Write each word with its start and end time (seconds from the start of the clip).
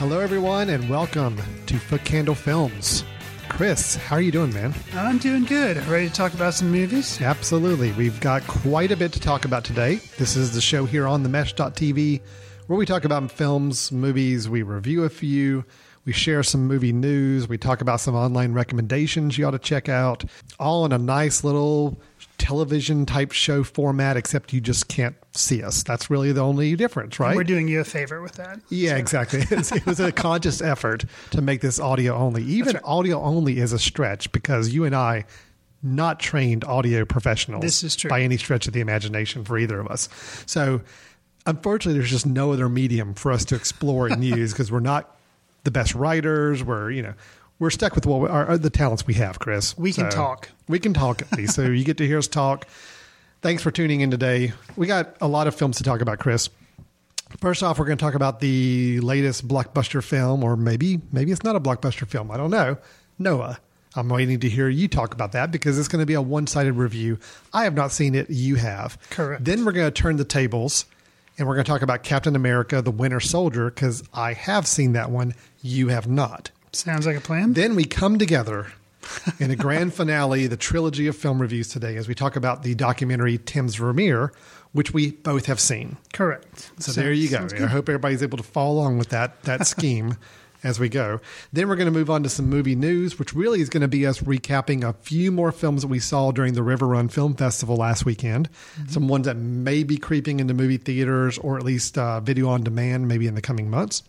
Hello, 0.00 0.18
everyone, 0.18 0.70
and 0.70 0.88
welcome 0.88 1.38
to 1.66 1.78
Foot 1.78 2.04
Candle 2.04 2.34
Films. 2.34 3.04
Chris, 3.50 3.96
how 3.96 4.16
are 4.16 4.22
you 4.22 4.32
doing, 4.32 4.50
man? 4.50 4.72
I'm 4.94 5.18
doing 5.18 5.44
good. 5.44 5.76
Ready 5.88 6.08
to 6.08 6.14
talk 6.14 6.32
about 6.32 6.54
some 6.54 6.70
movies? 6.72 7.20
Absolutely. 7.20 7.92
We've 7.92 8.18
got 8.18 8.42
quite 8.46 8.92
a 8.92 8.96
bit 8.96 9.12
to 9.12 9.20
talk 9.20 9.44
about 9.44 9.62
today. 9.62 9.96
This 10.16 10.36
is 10.36 10.54
the 10.54 10.60
show 10.62 10.86
here 10.86 11.06
on 11.06 11.22
the 11.22 11.28
Mesh.tv 11.28 12.22
where 12.66 12.78
we 12.78 12.86
talk 12.86 13.04
about 13.04 13.30
films, 13.30 13.92
movies, 13.92 14.48
we 14.48 14.62
review 14.62 15.04
a 15.04 15.10
few, 15.10 15.66
we 16.06 16.14
share 16.14 16.42
some 16.42 16.66
movie 16.66 16.94
news, 16.94 17.46
we 17.46 17.58
talk 17.58 17.82
about 17.82 18.00
some 18.00 18.14
online 18.14 18.54
recommendations 18.54 19.36
you 19.36 19.46
ought 19.46 19.50
to 19.50 19.58
check 19.58 19.90
out, 19.90 20.24
all 20.58 20.86
in 20.86 20.92
a 20.92 20.98
nice 20.98 21.44
little 21.44 22.00
television 22.40 23.06
type 23.06 23.30
show 23.32 23.62
format, 23.62 24.16
except 24.16 24.52
you 24.52 24.60
just 24.60 24.88
can't 24.88 25.14
see 25.32 25.62
us. 25.62 25.82
That's 25.84 26.10
really 26.10 26.32
the 26.32 26.40
only 26.40 26.74
difference, 26.74 27.20
right? 27.20 27.36
We're 27.36 27.44
doing 27.44 27.68
you 27.68 27.80
a 27.80 27.84
favor 27.84 28.20
with 28.20 28.32
that. 28.32 28.58
Yeah, 28.70 28.90
So- 28.90 28.96
exactly. 28.96 29.40
It 29.50 29.86
was 29.86 30.00
a 30.00 30.10
conscious 30.10 30.60
effort 30.60 31.04
to 31.30 31.40
make 31.42 31.60
this 31.60 31.78
audio 31.78 32.16
only. 32.16 32.42
Even 32.44 32.78
audio 32.84 33.20
only 33.22 33.58
is 33.58 33.72
a 33.72 33.78
stretch 33.78 34.32
because 34.32 34.70
you 34.70 34.84
and 34.84 34.96
I, 34.96 35.26
not 35.82 36.18
trained 36.18 36.64
audio 36.64 37.04
professionals, 37.04 37.62
This 37.62 37.82
is 37.84 37.94
true. 37.94 38.08
by 38.10 38.22
any 38.22 38.36
stretch 38.36 38.66
of 38.66 38.72
the 38.72 38.80
imagination 38.80 39.44
for 39.44 39.56
either 39.58 39.78
of 39.78 39.86
us. 39.86 40.08
So, 40.46 40.80
unfortunately, 41.46 41.98
there's 41.98 42.10
just 42.10 42.26
no 42.26 42.52
other 42.52 42.68
medium 42.68 43.14
for 43.14 43.32
us 43.32 43.44
to 43.46 43.54
explore 43.54 44.06
and 44.08 44.24
use 44.36 44.52
because 44.52 44.72
we're 44.72 44.80
not 44.80 45.16
the 45.64 45.70
best 45.70 45.94
writers. 45.94 46.64
We're 46.64 46.90
you 46.90 47.02
know 47.02 47.14
we're 47.60 47.70
stuck 47.70 47.94
with 47.94 48.06
what 48.06 48.20
we, 48.20 48.28
our, 48.28 48.58
the 48.58 48.70
talents 48.70 49.06
we 49.06 49.14
have, 49.14 49.38
Chris. 49.38 49.78
We 49.78 49.92
can 49.92 50.10
talk. 50.10 50.48
We 50.66 50.80
can 50.80 50.92
talk 50.92 51.22
at 51.22 51.32
least. 51.38 51.54
so 51.54 51.62
you 51.66 51.84
get 51.84 51.98
to 51.98 52.06
hear 52.06 52.18
us 52.18 52.26
talk. 52.26 52.66
Thanks 53.42 53.62
for 53.62 53.70
tuning 53.70 54.00
in 54.00 54.10
today. 54.10 54.52
We 54.76 54.86
got 54.86 55.16
a 55.20 55.28
lot 55.28 55.46
of 55.46 55.54
films 55.54 55.76
to 55.76 55.84
talk 55.84 56.00
about, 56.00 56.18
Chris. 56.18 56.48
First 57.38 57.62
off, 57.62 57.78
we're 57.78 57.84
going 57.84 57.98
to 57.98 58.04
talk 58.04 58.14
about 58.14 58.40
the 58.40 58.98
latest 59.00 59.46
blockbuster 59.46 60.02
film, 60.02 60.42
or 60.42 60.56
maybe 60.56 61.00
maybe 61.12 61.30
it's 61.30 61.44
not 61.44 61.54
a 61.54 61.60
blockbuster 61.60 62.06
film. 62.08 62.30
I 62.30 62.36
don't 62.36 62.50
know. 62.50 62.76
Noah. 63.18 63.60
I'm 63.96 64.08
waiting 64.08 64.38
to 64.40 64.48
hear 64.48 64.68
you 64.68 64.86
talk 64.86 65.14
about 65.14 65.32
that 65.32 65.50
because 65.50 65.76
it's 65.76 65.88
going 65.88 66.00
to 66.00 66.06
be 66.06 66.14
a 66.14 66.22
one-sided 66.22 66.74
review. 66.74 67.18
I 67.52 67.64
have 67.64 67.74
not 67.74 67.90
seen 67.90 68.14
it. 68.14 68.30
You 68.30 68.54
have. 68.54 68.96
Correct. 69.10 69.44
Then 69.44 69.64
we're 69.64 69.72
going 69.72 69.92
to 69.92 70.02
turn 70.02 70.16
the 70.16 70.24
tables, 70.24 70.84
and 71.36 71.48
we're 71.48 71.54
going 71.54 71.64
to 71.64 71.70
talk 71.70 71.82
about 71.82 72.04
Captain 72.04 72.36
America: 72.36 72.82
The 72.82 72.92
Winter 72.92 73.20
Soldier 73.20 73.68
because 73.68 74.04
I 74.14 74.32
have 74.34 74.66
seen 74.66 74.92
that 74.92 75.10
one. 75.10 75.34
You 75.60 75.88
have 75.88 76.08
not. 76.08 76.52
Sounds 76.72 77.06
like 77.06 77.16
a 77.16 77.20
plan. 77.20 77.52
Then 77.52 77.74
we 77.74 77.84
come 77.84 78.18
together 78.18 78.72
in 79.38 79.50
a 79.50 79.56
grand 79.56 79.94
finale, 79.94 80.46
the 80.46 80.56
trilogy 80.56 81.06
of 81.06 81.16
film 81.16 81.40
reviews 81.40 81.68
today, 81.68 81.96
as 81.96 82.08
we 82.08 82.14
talk 82.14 82.36
about 82.36 82.62
the 82.62 82.74
documentary 82.74 83.38
Tim's 83.38 83.74
Vermeer, 83.74 84.32
which 84.72 84.92
we 84.92 85.10
both 85.10 85.46
have 85.46 85.58
seen. 85.58 85.96
Correct. 86.12 86.70
So 86.78 86.92
there 86.92 87.12
you 87.12 87.28
go. 87.28 87.48
I 87.52 87.66
hope 87.66 87.88
everybody's 87.88 88.22
able 88.22 88.38
to 88.38 88.44
follow 88.44 88.80
along 88.80 88.98
with 88.98 89.08
that 89.08 89.42
that 89.42 89.66
scheme 89.66 90.16
as 90.62 90.78
we 90.78 90.88
go. 90.88 91.20
Then 91.52 91.68
we're 91.68 91.76
going 91.76 91.92
to 91.92 91.98
move 91.98 92.10
on 92.10 92.22
to 92.22 92.28
some 92.28 92.48
movie 92.48 92.76
news, 92.76 93.18
which 93.18 93.34
really 93.34 93.60
is 93.60 93.68
going 93.68 93.80
to 93.80 93.88
be 93.88 94.06
us 94.06 94.20
recapping 94.20 94.84
a 94.84 94.92
few 94.92 95.32
more 95.32 95.52
films 95.52 95.82
that 95.82 95.88
we 95.88 95.98
saw 95.98 96.30
during 96.32 96.54
the 96.54 96.62
River 96.62 96.86
Run 96.86 97.08
Film 97.08 97.34
Festival 97.34 97.76
last 97.76 98.04
weekend. 98.04 98.48
Some 98.88 99.08
ones 99.08 99.26
that 99.26 99.36
may 99.36 99.82
be 99.82 99.96
creeping 99.96 100.38
into 100.38 100.54
movie 100.54 100.76
theaters 100.76 101.38
or 101.38 101.56
at 101.56 101.64
least 101.64 101.96
uh, 101.96 102.20
video 102.20 102.48
on 102.48 102.62
demand, 102.62 103.08
maybe 103.08 103.26
in 103.26 103.34
the 103.34 103.40
coming 103.40 103.70
months. 103.70 104.02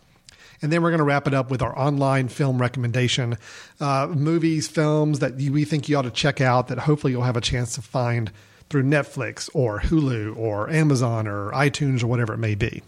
And 0.62 0.72
then 0.72 0.82
we're 0.82 0.90
going 0.90 0.98
to 0.98 1.04
wrap 1.04 1.26
it 1.26 1.34
up 1.34 1.50
with 1.50 1.60
our 1.60 1.76
online 1.76 2.28
film 2.28 2.60
recommendation 2.60 3.36
uh, 3.80 4.06
movies, 4.08 4.68
films 4.68 5.18
that 5.18 5.38
you, 5.38 5.52
we 5.52 5.64
think 5.64 5.88
you 5.88 5.96
ought 5.98 6.02
to 6.02 6.10
check 6.10 6.40
out 6.40 6.68
that 6.68 6.78
hopefully 6.78 7.12
you'll 7.12 7.22
have 7.22 7.36
a 7.36 7.40
chance 7.40 7.74
to 7.74 7.82
find 7.82 8.30
through 8.70 8.84
Netflix 8.84 9.50
or 9.52 9.80
Hulu 9.80 10.36
or 10.36 10.70
Amazon 10.70 11.26
or 11.26 11.50
iTunes 11.50 12.02
or 12.02 12.06
whatever 12.06 12.32
it 12.32 12.38
may 12.38 12.54
be. 12.54 12.82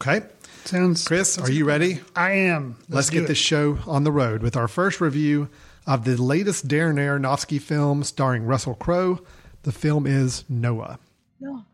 Okay. 0.00 0.22
Sounds. 0.64 1.06
Chris, 1.06 1.38
are 1.38 1.50
you 1.50 1.64
ready? 1.64 2.00
I 2.14 2.32
am. 2.32 2.76
Let's, 2.88 3.08
do 3.08 3.14
get 3.14 3.24
it. 3.24 3.28
this 3.28 3.38
show 3.38 3.78
on 3.86 4.04
the 4.04 4.12
road 4.12 4.42
with 4.42 4.56
our 4.56 4.68
first 4.68 5.00
review 5.00 5.48
of 5.86 6.04
the 6.04 6.16
latest 6.16 6.68
Darren 6.68 6.96
Aronofsky 6.96 7.60
film 7.60 8.04
starring 8.04 8.44
Russell 8.44 8.74
Crowe. 8.74 9.20
The 9.62 9.72
film 9.72 10.06
is 10.06 10.44
Noah. 10.48 10.98
No. 11.40 11.64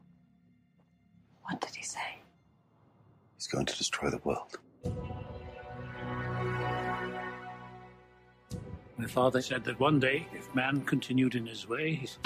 What 1.42 1.60
did 1.60 1.74
he 1.74 1.82
say? 1.82 2.20
He's 3.36 3.46
going 3.46 3.66
to 3.66 3.76
destroy 3.76 4.10
the 4.10 4.20
world. 4.24 4.58
My 8.98 9.06
father 9.06 9.42
said 9.42 9.62
that 9.64 9.78
one 9.78 10.00
day, 10.00 10.26
if 10.32 10.54
man 10.54 10.80
continued 10.80 11.34
in 11.34 11.46
his 11.46 11.68
ways, 11.68 12.18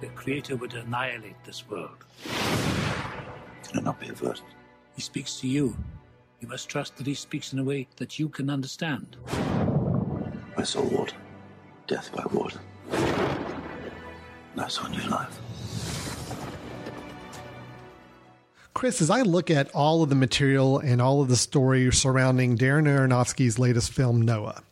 the 0.00 0.08
Creator 0.16 0.56
would 0.56 0.74
annihilate 0.74 1.42
this 1.44 1.68
world. 1.68 2.04
Can 3.62 3.78
it 3.78 3.84
not 3.84 4.00
be 4.00 4.08
averted? 4.08 4.44
He 4.96 5.02
speaks 5.02 5.38
to 5.40 5.46
you. 5.46 5.76
You 6.40 6.48
must 6.48 6.68
trust 6.68 6.96
that 6.96 7.06
he 7.06 7.14
speaks 7.14 7.52
in 7.52 7.60
a 7.60 7.64
way 7.64 7.86
that 7.96 8.18
you 8.18 8.28
can 8.28 8.50
understand. 8.50 9.16
I 10.56 10.64
saw 10.64 10.82
water, 10.82 11.16
death 11.86 12.10
by 12.12 12.24
water. 12.32 12.58
And 12.90 14.60
I 14.60 14.68
saw 14.68 14.88
new 14.88 15.08
life. 15.08 15.38
Chris, 18.74 19.00
as 19.00 19.10
I 19.10 19.22
look 19.22 19.50
at 19.50 19.70
all 19.74 20.02
of 20.02 20.08
the 20.08 20.14
material 20.14 20.78
and 20.78 21.00
all 21.00 21.22
of 21.22 21.28
the 21.28 21.36
story 21.36 21.90
surrounding 21.92 22.58
Darren 22.58 22.86
Aronofsky's 22.86 23.58
latest 23.58 23.92
film, 23.92 24.20
Noah, 24.20 24.62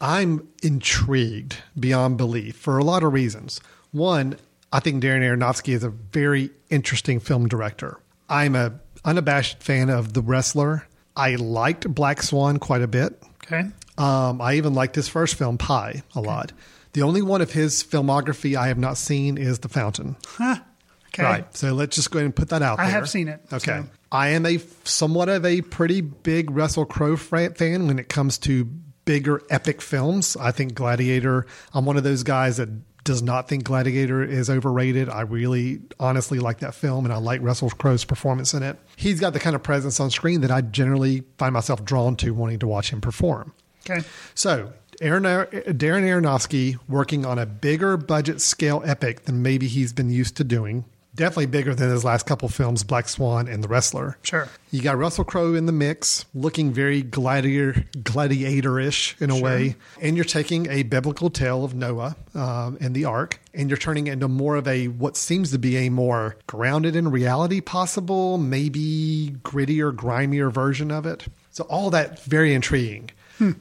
I'm 0.00 0.48
intrigued 0.62 1.56
beyond 1.78 2.16
belief 2.18 2.56
for 2.56 2.78
a 2.78 2.84
lot 2.84 3.02
of 3.02 3.12
reasons. 3.12 3.60
One, 3.92 4.36
I 4.72 4.80
think 4.80 5.02
Darren 5.02 5.20
Aronofsky 5.22 5.74
is 5.74 5.84
a 5.84 5.90
very 5.90 6.50
interesting 6.70 7.20
film 7.20 7.48
director. 7.48 7.98
I'm 8.28 8.56
a 8.56 8.80
unabashed 9.04 9.62
fan 9.62 9.90
of 9.90 10.12
The 10.12 10.20
Wrestler. 10.22 10.86
I 11.16 11.36
liked 11.36 11.92
Black 11.94 12.22
Swan 12.22 12.58
quite 12.58 12.82
a 12.82 12.88
bit. 12.88 13.22
Okay. 13.44 13.68
Um, 13.96 14.40
I 14.40 14.54
even 14.54 14.74
liked 14.74 14.96
his 14.96 15.06
first 15.08 15.36
film, 15.36 15.58
Pi, 15.58 16.02
a 16.14 16.20
lot. 16.20 16.52
The 16.94 17.02
only 17.02 17.22
one 17.22 17.40
of 17.40 17.52
his 17.52 17.82
filmography 17.84 18.56
I 18.56 18.68
have 18.68 18.78
not 18.78 18.96
seen 18.96 19.38
is 19.38 19.60
The 19.60 19.68
Fountain. 19.68 20.16
Huh. 20.26 20.56
Okay. 21.08 21.22
Right. 21.22 21.56
So 21.56 21.72
let's 21.72 21.94
just 21.94 22.10
go 22.10 22.18
ahead 22.18 22.24
and 22.26 22.34
put 22.34 22.48
that 22.48 22.62
out 22.62 22.80
I 22.80 22.84
there. 22.86 22.90
I 22.90 22.90
have 22.98 23.08
seen 23.08 23.28
it, 23.28 23.40
Okay. 23.52 23.82
so- 23.82 23.86
I 24.10 24.28
am 24.28 24.46
a 24.46 24.58
somewhat 24.84 25.28
of 25.28 25.44
a 25.44 25.60
pretty 25.62 26.00
big 26.00 26.50
Russell 26.50 26.84
Crowe 26.86 27.16
fan 27.16 27.86
when 27.88 27.98
it 27.98 28.08
comes 28.08 28.38
to 28.38 28.68
bigger 29.04 29.42
epic 29.50 29.80
films. 29.80 30.36
I 30.36 30.50
think 30.50 30.74
Gladiator, 30.74 31.46
I'm 31.72 31.84
one 31.84 31.96
of 31.96 32.04
those 32.04 32.22
guys 32.22 32.56
that 32.56 32.68
does 33.04 33.22
not 33.22 33.48
think 33.48 33.64
Gladiator 33.64 34.22
is 34.22 34.48
overrated. 34.48 35.08
I 35.08 35.20
really 35.20 35.82
honestly 36.00 36.38
like 36.38 36.60
that 36.60 36.74
film 36.74 37.04
and 37.04 37.12
I 37.12 37.18
like 37.18 37.42
Russell 37.42 37.70
Crowe's 37.70 38.04
performance 38.04 38.54
in 38.54 38.62
it. 38.62 38.78
He's 38.96 39.20
got 39.20 39.34
the 39.34 39.40
kind 39.40 39.54
of 39.54 39.62
presence 39.62 40.00
on 40.00 40.10
screen 40.10 40.40
that 40.40 40.50
I 40.50 40.62
generally 40.62 41.22
find 41.38 41.52
myself 41.52 41.84
drawn 41.84 42.16
to 42.16 42.32
wanting 42.32 42.58
to 42.60 42.66
watch 42.66 42.90
him 42.90 43.00
perform. 43.02 43.52
Okay. 43.88 44.06
So, 44.34 44.72
Aaron, 45.02 45.24
Darren 45.24 46.04
Aronofsky 46.04 46.78
working 46.88 47.26
on 47.26 47.38
a 47.38 47.44
bigger 47.44 47.96
budget 47.96 48.40
scale 48.40 48.82
epic 48.86 49.24
than 49.24 49.42
maybe 49.42 49.68
he's 49.68 49.92
been 49.92 50.08
used 50.08 50.36
to 50.38 50.44
doing. 50.44 50.84
Definitely 51.14 51.46
bigger 51.46 51.74
than 51.74 51.90
his 51.90 52.04
last 52.04 52.26
couple 52.26 52.48
films, 52.48 52.82
Black 52.82 53.08
Swan 53.08 53.46
and 53.46 53.62
The 53.62 53.68
Wrestler. 53.68 54.18
Sure. 54.22 54.48
You 54.72 54.82
got 54.82 54.98
Russell 54.98 55.24
Crowe 55.24 55.54
in 55.54 55.66
the 55.66 55.72
mix, 55.72 56.24
looking 56.34 56.72
very 56.72 57.02
gladiator 57.02 57.84
gladiator-ish 58.02 59.16
in 59.20 59.30
a 59.30 59.40
way, 59.40 59.76
and 60.00 60.16
you're 60.16 60.24
taking 60.24 60.68
a 60.68 60.82
biblical 60.82 61.30
tale 61.30 61.64
of 61.64 61.74
Noah 61.74 62.16
um, 62.34 62.76
and 62.80 62.94
the 62.94 63.04
Ark, 63.04 63.40
and 63.54 63.70
you're 63.70 63.76
turning 63.76 64.08
it 64.08 64.14
into 64.14 64.26
more 64.26 64.56
of 64.56 64.66
a 64.66 64.88
what 64.88 65.16
seems 65.16 65.52
to 65.52 65.58
be 65.58 65.76
a 65.76 65.88
more 65.88 66.36
grounded 66.48 66.96
in 66.96 67.10
reality, 67.10 67.60
possible, 67.60 68.36
maybe 68.36 69.36
grittier, 69.42 69.94
grimier 69.94 70.50
version 70.50 70.90
of 70.90 71.06
it. 71.06 71.26
So 71.52 71.62
all 71.64 71.90
that 71.90 72.24
very 72.24 72.52
intriguing. 72.54 73.10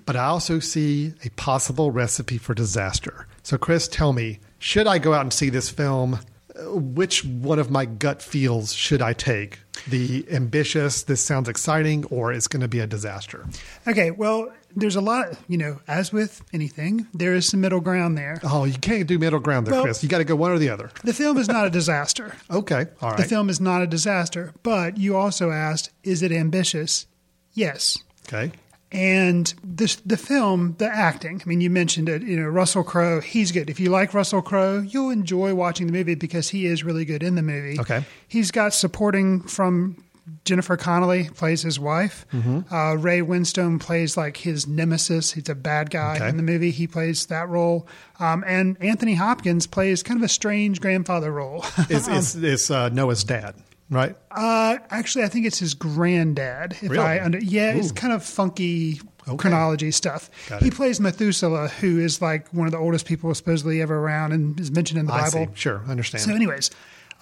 But 0.05 0.15
I 0.15 0.25
also 0.25 0.59
see 0.59 1.13
a 1.25 1.29
possible 1.31 1.91
recipe 1.91 2.37
for 2.37 2.53
disaster. 2.53 3.27
So 3.41 3.57
Chris, 3.57 3.87
tell 3.87 4.13
me, 4.13 4.39
should 4.57 4.87
I 4.87 4.97
go 4.97 5.13
out 5.13 5.21
and 5.21 5.33
see 5.33 5.49
this 5.49 5.69
film? 5.69 6.19
Which 6.55 7.25
one 7.25 7.59
of 7.59 7.71
my 7.71 7.85
gut 7.85 8.21
feels 8.21 8.73
should 8.73 9.01
I 9.01 9.13
take? 9.13 9.59
The 9.87 10.25
ambitious, 10.31 11.03
this 11.03 11.23
sounds 11.23 11.49
exciting, 11.49 12.05
or 12.05 12.31
it's 12.31 12.47
going 12.47 12.61
to 12.61 12.67
be 12.67 12.79
a 12.79 12.87
disaster? 12.87 13.45
Okay. 13.87 14.11
Well, 14.11 14.51
there's 14.75 14.95
a 14.95 15.01
lot, 15.01 15.35
you 15.47 15.57
know, 15.57 15.79
as 15.87 16.11
with 16.13 16.41
anything, 16.53 17.07
there 17.13 17.33
is 17.33 17.47
some 17.47 17.61
middle 17.61 17.79
ground 17.79 18.17
there. 18.17 18.39
Oh, 18.43 18.65
you 18.65 18.73
can't 18.77 19.07
do 19.07 19.17
middle 19.19 19.39
ground 19.39 19.67
there, 19.67 19.73
Well- 19.73 19.83
Chris. 19.83 20.03
You 20.03 20.09
got 20.09 20.19
to 20.19 20.23
go 20.23 20.35
one 20.35 20.51
or 20.51 20.57
the 20.59 20.69
other. 20.69 20.91
The 21.03 21.13
film 21.13 21.37
is 21.37 21.47
not 21.47 21.65
a 21.65 21.69
disaster. 21.69 22.35
Okay, 22.51 22.85
all 23.01 23.15
The 23.15 23.23
film 23.23 23.49
is 23.49 23.59
not 23.59 23.81
a 23.81 23.87
disaster, 23.87 24.53
but 24.63 24.97
you 24.97 25.15
also 25.15 25.49
asked, 25.49 25.89
is 26.03 26.21
it 26.21 26.31
ambitious? 26.31 27.07
Yes. 27.53 27.97
Okay. 28.27 28.51
And 28.93 29.51
this, 29.63 29.95
the 30.05 30.17
film, 30.17 30.75
the 30.77 30.87
acting, 30.87 31.41
I 31.43 31.49
mean, 31.49 31.61
you 31.61 31.69
mentioned 31.71 32.07
it, 32.09 32.21
you 32.21 32.39
know, 32.39 32.47
Russell 32.47 32.83
Crowe, 32.83 33.19
he's 33.21 33.51
good. 33.51 33.69
If 33.69 33.79
you 33.79 33.89
like 33.89 34.13
Russell 34.13 34.41
Crowe, 34.43 34.79
you'll 34.81 35.09
enjoy 35.09 35.55
watching 35.55 35.87
the 35.87 35.93
movie 35.93 36.15
because 36.15 36.49
he 36.49 36.67
is 36.67 36.83
really 36.83 37.03
good 37.03 37.23
in 37.23 37.33
the 37.35 37.41
movie. 37.41 37.79
Okay. 37.79 38.05
He's 38.27 38.51
got 38.51 38.73
supporting 38.73 39.41
from 39.41 40.03
Jennifer 40.45 40.77
Connelly, 40.77 41.29
plays 41.35 41.63
his 41.63 41.79
wife. 41.79 42.25
Mm-hmm. 42.31 42.73
Uh, 42.73 42.93
Ray 42.95 43.21
Winstone 43.21 43.79
plays 43.79 44.15
like 44.15 44.37
his 44.37 44.67
nemesis. 44.67 45.33
He's 45.33 45.49
a 45.49 45.55
bad 45.55 45.89
guy 45.89 46.15
Okay. 46.17 46.29
in 46.29 46.37
the 46.37 46.43
movie. 46.43 46.71
He 46.71 46.85
plays 46.87 47.25
that 47.25 47.49
role. 47.49 47.87
Um, 48.19 48.43
and 48.47 48.77
Anthony 48.81 49.15
Hopkins 49.15 49.67
plays 49.67 50.01
kind 50.03 50.19
of 50.19 50.23
a 50.23 50.29
strange 50.29 50.79
grandfather 50.79 51.31
role. 51.31 51.65
It's, 51.89 52.07
it's, 52.07 52.35
it's 52.41 52.71
uh, 52.71 52.89
Noah's 52.89 53.23
dad, 53.23 53.55
right? 53.93 54.15
Uh, 54.31 54.77
actually, 54.89 55.23
I 55.23 55.27
think 55.27 55.45
it's 55.45 55.59
his 55.59 55.73
granddad. 55.73 56.73
If 56.81 56.89
Really? 56.91 57.03
I 57.03 57.23
under, 57.23 57.39
yeah, 57.39 57.71
it's 57.73 57.91
kind 57.91 58.13
of 58.13 58.23
funky 58.23 58.99
Okay. 59.25 59.37
chronology 59.37 59.89
stuff. 59.91 60.29
He 60.59 60.69
plays 60.69 60.99
Methuselah, 60.99 61.69
who 61.69 61.97
is 61.99 62.21
like 62.21 62.49
one 62.53 62.67
of 62.67 62.73
the 62.73 62.77
oldest 62.77 63.05
people 63.05 63.33
supposedly 63.33 63.81
ever 63.81 63.97
around, 63.97 64.33
and 64.33 64.59
is 64.59 64.69
mentioned 64.69 64.99
in 64.99 65.05
the 65.05 65.13
I 65.13 65.29
Bible. 65.29 65.45
see. 65.53 65.59
Sure, 65.59 65.81
understand. 65.87 66.23
So, 66.25 66.33
anyways, 66.35 66.71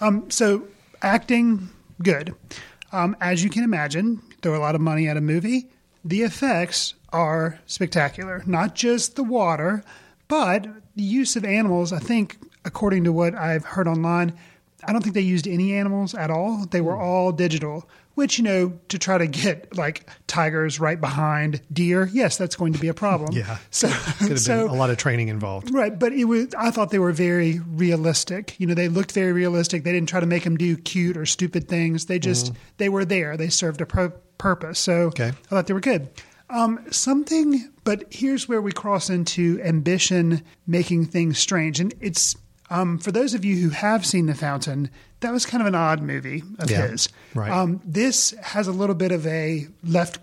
um, 0.00 0.28
so 0.28 0.64
acting 1.00 1.68
good. 2.02 2.34
Um, 2.90 3.16
as 3.20 3.44
you 3.44 3.50
can 3.50 3.62
imagine, 3.62 4.20
throw 4.42 4.56
a 4.56 4.58
lot 4.58 4.74
of 4.74 4.80
money 4.80 5.06
at 5.06 5.16
a 5.16 5.20
movie. 5.20 5.68
The 6.04 6.22
effects 6.22 6.94
are 7.12 7.60
spectacular. 7.66 8.42
Not 8.46 8.74
just 8.74 9.14
the 9.14 9.22
water, 9.22 9.84
but 10.26 10.66
the 10.96 11.04
use 11.04 11.36
of 11.36 11.44
animals. 11.44 11.92
I 11.92 12.00
think, 12.00 12.36
according 12.64 13.04
to 13.04 13.12
what 13.12 13.34
I've 13.36 13.64
heard 13.64 13.86
online, 13.86 14.32
I 14.84 14.92
don't 14.92 15.02
think 15.02 15.14
they 15.14 15.20
used 15.20 15.46
any 15.46 15.74
animals 15.74 16.14
at 16.14 16.30
all. 16.30 16.66
They 16.70 16.78
Hmm. 16.80 16.84
were 16.86 16.96
all 16.96 17.32
digital. 17.32 17.88
Which 18.14 18.36
you 18.36 18.44
know, 18.44 18.78
to 18.88 18.98
try 18.98 19.16
to 19.16 19.26
get 19.26 19.74
like 19.74 20.06
tigers 20.26 20.78
right 20.78 21.00
behind 21.00 21.62
deer, 21.72 22.10
yes, 22.12 22.36
that's 22.36 22.56
going 22.56 22.74
to 22.74 22.78
be 22.78 22.88
a 22.88 22.94
problem. 22.94 23.30
Yeah. 23.36 23.56
So, 23.70 23.88
Could 24.18 24.28
have 24.28 24.40
so 24.40 24.66
been 24.66 24.74
a 24.76 24.78
lot 24.78 24.90
of 24.90 24.98
training 24.98 25.28
involved. 25.28 25.72
Right, 25.72 25.98
but 25.98 26.12
it 26.12 26.24
was. 26.26 26.48
I 26.58 26.70
thought 26.70 26.90
they 26.90 26.98
were 26.98 27.12
very 27.12 27.60
realistic. 27.60 28.54
You 28.58 28.66
know, 28.66 28.74
they 28.74 28.88
looked 28.88 29.12
very 29.12 29.32
realistic. 29.32 29.84
They 29.84 29.92
didn't 29.92 30.10
try 30.10 30.20
to 30.20 30.26
make 30.26 30.44
them 30.44 30.58
do 30.58 30.76
cute 30.76 31.16
or 31.16 31.24
stupid 31.24 31.68
things. 31.68 32.04
They 32.04 32.18
just 32.18 32.52
they 32.76 32.90
were 32.90 33.06
there. 33.06 33.38
They 33.38 33.48
served 33.48 33.80
a 33.80 33.86
pro- 33.86 34.12
purpose. 34.36 34.78
So 34.78 34.92
Okay. 35.12 35.28
I 35.28 35.32
thought 35.48 35.66
they 35.66 35.74
were 35.74 35.80
good. 35.80 36.08
Um, 36.50 36.80
something, 36.90 37.70
but 37.84 38.04
here's 38.10 38.46
where 38.46 38.60
we 38.60 38.72
cross 38.72 39.08
into 39.08 39.58
ambition 39.64 40.42
making 40.66 41.06
things 41.06 41.38
strange, 41.38 41.80
and 41.80 41.94
it's 42.02 42.36
um, 42.72 42.98
for 42.98 43.12
those 43.12 43.34
of 43.34 43.44
you 43.44 43.56
who 43.56 43.68
have 43.70 44.04
seen 44.06 44.26
The 44.26 44.34
Fountain. 44.34 44.90
That 45.20 45.32
was 45.32 45.46
kind 45.46 45.60
of 45.60 45.68
an 45.68 45.76
odd 45.76 46.02
movie 46.02 46.42
of 46.58 46.68
Yeah, 46.68 46.88
his. 46.88 47.08
right. 47.32 47.48
Um, 47.48 47.80
this 47.84 48.32
has 48.42 48.66
a 48.66 48.72
little 48.72 48.96
bit 48.96 49.12
of 49.12 49.24
a 49.24 49.68
left 49.84 50.18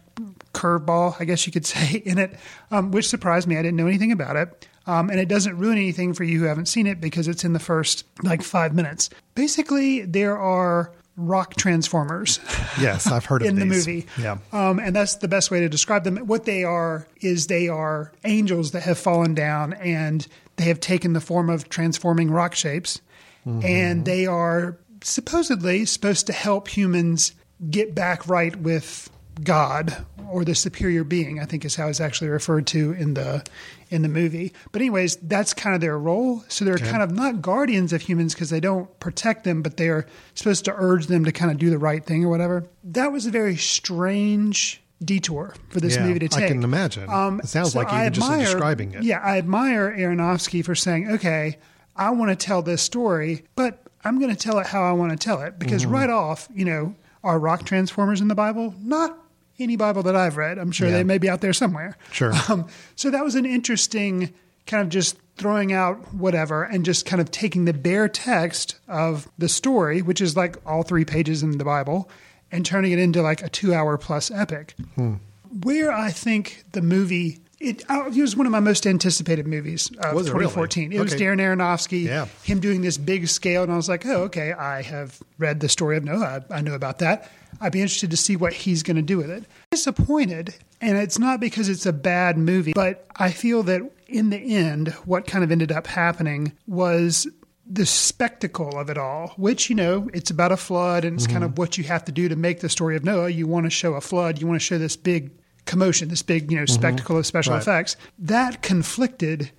curveball, 0.54 1.16
I 1.20 1.26
guess 1.26 1.46
you 1.46 1.54
could 1.54 1.66
say, 1.74 1.98
in 2.06 2.18
it, 2.18 2.36
um, 2.72 2.92
which 2.92 3.08
surprised 3.08 3.48
me. 3.48 3.56
I 3.58 3.62
didn't 3.62 3.78
know 3.78 3.88
anything 3.88 4.12
about 4.12 4.36
it. 4.36 4.68
Um, 4.88 5.10
and 5.10 5.20
it 5.20 5.30
doesn't 5.30 5.58
ruin 5.58 5.78
anything 5.78 6.14
for 6.14 6.24
you 6.24 6.40
who 6.40 6.46
haven't 6.46 6.66
seen 6.66 6.88
it 6.88 7.00
because 7.00 7.28
it's 7.28 7.44
in 7.46 7.54
the 7.54 7.60
first 7.60 8.06
like 8.24 8.42
five 8.42 8.74
minutes. 8.74 9.10
Basically, 9.36 10.02
there 10.02 10.38
are 10.38 10.92
rock 11.16 11.56
transformers 11.56 12.40
Yes, 12.82 13.08
I've 13.12 13.26
heard 13.26 13.42
of 13.44 13.50
in 13.50 13.56
the 13.60 13.66
movie. 13.66 14.08
Yeah. 14.18 14.38
Um, 14.52 14.80
and 14.80 14.96
that's 14.96 15.16
the 15.16 15.28
best 15.28 15.52
way 15.52 15.60
to 15.60 15.70
describe 15.70 16.04
them. 16.06 16.18
What 16.28 16.46
they 16.46 16.64
are 16.64 17.08
is 17.22 17.48
they 17.48 17.68
are 17.68 18.12
angels 18.26 18.72
that 18.72 18.82
have 18.84 18.98
fallen 18.98 19.34
down 19.36 19.74
and 19.74 20.28
they 20.60 20.66
have 20.66 20.80
taken 20.80 21.14
the 21.14 21.22
form 21.22 21.50
of 21.50 21.70
transforming 21.70 22.30
rock 22.30 22.54
shapes. 22.54 23.02
Mm-hmm. 23.48 23.66
And 23.66 24.06
they 24.06 24.26
are 24.28 24.78
supposedly 25.02 25.86
supposed 25.86 26.28
to 26.28 26.34
help 26.34 26.68
humans 26.68 27.32
get 27.70 27.96
back 27.96 28.28
right 28.28 28.56
with 28.56 29.10
God 29.44 30.06
or 30.30 30.44
the 30.44 30.54
superior 30.54 31.04
being, 31.04 31.40
I 31.40 31.46
think 31.46 31.64
is 31.64 31.76
how 31.76 31.88
it's 31.88 32.02
actually 32.02 32.30
referred 32.30 32.68
to 32.68 32.92
in 32.92 33.14
the 33.14 33.44
in 33.90 34.02
the 34.02 34.10
movie. 34.10 34.54
But 34.72 34.82
anyways, 34.82 35.16
that's 35.18 35.54
kind 35.54 35.74
of 35.74 35.82
their 35.82 35.98
role. 35.98 36.44
So 36.50 36.66
they're 36.66 36.78
kind 36.78 37.02
of 37.02 37.12
not 37.12 37.42
guardians 37.42 37.94
of 37.94 38.02
humans 38.02 38.34
because 38.34 38.50
they 38.50 38.60
don't 38.60 39.00
protect 39.00 39.46
them, 39.46 39.62
but 39.62 39.78
they 39.78 39.88
are 39.88 40.06
supposed 40.36 40.66
to 40.66 40.74
urge 40.76 41.08
them 41.08 41.26
to 41.26 41.32
kind 41.32 41.52
of 41.52 41.58
do 41.58 41.70
the 41.70 41.80
right 41.80 42.06
thing 42.06 42.24
or 42.24 42.30
whatever. 42.30 42.68
That 42.84 43.12
was 43.12 43.26
a 43.26 43.32
very 43.32 43.56
strange 43.56 44.82
detour 45.04 45.56
for 45.70 45.80
this 45.80 45.96
Yeah, 45.96 46.08
movie 46.08 46.20
to 46.20 46.28
take. 46.28 46.44
I 46.46 46.48
can 46.50 46.64
imagine. 46.64 47.10
It 47.40 47.48
sounds 47.48 47.76
like 47.76 47.92
I 47.92 48.02
even 48.08 48.14
just 48.14 48.32
describing 48.40 48.94
it. 48.94 49.04
Yeah, 49.04 49.20
I 49.20 49.38
admire 49.38 49.96
Aronofsky 49.98 50.64
for 50.64 50.76
saying, 50.76 51.10
okay, 51.12 51.58
I 51.96 52.10
want 52.12 52.30
to 52.32 52.36
tell 52.36 52.62
this 52.62 52.82
story, 52.82 53.44
but 53.56 53.82
I'm 54.04 54.20
going 54.20 54.34
to 54.34 54.38
tell 54.42 54.60
it 54.60 54.68
how 54.68 54.84
I 54.84 54.92
want 54.94 55.12
to 55.12 55.18
tell 55.18 55.42
it. 55.42 55.58
Because 55.60 55.84
Mm-hmm. 55.84 55.94
right 55.94 56.10
off, 56.10 56.48
you 56.54 56.66
know, 56.66 56.96
are 57.24 57.40
rock 57.40 57.64
transformers 57.66 58.22
in 58.22 58.28
the 58.28 58.36
Bible? 58.36 58.74
Not 58.82 59.18
any 59.58 59.76
Bible 59.76 60.04
that 60.04 60.16
I've 60.16 60.38
read. 60.38 60.58
I'm 60.58 60.72
sure 60.72 60.88
Yeah. 60.88 60.96
they 60.96 61.04
may 61.04 61.18
be 61.18 61.30
out 61.30 61.42
there 61.42 61.54
somewhere. 61.54 61.98
Sure. 62.12 62.32
Um, 62.50 62.68
so 62.96 63.10
that 63.12 63.24
was 63.24 63.36
an 63.36 63.46
interesting 63.46 64.34
kind 64.68 64.84
of 64.84 64.90
just 64.90 65.18
throwing 65.36 65.72
out 65.74 66.14
whatever 66.14 66.64
and 66.64 66.86
just 66.86 67.06
kind 67.06 67.22
of 67.22 67.32
taking 67.32 67.66
the 67.66 67.74
bare 67.74 68.08
text 68.10 68.76
of 68.88 69.28
the 69.38 69.50
story, 69.50 70.02
which 70.02 70.22
is 70.22 70.36
like 70.38 70.58
all 70.66 70.84
three 70.84 71.06
pages 71.06 71.42
in 71.44 71.58
the 71.58 71.64
Bible, 71.66 72.10
and 72.52 72.66
turning 72.66 72.92
it 72.92 73.00
into 73.00 73.22
like 73.22 73.42
a 73.44 73.50
two 73.50 73.74
hour 73.74 73.98
plus 73.98 74.32
epic. 74.32 74.76
Hmm. 74.96 75.16
Where 75.64 75.92
I 75.92 76.12
think 76.12 76.64
the 76.74 76.82
movie. 76.82 77.40
It, 77.60 77.84
it 77.90 78.22
was 78.22 78.38
one 78.38 78.46
of 78.46 78.54
my 78.54 78.62
most 78.62 78.88
anticipated 78.88 79.46
movies 79.46 79.92
of 80.02 80.14
Was 80.16 80.28
it 80.28 80.32
really? 80.34 80.46
2014. 80.46 80.94
It 80.94 81.00
was 81.02 81.14
Darren 81.14 81.42
Aronofsky, 81.42 82.06
Yeah. 82.06 82.28
him 82.44 82.62
doing 82.62 82.82
this 82.84 82.98
big 82.98 83.28
scale, 83.28 83.64
and 83.64 83.72
I 83.72 83.76
was 83.76 83.90
like, 83.90 84.06
"Oh, 84.06 84.24
okay, 84.24 84.54
I 84.54 84.82
have 84.82 85.20
read 85.40 85.60
the 85.60 85.68
story 85.68 85.98
of 85.98 86.06
Noah. 86.06 86.46
I, 86.50 86.60
I 86.60 86.62
know 86.62 86.74
about 86.74 87.00
that. 87.00 87.30
I'd 87.60 87.74
be 87.74 87.82
interested 87.82 88.12
to 88.12 88.18
see 88.18 88.38
what 88.38 88.54
he's 88.54 88.82
going 88.82 88.96
to 88.96 89.02
do 89.02 89.18
with 89.18 89.30
it." 89.30 89.44
Disappointed, 89.72 90.56
and 90.80 90.98
it's 90.98 91.20
not 91.20 91.42
because 91.42 91.68
it's 91.68 91.86
a 91.86 91.92
bad 91.92 92.38
movie, 92.38 92.72
but 92.74 93.06
I 93.18 93.32
feel 93.32 93.64
that 93.64 93.82
in 94.08 94.30
the 94.30 94.38
end, 94.56 94.90
what 95.04 95.28
kind 95.28 95.44
of 95.44 95.52
ended 95.52 95.72
up 95.74 95.86
happening 95.88 96.54
was 96.66 97.28
the 97.70 97.86
spectacle 97.86 98.80
of 98.80 98.90
it 98.90 98.98
all, 98.98 99.34
which, 99.38 99.70
you 99.70 99.76
know, 99.76 100.10
it's 100.14 100.32
about 100.32 100.52
a 100.52 100.58
flood 100.58 101.06
and 101.06 101.16
it's 101.16 101.28
kind 101.28 101.44
of 101.44 101.52
mm-hmm. 101.52 101.62
what 101.62 101.78
you 101.78 101.84
have 101.84 102.04
to 102.06 102.12
do 102.12 102.28
to 102.28 102.36
make 102.36 102.62
the 102.62 102.70
story 102.70 102.96
of 102.96 103.04
Noah. 103.04 103.30
You 103.30 103.46
want 103.46 103.68
to 103.68 103.70
show 103.70 103.94
a 103.94 104.02
flood, 104.02 104.42
you 104.42 104.48
want 104.48 104.60
to 104.60 104.66
show 104.66 104.80
this 104.80 104.96
big 104.96 105.32
commotion, 105.66 106.10
this 106.10 106.24
big, 106.24 106.52
you 106.52 106.58
know, 106.58 106.64
mm-hmm. 106.64 106.74
spectacle 106.74 107.18
of 107.18 107.28
special 107.28 107.54
Right. 107.54 107.62
effects. 107.62 107.96
That 108.18 108.64
conflicted 108.64 109.52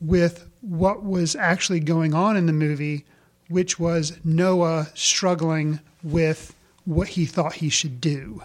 with 0.00 0.46
what 0.60 1.02
was 1.02 1.34
actually 1.34 1.80
going 1.80 2.12
on 2.12 2.36
in 2.36 2.44
the 2.44 2.52
movie, 2.52 3.06
which 3.48 3.78
was 3.78 4.18
Noah 4.22 4.88
struggling 4.94 5.80
with 6.02 6.54
what 6.84 7.08
he 7.08 7.24
thought 7.24 7.54
he 7.54 7.70
should 7.70 8.00
do. 8.00 8.42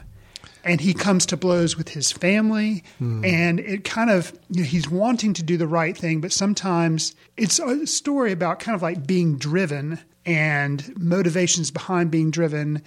And 0.64 0.80
he 0.80 0.94
comes 0.94 1.26
to 1.28 1.38
blows 1.38 1.76
with 1.76 1.90
his 1.90 2.12
family, 2.12 2.84
hmm. 3.00 3.26
and 3.26 3.60
it 3.60 3.84
kind 3.84 4.12
of, 4.12 4.32
you 4.50 4.62
know, 4.62 4.68
he's 4.68 4.88
wanting 4.88 5.34
to 5.34 5.44
do 5.44 5.58
the 5.58 5.68
right 5.68 5.98
thing, 5.98 6.22
but 6.22 6.32
sometimes 6.32 7.16
it's 7.36 7.58
a 7.58 7.88
story 7.88 8.32
about 8.32 8.60
kind 8.60 8.76
of 8.76 8.84
like 8.84 9.08
being 9.08 9.38
driven 9.38 10.00
and 10.24 10.96
motivations 11.00 11.72
behind 11.72 12.12
being 12.12 12.30
driven, 12.30 12.84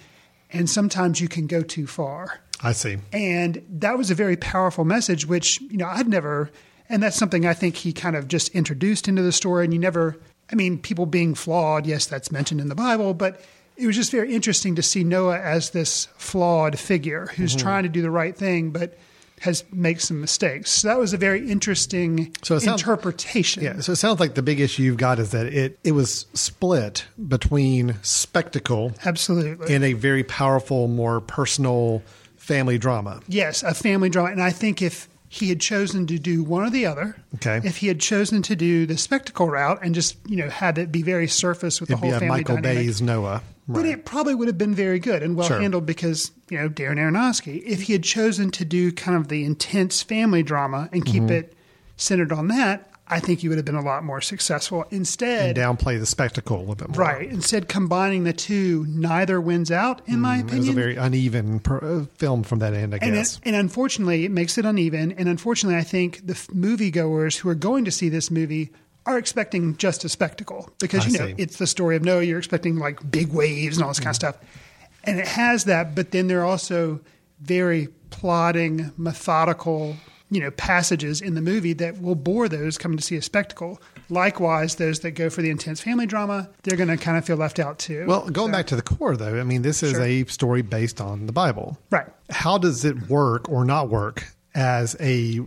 and 0.51 0.69
sometimes 0.69 1.19
you 1.19 1.27
can 1.27 1.47
go 1.47 1.61
too 1.61 1.85
far. 1.85 2.39
I 2.63 2.71
see. 2.71 2.97
And 3.11 3.61
that 3.69 3.97
was 3.97 4.09
a 4.09 4.15
very 4.15 4.37
powerful 4.37 4.85
message, 4.85 5.25
which, 5.27 5.59
you 5.61 5.77
know, 5.77 5.87
I'd 5.87 6.07
never, 6.07 6.49
and 6.87 7.03
that's 7.03 7.17
something 7.17 7.45
I 7.45 7.53
think 7.53 7.75
he 7.75 7.91
kind 7.91 8.15
of 8.15 8.27
just 8.27 8.49
introduced 8.49 9.07
into 9.07 9.21
the 9.21 9.31
story. 9.31 9.65
And 9.65 9.73
you 9.73 9.79
never, 9.79 10.17
I 10.51 10.55
mean, 10.55 10.79
people 10.79 11.05
being 11.05 11.35
flawed, 11.35 11.85
yes, 11.85 12.05
that's 12.05 12.31
mentioned 12.31 12.61
in 12.61 12.69
the 12.69 12.75
Bible, 12.75 13.13
but 13.13 13.41
it 13.77 13.87
was 13.87 13.95
just 13.95 14.11
very 14.11 14.33
interesting 14.33 14.75
to 14.75 14.81
see 14.81 15.03
Noah 15.03 15.39
as 15.39 15.71
this 15.71 16.07
flawed 16.17 16.79
figure 16.79 17.27
who's 17.35 17.51
Mm-hmm. 17.55 17.59
trying 17.65 17.83
to 17.83 17.89
do 17.89 18.01
the 18.01 18.11
right 18.11 18.35
thing, 18.35 18.71
but 18.71 18.97
has 19.41 19.65
makes 19.71 20.07
some 20.07 20.21
mistakes. 20.21 20.71
So 20.71 20.87
that 20.87 20.97
was 20.97 21.13
a 21.13 21.17
very 21.17 21.49
interesting 21.51 22.33
So 22.41 22.57
sounds- 22.57 22.81
interpretation. 22.81 23.63
Yeah, 23.63 23.81
so 23.81 23.91
it 23.91 23.97
sounds 23.97 24.19
like 24.19 24.33
the 24.35 24.41
big 24.41 24.59
issue 24.61 24.83
you've 24.83 24.97
got 24.97 25.19
is 25.19 25.31
that 25.31 25.45
it 25.47 25.77
it 25.83 25.91
was 25.91 26.25
split 26.33 27.05
between 27.27 27.95
spectacle 28.01 28.93
Absolutely. 29.03 29.73
and 29.75 29.83
a 29.83 29.93
very 29.93 30.23
powerful, 30.23 30.87
more 30.87 31.19
personal 31.19 32.01
family 32.37 32.77
drama. 32.77 33.19
Yes, 33.27 33.61
a 33.63 33.73
family 33.73 34.09
drama. 34.09 34.31
And 34.31 34.41
I 34.41 34.51
think 34.51 34.81
if 34.81 35.09
he 35.27 35.49
had 35.49 35.59
chosen 35.59 36.07
to 36.07 36.17
do 36.17 36.41
one 36.43 36.63
or 36.65 36.69
the 36.69 36.85
other, 36.85 37.17
Okay. 37.35 37.59
if 37.67 37.77
he 37.77 37.87
had 37.87 37.99
chosen 37.99 38.41
to 38.43 38.55
do 38.55 38.85
the 38.85 38.97
spectacle 38.97 39.49
route 39.49 39.79
and 39.83 39.93
just, 39.93 40.15
you 40.27 40.37
know, 40.37 40.49
had 40.49 40.77
it 40.77 40.91
be 40.93 41.01
very 41.01 41.27
surface 41.27 41.81
with 41.81 41.89
It'd 41.89 41.97
the 41.99 42.01
be 42.01 42.07
whole 42.07 42.17
a 42.17 42.19
family 42.21 42.37
Michael 42.37 42.55
dynamic. 42.55 42.85
Bay's 42.85 43.01
Noah. 43.01 43.41
But 43.67 43.85
it 43.85 44.05
probably 44.05 44.35
would 44.35 44.47
have 44.47 44.57
been 44.59 44.75
very 44.75 44.99
good 44.99 45.23
and 45.23 45.35
well 45.35 45.47
Sure. 45.47 45.59
handled 45.59 45.85
because, 45.87 46.31
you 46.49 46.57
know, 46.59 46.69
Darren 46.69 46.97
Aronofsky. 46.97 47.63
If 47.65 47.83
he 47.83 47.93
had 47.93 48.03
chosen 48.03 48.51
to 48.51 48.65
do 48.65 48.91
kind 48.91 49.17
of 49.17 49.27
the 49.27 49.43
intense 49.43 50.03
family 50.03 50.43
drama 50.43 50.87
and 50.91 51.03
keep 51.03 51.23
Mm-hmm. 51.23 51.31
it 51.33 51.53
centered 51.97 52.31
on 52.31 52.47
that, 52.49 52.91
I 53.07 53.19
think 53.19 53.39
he 53.39 53.47
would 53.49 53.57
have 53.57 53.65
been 53.65 53.75
a 53.75 53.81
lot 53.83 54.03
more 54.03 54.19
successful. 54.21 54.85
Instead, 54.91 55.55
and 55.55 55.79
downplay 55.79 55.99
the 55.99 56.05
spectacle 56.07 56.57
a 56.57 56.59
little 56.59 56.75
bit 56.75 56.89
more. 56.89 56.97
right, 57.05 57.29
instead 57.29 57.67
combining 57.67 58.23
the 58.23 58.33
two, 58.33 58.85
neither 58.89 59.39
wins 59.39 59.71
out, 59.71 60.01
in 60.07 60.19
my 60.19 60.41
Mm, 60.41 60.53
It 60.53 60.57
was 60.57 60.69
a 60.69 60.73
very 60.73 60.95
uneven 60.95 61.59
per, 61.59 61.77
uh, 61.77 62.05
film 62.17 62.41
from 62.43 62.59
that 62.59 62.73
end, 62.73 62.93
I 62.95 62.99
And, 63.01 63.13
guess. 63.13 63.35
it, 63.37 63.41
and 63.45 63.55
unfortunately, 63.55 64.25
it 64.25 64.31
makes 64.31 64.57
it 64.57 64.65
uneven. 64.65 65.11
And 65.11 65.29
unfortunately, 65.29 65.77
I 65.79 65.83
think 65.83 66.25
the 66.25 66.33
f- 66.33 66.47
moviegoers 66.47 67.37
who 67.37 67.49
are 67.49 67.55
going 67.55 67.85
to 67.85 67.91
see 67.91 68.09
this 68.09 68.29
movie 68.31 68.71
are 69.05 69.17
expecting 69.17 69.77
just 69.77 70.03
a 70.03 70.09
spectacle 70.09 70.69
because 70.79 71.05
I 71.05 71.09
you 71.09 71.19
know 71.19 71.27
see. 71.27 71.35
it's 71.37 71.57
the 71.57 71.67
story 71.67 71.95
of 71.95 72.03
Noah. 72.03 72.23
You're 72.23 72.39
expecting 72.39 72.77
like 72.77 73.09
big 73.09 73.31
waves 73.33 73.77
and 73.77 73.83
all 73.83 73.89
this 73.89 73.99
kind 73.99 74.15
of 74.15 74.19
mm-hmm. 74.19 74.39
stuff, 74.39 74.99
and 75.03 75.19
it 75.19 75.27
has 75.27 75.65
that. 75.65 75.95
But 75.95 76.11
then 76.11 76.27
there 76.27 76.41
are 76.41 76.45
also 76.45 76.99
very 77.41 77.89
plodding, 78.09 78.91
methodical, 78.97 79.95
you 80.31 80.39
know, 80.39 80.51
passages 80.51 81.21
in 81.21 81.35
the 81.35 81.41
movie 81.41 81.73
that 81.73 82.01
will 82.01 82.15
bore 82.15 82.47
those 82.47 82.77
coming 82.77 82.97
to 82.97 83.03
see 83.03 83.15
a 83.15 83.21
spectacle. 83.21 83.81
Likewise, 84.09 84.75
those 84.75 84.99
that 85.01 85.11
go 85.11 85.29
for 85.29 85.41
the 85.41 85.49
intense 85.49 85.81
family 85.81 86.05
drama, 86.05 86.49
they're 86.63 86.77
going 86.77 86.89
to 86.89 86.97
kind 86.97 87.17
of 87.17 87.25
feel 87.25 87.37
left 87.37 87.59
out 87.59 87.79
too. 87.79 88.05
Well, 88.07 88.29
going 88.29 88.51
back 88.51 88.67
to 88.67 88.75
the 88.75 88.81
core, 88.81 89.17
though, 89.17 89.39
I 89.39 89.43
mean, 89.43 89.63
this 89.63 89.83
is 89.83 89.91
Sure. 89.91 90.03
a 90.03 90.25
story 90.25 90.61
based 90.61 91.01
on 91.01 91.25
the 91.25 91.33
Bible. 91.33 91.77
right. 91.89 92.07
How 92.29 92.57
does 92.57 92.85
it 92.85 93.07
work 93.09 93.49
or 93.49 93.65
not 93.65 93.89
work 93.89 94.34
as 94.55 94.95
a 94.99 95.39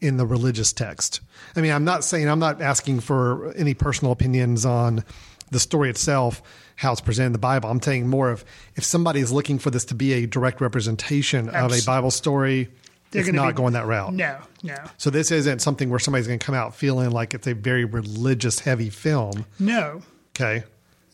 in 0.00 0.16
the 0.18 0.26
religious 0.26 0.72
text? 0.74 1.20
I 1.54 1.60
mean, 1.62 1.72
I'm 1.72 1.84
not 1.84 2.04
saying 2.04 2.28
I'm 2.28 2.38
not 2.38 2.60
asking 2.60 3.00
for 3.00 3.52
any 3.54 3.72
personal 3.72 4.12
opinions 4.12 4.66
on 4.66 5.04
the 5.50 5.60
story 5.60 5.88
itself, 5.88 6.42
how 6.74 6.92
it's 6.92 7.00
presented 7.00 7.26
in 7.28 7.32
the 7.32 7.38
Bible. 7.38 7.70
I'm 7.70 7.80
saying 7.80 8.08
more 8.08 8.30
of 8.30 8.44
if 8.74 8.84
somebody 8.84 9.20
is 9.20 9.30
looking 9.32 9.58
for 9.58 9.70
this 9.70 9.84
to 9.86 9.94
be 9.94 10.12
a 10.12 10.26
direct 10.26 10.60
representation 10.60 11.48
of 11.48 11.72
a 11.72 11.80
Bible 11.86 12.10
story, 12.10 12.68
They're 13.12 13.22
it's 13.22 13.32
not 13.32 13.46
be- 13.48 13.52
going 13.54 13.74
that 13.74 13.86
route. 13.86 14.12
No, 14.12 14.38
no, 14.64 14.74
So 14.98 15.08
this 15.10 15.30
isn't 15.30 15.60
something 15.62 15.88
where 15.88 16.00
somebody's 16.00 16.26
going 16.26 16.40
to 16.40 16.44
come 16.44 16.56
out 16.56 16.74
feeling 16.74 17.10
like 17.12 17.32
it's 17.32 17.46
a 17.46 17.54
very 17.54 17.84
religious 17.84 18.58
heavy 18.58 18.90
film. 18.90 19.46
no, 19.60 20.02
Okay. 20.34 20.64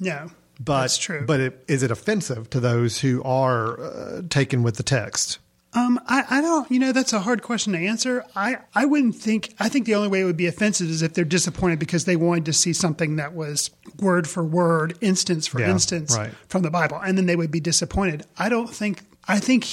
no. 0.01 0.31
But 0.59 0.83
That's 0.83 0.99
true. 0.99 1.25
But 1.27 1.41
it, 1.41 1.65
is 1.69 1.83
it 1.83 1.91
offensive 1.91 2.49
to 2.51 2.61
those 2.61 3.01
who 3.01 3.23
are 3.25 3.81
uh, 3.81 4.23
taken 4.31 4.63
with 4.63 4.77
the 4.77 4.83
text? 4.85 5.39
Um, 5.75 5.99
I, 6.07 6.25
I 6.29 6.41
don't, 6.43 6.71
you 6.71 6.79
know, 6.79 6.93
that's 6.93 7.14
a 7.14 7.21
hard 7.21 7.41
question 7.43 7.73
to 7.73 7.79
answer. 7.79 8.25
I, 8.37 8.59
I 8.75 8.85
wouldn't 8.85 9.14
think, 9.17 9.55
I 9.59 9.71
think 9.71 9.87
the 9.87 9.95
only 9.95 10.09
way 10.09 10.21
it 10.21 10.25
would 10.25 10.37
be 10.37 10.47
offensive 10.47 10.91
is 10.91 11.00
if 11.00 11.14
they're 11.14 11.25
disappointed 11.25 11.79
because 11.79 12.05
they 12.05 12.14
wanted 12.17 12.45
to 12.47 12.52
see 12.52 12.75
something 12.75 13.17
that 13.17 13.33
was 13.33 13.71
word 13.99 14.29
for 14.29 14.45
word, 14.45 14.99
instance 15.00 15.47
for 15.47 15.61
Yeah, 15.61 15.71
instance 15.71 16.14
right. 16.14 16.31
from 16.49 16.61
the 16.61 16.71
Bible, 16.71 16.99
and 17.02 17.17
then 17.17 17.25
they 17.25 17.37
would 17.37 17.50
be 17.50 17.61
disappointed. 17.61 18.25
I 18.37 18.50
don't 18.50 18.69
think, 18.69 19.00
I 19.26 19.38
think, 19.41 19.64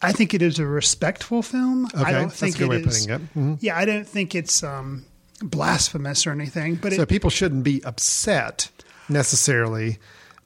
I 0.00 0.12
think 0.12 0.32
it 0.32 0.42
is 0.42 0.60
a 0.60 0.66
respectful 0.66 1.42
film. 1.42 1.86
I 1.94 2.02
Okay, 2.02 2.12
don't 2.12 2.28
that's 2.28 2.38
think 2.38 2.54
a 2.56 2.58
good 2.58 2.72
it 2.72 2.80
of 2.82 2.86
is- 2.92 3.06
putting 3.06 3.14
it. 3.26 3.34
Mhm. 3.34 3.58
Yeah, 3.60 3.76
I 3.76 3.84
don't 3.84 4.06
think 4.06 4.36
it's 4.36 4.62
um, 4.62 5.04
blasphemous 5.42 6.24
or 6.24 6.30
anything, 6.30 6.76
but 6.76 6.92
So 6.92 7.02
it, 7.02 7.08
people 7.08 7.30
shouldn't 7.30 7.64
be 7.64 7.82
upset 7.84 8.70
necessarily 9.08 9.98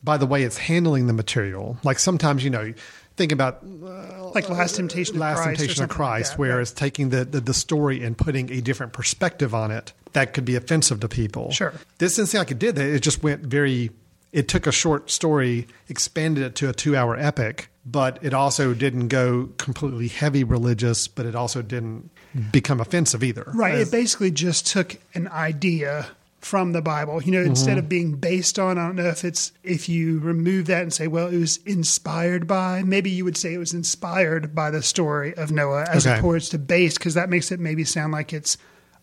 by 0.03 0.17
the 0.17 0.27
way 0.27 0.43
it's 0.43 0.59
handling 0.59 1.07
the 1.07 1.13
material. 1.13 1.77
Like 1.83 1.99
sometimes, 1.99 2.45
you 2.45 2.51
know, 2.51 2.73
think 3.17 3.33
about 3.33 3.63
uh, 3.65 4.31
like 4.35 4.49
Last 4.49 4.77
Temptation 4.77 5.17
of 5.17 5.21
Last 5.21 5.43
Christ 5.43 5.59
Temptation 5.61 5.85
of 5.85 5.91
like 5.91 5.97
Christ, 5.97 6.39
where 6.39 6.61
it's 6.61 6.73
taking 6.73 7.09
the, 7.11 7.25
the, 7.25 7.41
the 7.41 7.55
story 7.55 8.05
and 8.05 8.17
putting 8.17 8.51
a 8.53 8.61
different 8.61 8.93
perspective 8.93 9.55
on 9.55 9.71
it 9.71 9.93
that 10.13 10.33
could 10.33 10.45
be 10.45 10.57
offensive 10.57 11.01
to 11.01 11.09
people. 11.09 11.51
Sure. 11.51 11.73
This 11.99 12.17
didn't 12.17 12.29
seem 12.29 12.39
like 12.39 12.51
it 12.51 12.59
did 12.59 12.75
that. 12.77 12.87
It 12.87 13.01
just 13.01 13.23
went 13.23 13.43
very, 13.43 13.91
it 14.33 14.49
took 14.49 14.67
a 14.67 14.73
short 14.73 15.11
story, 15.11 15.67
expanded 15.89 16.45
it 16.45 16.55
to 16.57 16.69
a 16.69 16.73
two 16.73 16.97
hour 16.97 17.17
epic, 17.17 17.69
but 17.85 18.19
it 18.23 18.35
also 18.35 18.75
didn't 18.75 19.09
go 19.09 19.51
completely 19.59 20.09
heavy 20.09 20.43
religious, 20.45 21.07
but 21.09 21.25
it 21.27 21.35
also 21.35 21.63
didn't 21.63 22.11
become 22.51 22.81
offensive 22.81 23.23
either. 23.23 23.45
Right. 23.55 23.75
As- 23.77 23.89
It 23.89 23.93
basically 23.93 24.31
just 24.31 24.67
took 24.67 24.97
an 25.15 25.29
idea 25.29 26.07
from 26.41 26.73
the 26.73 26.83
Bible. 26.83 27.23
You 27.23 27.33
know, 27.33 27.39
Mm-hmm. 27.41 27.51
instead 27.51 27.79
of 27.79 27.89
being 27.89 28.17
based 28.17 28.59
on, 28.59 28.79
I 28.79 28.87
don't 28.87 28.97
know 28.97 29.07
if 29.07 29.25
it's 29.25 29.53
if 29.65 29.89
you 29.89 30.19
remove 30.21 30.67
that 30.67 30.83
and 30.83 30.93
say, 30.93 31.07
well, 31.09 31.29
it 31.29 31.39
was 31.39 31.57
inspired 31.67 32.47
by. 32.47 32.83
Maybe 32.85 33.11
you 33.11 33.25
would 33.25 33.37
say 33.37 33.55
it 33.55 33.59
was 33.59 33.75
inspired 33.75 34.55
by 34.55 34.71
the 34.71 34.83
story 34.83 35.35
of 35.37 35.51
Noah 35.51 35.87
as 35.89 36.07
Okay. 36.07 36.19
opposed 36.19 36.51
to 36.53 36.59
based, 36.59 36.99
because 36.99 37.15
that 37.15 37.29
makes 37.31 37.51
it 37.51 37.59
maybe 37.61 37.85
sound 37.85 38.13
like 38.13 38.33
it's 38.33 38.57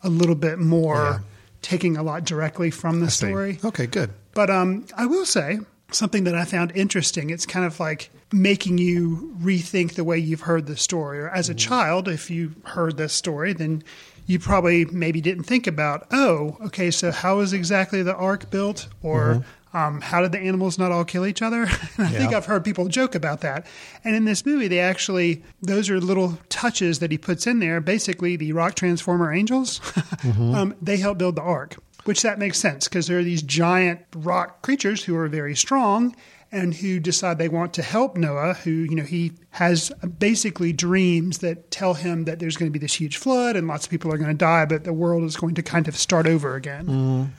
a 0.03 0.09
little 0.09 0.35
bit 0.35 0.59
more 0.59 0.95
Yeah. 0.95 1.19
taking 1.61 1.97
a 1.97 2.03
lot 2.03 2.23
directly 2.25 2.69
from 2.71 2.99
the 2.99 3.09
See. 3.09 3.27
story. 3.27 3.59
Okay, 3.63 3.87
good. 3.87 4.11
But 4.33 4.49
um, 4.49 4.85
I 4.97 5.05
will 5.05 5.25
say 5.25 5.59
something 5.91 6.23
that 6.25 6.35
I 6.35 6.45
found 6.45 6.71
interesting. 6.75 7.29
It's 7.29 7.45
kind 7.45 7.65
of 7.65 7.79
like 7.79 8.09
making 8.31 8.79
you 8.79 9.35
rethink 9.41 9.93
the 9.93 10.03
way 10.03 10.17
you've 10.17 10.41
heard 10.41 10.65
the 10.65 10.75
story. 10.75 11.19
Or 11.19 11.29
as 11.29 11.49
a 11.49 11.53
child, 11.53 12.07
if 12.07 12.31
you 12.31 12.55
heard 12.63 12.97
this 12.97 13.13
story, 13.13 13.53
then 13.53 13.83
you 14.25 14.39
probably 14.39 14.85
maybe 14.85 15.21
didn't 15.21 15.43
think 15.43 15.67
about, 15.67 16.07
oh, 16.11 16.57
okay, 16.65 16.91
so 16.91 17.11
how 17.11 17.39
is 17.39 17.53
exactly 17.53 18.03
the 18.03 18.15
ark 18.15 18.49
built? 18.49 18.87
Or 19.01 19.43
um, 19.73 20.01
how 20.01 20.21
did 20.21 20.31
the 20.31 20.39
animals 20.39 20.77
not 20.77 20.91
all 20.91 21.03
kill 21.03 21.25
each 21.25 21.41
other? 21.41 21.63
I 21.97 22.09
think 22.09 22.33
I've 22.33 22.45
heard 22.45 22.63
people 22.63 22.87
joke 22.87 23.15
about 23.15 23.41
that. 23.41 23.65
And 24.03 24.15
in 24.15 24.25
this 24.25 24.45
movie, 24.45 24.67
they 24.67 24.79
actually, 24.79 25.43
those 25.61 25.89
are 25.89 25.99
little 25.99 26.37
touches 26.49 26.99
that 26.99 27.11
he 27.11 27.17
puts 27.17 27.47
in 27.47 27.59
there. 27.59 27.81
Basically, 27.81 28.35
the 28.35 28.53
rock 28.53 28.75
transformer 28.75 29.33
angels, 29.33 29.81
um, 30.37 30.75
they 30.81 30.97
help 30.97 31.17
build 31.17 31.35
the 31.35 31.41
ark, 31.41 31.75
which 32.05 32.21
that 32.21 32.39
makes 32.39 32.59
sense 32.59 32.87
because 32.87 33.07
there 33.07 33.17
are 33.17 33.23
these 33.23 33.41
giant 33.41 34.01
rock 34.15 34.61
creatures 34.61 35.03
who 35.03 35.15
are 35.15 35.27
very 35.27 35.55
strong 35.55 36.15
and 36.53 36.73
who 36.75 36.99
decide 36.99 37.37
they 37.39 37.49
want 37.49 37.73
to 37.73 37.81
help 37.81 38.15
Noah, 38.15 38.53
who, 38.53 38.69
you 38.71 38.95
know, 38.95 39.03
he 39.03 39.33
has 39.49 39.91
basically 40.19 40.71
dreams 40.71 41.39
that 41.39 41.71
tell 41.71 41.95
him 41.95 42.25
that 42.25 42.39
there's 42.39 42.55
going 42.55 42.69
to 42.71 42.73
be 42.73 42.79
this 42.79 42.93
huge 42.93 43.17
flood 43.17 43.55
and 43.55 43.67
lots 43.67 43.85
of 43.85 43.91
people 43.91 44.13
are 44.13 44.17
going 44.17 44.29
to 44.29 44.37
die, 44.37 44.65
but 44.65 44.83
the 44.83 44.93
world 44.93 45.23
is 45.23 45.35
going 45.35 45.55
to 45.55 45.63
kind 45.63 45.87
of 45.87 45.97
start 45.97 46.27
over 46.27 46.55
again. 46.55 46.85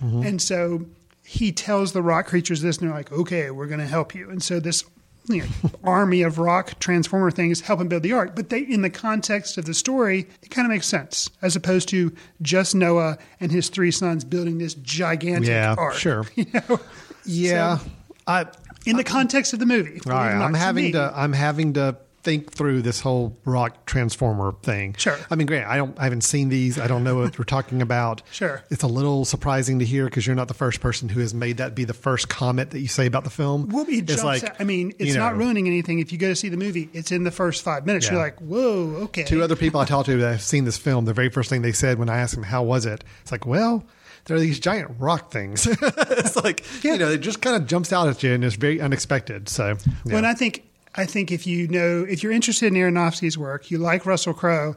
Mm-hmm. 0.01 0.23
And 0.23 0.43
so 0.43 0.85
he 1.25 1.53
tells 1.53 1.93
the 1.93 2.03
rock 2.03 2.27
creatures 2.27 2.61
this, 2.61 2.79
and 2.79 2.89
they're 2.89 2.97
like, 2.97 3.11
okay, 3.13 3.51
we're 3.51 3.69
going 3.69 3.81
to 3.81 3.87
help 3.87 4.15
you. 4.15 4.29
And 4.29 4.43
so 4.43 4.61
this 4.61 4.85
you 5.27 5.39
know, 5.43 5.49
army 5.85 6.21
of 6.23 6.39
rock 6.39 6.79
transformer 6.81 7.31
things 7.31 7.63
help 7.63 7.81
him 7.81 7.89
build 7.89 8.03
the 8.03 8.13
ark. 8.13 8.35
But 8.37 8.51
they, 8.51 8.61
in 8.61 8.83
the 8.83 8.91
context 8.91 9.57
of 9.57 9.65
the 9.65 9.73
story, 9.73 10.27
it 10.43 10.51
kind 10.51 10.67
of 10.67 10.71
makes 10.71 10.87
sense 10.87 11.31
as 11.41 11.57
opposed 11.57 11.89
to 11.91 12.13
just 12.43 12.75
Noah 12.75 13.17
and 13.41 13.51
his 13.51 13.71
three 13.71 13.91
sons 13.91 14.23
building 14.25 14.59
this 14.59 14.75
gigantic 14.75 15.49
Yeah, 15.49 15.77
ark. 15.79 15.95
sure. 15.95 16.27
You 16.35 16.47
know, 16.53 16.81
Yeah. 17.25 17.79
I 18.27 18.47
in 18.87 18.97
the 18.97 19.05
context 19.05 19.53
of 19.53 19.59
the 19.59 19.67
movie. 19.67 20.01
all 20.07 20.13
right, 20.13 20.29
believe 20.29 20.37
it 20.37 20.41
or 20.41 20.45
I'm 20.45 20.53
not, 20.53 20.59
to 20.59 20.65
having 20.65 20.93
to 20.93 21.13
I'm 21.15 21.33
having 21.33 21.73
to 21.75 21.97
think 22.23 22.51
through 22.55 22.81
this 22.81 23.01
whole 23.01 23.37
rock 23.45 23.85
transformer 23.85 24.53
thing. 24.63 24.95
Sure. 24.97 25.19
I 25.31 25.35
mean, 25.35 25.47
great. 25.47 25.63
I 25.65 25.77
don't 25.77 25.99
I 26.01 26.05
haven't 26.05 26.23
seen 26.23 26.49
these. 26.49 26.79
I 26.79 26.87
don't 26.87 27.05
know 27.05 27.17
what 27.17 27.39
we're 27.39 27.45
talking 27.45 27.83
about. 27.83 28.23
Sure. 28.33 28.65
It's 28.71 28.83
a 28.83 28.87
little 28.89 29.25
surprising 29.27 29.79
to 29.79 29.85
hear 29.85 30.07
because 30.07 30.27
you're 30.27 30.35
not 30.35 30.49
the 30.49 30.55
first 30.55 30.81
person 30.81 31.09
who 31.11 31.21
has 31.21 31.35
made 31.35 31.59
that 31.59 31.75
be 31.75 31.85
the 31.85 31.93
first 31.95 32.29
comment 32.29 32.71
that 32.71 32.81
you 32.81 32.89
say 32.89 33.07
about 33.07 33.23
the 33.25 33.31
film. 33.31 33.69
Well, 33.69 33.85
it 33.85 34.11
It's 34.11 34.23
jumps 34.23 34.43
out. 34.43 34.57
I 34.59 34.65
mean, 34.65 34.93
it's 34.99 35.13
you 35.15 35.21
not 35.21 35.37
ruining 35.37 35.67
anything. 35.69 35.99
If 36.01 36.11
you 36.11 36.19
go 36.19 36.29
to 36.29 36.35
see 36.35 36.49
the 36.49 36.57
movie, 36.57 36.89
it's 36.95 37.13
in 37.13 37.23
the 37.25 37.31
first 37.31 37.63
five 37.63 37.85
minutes. 37.87 38.07
Yeah. 38.07 38.13
You're 38.15 38.23
like, 38.23 38.41
whoa, 38.41 39.03
okay. 39.05 39.25
Two 39.25 39.43
other 39.43 39.55
people 39.55 39.81
I 39.81 39.85
talked 39.85 40.07
to 40.07 40.17
that 40.17 40.33
have 40.33 40.43
seen 40.43 40.65
this 40.65 40.79
film, 40.79 41.05
the 41.05 41.13
very 41.13 41.29
first 41.29 41.51
thing 41.51 41.61
they 41.63 41.73
said 41.73 41.99
when 41.99 42.09
I 42.09 42.19
asked 42.19 42.35
them 42.35 42.45
how 42.45 42.63
was 42.63 42.87
it, 42.87 43.05
it's 43.23 43.31
like, 43.31 43.47
well, 43.47 43.85
there 44.25 44.37
are 44.37 44.41
these 44.41 44.59
giant 44.61 44.93
rock 44.99 45.31
things. 45.31 45.67
it's 45.83 46.37
like 46.37 46.65
you 46.85 46.97
know, 46.99 47.11
it 47.11 47.19
just 47.19 47.41
kind 47.41 47.57
of 47.57 47.67
jumps 47.67 47.93
out 47.93 48.09
at 48.09 48.23
you 48.23 48.33
and 48.33 48.45
it's 48.45 48.57
very 48.57 48.81
unexpected. 48.81 49.49
So 49.49 49.77
yeah. 50.05 50.15
When 50.15 50.25
I 50.25 50.35
think, 50.35 50.65
I 50.95 51.05
think 51.05 51.31
if 51.31 51.47
you 51.47 51.69
know, 51.69 52.07
if 52.09 52.23
you're 52.23 52.33
interested 52.33 52.67
in 52.67 52.75
Aronofsky's 52.75 53.37
work, 53.37 53.71
you 53.71 53.79
like 53.79 54.07
Russell 54.07 54.35
Crowe, 54.35 54.77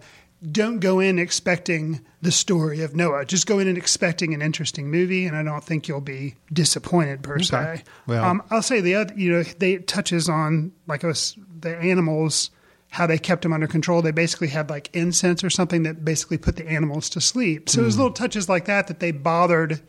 don't 0.52 0.80
go 0.80 1.00
in 1.00 1.18
expecting 1.18 2.02
the 2.22 2.32
story 2.32 2.82
of 2.82 2.96
Noah. 2.96 3.26
Just 3.26 3.48
go 3.48 3.58
in 3.60 3.68
and 3.68 3.78
expecting 3.78 4.34
an 4.34 4.42
interesting 4.42 4.92
movie, 4.92 5.26
and 5.26 5.36
I 5.36 5.42
don't 5.44 5.64
think 5.64 5.88
you'll 5.88 6.02
be 6.02 6.36
disappointed 6.54 7.24
per 7.24 7.40
se. 7.40 7.84
Well- 8.06 8.24
um, 8.24 8.44
I'll 8.52 8.62
say 8.62 8.82
the 8.82 8.96
other, 8.96 9.14
you 9.16 9.32
know, 9.32 9.44
they 9.44 9.74
it 9.74 9.88
touches 9.88 10.30
on 10.30 10.72
like 10.88 11.04
us 11.04 11.36
the 11.60 11.76
animals. 11.78 12.52
How 12.90 13.06
they 13.06 13.18
kept 13.18 13.44
them 13.44 13.54
under 13.54 13.68
control. 13.68 14.02
They 14.02 14.12
basically 14.12 14.48
had 14.48 14.70
like 14.70 14.90
incense 14.94 15.44
or 15.44 15.50
something 15.50 15.84
that 15.84 16.06
basically 16.06 16.38
put 16.38 16.56
the 16.56 16.68
animals 16.68 17.10
to 17.12 17.22
sleep. 17.22 17.70
So 17.70 17.80
it 17.80 17.82
Hmm. 17.82 17.86
was 17.86 17.98
little 17.98 18.14
touches 18.14 18.48
like 18.50 18.66
that 18.66 18.88
that 18.88 19.00
they 19.00 19.12
bothered 19.12 19.82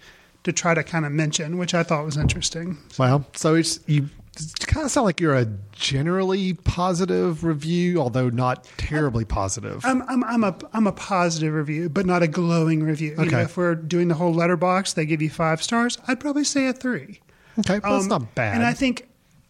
to 0.45 0.53
try 0.53 0.75
to 0.75 0.83
kind 0.83 1.07
of 1.07 1.13
mention, 1.13 1.59
which 1.59 1.75
I 1.75 1.83
thought 1.83 2.05
was 2.05 2.17
interesting. 2.17 2.77
Well, 2.99 3.25
so 3.35 3.55
it's 3.55 3.81
you 3.87 4.09
it 4.41 4.67
kind 4.69 4.85
of 4.87 4.93
sound 4.93 5.05
like 5.05 5.21
you're 5.21 5.35
a 5.35 5.47
generally 5.73 6.55
positive 6.55 7.43
review, 7.45 8.01
although 8.01 8.29
not 8.29 8.69
terribly 8.77 9.25
positive. 9.25 9.85
I'm, 9.85 10.03
I'm, 10.09 10.23
I'm 10.23 10.45
a 10.45 10.57
I'm 10.73 10.87
a 10.87 10.93
positive 10.93 11.53
review, 11.55 11.89
but 11.89 12.07
not 12.07 12.23
a 12.23 12.29
glowing 12.29 12.83
review. 12.85 13.11
You 13.11 13.17
know, 13.17 13.23
Okay. 13.25 13.43
if 13.43 13.57
we're 13.57 13.75
doing 13.75 14.07
the 14.09 14.15
whole 14.15 14.33
letterbox, 14.33 14.93
they 14.93 15.07
give 15.07 15.21
you 15.23 15.31
five 15.31 15.61
stars. 15.63 15.99
I'd 16.07 16.21
probably 16.21 16.45
say 16.45 16.67
a 16.69 16.73
three. 16.73 17.21
okay, 17.61 17.81
well, 17.81 17.95
that's 17.95 18.05
Um, 18.05 18.09
not 18.11 18.35
bad. 18.37 18.55
And 18.55 18.65
I 18.65 18.75
think 18.75 19.08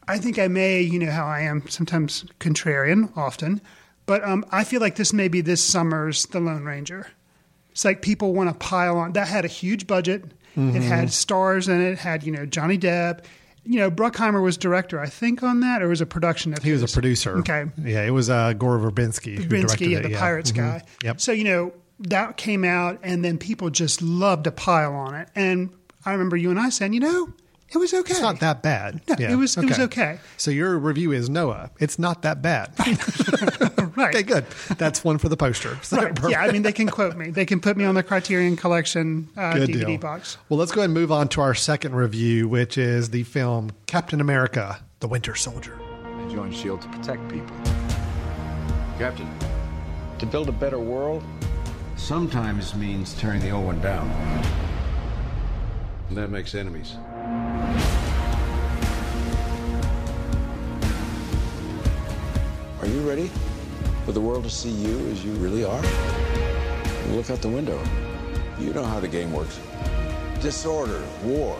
I 0.08 0.18
think 0.18 0.38
I 0.38 0.48
may, 0.48 0.80
you 0.80 0.98
know 0.98 1.10
how 1.10 1.26
I 1.26 1.40
am 1.40 1.66
sometimes 1.68 2.24
contrarian 2.40 3.14
often, 3.16 3.60
but 4.06 4.24
um, 4.24 4.44
I 4.50 4.64
feel 4.64 4.80
like 4.80 4.96
this 4.96 5.12
may 5.12 5.28
be 5.28 5.40
this 5.42 5.62
summer's 5.62 6.24
The 6.26 6.40
Lone 6.40 6.64
Ranger. 6.64 7.06
It's 7.72 7.84
like 7.84 8.02
people 8.02 8.32
want 8.34 8.48
to 8.50 8.54
pile 8.54 8.96
on. 8.96 9.12
That 9.12 9.28
had 9.28 9.44
a 9.44 9.48
huge 9.48 9.86
budget. 9.86 10.24
It 10.24 10.32
Mm-hmm. 10.60 10.80
had 10.80 11.12
stars 11.12 11.68
in 11.68 11.80
it. 11.80 11.92
it. 11.92 11.98
Had 11.98 12.24
you 12.24 12.32
know 12.32 12.44
Johnny 12.46 12.76
Depp. 12.78 13.20
You 13.64 13.78
know 13.80 13.90
Bruckheimer 13.90 14.42
was 14.42 14.56
director, 14.56 14.98
I 14.98 15.06
think, 15.06 15.42
on 15.44 15.60
that, 15.60 15.82
or 15.82 15.88
was 15.88 16.00
a 16.00 16.06
production 16.06 16.52
of 16.54 16.62
he 16.64 16.72
was 16.72 16.82
a 16.82 16.88
producer. 16.88 17.36
Okay, 17.38 17.66
yeah, 17.84 18.02
it 18.02 18.10
was 18.10 18.28
uh, 18.30 18.54
Gore 18.54 18.78
Verbinski 18.78 19.36
who 19.36 19.44
directed 19.44 19.78
Binsky, 19.78 19.90
yeah, 19.92 19.98
it. 19.98 20.02
the 20.04 20.10
yeah. 20.10 20.18
Pirates 20.18 20.50
Mhm. 20.50 20.56
guy. 20.56 20.82
Yep. 21.04 21.20
So 21.20 21.30
you 21.32 21.44
know 21.44 21.72
that 22.00 22.36
came 22.38 22.64
out, 22.64 22.98
and 23.04 23.24
then 23.24 23.38
people 23.38 23.70
just 23.70 24.02
loved 24.02 24.44
to 24.44 24.50
pile 24.50 24.94
on 24.94 25.14
it. 25.14 25.28
And 25.36 25.70
I 26.04 26.10
remember 26.12 26.36
you 26.36 26.50
and 26.50 26.58
I 26.58 26.70
saying, 26.70 26.94
you 26.94 27.00
know, 27.00 27.28
it 27.70 27.76
was 27.78 27.92
okay. 27.92 28.10
It's 28.12 28.20
not 28.20 28.40
that 28.40 28.62
bad. 28.62 29.00
No, 29.08 29.14
it 29.18 29.36
was- 29.36 29.56
it 29.56 29.64
was 29.64 29.78
okay. 29.78 30.18
So 30.36 30.50
your 30.50 30.78
review 30.78 31.12
is 31.12 31.28
Noah. 31.28 31.70
It's 31.78 31.98
not 31.98 32.22
that 32.22 32.40
bad. 32.42 32.72
right. 33.96 34.14
okay, 34.14 34.22
good. 34.22 34.46
That's 34.78 35.04
one 35.04 35.18
for 35.18 35.28
the 35.28 35.36
poster. 35.36 35.78
So 35.82 35.96
Right. 36.00 36.30
Yeah, 36.30 36.42
I 36.42 36.50
mean, 36.52 36.62
they 36.62 36.72
can 36.72 36.88
quote 36.88 37.16
me. 37.16 37.30
They 37.30 37.44
can 37.46 37.60
put 37.60 37.76
me 37.76 37.84
on 37.84 37.94
the 37.94 38.02
Criterion 38.02 38.56
Collection 38.56 39.28
uh, 39.36 39.52
DVD 39.54 39.86
deal. 39.86 39.98
box. 39.98 40.38
Well, 40.48 40.58
let's 40.58 40.72
go 40.72 40.80
ahead 40.80 40.86
and 40.90 40.94
move 40.94 41.12
on 41.12 41.28
to 41.28 41.40
our 41.40 41.54
second 41.54 41.94
review, 41.94 42.48
which 42.48 42.78
is 42.78 43.10
the 43.10 43.22
film 43.24 43.70
Captain 43.86 44.20
America: 44.20 44.80
The 45.00 45.08
Winter 45.08 45.34
Soldier. 45.34 45.78
I 46.04 46.28
joined 46.32 46.54
SHIELD 46.54 46.82
to 46.82 46.88
protect 46.88 47.28
people. 47.28 47.56
Captain, 48.98 49.28
To 50.18 50.26
build 50.26 50.48
a 50.48 50.52
better 50.52 50.78
world 50.80 51.22
sometimes 51.96 52.74
means 52.74 53.14
tearing 53.14 53.40
the 53.40 53.50
old 53.50 53.66
one 53.66 53.80
down. 53.80 54.08
And 56.08 56.16
that 56.16 56.30
makes 56.30 56.54
enemies. 56.54 56.96
Are 62.80 62.86
you 62.86 63.00
ready 63.08 63.30
for 64.04 64.12
the 64.12 64.20
world 64.20 64.44
to 64.44 64.50
see 64.50 64.70
you 64.70 64.98
as 65.08 65.24
you 65.24 65.32
really 65.32 65.64
are? 65.64 65.82
Look 67.10 67.30
out 67.30 67.40
the 67.42 67.48
window. 67.48 67.82
You 68.58 68.72
know 68.72 68.84
how 68.84 69.00
the 69.00 69.08
game 69.08 69.32
works. 69.32 69.58
Disorder, 70.40 71.02
war. 71.24 71.58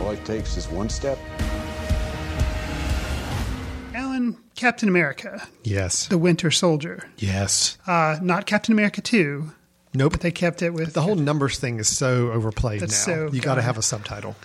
All 0.00 0.10
it 0.10 0.24
takes 0.24 0.56
is 0.56 0.68
one 0.68 0.88
step. 0.88 1.18
Alan, 3.94 4.36
Captain 4.54 4.88
America, 4.88 5.46
Yes. 5.64 6.06
the 6.08 6.18
Winter 6.18 6.50
Soldier. 6.50 7.08
Yes. 7.16 7.78
Uh, 7.86 8.18
not 8.20 8.44
Captain 8.46 8.72
America 8.72 9.00
2, 9.00 9.50
Nope. 9.94 10.12
but 10.12 10.20
they 10.22 10.30
kept 10.30 10.62
it 10.62 10.70
with 10.72 10.94
the 10.94 11.02
whole 11.02 11.14
numbers 11.16 11.58
thing 11.58 11.78
is 11.78 11.88
so 11.88 12.32
overplayed 12.32 12.80
That's 12.80 13.06
now. 13.06 13.26
so 13.26 13.32
you 13.32 13.40
got 13.40 13.56
to 13.56 13.62
have 13.62 13.76
a 13.78 13.82
subtitle. 13.82 14.36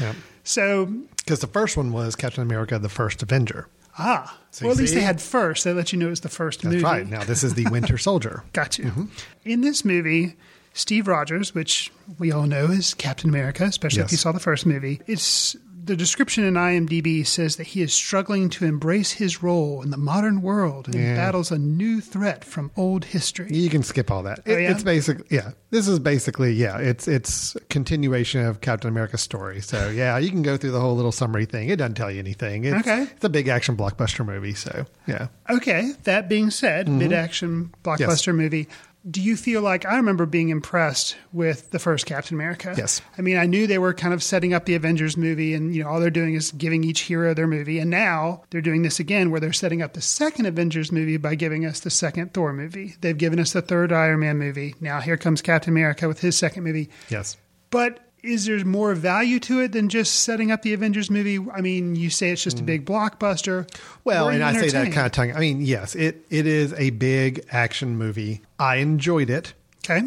yeah. 0.00 0.14
So, 0.48 0.86
Because 1.16 1.40
the 1.40 1.48
first 1.48 1.76
one 1.76 1.90
was 1.92 2.14
Captain 2.14 2.40
America: 2.42 2.78
The 2.78 2.88
First 2.88 3.20
Avenger. 3.20 3.66
ah, 3.98 4.38
So 4.52 4.64
well, 4.66 4.72
at 4.74 4.78
least 4.78 4.92
see? 4.92 5.00
they 5.00 5.04
had 5.04 5.20
first. 5.20 5.64
They 5.64 5.72
let 5.72 5.92
you 5.92 5.98
know 5.98 6.06
it 6.06 6.10
was 6.10 6.20
the 6.20 6.28
first 6.28 6.62
That's 6.62 6.72
movie. 6.74 6.84
right. 6.84 7.08
Now 7.08 7.24
this 7.24 7.42
is 7.42 7.54
the 7.54 7.66
Winter 7.70 7.98
Soldier. 7.98 8.44
Got 8.52 8.78
you. 8.78 8.84
Mm-hmm. 8.84 9.04
In 9.44 9.62
this 9.62 9.84
movie, 9.84 10.36
Steve 10.72 11.08
Rogers, 11.08 11.52
which 11.52 11.90
we 12.20 12.30
all 12.30 12.46
know 12.46 12.66
is 12.66 12.94
Captain 12.94 13.28
America, 13.28 13.64
especially 13.64 14.02
if 14.04 14.12
you 14.12 14.18
saw 14.18 14.30
the 14.30 14.38
first 14.38 14.66
movie, 14.66 15.00
it's 15.08 15.56
the 15.86 15.96
description 15.96 16.44
in 16.44 16.54
IMDb 16.54 17.26
says 17.26 17.56
that 17.56 17.68
he 17.68 17.80
is 17.80 17.94
struggling 17.94 18.50
to 18.50 18.64
embrace 18.64 19.12
his 19.12 19.42
role 19.42 19.80
in 19.82 19.90
the 19.90 19.96
modern 19.96 20.42
world 20.42 20.86
and 20.86 20.94
Yeah. 20.96 21.14
battles 21.16 21.50
a 21.50 21.58
new 21.58 22.00
threat 22.00 22.44
from 22.44 22.70
old 22.76 23.04
history. 23.06 23.48
You 23.50 23.70
can 23.70 23.82
skip 23.82 24.10
all 24.10 24.22
that. 24.24 24.40
Oh, 24.46 24.50
yeah? 24.50 24.70
It's 24.72 24.82
basic. 24.82 25.18
Yeah, 25.30 25.52
this 25.70 25.88
is 25.88 25.98
basically 25.98 26.52
yeah. 26.52 26.78
It's 26.78 27.06
it's 27.08 27.56
continuation 27.70 28.44
of 28.44 28.60
Captain 28.60 28.88
America's 28.90 29.20
story. 29.22 29.60
So 29.60 29.88
yeah, 29.88 30.18
you 30.18 30.30
can 30.30 30.42
go 30.42 30.56
through 30.56 30.72
the 30.72 30.80
whole 30.80 30.96
little 30.96 31.12
summary 31.12 31.46
thing. 31.46 31.68
It 31.68 31.76
doesn't 31.76 31.94
tell 31.94 32.10
you 32.10 32.18
anything. 32.18 32.64
It's, 32.64 32.76
Okay. 32.86 33.02
It's 33.04 33.24
a 33.24 33.28
big 33.28 33.48
action 33.48 33.76
blockbuster 33.76 34.26
movie. 34.26 34.54
So 34.54 34.84
yeah. 35.06 35.28
Okay, 35.48 35.92
that 36.04 36.28
being 36.28 36.50
said, 36.50 36.86
Mm-hmm. 36.86 36.98
mid 36.98 37.12
action 37.12 37.72
blockbuster 37.84 38.34
movie. 38.34 38.68
Do 39.08 39.22
you 39.22 39.36
feel 39.36 39.62
like 39.62 39.86
I 39.86 39.96
remember 39.96 40.26
being 40.26 40.48
impressed 40.48 41.16
with 41.32 41.70
the 41.70 41.78
first 41.78 42.06
Captain 42.06 42.34
America? 42.34 42.74
Yes. 42.76 43.00
I 43.16 43.22
mean, 43.22 43.36
I 43.36 43.46
knew 43.46 43.66
they 43.66 43.78
were 43.78 43.94
kind 43.94 44.12
of 44.12 44.22
setting 44.22 44.52
up 44.52 44.64
the 44.64 44.74
Avengers 44.74 45.16
movie, 45.16 45.54
and 45.54 45.74
you 45.74 45.84
know, 45.84 45.88
all 45.88 46.00
they're 46.00 46.10
doing 46.10 46.34
is 46.34 46.50
giving 46.50 46.82
each 46.82 47.02
hero 47.02 47.32
their 47.32 47.46
movie, 47.46 47.78
and 47.78 47.88
now 47.88 48.42
they're 48.50 48.60
doing 48.60 48.82
this 48.82 48.98
again, 48.98 49.30
where 49.30 49.38
they're 49.38 49.52
setting 49.52 49.80
up 49.80 49.92
the 49.92 50.00
second 50.00 50.46
Avengers 50.46 50.90
movie 50.90 51.18
by 51.18 51.36
giving 51.36 51.64
us 51.64 51.80
the 51.80 51.90
second 51.90 52.34
Thor 52.34 52.52
movie. 52.52 52.96
They've 53.00 53.16
given 53.16 53.38
us 53.38 53.52
the 53.52 53.62
third 53.62 53.92
Iron 53.92 54.20
Man 54.20 54.38
movie. 54.38 54.74
Now 54.80 55.00
here 55.00 55.16
comes 55.16 55.40
Captain 55.40 55.72
America 55.72 56.08
with 56.08 56.20
his 56.20 56.36
second 56.36 56.64
movie. 56.64 56.90
Yes. 57.08 57.36
But 57.70 58.00
is 58.22 58.46
there 58.46 58.64
more 58.64 58.94
value 58.94 59.38
to 59.40 59.60
it 59.60 59.72
than 59.72 59.88
just 59.88 60.20
setting 60.20 60.50
up 60.50 60.62
the 60.62 60.72
Avengers 60.72 61.10
movie? 61.10 61.38
I 61.52 61.60
mean, 61.60 61.94
you 61.94 62.10
say 62.10 62.30
it's 62.30 62.42
just 62.42 62.60
a 62.60 62.62
big 62.62 62.84
blockbuster. 62.84 63.66
Mm. 63.66 63.78
Well, 64.04 64.28
and 64.28 64.42
I 64.42 64.52
say 64.54 64.70
that 64.70 64.92
kind 64.92 65.06
of 65.06 65.12
tongue. 65.12 65.32
I 65.34 65.38
mean, 65.40 65.60
yes, 65.60 65.94
it 65.94 66.24
it 66.30 66.46
is 66.46 66.72
a 66.74 66.90
big 66.90 67.44
action 67.50 67.96
movie. 67.96 68.42
I 68.58 68.76
enjoyed 68.76 69.30
it. 69.30 69.54
Okay. 69.84 70.02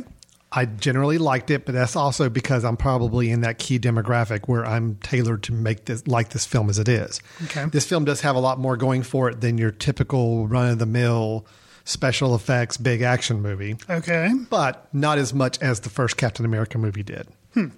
I 0.52 0.66
generally 0.66 1.20
liked 1.20 1.52
it, 1.52 1.66
but 1.68 1.76
that's 1.76 1.96
also 1.96 2.28
because 2.28 2.66
I'm 2.66 2.76
probably 2.76 3.30
in 3.30 3.42
that 3.42 3.60
key 3.60 3.78
demographic 3.78 4.48
where 4.48 4.66
I'm 4.66 4.96
tailored 4.96 5.44
to 5.44 5.54
make 5.54 5.86
this 5.86 6.08
like 6.08 6.30
this 6.30 6.46
film 6.46 6.70
as 6.72 6.80
it 6.80 6.90
is. 6.90 7.22
Okay. 7.46 7.66
This 7.66 7.86
film 7.86 8.04
does 8.04 8.22
have 8.22 8.36
a 8.36 8.40
lot 8.40 8.58
more 8.60 8.76
going 8.76 9.04
for 9.04 9.30
it 9.30 9.42
than 9.42 9.60
your 9.60 9.70
typical 9.72 10.48
run 10.48 10.72
of 10.72 10.80
the 10.80 10.88
mill 10.88 11.46
special 11.86 12.36
effects 12.36 12.78
big 12.78 13.02
action 13.02 13.42
movie, 13.42 13.76
Okay. 13.90 14.30
but 14.50 14.88
not 14.94 15.18
as 15.18 15.34
much 15.34 15.58
as 15.60 15.80
the 15.80 15.90
first 15.90 16.18
Captain 16.18 16.46
America 16.46 16.78
movie 16.78 17.04
did. 17.04 17.28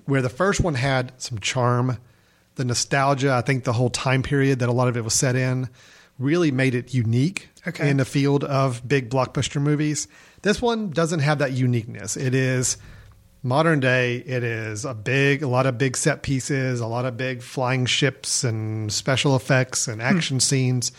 Where 0.05 0.21
the 0.21 0.29
first 0.29 0.61
one 0.61 0.75
had 0.75 1.13
some 1.17 1.39
charm, 1.39 1.97
the 2.55 2.65
nostalgia, 2.65 3.33
I 3.33 3.41
think 3.41 3.63
the 3.63 3.73
whole 3.73 3.89
time 3.89 4.23
period 4.23 4.59
that 4.59 4.69
a 4.69 4.73
lot 4.73 4.87
of 4.87 4.97
it 4.97 5.03
was 5.03 5.13
set 5.13 5.35
in 5.35 5.69
really 6.19 6.51
made 6.51 6.75
it 6.75 6.93
unique 6.93 7.49
Okay. 7.67 7.89
in 7.89 7.97
the 7.97 8.05
field 8.05 8.43
of 8.43 8.87
big 8.87 9.09
blockbuster 9.09 9.61
movies. 9.61 10.07
This 10.41 10.61
one 10.61 10.89
doesn't 10.89 11.19
have 11.19 11.39
that 11.39 11.51
uniqueness. 11.51 12.17
It 12.17 12.33
is 12.33 12.77
modern 13.43 13.79
day. 13.79 14.17
It 14.17 14.43
is 14.43 14.85
a 14.85 14.93
big, 14.93 15.43
a 15.43 15.47
lot 15.47 15.65
of 15.65 15.77
big 15.77 15.97
set 15.97 16.23
pieces, 16.23 16.79
a 16.79 16.87
lot 16.87 17.05
of 17.05 17.17
big 17.17 17.41
flying 17.41 17.85
ships 17.85 18.43
and 18.43 18.91
special 18.91 19.35
effects 19.35 19.87
and 19.87 20.01
hmm. 20.01 20.07
action 20.07 20.39
scenes. 20.39 20.91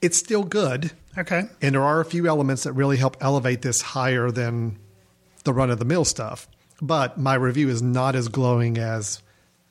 It's 0.00 0.18
still 0.18 0.44
good. 0.44 0.92
Okay. 1.16 1.42
And 1.60 1.74
there 1.74 1.82
are 1.82 2.00
a 2.00 2.04
few 2.04 2.26
elements 2.26 2.64
that 2.64 2.72
really 2.72 2.96
help 2.96 3.16
elevate 3.20 3.62
this 3.62 3.82
higher 3.82 4.30
than 4.30 4.78
the 5.44 5.52
run 5.52 5.70
of 5.70 5.78
the 5.78 5.84
mill 5.84 6.04
stuff. 6.04 6.48
But 6.82 7.16
my 7.16 7.34
review 7.34 7.68
is 7.68 7.80
not 7.80 8.16
as 8.16 8.28
glowing 8.28 8.76
as 8.76 9.22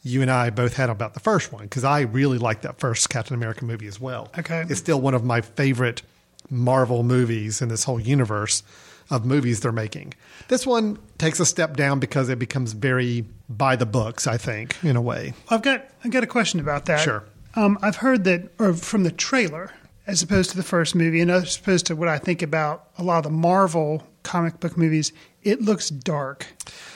you 0.02 0.21
and 0.21 0.32
I 0.32 0.50
both 0.50 0.76
had 0.76 0.89
about 0.89 1.13
the 1.13 1.19
first 1.19 1.52
one 1.52 1.63
because 1.63 1.84
I 1.84 2.02
really 2.02 2.38
liked 2.38 2.63
that 2.63 2.80
first 2.80 3.10
Captain 3.10 3.36
America 3.36 3.65
movie 3.65 3.88
as 3.88 4.00
well. 4.00 4.32
Okay. 4.39 4.63
It's 4.69 4.80
still 4.80 5.00
one 5.00 5.13
of 5.13 5.24
my 5.24 5.41
favorite 5.41 6.02
Marvel 6.50 7.04
movies 7.04 7.62
in 7.62 7.69
this 7.69 7.84
whole 7.84 8.00
universe 8.00 8.63
of 9.10 9.26
movies 9.26 9.60
they're 9.60 9.71
making. 9.71 10.13
This 10.47 10.65
one 10.65 10.97
takes 11.17 11.39
a 11.39 11.45
step 11.45 11.76
down 11.76 12.00
because 12.00 12.30
it 12.30 12.39
becomes 12.39 12.71
very 12.74 13.26
by 13.50 13.76
the 13.76 13.86
books, 13.86 14.26
I 14.26 14.38
think, 14.38 14.76
in 14.84 14.95
a 14.95 15.02
way. 15.02 15.34
I've 15.50 15.62
got 15.62 15.86
I've 16.04 16.12
got 16.12 16.24
a 16.24 16.28
question 16.28 16.60
about 16.60 16.86
that. 16.86 17.02
Sure. 17.02 17.24
Um, 17.56 17.78
I've 17.82 17.97
heard 17.97 18.24
that, 18.24 18.50
or 18.60 18.74
from 18.74 19.04
the 19.04 19.12
trailer, 19.12 19.74
as 20.08 20.24
opposed 20.24 20.52
to 20.52 20.58
the 20.58 20.63
first 20.63 20.95
movie, 20.95 21.19
and 21.19 21.30
as 21.30 21.58
opposed 21.58 21.86
to 21.88 21.95
what 21.97 22.08
I 22.08 22.17
think 22.17 22.41
about 22.41 22.88
a 22.97 23.04
lot 23.04 23.17
of 23.17 23.24
the 23.24 23.30
Marvel 23.30 24.08
comic 24.24 24.62
book 24.62 24.78
movies, 24.78 25.12
it 25.43 25.62
looks 25.62 25.89
dark, 25.89 26.47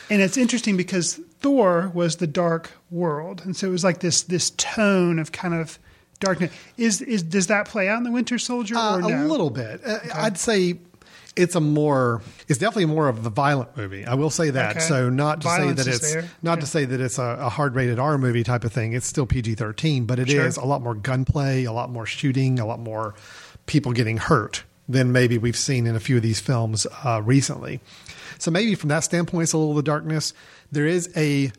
and 0.09 0.21
it's 0.21 0.37
interesting 0.37 0.77
because 0.77 1.19
Thor 1.39 1.91
was 1.93 2.17
the 2.17 2.27
dark 2.27 2.71
world, 2.91 3.41
and 3.45 3.55
so 3.55 3.67
it 3.67 3.71
was 3.71 3.83
like 3.83 3.99
this 3.99 4.23
this 4.23 4.51
tone 4.51 5.19
of 5.19 5.31
kind 5.31 5.53
of 5.53 5.79
darkness. 6.19 6.51
Is 6.77 7.01
is 7.01 7.23
does 7.23 7.47
that 7.47 7.67
play 7.67 7.87
out 7.89 7.97
in 7.97 8.03
the 8.03 8.11
Winter 8.11 8.37
Soldier 8.39 8.75
Uh, 8.77 8.97
no? 8.99 9.07
A 9.07 9.27
little 9.27 9.49
bit. 9.49 9.81
Uh, 9.85 9.99
I'd 10.13 10.37
say 10.37 10.77
it's 11.35 11.53
a 11.55 11.59
more. 11.59 12.21
It's 12.47 12.59
definitely 12.59 12.85
more 12.85 13.09
of 13.09 13.25
a 13.25 13.29
violent 13.29 13.75
movie. 13.75 14.05
I 14.05 14.13
will 14.13 14.29
say 14.29 14.51
that. 14.51 14.77
Okay. 14.77 14.79
So 14.85 15.09
not 15.09 15.41
to 15.41 15.47
Violence 15.47 15.81
say 15.83 15.83
that 15.83 15.89
is 15.91 15.97
it's 16.03 16.13
there. 16.13 16.29
not 16.41 16.57
Yeah. 16.57 16.61
to 16.61 16.65
say 16.67 16.85
that 16.85 17.01
it's 17.01 17.17
a, 17.19 17.37
a 17.41 17.49
hard 17.49 17.75
rated 17.75 17.99
R 17.99 18.17
movie 18.17 18.43
type 18.43 18.63
of 18.63 18.71
thing. 18.71 18.93
It's 18.93 19.05
still 19.07 19.25
PG 19.25 19.55
thirteen, 19.55 20.05
but 20.05 20.17
it 20.19 20.29
is 20.29 20.53
Sure. 20.55 20.63
a 20.63 20.67
lot 20.67 20.81
more 20.81 20.95
gunplay, 20.95 21.65
a 21.65 21.73
lot 21.73 21.89
more 21.91 22.05
shooting, 22.05 22.59
a 22.59 22.65
lot 22.65 22.79
more 22.79 23.15
people 23.65 23.91
getting 23.91 24.17
hurt 24.17 24.63
than 24.87 25.11
maybe 25.11 25.37
we've 25.37 25.57
seen 25.57 25.87
in 25.87 25.95
a 25.95 25.99
few 25.99 26.15
of 26.15 26.21
these 26.21 26.39
films 26.39 26.85
uh, 27.03 27.19
recently. 27.25 27.81
So 28.39 28.51
maybe 28.51 28.75
from 28.75 28.89
that 28.89 29.03
standpoint, 29.03 29.43
it's 29.43 29.53
a 29.53 29.57
little 29.57 29.71
of 29.71 29.77
the 29.77 29.83
darkness. 29.83 30.33
There 30.71 30.85
is 30.87 31.09
a 31.15 31.51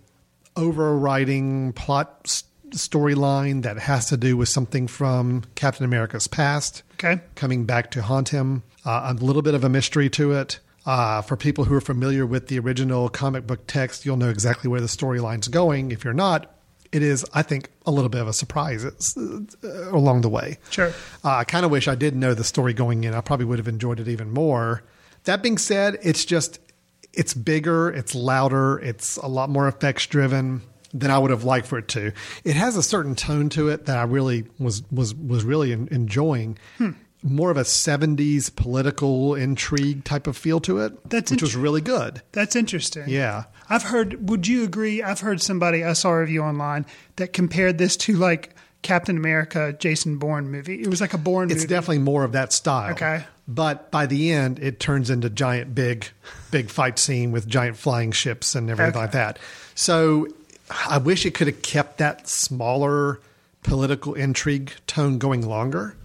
overriding 0.56 1.72
plot 1.74 2.20
s- 2.24 2.44
storyline 2.70 3.62
that 3.62 3.78
has 3.78 4.06
to 4.06 4.16
do 4.16 4.36
with 4.36 4.48
something 4.48 4.86
from 4.88 5.42
Captain 5.54 5.84
America's 5.84 6.26
past 6.26 6.82
Okay. 6.94 7.20
coming 7.34 7.64
back 7.64 7.90
to 7.92 8.02
haunt 8.02 8.30
him. 8.30 8.62
Uh, 8.84 9.14
a 9.18 9.24
little 9.24 9.42
bit 9.42 9.54
of 9.54 9.64
a 9.64 9.68
mystery 9.68 10.08
to 10.10 10.32
it. 10.32 10.58
Uh, 10.84 11.20
for 11.20 11.36
people 11.36 11.64
who 11.64 11.74
are 11.74 11.80
familiar 11.80 12.24
with 12.24 12.46
the 12.46 12.58
original 12.60 13.08
comic 13.08 13.46
book 13.46 13.66
text, 13.66 14.06
you'll 14.06 14.16
know 14.16 14.28
exactly 14.28 14.68
where 14.70 14.80
the 14.80 14.86
storyline's 14.86 15.48
going. 15.48 15.90
If 15.90 16.04
you're 16.04 16.14
not, 16.14 16.54
it 16.92 17.02
is, 17.02 17.24
I 17.34 17.42
think, 17.42 17.70
a 17.84 17.90
little 17.90 18.08
bit 18.08 18.20
of 18.20 18.28
a 18.28 18.32
surprise 18.32 18.84
it's, 18.84 19.16
uh, 19.16 19.40
along 19.90 20.20
the 20.20 20.28
way. 20.28 20.58
Sure. 20.70 20.92
Uh, 21.24 21.30
I 21.38 21.44
kind 21.44 21.64
of 21.64 21.72
wish 21.72 21.88
I 21.88 21.96
did 21.96 22.14
know 22.14 22.34
the 22.34 22.44
story 22.44 22.72
going 22.72 23.02
in. 23.02 23.14
I 23.14 23.20
probably 23.20 23.46
would 23.46 23.58
have 23.58 23.66
enjoyed 23.68 23.98
it 23.98 24.06
even 24.06 24.30
more. 24.32 24.84
That 25.24 25.42
being 25.42 25.58
said, 25.58 25.98
it's 26.04 26.24
just 26.24 26.60
it's 27.16 27.34
bigger, 27.34 27.88
it's 27.90 28.14
louder, 28.14 28.78
it's 28.78 29.16
a 29.16 29.26
lot 29.26 29.50
more 29.50 29.66
effects 29.68 30.06
driven 30.06 30.62
than 30.94 31.10
I 31.10 31.18
would 31.18 31.30
have 31.30 31.44
liked 31.44 31.66
for 31.66 31.78
it 31.78 31.88
to. 31.88 32.12
It 32.44 32.54
has 32.56 32.76
a 32.76 32.82
certain 32.82 33.14
tone 33.14 33.48
to 33.50 33.68
it 33.68 33.86
that 33.86 33.96
I 33.98 34.04
really 34.04 34.44
was 34.58 34.82
was 34.90 35.14
was 35.14 35.44
really 35.44 35.72
en- 35.72 35.88
enjoying. 35.90 36.58
Hmm. 36.78 36.90
More 37.22 37.50
of 37.50 37.56
a 37.56 37.62
'70s 37.64 38.54
political 38.54 39.34
intrigue 39.34 40.04
type 40.04 40.26
of 40.26 40.36
feel 40.36 40.60
to 40.60 40.78
it, 40.78 41.10
That's 41.10 41.30
which 41.32 41.42
was 41.42 41.56
really 41.56 41.80
good. 41.80 42.22
That's 42.32 42.54
interesting. 42.54 43.04
Yeah. 43.08 43.44
I've 43.68 43.82
heard, 43.82 44.28
would 44.30 44.46
you 44.46 44.62
agree? 44.62 45.02
I've 45.02 45.18
heard 45.20 45.42
somebody, 45.42 45.82
I 45.82 45.94
saw 45.94 46.10
a 46.10 46.20
review 46.20 46.42
online 46.42 46.86
that 47.16 47.32
compared 47.32 47.78
this 47.78 47.96
to 47.98 48.12
like 48.14 48.54
Captain 48.82 49.16
America, 49.16 49.74
Jason 49.76 50.18
Bourne 50.18 50.48
movie. 50.50 50.80
It 50.80 50.86
was 50.86 51.00
like 51.00 51.14
a 51.14 51.18
Bourne 51.18 51.50
It's 51.50 51.62
movie. 51.62 51.66
definitely 51.68 51.98
more 51.98 52.22
of 52.22 52.30
that 52.32 52.52
style. 52.52 52.92
Okay. 52.92 53.24
But 53.48 53.90
by 53.92 54.06
the 54.06 54.32
end, 54.32 54.58
it 54.58 54.80
turns 54.80 55.08
into 55.08 55.30
giant, 55.30 55.74
big, 55.74 56.06
big 56.50 56.68
fight 56.68 56.98
scene 56.98 57.30
with 57.30 57.46
giant 57.46 57.76
flying 57.76 58.10
ships 58.12 58.54
and 58.54 58.68
everything 58.68 58.90
Okay. 58.90 58.98
like 58.98 59.12
that. 59.12 59.38
So 59.76 60.26
I 60.88 60.98
wish 60.98 61.24
it 61.24 61.34
could 61.34 61.46
have 61.46 61.62
kept 61.62 61.98
that 61.98 62.28
smaller 62.28 63.20
political 63.62 64.14
intrigue 64.14 64.72
tone 64.86 65.18
going 65.18 65.46
longer. 65.46 65.96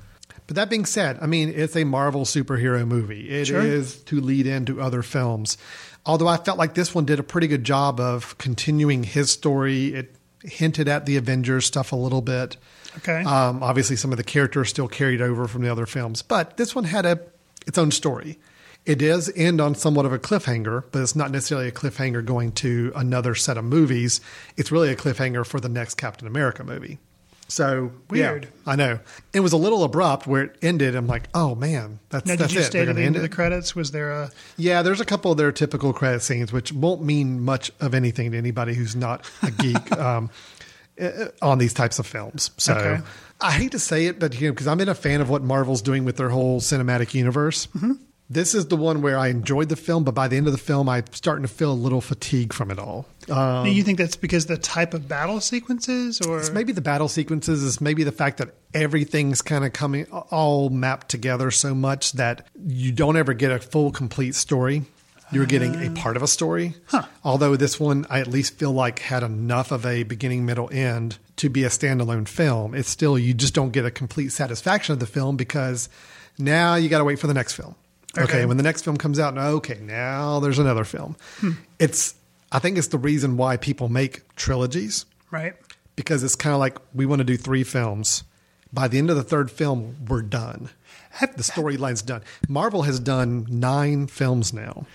But 0.45 0.56
that 0.56 0.69
being 0.69 0.86
said, 0.86 1.17
I 1.21 1.25
mean, 1.27 1.49
it's 1.56 1.75
a 1.75 1.84
Marvel 1.84 2.25
superhero 2.25 2.86
movie. 2.88 3.30
It 3.30 3.49
is 3.49 3.93
Sure. 3.95 4.04
to 4.06 4.21
lead 4.21 4.45
into 4.45 4.82
other 4.82 5.01
films. 5.01 5.58
Although 6.06 6.27
I 6.27 6.38
felt 6.38 6.58
like 6.58 6.73
this 6.75 6.93
one 6.93 7.06
did 7.06 7.19
a 7.19 7.23
pretty 7.23 7.47
good 7.47 7.63
job 7.63 7.99
of 7.99 8.38
continuing 8.38 9.04
his 9.04 9.32
story. 9.32 9.93
It 9.93 10.15
hinted 10.43 10.88
at 10.88 11.06
the 11.06 11.15
Avengers 11.17 11.65
stuff 11.67 11.91
a 11.91 11.95
little 11.95 12.21
bit. 12.21 12.58
Okay. 12.97 13.23
Um, 13.23 13.63
obviously, 13.63 13.95
some 13.95 14.12
of 14.12 14.17
the 14.17 14.23
characters 14.23 14.69
still 14.69 14.88
carried 14.88 15.21
over 15.21 15.47
from 15.47 15.62
the 15.62 15.71
other 15.71 15.86
films, 15.86 16.21
but 16.21 16.58
this 16.58 16.75
one 16.75 16.84
had 16.86 17.06
a 17.06 17.19
its 17.67 17.77
own 17.77 17.91
story. 17.91 18.39
It 18.86 18.95
does 18.95 19.32
end 19.36 19.62
on 19.62 19.75
somewhat 19.75 20.08
of 20.08 20.13
a 20.13 20.17
cliffhanger, 20.17 20.86
but 20.91 21.01
it's 21.04 21.15
not 21.15 21.30
necessarily 21.30 21.67
a 21.67 21.71
cliffhanger 21.71 22.25
going 22.25 22.51
to 22.54 22.91
another 22.95 23.36
set 23.36 23.56
of 23.58 23.63
movies. 23.63 24.21
It's 24.58 24.71
really 24.71 24.89
a 24.89 24.95
cliffhanger 24.95 25.45
for 25.45 25.60
the 25.60 25.69
next 25.69 25.95
Captain 25.95 26.27
America 26.27 26.63
movie. 26.63 26.97
So 27.47 27.91
Weird. 28.10 28.45
Yeah, 28.45 28.71
I 28.71 28.75
know 28.77 28.99
it 29.34 29.41
was 29.41 29.51
a 29.51 29.58
little 29.58 29.84
abrupt 29.84 30.25
where 30.25 30.43
it 30.43 30.56
ended. 30.62 30.95
I'm 30.95 31.06
like, 31.06 31.27
oh 31.34 31.54
man, 31.54 31.99
that's 32.10 32.25
Now, 32.25 32.38
that's 32.38 32.54
did 32.54 32.56
you 32.56 32.62
it. 32.62 32.65
stay 32.65 32.86
to 32.86 32.93
the 32.93 33.01
end 33.04 33.17
of 33.17 33.21
the 33.21 33.30
credits? 33.30 33.75
Was 33.75 33.91
there 33.91 34.10
a 34.10 34.32
Yeah, 34.56 34.82
there's 34.82 35.01
a 35.01 35.06
couple 35.06 35.32
of 35.34 35.38
their 35.38 35.51
typical 35.51 35.91
credit 35.91 36.21
scenes, 36.21 36.54
which 36.54 36.71
won't 36.71 37.04
mean 37.04 37.41
much 37.41 37.69
of 37.82 37.93
anything 37.93 38.32
to 38.32 38.38
anybody 38.38 38.73
who's 38.73 38.95
not 38.95 39.30
a 39.43 39.51
geek 39.51 39.91
um, 39.97 40.30
on 41.41 41.58
these 41.58 41.73
types 41.73 41.99
of 41.99 42.06
films. 42.08 42.51
So 42.58 42.73
Okay. 42.73 43.01
I 43.39 43.51
hate 43.51 43.71
to 43.71 43.80
say 43.80 44.06
it, 44.06 44.19
but 44.19 44.39
you 44.39 44.47
know, 44.47 44.54
because 44.54 44.67
I'm 44.67 44.80
in 44.82 44.89
a 44.89 44.95
fan 44.95 45.19
of 45.19 45.30
what 45.30 45.41
Marvel's 45.41 45.82
doing 45.82 46.06
with 46.06 46.17
their 46.17 46.30
whole 46.30 46.62
cinematic 46.62 47.13
universe. 47.13 47.67
Mm-hmm. 47.75 47.93
This 48.30 48.56
is 48.56 48.67
the 48.67 48.77
one 48.77 49.01
where 49.01 49.17
I 49.17 49.27
enjoyed 49.27 49.67
the 49.67 49.75
film, 49.75 50.06
but 50.06 50.13
by 50.15 50.30
the 50.30 50.38
end 50.38 50.47
of 50.47 50.54
the 50.54 50.58
film, 50.60 50.88
I'm 50.88 51.04
starting 51.12 51.41
to 51.41 51.49
feel 51.49 51.73
a 51.73 51.73
little 51.73 51.99
fatigue 51.99 52.54
from 52.54 52.71
it 52.71 52.80
all. 52.80 53.06
Um, 53.30 53.65
do 53.65 53.71
you 53.71 53.84
think 53.84 53.97
that's 53.97 54.15
because 54.15 54.45
the 54.45 54.58
type 54.58 54.93
of 54.93 55.10
battle 55.10 55.41
sequences, 55.41 56.21
or 56.21 56.39
it's 56.39 56.49
maybe 56.49 56.71
the 56.71 56.80
battle 56.80 57.10
sequences. 57.10 57.62
is 57.62 57.82
maybe 57.82 58.04
the 58.06 58.12
fact 58.13 58.38
that 58.38 58.54
everything's 58.73 59.41
kind 59.41 59.65
of 59.65 59.73
coming 59.73 60.06
all 60.12 60.69
mapped 60.69 61.10
together 61.10 61.51
so 61.51 61.75
much 61.75 62.13
that 62.13 62.47
you 62.65 62.93
don't 62.93 63.17
ever 63.17 63.34
get 63.34 63.51
a 63.51 63.60
full, 63.60 63.91
complete 63.91 64.36
story. 64.36 64.84
You're 65.31 65.45
getting 65.45 65.75
a 65.75 65.91
part 65.91 66.17
of 66.17 66.23
a 66.23 66.27
story. 66.27 66.75
Huh. 66.87 67.03
Although 67.23 67.55
this 67.55 67.79
one, 67.79 68.05
I 68.09 68.19
at 68.19 68.27
least 68.27 68.57
feel 68.57 68.71
like 68.71 68.99
had 68.99 69.23
enough 69.23 69.71
of 69.71 69.85
a 69.85 70.03
beginning, 70.03 70.45
middle, 70.45 70.69
end 70.71 71.17
to 71.37 71.49
be 71.49 71.63
a 71.63 71.69
standalone 71.69 72.27
film. 72.27 72.75
It's 72.75 72.89
still 72.89 73.17
you 73.17 73.33
just 73.33 73.53
don't 73.53 73.71
get 73.71 73.85
a 73.85 73.91
complete 73.91 74.29
satisfaction 74.33 74.93
of 74.93 74.99
the 74.99 75.05
film 75.05 75.37
because 75.37 75.87
now 76.37 76.75
you 76.75 76.89
got 76.89 76.97
to 76.99 77.05
wait 77.05 77.19
for 77.19 77.27
the 77.27 77.33
next 77.33 77.53
film. 77.53 77.75
Okay. 78.17 78.23
Okay. 78.23 78.45
when 78.45 78.57
the 78.57 78.63
next 78.63 78.83
film 78.83 78.97
comes 78.97 79.19
out, 79.19 79.37
okay, 79.37 79.79
now 79.81 80.41
there's 80.41 80.59
another 80.59 80.83
film. 80.83 81.15
Hmm. 81.39 81.51
It's 81.79 82.15
I 82.51 82.59
think 82.59 82.77
it's 82.77 82.87
the 82.87 82.97
reason 82.97 83.37
why 83.37 83.55
people 83.55 83.87
make 83.87 84.35
trilogies 84.35 85.05
right? 85.31 85.53
because 85.95 86.23
it's 86.23 86.35
kind 86.35 86.53
of 86.53 86.59
like 86.59 86.77
we 86.93 87.05
want 87.05 87.19
to 87.19 87.23
do 87.23 87.37
three 87.37 87.63
films. 87.63 88.23
By 88.73 88.87
the 88.87 88.97
end 88.97 89.09
of 89.09 89.15
the 89.15 89.23
third 89.23 89.49
film, 89.51 89.95
we're 90.07 90.21
done. 90.21 90.69
The 91.19 91.43
storyline's 91.43 92.02
done. 92.02 92.21
Marvel 92.47 92.84
has 92.84 93.00
done 93.00 93.45
nine 93.50 94.08
films 94.08 94.54
now. 94.54 94.86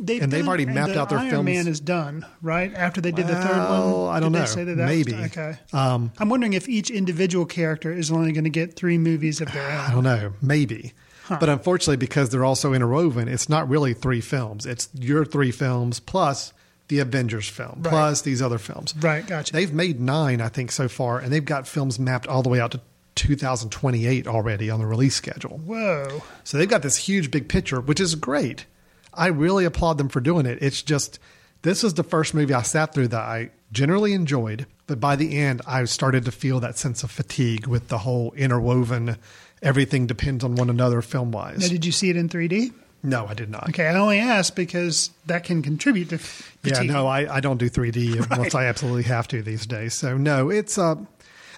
They've 0.00 0.22
And 0.22 0.32
they've 0.32 0.40
done- 0.40 0.48
already 0.48 0.66
mapped 0.66 0.94
the 0.94 1.00
out 1.00 1.08
their 1.08 1.18
films. 1.18 1.32
Iron 1.32 1.44
films. 1.44 1.64
Man 1.64 1.68
is 1.68 1.80
done, 1.80 2.26
right? 2.42 2.74
After 2.74 3.00
they 3.00 3.12
did 3.12 3.26
the 3.26 3.34
third 3.34 3.56
Well, 3.56 4.04
one, 4.06 4.16
I 4.16 4.20
don't 4.20 4.32
know. 4.32 4.44
That 4.46 4.64
that 4.64 4.76
Maybe. 4.76 5.14
okay. 5.14 5.58
Um, 5.72 6.12
I'm 6.18 6.28
wondering 6.28 6.54
if 6.54 6.68
each 6.68 6.90
individual 6.90 7.44
character 7.46 7.92
is 7.92 8.10
only 8.10 8.32
going 8.32 8.44
to 8.44 8.50
get 8.50 8.74
three 8.76 8.98
movies 8.98 9.40
of 9.40 9.52
their 9.52 9.62
own. 9.70 9.76
I 9.80 9.90
don't 9.92 10.04
know, 10.04 10.32
maybe. 10.42 10.92
But 11.28 11.48
unfortunately, 11.48 11.96
because 11.96 12.30
they're 12.30 12.44
also 12.44 12.72
interwoven, 12.72 13.26
it's 13.28 13.48
not 13.48 13.68
really 13.68 13.94
three 13.94 14.20
films. 14.20 14.64
It's 14.64 14.88
your 14.94 15.24
three 15.24 15.50
films 15.50 15.98
plus 15.98 16.52
the 16.88 17.00
Avengers 17.00 17.48
film, 17.48 17.80
Right. 17.82 17.90
plus 17.90 18.22
these 18.22 18.40
other 18.40 18.58
films. 18.58 18.94
Right, 19.00 19.26
gotcha. 19.26 19.52
They've 19.52 19.72
made 19.72 20.00
nine, 20.00 20.40
I 20.40 20.48
think, 20.48 20.70
so 20.70 20.86
far, 20.88 21.18
and 21.18 21.32
they've 21.32 21.44
got 21.44 21.66
films 21.66 21.98
mapped 21.98 22.28
all 22.28 22.44
the 22.44 22.48
way 22.48 22.60
out 22.60 22.70
to 22.72 22.80
2028 23.16 24.26
already 24.28 24.70
on 24.70 24.78
the 24.78 24.86
release 24.86 25.16
schedule. 25.16 25.58
Whoa. 25.58 26.22
So 26.44 26.56
they've 26.58 26.68
got 26.68 26.82
this 26.82 26.96
huge 26.96 27.30
big 27.30 27.48
picture, 27.48 27.80
which 27.80 28.00
is 28.00 28.14
great. 28.14 28.66
I 29.12 29.28
really 29.28 29.64
applaud 29.64 29.98
them 29.98 30.08
for 30.08 30.20
doing 30.20 30.46
it. 30.46 30.58
It's 30.60 30.82
just 30.82 31.18
this 31.62 31.82
was 31.82 31.94
the 31.94 32.04
first 32.04 32.34
movie 32.34 32.54
I 32.54 32.62
sat 32.62 32.94
through 32.94 33.08
that 33.08 33.22
I 33.22 33.50
generally 33.72 34.12
enjoyed, 34.12 34.66
but 34.86 35.00
by 35.00 35.16
the 35.16 35.36
end 35.36 35.62
I 35.66 35.84
started 35.84 36.24
to 36.26 36.30
feel 36.32 36.60
that 36.60 36.78
sense 36.78 37.02
of 37.02 37.10
fatigue 37.10 37.66
with 37.66 37.88
the 37.88 37.98
whole 37.98 38.32
interwoven 38.32 39.16
everything 39.62 40.06
depends 40.06 40.44
on 40.44 40.54
one 40.54 40.70
another 40.70 41.02
film 41.02 41.30
Now, 41.30 41.38
wise. 41.38 41.68
did 41.68 41.84
you 41.84 41.92
see 41.92 42.10
it 42.10 42.16
in 42.16 42.28
3D? 42.28 42.72
No, 43.02 43.26
I 43.26 43.34
did 43.34 43.50
not. 43.50 43.68
Okay, 43.68 43.86
I 43.86 43.94
only 43.98 44.18
asked 44.18 44.56
because 44.56 45.10
that 45.26 45.44
can 45.44 45.62
contribute 45.62 46.08
to 46.10 46.18
Yeah, 46.64 46.82
no, 46.82 47.06
I, 47.06 47.36
I 47.36 47.40
don't 47.40 47.58
do 47.58 47.70
3D 47.70 48.30
unless 48.30 48.54
I 48.54 48.64
absolutely 48.66 49.04
have 49.04 49.28
to 49.28 49.42
these 49.42 49.66
days. 49.66 49.94
So 49.94 50.16
no, 50.16 50.50
it's 50.50 50.76
uh, 50.76 50.96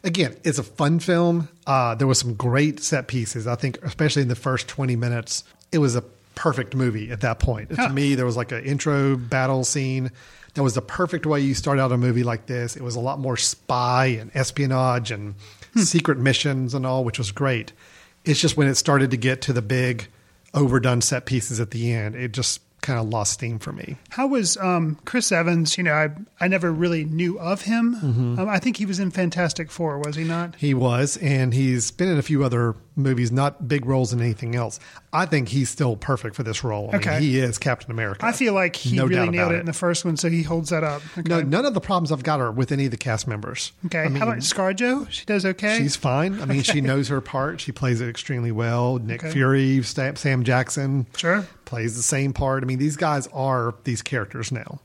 again, 0.05 0.37
it's 0.45 0.59
a 0.59 0.63
fun 0.63 0.99
film. 1.01 1.49
Uh, 1.67 1.95
there 1.95 2.07
was 2.07 2.19
some 2.19 2.35
great 2.35 2.81
set 2.81 3.09
pieces. 3.09 3.47
I 3.47 3.55
think, 3.55 3.79
especially 3.83 4.23
in 4.23 4.29
the 4.29 4.37
first 4.37 4.69
20 4.69 4.97
minutes, 4.97 5.45
it 5.73 5.79
was 5.79 5.97
a 5.97 6.03
perfect 6.35 6.75
movie 6.75 7.11
at 7.11 7.21
that 7.23 7.39
point. 7.39 7.73
Huh. 7.75 7.89
To 7.89 7.93
me, 7.93 8.15
there 8.15 8.27
was 8.27 8.37
like 8.37 8.53
an 8.53 8.65
intro 8.65 9.17
battle 9.17 9.65
scene. 9.65 10.11
That 10.55 10.63
was 10.63 10.75
the 10.75 10.83
perfect 10.83 11.27
way 11.27 11.41
you 11.41 11.55
start 11.55 11.79
out 11.79 11.93
a 11.93 11.97
movie 11.97 12.23
like 12.25 12.47
this. 12.47 12.77
It 12.77 12.83
was 12.83 12.97
a 12.97 13.01
lot 13.01 13.19
more 13.19 13.37
spy 13.37 14.07
and 14.07 14.31
espionage 14.35 15.11
and 15.11 15.35
secret 15.77 16.19
missions 16.19 16.75
and 16.75 16.87
all, 16.87 17.05
which 17.05 17.19
was 17.19 17.33
great. 17.33 17.73
It's 18.25 18.41
just 18.41 18.57
when 18.57 18.69
it 18.69 18.77
started 18.77 19.11
to 19.13 19.17
get 19.17 19.43
to 19.43 19.53
the 19.53 19.63
big, 19.63 20.09
overdone 20.55 21.01
set 21.01 21.27
pieces 21.27 21.61
at 21.61 21.71
the 21.71 21.93
end, 21.93 22.15
it 22.15 22.33
just 22.33 22.61
kind 22.81 22.99
of 22.99 23.09
lost 23.09 23.33
steam 23.33 23.59
for 23.59 23.73
me. 23.73 23.97
How 24.11 24.27
was 24.27 24.57
um, 24.57 24.99
Chris 25.05 25.33
Evans? 25.33 25.77
You 25.77 25.85
know, 25.85 25.95
I 25.95 26.11
I 26.41 26.49
never 26.49 26.73
really 26.73 27.05
knew 27.05 27.39
of 27.39 27.63
him. 27.63 27.97
Mm-hmm. 27.97 28.39
Um, 28.39 28.49
I 28.49 28.59
think 28.59 28.77
he 28.77 28.87
was 28.87 28.99
in 28.99 29.11
Fantastic 29.11 29.71
Four, 29.71 29.99
was 29.99 30.17
he 30.17 30.25
not? 30.25 30.57
He 30.57 30.75
was, 30.75 31.17
and 31.19 31.53
he's 31.53 31.91
been 31.91 32.09
in 32.09 32.19
a 32.19 32.23
few 32.23 32.45
other 32.45 32.75
movies, 32.99 33.31
not 33.33 33.69
big 33.69 33.87
roles 33.87 34.13
in 34.13 34.21
anything 34.21 34.55
else. 34.57 34.79
I 35.13 35.25
think 35.27 35.49
he's 35.49 35.71
still 35.71 35.97
perfect 35.97 36.35
for 36.37 36.43
this 36.43 36.63
role. 36.65 36.91
I 36.93 36.97
Okay. 36.97 37.11
mean, 37.13 37.21
he 37.23 37.39
is 37.39 37.57
Captain 37.57 37.91
America. 37.91 38.27
I 38.27 38.33
feel 38.33 38.53
like 38.53 38.77
he 38.77 38.97
No 38.97 39.07
really 39.07 39.29
nailed 39.31 39.53
it 39.53 39.61
in 39.61 39.67
the 39.67 39.73
first 39.73 40.05
one, 40.05 40.17
so 40.17 40.29
he 40.29 40.43
holds 40.43 40.71
that 40.71 40.85
up. 40.85 41.01
Okay. 41.17 41.29
No, 41.29 41.41
none 41.41 41.65
of 41.65 41.75
the 41.75 41.81
problems 41.81 42.13
I've 42.13 42.23
got 42.23 42.41
are 42.41 42.51
with 42.53 42.73
any 42.73 42.85
of 42.87 42.91
the 42.91 42.97
cast 42.99 43.27
members. 43.29 43.73
okay. 43.87 44.01
I 44.01 44.09
mean, 44.09 44.17
How 44.17 44.27
about 44.29 44.39
ScarJo? 44.39 45.11
She 45.11 45.25
does 45.25 45.47
okay. 45.47 45.79
she's 45.79 45.97
fine. 45.97 46.41
I 46.41 46.45
mean, 46.45 46.63
she 46.63 46.81
knows 46.81 47.09
her 47.09 47.21
part. 47.21 47.61
She 47.61 47.73
plays 47.73 48.01
it 48.01 48.09
extremely 48.09 48.53
well. 48.53 48.99
Nick 48.99 49.23
Okay. 49.23 49.33
Fury, 49.33 49.83
Sam 49.83 50.17
Sam 50.17 50.43
Jackson, 50.45 51.07
Sure. 51.17 51.47
plays 51.65 51.97
the 51.97 52.03
same 52.03 52.33
part. 52.33 52.63
I 52.63 52.67
mean, 52.67 52.79
these 52.79 52.97
guys 52.97 53.27
are 53.33 53.75
these 53.85 54.03
characters 54.03 54.51
now. 54.53 54.81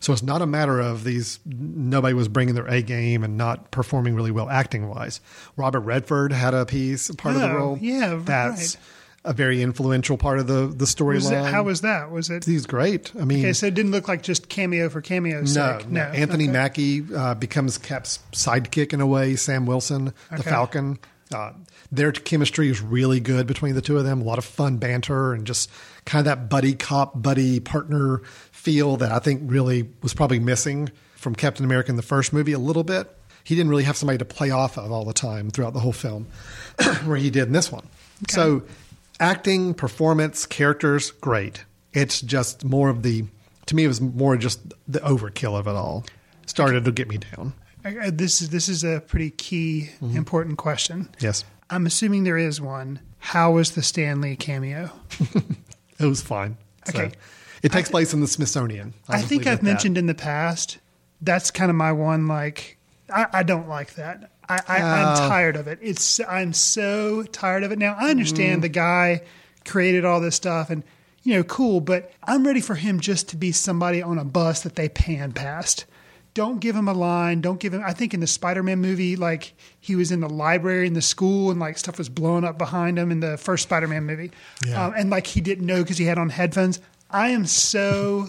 So 0.00 0.12
it's 0.12 0.22
not 0.22 0.42
a 0.42 0.46
matter 0.46 0.80
of 0.80 1.04
these 1.04 1.38
nobody 1.46 2.14
was 2.14 2.28
bringing 2.28 2.54
their 2.54 2.66
A 2.66 2.82
game 2.82 3.24
and 3.24 3.36
not 3.36 3.70
performing 3.70 4.14
really 4.14 4.30
well 4.30 4.48
acting 4.50 4.88
wise. 4.88 5.20
Robert 5.56 5.80
Redford 5.80 6.32
had 6.32 6.54
a 6.54 6.66
piece, 6.66 7.10
part 7.12 7.34
of 7.36 7.40
the 7.42 7.50
Oh, 7.50 7.54
role. 7.56 7.78
yeah, 7.80 8.18
that's 8.22 8.76
right. 8.76 8.84
a 9.24 9.32
very 9.32 9.62
influential 9.62 10.16
part 10.16 10.38
of 10.38 10.46
the 10.46 10.66
the 10.68 10.84
storyline. 10.84 11.50
how 11.50 11.62
was 11.62 11.80
that? 11.80 12.10
Was 12.10 12.30
it? 12.30 12.44
he's 12.44 12.66
great? 12.66 13.12
I 13.18 13.24
mean, 13.24 13.40
Okay, 13.40 13.52
so 13.52 13.66
it 13.66 13.74
didn't 13.74 13.90
look 13.92 14.06
like 14.08 14.22
just 14.22 14.48
cameo 14.48 14.88
for 14.88 15.00
cameo. 15.00 15.40
no, 15.40 15.44
sake. 15.46 15.88
no. 15.88 16.02
Anthony 16.02 16.44
Okay. 16.44 16.52
Mackie 16.52 17.04
uh, 17.14 17.34
becomes 17.34 17.78
Cap's 17.78 18.18
sidekick 18.32 18.92
in 18.92 19.00
a 19.00 19.06
way. 19.06 19.34
Sam 19.36 19.66
Wilson, 19.66 20.12
the 20.30 20.42
Falcon. 20.42 20.98
Uh, 21.34 21.50
their 21.90 22.12
chemistry 22.12 22.68
is 22.70 22.80
really 22.80 23.18
good 23.18 23.48
between 23.48 23.74
the 23.74 23.80
two 23.80 23.98
of 23.98 24.04
them. 24.04 24.20
A 24.20 24.24
lot 24.24 24.38
of 24.38 24.44
fun 24.44 24.76
banter 24.76 25.32
and 25.32 25.44
just 25.44 25.68
kind 26.04 26.20
of 26.20 26.24
that 26.26 26.48
buddy 26.48 26.72
cop, 26.74 27.20
buddy 27.20 27.58
partner 27.58 28.22
feel 28.66 28.96
that 28.96 29.12
I 29.12 29.20
think 29.20 29.42
really 29.44 29.88
was 30.02 30.12
probably 30.12 30.40
missing 30.40 30.90
from 31.14 31.36
Captain 31.36 31.64
America 31.64 31.88
in 31.90 31.96
the 31.96 32.02
first 32.02 32.32
movie 32.32 32.52
a 32.52 32.58
little 32.58 32.82
bit. 32.82 33.06
He 33.44 33.54
didn't 33.54 33.70
really 33.70 33.84
have 33.84 33.96
somebody 33.96 34.18
to 34.18 34.24
play 34.24 34.50
off 34.50 34.76
of 34.76 34.90
all 34.90 35.04
the 35.04 35.12
time 35.12 35.50
throughout 35.50 35.72
the 35.72 35.78
whole 35.78 35.92
film, 35.92 36.26
where 37.04 37.16
he 37.16 37.30
did 37.30 37.44
in 37.46 37.52
this 37.52 37.70
one. 37.70 37.86
So, 38.28 38.62
acting, 39.20 39.72
performance, 39.72 40.46
characters, 40.46 41.12
great. 41.12 41.64
It's 41.92 42.20
just 42.20 42.64
more 42.64 42.88
of 42.88 43.04
the, 43.04 43.24
to 43.66 43.76
me, 43.76 43.84
it 43.84 43.88
was 43.88 44.00
more 44.00 44.36
just 44.36 44.58
the 44.88 44.98
overkill 44.98 45.56
of 45.56 45.68
it 45.68 45.76
all. 45.76 46.04
Started 46.46 46.84
to 46.86 46.90
get 46.92 47.08
me 47.08 47.18
down. 47.18 47.52
Uh, 47.84 48.10
This 48.12 48.42
is 48.42 48.50
this 48.50 48.68
is 48.68 48.82
a 48.82 49.00
pretty 49.06 49.30
key, 49.30 49.90
Mm-hmm. 50.02 50.16
important 50.16 50.58
question. 50.58 51.08
Yes, 51.20 51.44
I'm 51.70 51.86
assuming 51.86 52.24
there 52.24 52.36
is 52.38 52.60
one. 52.60 52.98
How 53.20 53.52
was 53.52 53.70
the 53.76 53.82
Stan 53.82 54.20
Lee 54.20 54.34
cameo? 54.34 54.90
it 56.00 56.04
was 56.06 56.20
fine. 56.20 56.56
So, 56.86 56.98
Okay. 56.98 57.12
It 57.66 57.72
takes 57.72 57.90
place 57.90 58.14
in 58.14 58.20
the 58.20 58.26
Smithsonian. 58.26 58.94
I'll 59.08 59.16
I 59.18 59.22
think 59.22 59.42
I've 59.46 59.54
at 59.54 59.58
that. 59.60 59.64
mentioned 59.64 59.98
in 59.98 60.06
the 60.06 60.14
past. 60.14 60.78
That's 61.20 61.50
kind 61.50 61.70
of 61.70 61.76
my 61.76 61.92
one. 61.92 62.26
Like, 62.28 62.78
I, 63.12 63.26
I 63.32 63.42
don't 63.42 63.68
like 63.68 63.94
that. 63.94 64.30
I, 64.48 64.60
I, 64.68 64.76
I'm 64.78 65.08
Uh. 65.08 65.28
tired 65.28 65.56
of 65.56 65.66
it. 65.66 65.78
It's 65.82 66.20
I'm 66.28 66.52
so 66.52 67.22
tired 67.24 67.64
of 67.64 67.72
it 67.72 67.78
now. 67.78 67.96
I 67.98 68.04
Mm. 68.06 68.10
understand 68.10 68.62
the 68.62 68.68
guy 68.68 69.22
created 69.64 70.04
all 70.04 70.20
this 70.20 70.36
stuff 70.36 70.70
and 70.70 70.82
you 71.24 71.34
know 71.34 71.42
cool, 71.42 71.80
but 71.80 72.12
I'm 72.22 72.46
ready 72.46 72.60
for 72.60 72.76
him 72.76 73.00
just 73.00 73.28
to 73.30 73.36
be 73.36 73.50
somebody 73.50 74.00
on 74.00 74.18
a 74.18 74.24
bus 74.24 74.62
that 74.62 74.76
they 74.76 74.88
pan 74.88 75.32
past. 75.32 75.84
Don't 76.34 76.60
give 76.60 76.76
him 76.76 76.86
a 76.86 76.92
line. 76.92 77.40
Don't 77.40 77.58
give 77.58 77.72
him. 77.74 77.82
I 77.84 77.92
think 77.94 78.12
in 78.14 78.20
the 78.20 78.26
Spider-Man 78.26 78.78
movie, 78.78 79.16
like 79.16 79.54
he 79.80 79.96
was 79.96 80.12
in 80.12 80.20
the 80.20 80.28
library 80.28 80.86
in 80.86 80.92
the 80.92 81.02
school, 81.02 81.50
and 81.50 81.58
like 81.58 81.78
stuff 81.78 81.96
was 81.98 82.08
blowing 82.10 82.44
up 82.44 82.58
behind 82.58 82.98
him 82.98 83.10
in 83.10 83.20
the 83.20 83.36
first 83.38 83.62
Spider-Man 83.64 84.04
movie, 84.04 84.30
Yeah. 84.64 84.84
um, 84.86 84.94
and 84.96 85.10
like 85.10 85.26
he 85.26 85.40
didn't 85.40 85.66
know 85.66 85.82
because 85.82 85.96
he 85.98 86.04
had 86.04 86.18
on 86.18 86.28
headphones. 86.28 86.78
I 87.16 87.28
am 87.28 87.46
so 87.46 88.28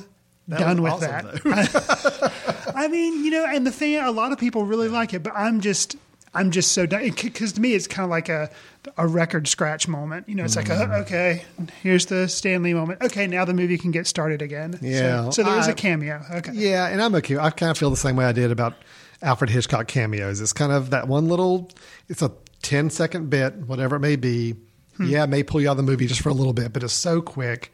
done 0.49 0.81
with 0.81 0.93
awesome, 0.93 1.09
that. 1.09 2.71
I 2.75 2.87
mean, 2.87 3.25
you 3.25 3.31
know, 3.31 3.45
and 3.45 3.67
the 3.67 3.71
thing, 3.71 3.97
a 3.97 4.11
lot 4.11 4.31
of 4.31 4.39
people 4.39 4.63
really 4.65 4.87
like 4.87 5.13
it, 5.13 5.23
but 5.23 5.33
I'm 5.35 5.59
just, 5.59 5.97
I'm 6.33 6.51
just 6.51 6.71
so 6.71 6.85
done. 6.85 7.09
Because 7.21 7.53
to 7.53 7.61
me, 7.61 7.73
it's 7.73 7.85
kind 7.87 8.05
of 8.05 8.09
like 8.09 8.29
a, 8.29 8.49
a 8.97 9.05
record 9.05 9.47
scratch 9.47 9.87
moment. 9.89 10.29
You 10.29 10.35
know, 10.35 10.45
it's 10.45 10.55
like, 10.55 10.67
Mm. 10.67 10.89
uh, 10.89 10.95
okay, 11.01 11.43
here's 11.83 12.05
the 12.05 12.27
Stan 12.29 12.63
Lee 12.63 12.73
moment. 12.73 13.01
Okay, 13.01 13.27
now 13.27 13.43
the 13.43 13.53
movie 13.53 13.77
can 13.77 13.91
get 13.91 14.07
started 14.07 14.41
again. 14.41 14.79
Yeah, 14.81 15.25
So, 15.25 15.31
so 15.31 15.43
there 15.43 15.59
is 15.59 15.67
a 15.67 15.73
cameo. 15.73 16.23
Okay. 16.35 16.53
Yeah, 16.53 16.87
and 16.87 17.01
I'm 17.01 17.13
okay. 17.15 17.37
I 17.37 17.49
kind 17.49 17.69
of 17.71 17.77
feel 17.77 17.89
the 17.89 17.97
same 17.97 18.15
way 18.15 18.23
I 18.25 18.31
did 18.31 18.51
about 18.51 18.73
Alfred 19.21 19.49
Hitchcock 19.49 19.87
cameos. 19.87 20.39
It's 20.39 20.53
kind 20.53 20.71
of 20.71 20.91
that 20.91 21.09
one 21.09 21.27
little, 21.27 21.69
it's 22.07 22.21
a 22.21 22.31
10 22.61 22.89
second 22.89 23.29
bit, 23.29 23.53
whatever 23.55 23.97
it 23.97 23.99
may 23.99 24.15
be. 24.15 24.55
Yeah, 24.99 25.25
it 25.25 25.27
may 25.27 25.43
pull 25.43 25.61
you 25.61 25.67
out 25.67 25.73
of 25.73 25.77
the 25.77 25.83
movie 25.83 26.07
just 26.07 26.21
for 26.21 26.29
a 26.29 26.33
little 26.33 26.53
bit, 26.53 26.73
but 26.73 26.81
it's 26.83 26.91
so 26.93 27.21
quick 27.21 27.71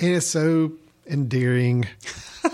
and 0.00 0.10
it's 0.10 0.26
so 0.26 0.72
endearing. 1.06 1.86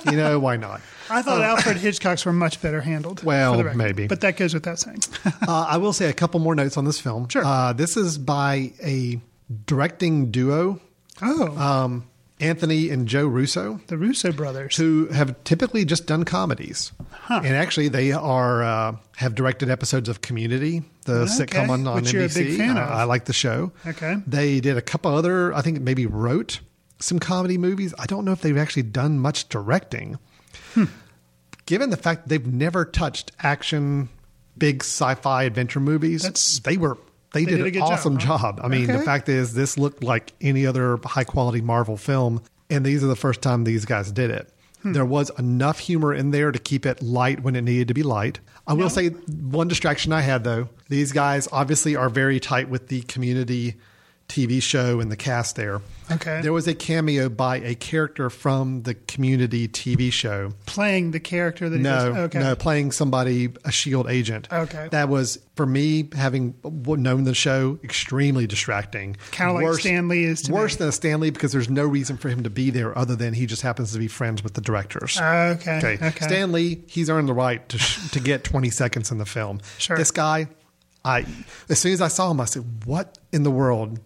you 0.07 0.13
know, 0.17 0.39
why 0.39 0.57
not? 0.57 0.81
I 1.11 1.23
thought 1.23 1.43
Alfred 1.43 1.77
Hitchcock's 1.79 2.25
were 2.25 2.33
much 2.33 2.63
better 2.63 2.81
handled. 2.81 3.23
Well, 3.25 3.53
for 3.53 3.57
the 3.59 3.65
record. 3.65 3.79
maybe. 3.79 4.07
But 4.07 4.21
that 4.21 4.37
goes 4.37 4.55
without 4.55 4.79
saying. 4.79 5.01
Uh, 5.47 5.67
I 5.69 5.79
will 5.79 5.93
say 5.93 6.09
a 6.09 6.13
couple 6.13 6.39
more 6.39 6.55
notes 6.55 6.77
on 6.77 6.85
this 6.85 7.01
film. 7.01 7.29
Sure. 7.29 7.45
Uh, 7.45 7.73
this 7.73 7.97
is 7.97 8.19
by 8.19 8.73
a 8.83 9.19
directing 9.67 10.31
duo, 10.31 10.81
oh, 11.23 11.59
um, 11.59 12.07
Anthony 12.39 12.89
and 12.91 13.09
Joe 13.09 13.27
Russo. 13.27 13.81
the 13.89 13.99
Russo 13.99 14.31
brothers. 14.33 14.77
who 14.77 15.07
have 15.09 15.43
typically 15.45 15.85
just 15.85 16.07
done 16.07 16.25
comedies, 16.25 16.93
and 17.29 17.47
actually 17.49 17.89
they 17.89 18.13
are 18.13 18.63
uh, 18.63 18.97
have 19.17 19.35
directed 19.35 19.71
episodes 19.71 20.09
of 20.09 20.21
Community, 20.21 20.83
the 21.07 21.23
Okay, 21.23 21.31
sitcom 21.47 21.69
on, 21.71 21.87
on 21.89 22.03
NBC. 22.05 22.13
you're 22.13 22.25
a 22.25 22.29
big 22.29 22.57
fan 22.57 22.77
I, 22.79 22.83
of. 22.85 22.91
I 22.91 23.05
like 23.05 23.25
the 23.25 23.33
show. 23.33 23.73
Okay. 23.87 24.17
they 24.27 24.61
did 24.61 24.77
a 24.77 24.83
couple 24.83 25.13
other. 25.15 25.53
I 25.53 25.63
think 25.63 25.81
maybe 25.81 26.07
wrote 26.07 26.61
some 27.01 27.19
comedy 27.19 27.59
movies. 27.59 27.95
I 27.99 28.07
don't 28.07 28.25
know 28.25 28.33
if 28.33 28.41
they've 28.41 28.57
actually 28.57 28.85
done 28.85 29.19
much 29.19 29.49
directing. 29.49 30.19
Hmm. 30.75 30.85
Given 31.67 31.91
the 31.91 31.97
fact 31.97 32.29
they've 32.29 32.47
never 32.47 32.85
touched 32.85 33.33
action, 33.41 34.09
big 34.57 34.83
sci-fi 34.83 35.45
adventure 35.45 35.81
movies, 35.81 36.23
That's- 36.23 36.59
they 36.61 36.77
were. 36.77 36.99
They, 37.33 37.45
they 37.45 37.53
did, 37.53 37.57
did 37.59 37.67
an 37.67 37.73
job, 37.75 37.93
awesome 37.93 38.17
huh? 38.19 38.39
job. 38.39 38.61
I 38.61 38.67
mean, 38.67 38.89
the 38.89 38.99
fact 38.99 39.29
is, 39.29 39.55
this 39.55 39.79
looked 39.79 40.03
like 40.03 40.33
any 40.41 40.67
other 40.67 40.99
high 41.05 41.23
quality 41.23 41.61
Marvel 41.61 41.97
film, 41.97 42.43
and 42.69 42.85
these 42.85 43.05
are 43.05 43.07
the 43.07 43.15
first 43.15 43.41
time 43.41 43.63
these 43.63 43.85
guys 43.85 44.11
did 44.11 44.31
it. 44.31 44.53
Hmm. 44.83 44.95
There 44.95 45.05
was 45.05 45.31
enough 45.39 45.79
humor 45.79 46.13
in 46.13 46.33
there 46.33 46.51
to 46.51 46.59
keep 46.59 46.87
it 46.87 47.03
light 47.03 47.45
when 47.45 47.55
it 47.55 47.63
needed 47.63 47.87
to 47.89 47.95
be 47.95 48.03
light. 48.03 48.41
I 48.67 48.73
will 48.73 48.91
say 48.91 49.11
one 49.11 49.69
distraction 49.69 50.13
I 50.13 50.23
had 50.23 50.43
though. 50.43 50.69
These 50.89 51.13
guys 51.13 51.49
obviously 51.53 51.95
are 51.95 52.09
very 52.09 52.41
tight 52.41 52.69
with 52.69 52.89
the 52.89 53.03
community 53.03 53.77
TV 54.31 54.63
show 54.63 55.01
and 55.01 55.11
the 55.11 55.17
cast 55.17 55.57
there. 55.57 55.83
Okay. 56.11 56.41
There 56.41 56.53
was 56.53 56.67
a 56.69 56.75
cameo 56.75 57.29
by 57.29 57.57
a 57.57 57.75
character 57.75 58.31
from 58.31 58.83
the 58.85 58.95
community 58.95 59.69
TV 59.69 60.13
show. 60.13 60.53
playing 60.67 61.11
the 61.11 61.21
character 61.21 61.69
that 61.69 61.79
No. 61.79 62.15
Okay. 62.17 62.39
no, 62.39 62.55
playing 62.57 62.93
somebody, 62.93 63.51
a 63.65 63.73
shield 63.73 64.09
agent. 64.09 64.49
Okay. 64.53 64.89
That 64.91 65.09
was, 65.09 65.39
for 65.57 65.67
me, 65.67 66.09
having 66.17 66.55
known 66.65 67.25
the 67.25 67.35
show, 67.35 67.79
extremely 67.85 68.47
distracting. 68.47 69.17
Kinda 69.33 69.53
like 69.53 69.75
Stan 69.81 70.09
Lee 70.09 70.25
is 70.25 70.43
to 70.43 70.53
Worse 70.53 70.77
than 70.77 70.89
a 70.89 70.93
Stan 70.93 71.21
Lee 71.21 71.31
because 71.31 71.53
there's 71.53 71.69
no 71.71 71.85
reason 71.85 72.17
for 72.17 72.29
him 72.29 72.43
to 72.45 72.51
be 72.51 72.71
there 72.71 72.97
other 72.97 73.17
than 73.17 73.35
he 73.35 73.47
just 73.47 73.63
happens 73.63 73.93
to 73.93 73.99
be 73.99 74.09
friends 74.09 74.43
with 74.45 74.55
the 74.55 74.61
directors. 74.61 75.19
Ah, 75.21 75.49
okay. 75.49 75.79
Okay. 75.79 75.99
Okay. 76.07 76.25
Stan 76.27 76.53
Lee, 76.53 76.83
he's 76.87 77.11
earned 77.11 77.29
the 77.29 77.35
right 77.35 77.69
to, 77.69 77.79
sh- 77.79 78.11
to 78.11 78.21
get 78.21 78.45
20 78.45 78.71
seconds 78.71 79.11
in 79.11 79.19
the 79.19 79.27
film. 79.27 79.61
Sure. 79.79 79.97
This 79.97 80.11
guy, 80.11 80.49
I 81.05 81.25
as 81.69 81.79
soon 81.79 81.93
as 81.93 82.01
I 82.01 82.09
saw 82.09 82.31
him, 82.31 82.41
I 82.41 82.45
said, 82.45 82.65
"What 82.85 83.17
in 83.33 83.43
the 83.43 83.51
world 83.51 83.99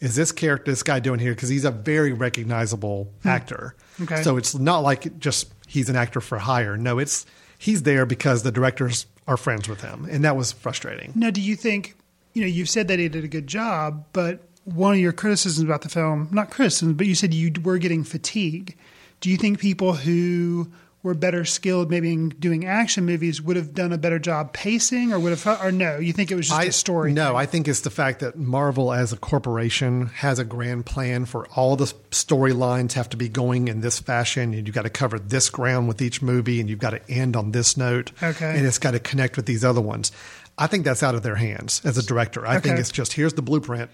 is 0.00 0.14
this 0.14 0.32
character, 0.32 0.70
this 0.70 0.82
guy 0.82 1.00
doing 1.00 1.18
here?" 1.18 1.34
Because 1.34 1.48
he's 1.48 1.64
a 1.64 1.70
very 1.70 2.12
recognizable 2.12 3.12
actor. 3.24 3.74
Hmm. 3.96 4.02
Okay. 4.04 4.22
So 4.22 4.36
it's 4.36 4.54
not 4.54 4.80
like 4.80 5.18
just 5.18 5.52
he's 5.66 5.88
an 5.88 5.96
actor 5.96 6.20
for 6.20 6.38
hire. 6.38 6.76
No, 6.76 6.98
it's 6.98 7.26
he's 7.58 7.82
there 7.82 8.06
because 8.06 8.42
the 8.42 8.52
directors 8.52 9.06
are 9.26 9.36
friends 9.36 9.68
with 9.68 9.80
him, 9.80 10.06
and 10.10 10.24
that 10.24 10.36
was 10.36 10.52
frustrating. 10.52 11.12
Now, 11.14 11.30
do 11.30 11.40
you 11.40 11.56
think, 11.56 11.96
you 12.32 12.42
know, 12.42 12.46
you've 12.46 12.70
said 12.70 12.88
that 12.88 12.98
he 12.98 13.08
did 13.08 13.24
a 13.24 13.28
good 13.28 13.46
job, 13.46 14.04
but 14.12 14.40
one 14.64 14.94
of 14.94 15.00
your 15.00 15.12
criticisms 15.12 15.64
about 15.64 15.82
the 15.82 15.88
film, 15.88 16.28
not 16.30 16.50
criticisms, 16.50 16.94
but 16.94 17.06
you 17.06 17.14
said 17.14 17.32
you 17.32 17.52
were 17.62 17.78
getting 17.78 18.04
fatigue. 18.04 18.76
Do 19.20 19.30
you 19.30 19.36
think 19.36 19.58
people 19.58 19.94
who 19.94 20.70
were 21.06 21.14
better 21.14 21.44
skilled 21.44 21.88
maybe 21.88 22.12
in 22.12 22.28
doing 22.30 22.66
action 22.66 23.06
movies 23.06 23.40
would 23.40 23.54
have 23.56 23.72
done 23.72 23.92
a 23.92 23.98
better 23.98 24.18
job 24.18 24.52
pacing 24.52 25.12
or 25.12 25.20
would 25.20 25.30
have, 25.38 25.62
or 25.62 25.70
no, 25.70 25.98
you 25.98 26.12
think 26.12 26.32
it 26.32 26.34
was 26.34 26.48
just 26.48 26.66
a 26.68 26.72
story? 26.72 27.12
No, 27.12 27.28
thing? 27.28 27.36
I 27.36 27.46
think 27.46 27.68
it's 27.68 27.82
the 27.82 27.90
fact 27.90 28.20
that 28.20 28.36
Marvel 28.36 28.92
as 28.92 29.12
a 29.12 29.16
corporation 29.16 30.06
has 30.06 30.40
a 30.40 30.44
grand 30.44 30.84
plan 30.84 31.24
for 31.24 31.46
all 31.54 31.76
the 31.76 31.84
storylines 32.10 32.94
have 32.94 33.08
to 33.10 33.16
be 33.16 33.28
going 33.28 33.68
in 33.68 33.80
this 33.80 34.00
fashion, 34.00 34.52
and 34.52 34.66
you've 34.66 34.74
got 34.74 34.82
to 34.82 34.90
cover 34.90 35.18
this 35.18 35.48
ground 35.48 35.86
with 35.86 36.02
each 36.02 36.20
movie, 36.20 36.58
and 36.60 36.68
you've 36.68 36.80
got 36.80 36.90
to 36.90 37.10
end 37.10 37.36
on 37.36 37.52
this 37.52 37.76
note, 37.76 38.10
Okay. 38.22 38.56
and 38.56 38.66
it's 38.66 38.78
got 38.78 38.90
to 38.90 38.98
connect 38.98 39.36
with 39.36 39.46
these 39.46 39.64
other 39.64 39.80
ones. 39.80 40.10
I 40.58 40.66
think 40.66 40.84
that's 40.84 41.02
out 41.04 41.14
of 41.14 41.22
their 41.22 41.36
hands 41.36 41.80
as 41.84 41.96
a 41.96 42.02
director. 42.04 42.46
I 42.46 42.58
think 42.58 42.78
it's 42.78 42.90
just 42.90 43.12
here's 43.12 43.34
the 43.34 43.42
blueprint, 43.42 43.90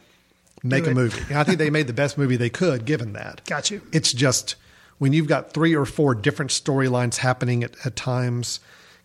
make 0.63 0.87
a 0.87 0.93
movie. 0.93 1.21
And 1.29 1.39
I 1.39 1.45
think 1.45 1.59
they 1.59 1.71
made 1.71 1.89
the 1.89 1.93
best 1.93 2.17
movie 2.17 2.37
they 2.37 2.51
could 2.51 2.85
given 2.87 3.13
that. 3.13 3.45
Got 3.45 3.71
you. 3.71 3.83
It's 3.93 4.13
just 4.13 4.55
when 5.03 5.13
you've 5.13 5.27
got 5.27 5.53
three 5.53 5.75
or 5.75 5.85
four 5.85 6.15
different 6.15 6.53
storylines 6.53 7.17
happening 7.17 7.65
at, 7.65 7.75
at 7.85 7.97
times, 7.97 8.61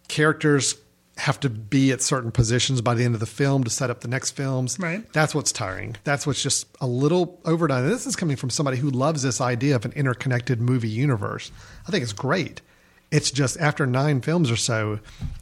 characters 0.08 0.76
have 1.18 1.40
to 1.40 1.50
be 1.50 1.92
at 1.92 2.04
certain 2.04 2.30
positions 2.30 2.82
by 2.82 2.94
the 2.94 3.04
end 3.04 3.16
of 3.16 3.20
the 3.20 3.26
film 3.26 3.64
to 3.64 3.70
set 3.72 3.90
up 3.90 4.02
the 4.02 4.08
next 4.08 4.34
films. 4.34 4.78
Right. 4.78 5.12
That's 5.12 5.34
what's 5.34 5.52
tiring. 5.52 5.96
That's 6.04 6.28
what's 6.28 6.44
just 6.44 6.68
a 6.80 6.86
little 6.86 7.42
overdone. 7.46 7.82
And 7.82 7.92
this 7.92 8.06
is 8.06 8.16
coming 8.16 8.36
from 8.38 8.52
somebody 8.52 8.78
who 8.78 8.92
loves 8.92 9.24
this 9.24 9.42
idea 9.42 9.76
of 9.76 9.86
an 9.86 9.92
interconnected 9.94 10.62
movie 10.62 10.88
universe. 10.88 11.52
I 11.88 11.90
think 11.90 12.04
it's 12.04 12.14
great. 12.14 12.62
It's 13.10 13.32
just 13.32 13.60
after 13.60 13.88
nine 13.88 14.22
films 14.22 14.52
or 14.52 14.56
so, 14.56 15.00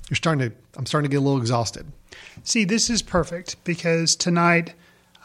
you're 0.10 0.16
starting 0.16 0.52
to. 0.52 0.56
I'm 0.78 0.86
starting 0.86 1.10
to 1.10 1.14
get 1.14 1.18
a 1.18 1.26
little 1.26 1.42
exhausted. 1.42 1.86
See, 2.46 2.64
this 2.64 2.90
is 2.90 3.02
perfect 3.02 3.62
because 3.66 4.16
tonight 4.16 4.74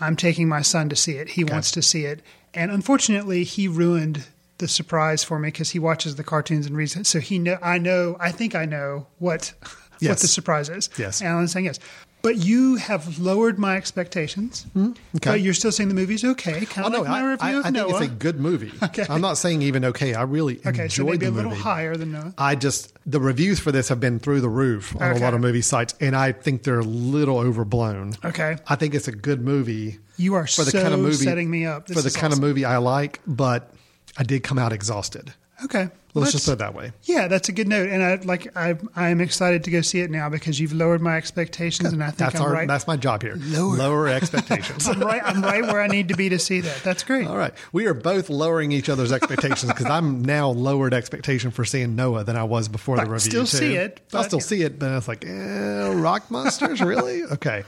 I'm 0.01 0.17
taking 0.17 0.49
my 0.49 0.63
son 0.63 0.89
to 0.89 0.97
see 0.97 1.13
it. 1.13 1.29
He 1.29 1.45
wants 1.45 1.71
to 1.71 1.83
see 1.83 2.05
it. 2.05 2.21
And 2.53 2.73
unfortunately, 2.73 3.45
he 3.45 3.69
ruined 3.69 4.25
the 4.61 4.69
surprise 4.69 5.25
for 5.25 5.39
me 5.39 5.49
because 5.49 5.71
he 5.71 5.79
watches 5.79 6.15
the 6.17 6.25
cartoons 6.25 6.67
and 6.67 6.77
reads 6.77 6.95
it. 6.97 7.07
So 7.07 7.19
he 7.21 7.39
know 7.39 7.59
I 7.61 7.79
know 7.79 8.17
I 8.21 8.31
think 8.31 8.55
I 8.55 8.65
know 8.65 9.09
what 9.19 9.53
what 10.01 10.19
the 10.19 10.29
surprise 10.29 10.69
is. 10.69 10.89
Yes. 10.97 11.21
Alan's 11.21 11.53
saying 11.53 11.67
yes. 11.67 11.79
But 12.23 12.37
you 12.37 12.77
have 12.77 13.19
lowered 13.19 13.59
my 13.59 13.77
expectations. 13.79 14.67
Hmm? 14.75 14.89
okay. 15.17 15.31
But 15.31 15.41
you're 15.41 15.55
still 15.55 15.73
saying 15.73 15.89
the 15.89 15.95
movie's 15.95 16.23
okay. 16.23 16.67
Kind 16.67 16.85
Oh 16.85 16.89
of 16.89 16.93
no, 16.93 16.99
like 17.01 17.09
my 17.09 17.21
I, 17.21 17.31
review 17.31 17.49
I, 17.49 17.51
of 17.53 17.65
I 17.67 17.71
think 17.71 17.91
it's 17.91 18.01
a 18.01 18.09
good 18.09 18.39
movie. 18.39 18.73
Okay. 18.83 19.07
I'm 19.09 19.23
not 19.23 19.39
saying 19.39 19.63
even 19.63 19.87
okay. 19.87 20.13
I 20.13 20.23
really 20.23 20.59
okay, 20.67 20.83
enjoyed 20.83 20.93
so 20.93 21.05
maybe 21.05 21.25
the 21.27 21.33
a 21.33 21.33
little 21.33 21.55
higher 21.55 21.97
than 21.97 22.13
Noah. 22.13 22.35
I 22.37 22.57
just 22.57 22.93
the 23.07 23.21
reviews 23.21 23.59
for 23.59 23.73
this 23.73 23.89
have 23.89 24.01
been 24.01 24.19
through 24.19 24.43
the 24.43 24.51
roof 24.51 24.95
on 24.97 25.03
Okay. 25.13 25.19
a 25.21 25.23
lot 25.25 25.33
of 25.33 25.41
movie 25.41 25.63
sites, 25.63 25.95
and 25.99 26.15
I 26.15 26.33
think 26.33 26.63
they're 26.65 26.81
a 26.81 26.85
little 26.85 27.39
overblown. 27.39 28.15
Okay. 28.23 28.57
I 28.69 28.77
think 28.77 28.95
it's 28.95 29.09
a 29.09 29.13
good 29.13 29.41
movie. 29.41 29.99
You 30.19 30.35
are 30.35 30.47
for 30.47 30.65
the 30.65 30.73
so 30.73 30.83
kind 30.83 30.93
of 30.93 31.01
movie 31.01 31.15
setting 31.25 31.51
me 31.51 31.65
up. 31.65 31.87
This 31.87 31.97
for 31.97 32.03
the 32.03 32.09
is 32.09 32.17
kind 32.17 32.35
of 32.35 32.39
movie 32.41 32.67
I 32.67 32.77
like, 32.77 33.21
but 33.27 33.73
I 34.17 34.23
did 34.25 34.43
come 34.43 34.59
out 34.59 34.73
exhausted. 34.73 35.33
Okay. 35.65 35.89
Well, 36.15 36.23
Let's 36.23 36.33
just 36.33 36.47
put 36.47 36.55
it 36.55 36.59
that 36.59 36.75
way. 36.75 36.91
Yeah, 37.05 37.29
that's 37.29 37.49
a 37.49 37.53
good 37.53 37.69
note, 37.69 37.89
and 37.89 38.03
I 38.03 38.17
like 38.25 38.57
I 38.57 38.77
I'm 38.97 39.21
excited 39.21 39.63
to 39.65 39.71
go 39.71 39.81
see 39.81 40.01
it 40.01 40.11
now 40.11 40.29
because 40.29 40.59
you've 40.59 40.73
lowered 40.73 41.01
my 41.01 41.17
expectations, 41.17 41.93
and 41.93 42.03
I 42.03 42.07
think 42.07 42.17
That's 42.17 42.35
I'm 42.37 42.43
our 42.47 42.53
right. 42.53 42.67
that's 42.67 42.89
my 42.89 42.97
job 42.97 43.23
here. 43.23 43.37
Lower, 43.39 44.09
expectations. 44.21 44.89
I'm 44.89 44.99
right. 44.99 45.23
I'm 45.25 45.41
right 45.41 45.63
where 45.63 45.81
I 45.81 45.87
need 45.87 46.09
to 46.09 46.17
be 46.17 46.29
to 46.31 46.39
see 46.41 46.61
that. 46.63 46.83
That's 46.83 47.05
great. 47.05 47.29
All 47.29 47.37
right, 47.37 47.53
we 47.73 47.87
are 47.87 47.95
both 47.95 48.29
lowering 48.29 48.73
each 48.73 48.89
other's 48.89 49.13
expectations 49.13 49.71
because 49.71 49.87
I'm 49.87 50.25
now 50.25 50.49
lowered 50.49 50.95
expectation 50.95 51.53
for 51.53 51.65
seeing 51.65 51.95
Noah 51.95 52.25
than 52.25 52.37
I 52.37 52.43
was 52.45 52.67
before 52.67 52.97
the 52.97 53.03
Right, 53.03 53.11
review. 53.13 53.31
still 53.31 53.47
too. 53.47 53.57
see 53.59 53.75
it, 53.77 54.01
I'll 54.13 54.23
but- 54.23 54.27
still 54.29 54.41
see 54.41 54.63
it, 54.63 54.81
but 54.81 54.91
it's 54.97 55.07
like, 55.07 55.25
eh, 55.25 55.93
rock 55.95 56.29
monsters, 56.29 56.81
really? 56.81 57.23
Okay. 57.23 57.63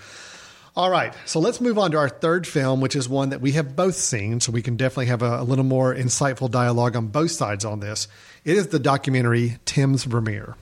All 0.75 0.89
right, 0.89 1.13
so 1.27 1.39
let's 1.39 1.61
move 1.61 1.79
on 1.79 1.91
to 1.91 1.99
our 1.99 2.09
third 2.09 2.47
film, 2.47 2.81
which 2.81 2.97
is 2.97 3.07
one 3.07 3.29
that 3.29 3.43
we 3.43 3.53
have 3.53 3.77
both 3.77 3.95
seen, 3.95 4.41
so 4.41 4.53
we 4.53 4.63
can 4.63 4.79
definitely 4.79 5.07
have 5.07 5.21
a, 5.21 5.41
a 5.41 5.45
little 5.45 5.67
more 5.67 5.95
insightful 5.95 6.51
dialogue 6.51 6.97
on 6.97 7.09
both 7.09 7.31
sides 7.31 7.67
on 7.67 7.81
this. 7.81 8.09
It 8.47 8.57
is 8.57 8.69
the 8.69 8.79
documentary 8.79 9.59
Tim's 9.67 10.05
Vermeer. 10.05 10.57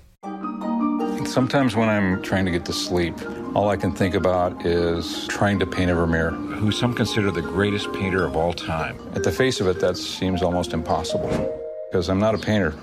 Sometimes 1.27 1.77
when 1.77 1.89
I'm 1.89 2.21
trying 2.23 2.45
to 2.45 2.51
get 2.51 2.65
to 2.65 2.73
sleep, 2.73 3.15
all 3.55 3.69
I 3.69 3.77
can 3.77 3.95
think 3.95 4.17
about 4.17 4.67
is 4.67 5.29
trying 5.29 5.61
to 5.61 5.67
paint 5.67 5.93
a 5.93 5.95
Vermeer, 5.95 6.31
who 6.31 6.73
some 6.73 6.93
consider 6.93 7.31
the 7.31 7.43
greatest 7.43 7.93
painter 7.93 8.27
of 8.27 8.35
all 8.35 8.53
time. 8.53 8.99
At 9.15 9.23
the 9.23 9.31
face 9.31 9.61
of 9.61 9.69
it, 9.69 9.79
that 9.79 9.97
seems 9.97 10.43
almost 10.43 10.73
impossible 10.73 11.29
because 11.89 12.11
I'm 12.11 12.19
not 12.19 12.35
a 12.35 12.39
painter. 12.39 12.75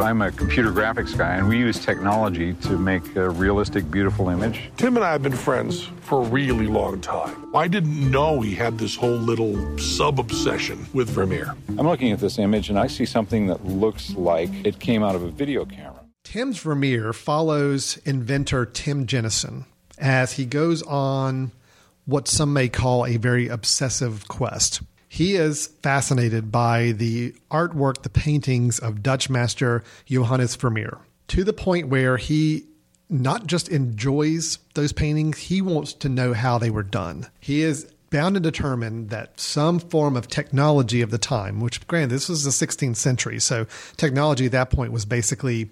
I'm 0.00 0.22
a 0.22 0.32
computer 0.32 0.72
graphics 0.72 1.16
guy, 1.16 1.36
and 1.36 1.48
we 1.48 1.58
use 1.58 1.84
technology 1.84 2.54
to 2.54 2.78
make 2.78 3.14
a 3.16 3.30
realistic, 3.30 3.90
beautiful 3.90 4.28
image. 4.28 4.70
Tim 4.76 4.96
and 4.96 5.04
I 5.04 5.12
have 5.12 5.22
been 5.22 5.36
friends 5.36 5.88
for 6.00 6.22
a 6.22 6.28
really 6.28 6.66
long 6.66 7.00
time. 7.00 7.54
I 7.54 7.68
didn't 7.68 8.10
know 8.10 8.40
he 8.40 8.54
had 8.54 8.78
this 8.78 8.96
whole 8.96 9.16
little 9.16 9.78
sub 9.78 10.18
obsession 10.18 10.86
with 10.94 11.10
Vermeer. 11.10 11.54
I'm 11.68 11.86
looking 11.86 12.12
at 12.12 12.20
this 12.20 12.38
image, 12.38 12.70
and 12.70 12.78
I 12.78 12.86
see 12.86 13.04
something 13.04 13.46
that 13.48 13.64
looks 13.64 14.14
like 14.14 14.50
it 14.64 14.78
came 14.78 15.02
out 15.02 15.14
of 15.14 15.22
a 15.22 15.30
video 15.30 15.64
camera. 15.64 16.00
Tim's 16.24 16.58
Vermeer 16.58 17.12
follows 17.12 17.98
inventor 18.04 18.64
Tim 18.64 19.06
Jenison 19.06 19.66
as 19.98 20.32
he 20.32 20.44
goes 20.46 20.82
on 20.82 21.52
what 22.04 22.28
some 22.28 22.52
may 22.52 22.68
call 22.68 23.06
a 23.06 23.16
very 23.16 23.48
obsessive 23.48 24.26
quest. 24.28 24.82
He 25.12 25.36
is 25.36 25.66
fascinated 25.82 26.50
by 26.50 26.92
the 26.92 27.34
artwork, 27.50 28.00
the 28.00 28.08
paintings 28.08 28.78
of 28.78 29.02
Dutch 29.02 29.28
master 29.28 29.84
Johannes 30.06 30.56
Vermeer, 30.56 31.00
to 31.28 31.44
the 31.44 31.52
point 31.52 31.88
where 31.88 32.16
he 32.16 32.64
not 33.10 33.46
just 33.46 33.68
enjoys 33.68 34.56
those 34.72 34.94
paintings, 34.94 35.36
he 35.36 35.60
wants 35.60 35.92
to 35.92 36.08
know 36.08 36.32
how 36.32 36.56
they 36.56 36.70
were 36.70 36.82
done. 36.82 37.26
He 37.40 37.60
is 37.60 37.92
bound 38.08 38.36
and 38.36 38.42
determined 38.42 39.10
that 39.10 39.38
some 39.38 39.80
form 39.80 40.16
of 40.16 40.28
technology 40.28 41.02
of 41.02 41.10
the 41.10 41.18
time, 41.18 41.60
which 41.60 41.86
granted, 41.86 42.14
this 42.14 42.30
was 42.30 42.44
the 42.44 42.66
16th 42.66 42.96
century, 42.96 43.38
so 43.38 43.66
technology 43.98 44.46
at 44.46 44.52
that 44.52 44.70
point 44.70 44.92
was 44.92 45.04
basically 45.04 45.70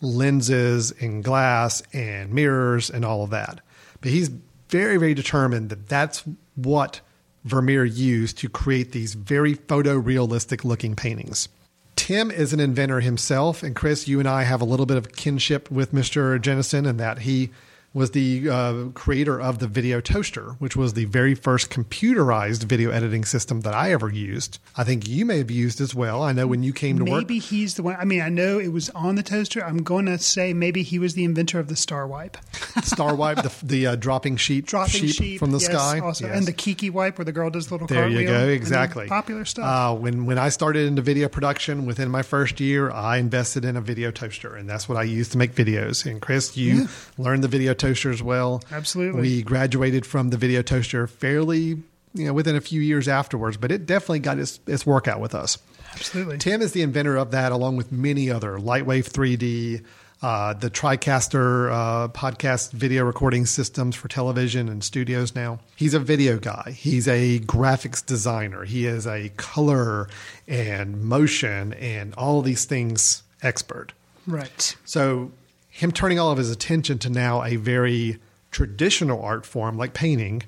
lenses 0.00 0.92
and 1.00 1.24
glass 1.24 1.82
and 1.92 2.32
mirrors 2.32 2.88
and 2.88 3.04
all 3.04 3.24
of 3.24 3.30
that. 3.30 3.62
But 4.00 4.12
he's 4.12 4.30
very, 4.68 4.96
very 4.96 5.14
determined 5.14 5.70
that 5.70 5.88
that's 5.88 6.22
what 6.54 7.00
Vermeer 7.46 7.84
used 7.84 8.38
to 8.38 8.48
create 8.48 8.92
these 8.92 9.14
very 9.14 9.54
photorealistic 9.54 10.64
looking 10.64 10.96
paintings. 10.96 11.48
Tim 11.94 12.30
is 12.30 12.52
an 12.52 12.60
inventor 12.60 13.00
himself, 13.00 13.62
and 13.62 13.74
Chris, 13.74 14.06
you 14.06 14.18
and 14.18 14.28
I 14.28 14.42
have 14.42 14.60
a 14.60 14.66
little 14.66 14.84
bit 14.84 14.96
of 14.96 15.12
kinship 15.12 15.70
with 15.70 15.92
Mr. 15.92 16.40
Jenison 16.40 16.86
in 16.86 16.96
that 16.98 17.20
he 17.20 17.50
was 17.96 18.10
the 18.10 18.46
uh, 18.50 18.84
creator 18.92 19.40
of 19.40 19.58
the 19.58 19.66
Video 19.66 20.02
Toaster, 20.02 20.50
which 20.58 20.76
was 20.76 20.92
the 20.92 21.06
very 21.06 21.34
first 21.34 21.70
computerized 21.70 22.64
video 22.64 22.90
editing 22.90 23.24
system 23.24 23.62
that 23.62 23.72
I 23.72 23.90
ever 23.90 24.10
used. 24.12 24.58
I 24.76 24.84
think 24.84 25.08
you 25.08 25.24
may 25.24 25.38
have 25.38 25.50
used 25.50 25.80
as 25.80 25.94
well. 25.94 26.22
I 26.22 26.32
know 26.32 26.46
when 26.46 26.62
you 26.62 26.74
came 26.74 26.98
to 26.98 27.04
maybe 27.04 27.12
work. 27.12 27.22
Maybe 27.22 27.38
he's 27.38 27.76
the 27.76 27.82
one. 27.82 27.96
I 27.98 28.04
mean, 28.04 28.20
I 28.20 28.28
know 28.28 28.58
it 28.58 28.68
was 28.68 28.90
on 28.90 29.14
the 29.14 29.22
toaster. 29.22 29.64
I'm 29.64 29.78
going 29.78 30.04
to 30.04 30.18
say 30.18 30.52
maybe 30.52 30.82
he 30.82 30.98
was 30.98 31.14
the 31.14 31.24
inventor 31.24 31.58
of 31.58 31.68
the 31.68 31.74
Star 31.74 32.06
Wipe. 32.06 32.36
Star 32.82 33.14
Wipe, 33.14 33.42
the, 33.42 33.52
the 33.64 33.86
uh, 33.86 33.96
dropping 33.96 34.36
sheet, 34.36 34.66
dropping 34.66 35.06
sheep, 35.06 35.16
sheep 35.16 35.38
from 35.38 35.52
the 35.52 35.58
yes, 35.58 35.70
sky, 35.70 35.98
also, 36.00 36.26
yes. 36.26 36.36
and 36.36 36.46
the 36.46 36.52
Kiki 36.52 36.90
Wipe 36.90 37.16
where 37.16 37.24
the 37.24 37.32
girl 37.32 37.48
does 37.48 37.68
the 37.68 37.74
little. 37.74 37.86
There 37.86 38.08
you 38.10 38.26
go, 38.26 38.46
exactly. 38.48 39.06
Popular 39.06 39.46
stuff. 39.46 39.64
Uh, 39.64 39.98
when 39.98 40.26
when 40.26 40.36
I 40.36 40.50
started 40.50 40.86
into 40.86 41.00
video 41.00 41.30
production, 41.30 41.86
within 41.86 42.10
my 42.10 42.20
first 42.20 42.60
year, 42.60 42.90
I 42.90 43.16
invested 43.16 43.64
in 43.64 43.74
a 43.74 43.80
video 43.80 44.10
toaster, 44.10 44.54
and 44.54 44.68
that's 44.68 44.86
what 44.86 44.98
I 44.98 45.04
used 45.04 45.32
to 45.32 45.38
make 45.38 45.54
videos. 45.54 46.04
And 46.04 46.20
Chris, 46.20 46.58
you 46.58 46.74
Yeah. 46.74 46.86
learned 47.16 47.42
the 47.42 47.48
video 47.48 47.72
toaster 47.72 47.85
as 47.86 48.22
well. 48.22 48.62
Absolutely. 48.70 49.20
We 49.20 49.42
graduated 49.42 50.04
from 50.06 50.30
the 50.30 50.36
video 50.36 50.62
toaster 50.62 51.06
fairly, 51.06 51.82
you 52.14 52.26
know, 52.26 52.32
within 52.32 52.56
a 52.56 52.60
few 52.60 52.80
years 52.80 53.08
afterwards, 53.08 53.56
but 53.56 53.70
it 53.70 53.86
definitely 53.86 54.20
got 54.20 54.38
its, 54.38 54.60
its 54.66 54.84
workout 54.84 55.20
with 55.20 55.34
us. 55.34 55.58
Absolutely. 55.92 56.38
Tim 56.38 56.60
is 56.62 56.72
the 56.72 56.82
inventor 56.82 57.16
of 57.16 57.30
that, 57.30 57.52
along 57.52 57.76
with 57.76 57.90
many 57.90 58.30
other 58.30 58.58
Lightwave 58.58 59.08
3D, 59.10 59.82
uh, 60.22 60.54
the 60.54 60.70
TriCaster 60.70 61.70
uh, 61.70 62.08
podcast 62.08 62.72
video 62.72 63.04
recording 63.04 63.46
systems 63.46 63.94
for 63.94 64.08
television 64.08 64.68
and 64.68 64.82
studios 64.82 65.34
now. 65.34 65.60
He's 65.76 65.94
a 65.94 66.00
video 66.00 66.38
guy. 66.38 66.74
He's 66.76 67.06
a 67.06 67.38
graphics 67.40 68.04
designer. 68.04 68.64
He 68.64 68.86
is 68.86 69.06
a 69.06 69.30
color 69.36 70.08
and 70.48 71.02
motion 71.04 71.74
and 71.74 72.14
all 72.14 72.42
these 72.42 72.64
things 72.64 73.22
expert. 73.42 73.92
Right. 74.26 74.76
So, 74.84 75.32
him 75.76 75.92
turning 75.92 76.18
all 76.18 76.30
of 76.30 76.38
his 76.38 76.50
attention 76.50 76.98
to 77.00 77.10
now 77.10 77.42
a 77.44 77.56
very 77.56 78.18
traditional 78.50 79.22
art 79.22 79.44
form 79.44 79.76
like 79.76 79.92
painting, 79.92 80.42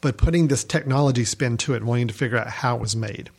but 0.00 0.16
putting 0.16 0.46
this 0.48 0.62
technology 0.62 1.24
spin 1.24 1.56
to 1.58 1.74
it, 1.74 1.82
wanting 1.82 2.06
to 2.08 2.14
figure 2.14 2.38
out 2.38 2.46
how 2.48 2.76
it 2.76 2.80
was 2.80 2.94
made. 2.94 3.30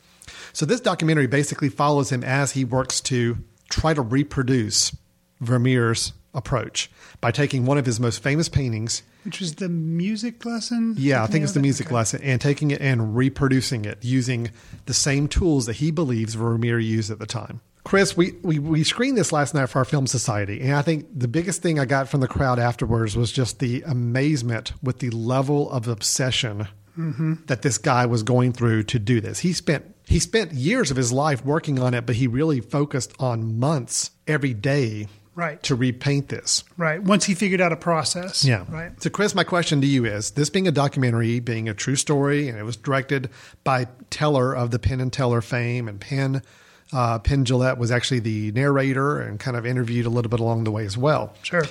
So, 0.51 0.65
this 0.65 0.81
documentary 0.81 1.27
basically 1.27 1.69
follows 1.69 2.11
him 2.11 2.23
as 2.23 2.51
he 2.51 2.65
works 2.65 2.99
to 3.01 3.37
try 3.69 3.93
to 3.93 4.01
reproduce 4.01 4.95
Vermeer's 5.39 6.11
approach 6.33 6.91
by 7.21 7.31
taking 7.31 7.65
one 7.65 7.77
of 7.77 7.85
his 7.85 7.99
most 7.99 8.21
famous 8.21 8.49
paintings. 8.49 9.01
Which 9.23 9.39
was 9.39 9.55
the 9.55 9.69
music 9.69 10.45
lesson? 10.45 10.95
Yeah, 10.97 11.23
I 11.23 11.27
think 11.27 11.43
it's 11.43 11.53
the 11.53 11.59
music 11.59 11.87
Okay. 11.87 11.95
lesson, 11.95 12.21
and 12.21 12.39
taking 12.41 12.71
it 12.71 12.81
and 12.81 13.15
reproducing 13.15 13.85
it 13.85 13.99
using 14.03 14.51
the 14.85 14.93
same 14.93 15.27
tools 15.27 15.65
that 15.67 15.77
he 15.77 15.91
believes 15.91 16.33
Vermeer 16.35 16.79
used 16.79 17.09
at 17.11 17.19
the 17.19 17.25
time. 17.25 17.61
Chris, 17.83 18.15
we, 18.15 18.33
we, 18.43 18.59
we 18.59 18.83
screened 18.83 19.17
this 19.17 19.31
last 19.31 19.53
night 19.53 19.67
for 19.67 19.79
our 19.79 19.85
film 19.85 20.05
society, 20.05 20.61
and 20.61 20.73
I 20.73 20.81
think 20.81 21.07
the 21.17 21.27
biggest 21.27 21.61
thing 21.61 21.79
I 21.79 21.85
got 21.85 22.09
from 22.09 22.19
the 22.19 22.27
crowd 22.27 22.59
afterwards 22.59 23.15
was 23.15 23.31
just 23.31 23.59
the 23.59 23.81
amazement 23.83 24.73
with 24.83 24.99
the 24.99 25.09
level 25.11 25.71
of 25.71 25.87
obsession 25.87 26.67
mm-hmm. 26.97 27.35
that 27.47 27.61
this 27.61 27.77
guy 27.77 28.05
was 28.05 28.23
going 28.23 28.51
through 28.53 28.83
to 28.83 28.99
do 28.99 29.21
this. 29.21 29.39
He 29.39 29.53
spent 29.53 29.95
he 30.05 30.19
spent 30.19 30.53
years 30.53 30.89
of 30.89 30.97
his 30.97 31.11
life 31.11 31.45
working 31.45 31.79
on 31.79 31.93
it, 31.93 32.05
but 32.05 32.15
he 32.15 32.27
really 32.27 32.61
focused 32.61 33.13
on 33.19 33.59
months 33.59 34.11
every 34.27 34.53
day 34.53 35.07
Right. 35.35 35.61
to 35.63 35.75
repaint 35.75 36.27
this. 36.27 36.65
Right. 36.75 37.01
Once 37.01 37.23
he 37.23 37.33
figured 37.33 37.61
out 37.61 37.71
a 37.71 37.77
process. 37.77 38.43
Yeah. 38.43 38.65
Right. 38.67 39.01
So, 39.01 39.09
Chris, 39.09 39.33
my 39.33 39.45
question 39.45 39.79
to 39.79 39.87
you 39.87 40.03
is 40.03 40.31
this 40.31 40.49
being 40.49 40.67
a 40.67 40.71
documentary, 40.71 41.39
being 41.39 41.69
a 41.69 41.73
true 41.73 41.95
story, 41.95 42.49
and 42.49 42.57
it 42.57 42.63
was 42.63 42.75
directed 42.75 43.29
by 43.63 43.87
Teller 44.09 44.53
of 44.53 44.71
the 44.71 44.79
Penn 44.79 44.99
and 44.99 45.13
Teller 45.13 45.39
fame, 45.39 45.87
and 45.87 46.01
Penn, 46.01 46.41
uh, 46.91 47.19
Penn 47.19 47.45
Jillette 47.45 47.77
was 47.77 47.91
actually 47.91 48.19
the 48.19 48.51
narrator 48.51 49.19
and 49.19 49.39
kind 49.39 49.55
of 49.55 49.65
interviewed 49.65 50.05
a 50.05 50.09
little 50.09 50.29
bit 50.29 50.39
along 50.39 50.63
the 50.63 50.71
way 50.71 50.85
as 50.85 50.97
well. 50.97 51.33
Sure. 51.43 51.63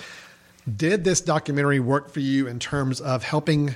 Did 0.76 1.04
this 1.04 1.20
documentary 1.20 1.81
work 1.81 2.11
for 2.11 2.20
you 2.20 2.46
in 2.46 2.59
terms 2.59 3.00
of 3.00 3.24
helping 3.24 3.74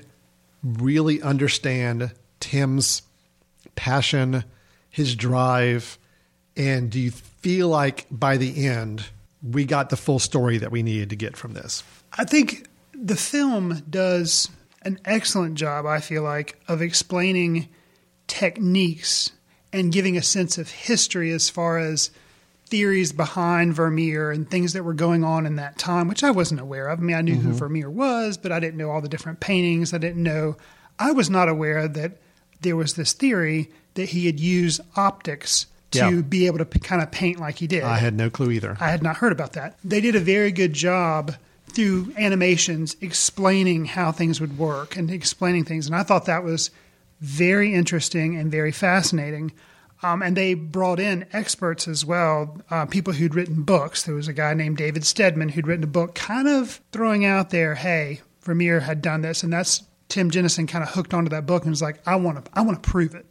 really 0.62 1.22
understand 1.22 2.12
Tim's 2.40 3.02
passion, 3.74 4.44
his 4.90 5.16
drive, 5.16 5.98
and 6.57 6.90
do 6.90 7.00
you 7.00 7.11
feel 7.11 7.68
like 7.68 8.07
by 8.11 8.37
the 8.37 8.66
end 8.66 9.05
we 9.42 9.64
got 9.64 9.90
the 9.90 9.96
full 9.96 10.18
story 10.18 10.59
that 10.59 10.70
we 10.70 10.83
needed 10.83 11.11
to 11.11 11.16
get 11.16 11.37
from 11.37 11.55
this? 11.55 11.83
I 12.12 12.24
think 12.24 12.68
the 12.94 13.16
film 13.16 13.83
does 13.88 14.50
an 14.83 14.98
excellent 15.05 15.55
job, 15.55 15.87
I 15.87 16.00
feel 16.00 16.22
like, 16.22 16.61
of 16.68 16.83
explaining 16.83 17.68
techniques 18.26 19.33
and 19.72 19.92
giving 19.92 20.16
a 20.16 20.22
sense 20.22 20.58
of 20.58 20.70
history 20.70 21.30
as 21.32 21.48
far 21.48 21.78
as 21.78 22.11
theories 22.66 23.12
behind 23.12 23.74
Vermeer 23.74 24.30
and 24.30 24.50
things 24.50 24.72
that 24.72 24.82
were 24.82 24.94
going 24.94 25.24
on 25.24 25.44
in 25.44 25.56
that 25.56 25.78
time, 25.78 26.08
which 26.08 26.24
I 26.24 26.30
wasn't 26.30 26.61
aware 26.61 26.88
of. 26.88 27.00
I 27.00 27.02
mean, 27.02 27.16
I 27.16 27.20
knew 27.20 27.35
who 27.35 27.50
mm-hmm. 27.50 27.58
Vermeer 27.58 27.90
was, 27.90 28.38
but 28.38 28.50
I 28.50 28.61
didn't 28.61 28.78
know 28.78 28.90
all 28.90 29.00
the 29.02 29.08
different 29.08 29.40
paintings. 29.40 29.92
I 29.92 29.98
didn't 29.98 30.22
know, 30.22 30.56
I 30.98 31.12
was 31.12 31.28
not 31.28 31.48
aware 31.48 31.87
that 31.88 32.12
there 32.62 32.76
was 32.76 32.94
this 32.94 33.12
theory 33.12 33.70
that 33.94 34.11
he 34.11 34.26
had 34.26 34.40
used 34.40 34.80
optics 34.96 35.66
to 35.90 35.98
Yeah. 35.98 36.20
be 36.22 36.46
able 36.46 36.58
to 36.58 36.64
p- 36.64 36.78
kind 36.78 37.02
of 37.02 37.11
paint 37.11 37.38
like 37.38 37.58
he 37.58 37.66
did. 37.66 37.82
I 37.82 37.98
had 37.98 38.14
no 38.14 38.30
clue 38.30 38.50
either. 38.50 38.78
I 38.80 38.88
had 38.88 39.02
not 39.02 39.16
heard 39.18 39.32
about 39.32 39.52
that. 39.52 39.76
They 39.85 40.00
did 40.00 40.14
a 40.16 40.20
very 40.20 40.50
good 40.50 40.72
job 40.72 41.35
through 41.68 42.12
animations 42.16 42.96
explaining 43.02 43.87
how 43.87 44.12
things 44.12 44.40
would 44.40 44.56
work 44.58 44.96
and 44.96 45.11
explaining 45.11 45.64
things. 45.64 45.87
And 45.87 45.94
I 45.94 46.02
thought 46.02 46.24
that 46.26 46.44
was 46.44 46.70
very 47.22 47.72
interesting 47.72 48.37
and 48.37 48.50
very 48.50 48.72
fascinating. 48.72 49.52
Um, 50.02 50.20
and 50.20 50.37
they 50.37 50.54
brought 50.54 50.98
in 50.98 51.24
experts 51.32 51.87
as 51.87 52.04
well, 52.04 52.61
uh, 52.68 52.87
people 52.87 53.12
who'd 53.12 53.37
written 53.37 53.62
books. 53.62 54.02
There 54.02 54.16
was 54.16 54.26
a 54.26 54.32
guy 54.32 54.52
named 54.52 54.76
David 54.76 55.06
Stedman 55.06 55.50
who'd 55.50 55.68
written 55.68 55.85
a 55.85 55.88
book 55.88 56.16
kind 56.16 56.48
of 56.48 56.80
throwing 56.90 57.24
out 57.24 57.50
there, 57.50 57.76
hey, 57.76 58.20
Vermeer 58.40 58.80
had 58.80 59.00
done 59.00 59.22
this. 59.22 59.44
And 59.44 59.52
that's 59.52 59.85
Tim 60.08 60.30
Jenison 60.30 60.66
kind 60.66 60.82
of 60.82 60.90
hooked 60.90 61.14
onto 61.14 61.30
that 61.30 61.46
book 61.46 61.62
and 61.62 61.70
was 61.70 61.80
like, 61.80 62.00
I 62.04 62.16
want 62.16 62.44
to, 62.44 62.50
I 62.52 62.62
want 62.62 62.82
to 62.82 62.90
prove 62.90 63.14
it. 63.14 63.24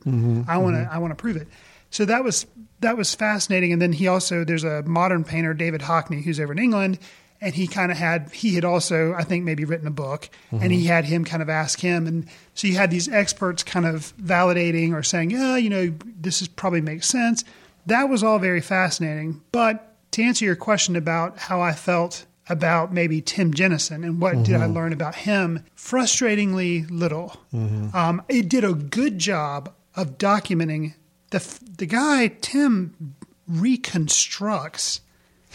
I 0.48 0.58
want 0.58 0.78
to, 0.78 0.90
I 0.90 0.98
want 1.00 1.12
to 1.12 1.16
prove 1.16 1.36
it. 1.36 1.50
So 1.90 2.06
that 2.06 2.24
was 2.24 2.48
that 2.80 2.96
was 2.96 3.14
fascinating. 3.14 3.74
And 3.74 3.82
then 3.82 3.92
he 3.92 4.08
also 4.08 4.46
there's 4.46 4.64
a 4.64 4.82
modern 4.84 5.26
painter, 5.26 5.54
David 5.54 5.82
Hockney, 5.82 6.24
who's 6.24 6.40
over 6.40 6.54
in 6.54 6.60
England, 6.60 6.98
and 7.42 7.56
he 7.56 7.68
kind 7.68 7.92
of 7.92 7.98
had 7.98 8.32
he 8.32 8.56
had 8.56 8.64
also 8.64 9.14
I 9.14 9.24
think 9.24 9.44
maybe 9.44 9.66
written 9.66 9.88
a 9.88 9.92
book, 9.92 10.30
and 10.52 10.72
he 10.72 10.80
mm-hmm. 10.80 10.88
had 10.88 11.06
him 11.06 11.26
kind 11.26 11.42
of 11.42 11.50
ask 11.50 11.80
him, 11.80 12.08
and 12.08 12.28
so 12.54 12.68
you 12.68 12.78
had 12.78 12.92
these 12.92 13.10
experts 13.10 13.64
kind 13.64 13.86
of 13.86 14.16
validating 14.18 14.94
or 14.94 15.04
saying, 15.04 15.32
yeah, 15.32 15.58
you 15.58 15.70
know, 15.70 15.94
this 16.06 16.42
is 16.42 16.48
probably 16.48 16.82
makes 16.82 17.08
sense. 17.08 17.44
That 17.88 18.10
was 18.10 18.24
all 18.24 18.40
very 18.40 18.62
fascinating. 18.62 19.42
But 19.52 19.96
to 20.12 20.24
answer 20.24 20.46
your 20.46 20.56
question 20.56 20.96
about 20.96 21.38
how 21.38 21.62
I 21.62 21.74
felt 21.74 22.26
about 22.48 22.94
maybe 22.94 23.22
Tim 23.22 23.54
Jenison 23.54 24.04
and 24.04 24.20
what 24.20 24.44
did 24.44 24.56
I 24.56 24.60
mm-hmm. 24.66 24.74
learn 24.74 24.94
about 24.94 25.16
him, 25.16 25.64
frustratingly 25.76 26.86
little. 26.90 27.38
Mm-hmm. 27.54 27.96
Um, 27.96 28.22
it 28.28 28.50
did 28.50 28.64
a 28.64 28.74
good 28.74 29.18
job 29.18 29.74
of 29.96 30.18
documenting 30.18 30.94
the 31.32 31.60
the 31.78 31.86
guy 31.86 32.28
Tim 32.42 33.16
reconstructs 33.48 35.02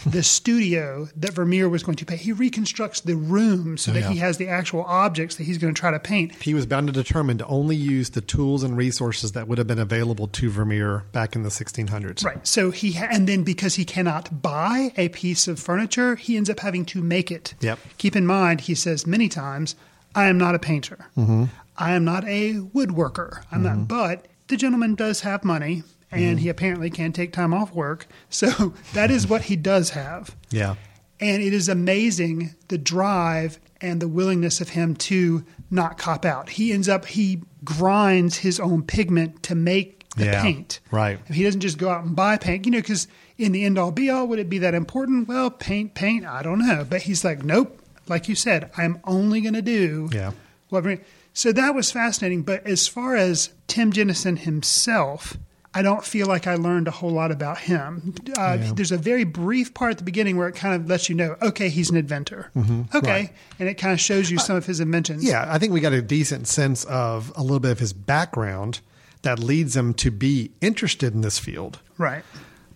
the 0.05 0.21
studio 0.23 1.07
that 1.15 1.33
Vermeer 1.33 1.67
was 1.67 1.81
going 1.83 1.95
to 1.95 2.05
paint. 2.05 2.21
He 2.21 2.31
reconstructs 2.31 3.01
the 3.01 3.15
room 3.15 3.77
so 3.77 3.91
Oh, 3.91 3.93
that 3.95 4.01
yeah. 4.01 4.09
he 4.11 4.17
has 4.19 4.37
the 4.37 4.47
actual 4.47 4.83
objects 4.83 5.35
that 5.37 5.43
he's 5.45 5.57
going 5.57 5.73
to 5.73 5.79
try 5.79 5.91
to 5.91 5.99
paint. 5.99 6.35
He 6.41 6.53
was 6.53 6.65
bound 6.65 6.87
to 6.87 6.93
determine 6.93 7.37
to 7.39 7.45
only 7.47 7.75
use 7.75 8.11
the 8.11 8.21
tools 8.21 8.63
and 8.63 8.77
resources 8.77 9.31
that 9.31 9.47
would 9.47 9.57
have 9.57 9.67
been 9.67 9.79
available 9.79 10.27
to 10.27 10.49
Vermeer 10.49 11.03
back 11.11 11.35
in 11.35 11.43
the 11.43 11.49
1600s. 11.49 12.23
Right. 12.23 12.45
So 12.45 12.71
he 12.71 12.91
ha- 12.93 13.07
and 13.11 13.27
then 13.27 13.43
because 13.43 13.75
he 13.75 13.85
cannot 13.85 14.41
buy 14.41 14.91
a 14.97 15.09
piece 15.09 15.47
of 15.47 15.59
furniture, 15.59 16.15
he 16.15 16.37
ends 16.37 16.49
up 16.49 16.59
having 16.59 16.85
to 16.85 17.01
make 17.01 17.31
it. 17.31 17.55
Yep. 17.61 17.79
Keep 17.97 18.15
in 18.15 18.25
mind, 18.25 18.61
he 18.61 18.75
says 18.75 19.07
many 19.07 19.27
times, 19.29 19.75
"I 20.15 20.25
am 20.27 20.37
not 20.37 20.53
a 20.55 20.59
painter. 20.59 21.07
Mm-hmm. 21.17 21.45
I 21.77 21.91
am 21.93 22.05
not 22.05 22.23
a 22.25 22.53
woodworker. 22.55 23.43
I'm 23.51 23.63
not." 23.63 23.73
Mm-hmm. 23.73 23.83
But 23.85 24.27
the 24.47 24.57
gentleman 24.57 24.95
does 24.95 25.21
have 25.21 25.43
money, 25.43 25.83
and 26.11 26.39
he 26.39 26.45
mm-hmm. 26.45 26.51
apparently 26.51 26.89
can't 26.89 27.15
take 27.15 27.33
time 27.33 27.53
off 27.53 27.73
work. 27.73 28.07
So 28.29 28.73
that 28.93 29.11
is 29.11 29.27
what 29.27 29.43
he 29.43 29.55
does 29.55 29.91
have. 29.91 30.35
Yeah. 30.49 30.75
And 31.19 31.41
it 31.41 31.53
is 31.53 31.67
amazing 31.67 32.55
the 32.67 32.77
drive 32.77 33.59
and 33.81 34.01
the 34.01 34.07
willingness 34.07 34.61
of 34.61 34.69
him 34.69 34.95
to 34.95 35.43
not 35.69 35.97
cop 35.97 36.25
out. 36.25 36.49
He 36.49 36.71
ends 36.71 36.87
up, 36.87 37.05
he 37.05 37.41
grinds 37.63 38.37
his 38.37 38.59
own 38.59 38.83
pigment 38.83 39.43
to 39.43 39.55
make 39.55 40.07
the 40.15 40.25
Yeah, 40.25 40.41
paint. 40.41 40.79
right. 40.91 41.19
He 41.27 41.43
doesn't 41.43 41.61
just 41.61 41.77
go 41.77 41.89
out 41.89 42.05
and 42.05 42.15
buy 42.15 42.37
paint, 42.37 42.65
you 42.65 42.71
know, 42.71 42.79
because 42.79 43.07
in 43.37 43.51
the 43.51 43.65
end 43.65 43.77
all 43.77 43.91
be 43.91 44.09
all, 44.09 44.27
would 44.27 44.39
it 44.39 44.49
be 44.49 44.57
that 44.59 44.73
important? 44.73 45.27
Well, 45.27 45.51
paint, 45.51 45.93
paint, 45.93 46.25
I 46.25 46.41
don't 46.41 46.59
know. 46.59 46.85
But 46.87 47.03
he's 47.03 47.23
like, 47.23 47.43
nope, 47.43 47.79
like 48.07 48.27
you 48.27 48.35
said, 48.35 48.71
I'm 48.77 48.99
only 49.03 49.41
going 49.41 49.53
to 49.53 49.61
do 49.61 50.09
Yeah. 50.11 50.31
what. 50.69 50.85
So 51.33 51.51
that 51.51 51.75
was 51.75 51.91
fascinating. 51.91 52.41
But 52.41 52.65
as 52.65 52.87
far 52.87 53.15
as 53.15 53.51
Tim 53.67 53.91
Jenison 53.91 54.37
himself, 54.37 55.37
I 55.77 55.83
don't 55.83 56.03
feel 56.03 56.25
like 56.25 56.47
I 56.47 56.55
learned 56.55 56.87
a 56.87 56.91
whole 56.91 57.11
lot 57.11 57.31
about 57.31 57.59
him. 57.59 58.15
Uh, 58.37 58.57
Yeah. 58.59 58.71
There's 58.73 58.91
a 58.91 58.97
very 58.97 59.25
brief 59.25 59.73
part 59.75 59.91
at 59.91 59.97
the 59.99 60.03
beginning 60.03 60.35
where 60.37 60.47
it 60.47 60.55
kind 60.55 60.73
of 60.73 60.89
lets 60.89 61.07
you 61.07 61.13
know, 61.15 61.35
okay, 61.41 61.69
he's 61.69 61.91
an 61.91 61.97
inventor. 61.97 62.49
Okay. 62.57 62.67
Mm-hmm. 62.67 63.05
right. 63.07 63.29
And 63.59 63.69
it 63.69 63.75
kind 63.75 63.93
of 63.93 63.99
shows 63.99 64.31
you 64.31 64.39
some 64.39 64.55
of 64.55 64.65
his 64.65 64.79
inventions. 64.79 65.23
Yeah, 65.23 65.45
I 65.47 65.59
think 65.59 65.73
we 65.73 65.79
got 65.79 65.93
a 65.93 66.01
decent 66.01 66.47
sense 66.47 66.83
of 66.85 67.31
a 67.35 67.43
little 67.43 67.59
bit 67.59 67.71
of 67.71 67.79
his 67.79 67.93
background 67.93 68.79
that 69.21 69.37
leads 69.39 69.75
him 69.75 69.93
to 69.95 70.09
be 70.09 70.51
interested 70.61 71.13
in 71.13 71.21
this 71.21 71.37
field. 71.37 71.79
Right. 71.99 72.23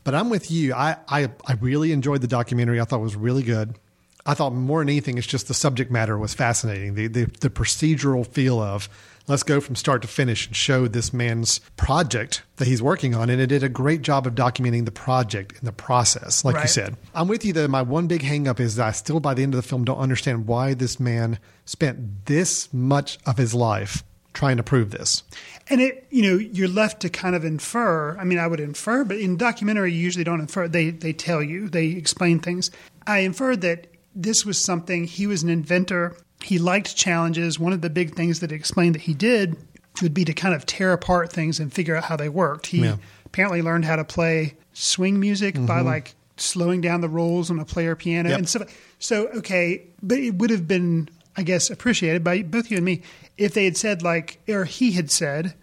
But 0.03 0.13
I'm 0.15 0.29
with 0.29 0.51
you. 0.51 0.73
I, 0.73 0.97
I, 1.07 1.29
I 1.45 1.53
really 1.59 1.91
enjoyed 1.91 2.21
the 2.21 2.27
documentary. 2.27 2.79
I 2.79 2.85
thought 2.85 2.99
it 2.99 3.03
was 3.03 3.15
really 3.15 3.43
good. 3.43 3.77
I 4.25 4.35
thought 4.35 4.53
more 4.53 4.81
than 4.81 4.89
anything, 4.89 5.17
it's 5.17 5.25
just 5.25 5.47
the 5.47 5.53
subject 5.55 5.89
matter 5.91 6.17
was 6.17 6.33
fascinating. 6.35 6.93
The, 6.93 7.07
the, 7.07 7.25
the 7.39 7.49
procedural 7.49 8.25
feel 8.27 8.59
of 8.59 8.87
let's 9.31 9.43
go 9.43 9.59
from 9.61 9.75
start 9.75 10.01
to 10.01 10.07
finish 10.07 10.45
and 10.45 10.55
show 10.55 10.87
this 10.87 11.13
man's 11.13 11.59
project 11.77 12.43
that 12.57 12.67
he's 12.67 12.81
working 12.81 13.15
on. 13.15 13.29
And 13.29 13.41
it 13.41 13.47
did 13.47 13.63
a 13.63 13.69
great 13.69 14.01
job 14.01 14.27
of 14.27 14.35
documenting 14.35 14.85
the 14.85 14.91
project 14.91 15.57
and 15.57 15.67
the 15.67 15.71
process, 15.71 16.45
like 16.45 16.61
you 16.61 16.67
said. 16.67 16.97
I'm 17.15 17.27
with 17.27 17.45
you, 17.45 17.53
though. 17.53 17.67
My 17.67 17.81
one 17.81 18.07
big 18.07 18.21
hang 18.21 18.47
up 18.47 18.59
is 18.59 18.75
that 18.75 18.87
I 18.87 18.91
still, 18.91 19.19
by 19.19 19.33
the 19.33 19.41
end 19.43 19.53
of 19.53 19.61
the 19.61 19.67
film, 19.67 19.85
don't 19.85 19.97
understand 19.97 20.47
why 20.47 20.73
this 20.73 20.99
man 20.99 21.39
spent 21.65 22.25
this 22.25 22.71
much 22.73 23.17
of 23.25 23.37
his 23.37 23.53
life 23.53 24.03
trying 24.33 24.57
to 24.57 24.63
prove 24.63 24.91
this. 24.91 25.23
And 25.69 25.81
it, 25.81 26.05
you 26.09 26.23
know, 26.23 26.37
you're 26.37 26.67
left 26.67 27.01
to 27.01 27.09
kind 27.09 27.35
of 27.35 27.45
infer. 27.45 28.17
I 28.17 28.23
mean, 28.23 28.39
I 28.39 28.47
would 28.47 28.59
infer, 28.59 29.03
but 29.03 29.17
in 29.17 29.37
documentary, 29.37 29.93
you 29.93 29.99
usually 29.99 30.23
don't 30.23 30.41
infer. 30.41 30.67
They 30.67 30.89
they 30.89 31.13
tell 31.13 31.41
you, 31.41 31.69
they 31.69 31.87
explain 31.87 32.39
things. 32.39 32.71
I 33.07 33.19
inferred 33.19 33.61
that 33.61 33.87
this 34.15 34.45
was 34.45 34.57
something. 34.57 35.05
He 35.05 35.27
was 35.27 35.43
an 35.43 35.49
inventor. 35.49 36.17
He 36.43 36.57
liked 36.59 36.95
challenges. 36.95 37.59
One 37.59 37.73
of 37.73 37.81
the 37.81 37.89
big 37.89 38.15
things 38.15 38.39
that 38.39 38.51
it 38.51 38.55
explained 38.55 38.95
that 38.95 39.01
he 39.01 39.13
did 39.13 39.55
would 40.01 40.13
be 40.13 40.25
to 40.25 40.33
kind 40.33 40.55
of 40.55 40.65
tear 40.65 40.93
apart 40.93 41.31
things 41.31 41.59
and 41.59 41.71
figure 41.71 41.95
out 41.95 42.05
how 42.05 42.15
they 42.15 42.29
worked. 42.29 42.67
He 42.67 42.79
Yeah. 42.83 42.97
apparently 43.25 43.61
learned 43.61 43.85
how 43.85 43.95
to 43.97 44.03
play 44.03 44.55
swing 44.73 45.19
music 45.19 45.55
by 45.55 45.77
mm-hmm. 45.77 45.85
like 45.85 46.15
slowing 46.37 46.81
down 46.81 47.01
the 47.01 47.09
rolls 47.09 47.51
on 47.51 47.59
a 47.59 47.65
player 47.65 47.95
piano 47.95 48.29
Yep. 48.29 48.37
and 48.39 48.49
stuff. 48.49 48.77
So 48.99 49.27
okay, 49.35 49.83
but 50.01 50.17
it 50.17 50.35
would 50.35 50.49
have 50.49 50.67
been, 50.67 51.09
I 51.37 51.43
guess, 51.43 51.69
appreciated 51.69 52.23
by 52.23 52.41
both 52.41 52.71
you 52.71 52.77
and 52.77 52.85
me 52.85 53.01
if 53.37 53.53
they 53.53 53.65
had 53.65 53.77
said 53.77 54.01
like, 54.01 54.39
or 54.47 54.65
he 54.65 54.91
had 54.93 55.11
said, 55.11 55.53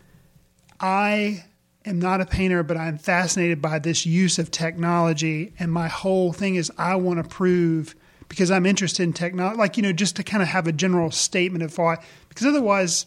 I 0.80 1.44
am 1.84 1.98
not 1.98 2.20
a 2.20 2.26
painter, 2.26 2.62
but 2.62 2.76
I'm 2.76 2.98
fascinated 2.98 3.60
by 3.62 3.78
this 3.78 4.06
use 4.06 4.38
of 4.38 4.50
technology. 4.50 5.52
And 5.58 5.72
my 5.72 5.88
whole 5.88 6.32
thing 6.32 6.54
is 6.56 6.70
I 6.78 6.96
want 6.96 7.22
to 7.22 7.28
prove 7.28 7.94
because 8.28 8.50
I'm 8.50 8.66
interested 8.66 9.02
in 9.02 9.12
technology, 9.12 9.58
like, 9.58 9.76
you 9.76 9.82
know, 9.82 9.92
just 9.92 10.16
to 10.16 10.22
kind 10.22 10.42
of 10.42 10.48
have 10.48 10.66
a 10.66 10.72
general 10.72 11.10
statement 11.10 11.62
of 11.64 11.76
why, 11.78 11.96
because 12.28 12.46
otherwise, 12.46 13.06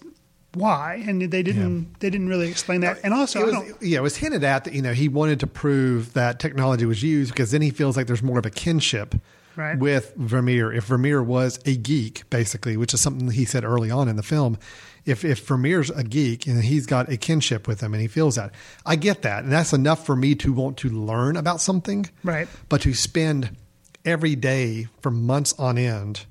why? 0.53 1.03
And 1.07 1.21
they 1.21 1.43
didn't, 1.43 1.99
they 1.99 2.09
didn't 2.09 2.27
really 2.27 2.49
explain 2.49 2.81
that. 2.81 2.99
And 3.03 3.13
also, 3.13 3.39
it 3.39 3.43
I 3.43 3.45
was, 3.45 3.53
don't, 3.53 3.81
yeah, 3.81 3.99
it 3.99 4.01
was 4.01 4.17
hinted 4.17 4.43
at 4.43 4.65
that 4.65 4.73
you 4.73 4.81
know 4.81 4.93
he 4.93 5.07
wanted 5.07 5.39
to 5.41 5.47
prove 5.47 6.13
that 6.13 6.39
technology 6.39 6.85
was 6.85 7.01
used 7.01 7.31
because 7.31 7.51
then 7.51 7.61
he 7.61 7.69
feels 7.69 7.95
like 7.95 8.07
there's 8.07 8.23
more 8.23 8.39
of 8.39 8.45
a 8.45 8.51
kinship 8.51 9.15
Right. 9.57 9.77
with 9.77 10.13
Vermeer. 10.15 10.71
If 10.71 10.85
Vermeer 10.85 11.21
was 11.21 11.59
a 11.65 11.75
geek, 11.75 12.29
basically, 12.29 12.77
which 12.77 12.93
is 12.93 13.01
something 13.01 13.29
he 13.31 13.43
said 13.43 13.65
early 13.65 13.91
on 13.91 14.07
in 14.07 14.15
the 14.15 14.23
film, 14.23 14.57
if 15.05 15.25
if 15.25 15.45
Vermeer's 15.45 15.89
a 15.89 16.05
geek 16.05 16.47
and 16.47 16.63
he's 16.63 16.85
got 16.85 17.09
a 17.09 17.17
kinship 17.17 17.67
with 17.67 17.81
him 17.81 17.93
and 17.93 18.01
he 18.01 18.07
feels 18.07 18.35
that, 18.35 18.53
I 18.85 18.95
get 18.95 19.23
that, 19.23 19.43
and 19.43 19.51
that's 19.51 19.73
enough 19.73 20.05
for 20.05 20.15
me 20.15 20.35
to 20.35 20.53
want 20.53 20.77
to 20.77 20.89
learn 20.89 21.35
about 21.35 21.59
something. 21.59 22.09
Right. 22.23 22.47
But 22.69 22.81
to 22.83 22.93
spend 22.93 23.57
every 24.05 24.35
day 24.35 24.87
for 25.01 25.11
months 25.11 25.53
on 25.59 25.77
end 25.77 26.25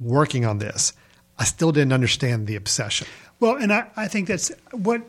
working 0.00 0.44
on 0.44 0.58
this, 0.58 0.92
I 1.38 1.44
still 1.44 1.72
didn't 1.72 1.92
understand 1.92 2.46
the 2.46 2.56
obsession. 2.56 3.06
Well, 3.40 3.56
and 3.56 3.72
I, 3.72 3.88
I 3.96 4.08
think 4.08 4.28
that's 4.28 4.50
what 4.72 5.02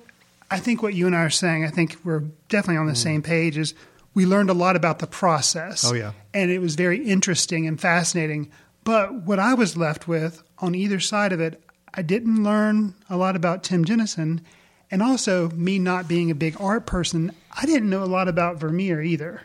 I 0.49 0.59
think 0.59 0.81
what 0.81 0.93
you 0.93 1.07
and 1.07 1.15
I 1.15 1.23
are 1.23 1.29
saying. 1.29 1.65
I 1.65 1.69
think 1.69 1.97
we're 2.03 2.23
definitely 2.49 2.77
on 2.77 2.87
the 2.87 2.95
same 2.95 3.21
page. 3.21 3.57
Is 3.57 3.73
we 4.13 4.25
learned 4.25 4.49
a 4.49 4.53
lot 4.53 4.75
about 4.75 4.99
the 4.99 5.07
process. 5.07 5.85
Mm. 5.85 5.91
Oh, 5.91 5.93
yeah. 5.93 6.11
and 6.33 6.51
it 6.51 6.59
was 6.59 6.75
very 6.75 7.03
interesting 7.05 7.67
and 7.67 7.79
fascinating. 7.79 8.51
But 8.83 9.13
what 9.13 9.39
I 9.39 9.53
was 9.53 9.77
left 9.77 10.07
with 10.07 10.41
on 10.59 10.73
either 10.73 10.99
side 10.99 11.33
of 11.33 11.39
it, 11.39 11.61
I 11.93 12.01
didn't 12.01 12.43
learn 12.43 12.95
a 13.09 13.17
lot 13.17 13.35
about 13.35 13.63
Tim 13.63 13.85
Jenison, 13.85 14.41
and 14.89 15.03
also 15.03 15.49
me 15.51 15.77
not 15.77 16.07
being 16.07 16.31
a 16.31 16.35
big 16.35 16.55
art 16.59 16.85
person, 16.85 17.31
I 17.55 17.65
didn't 17.65 17.89
know 17.89 18.03
a 18.03 18.05
lot 18.05 18.27
about 18.27 18.57
Vermeer 18.57 19.01
either, 19.01 19.41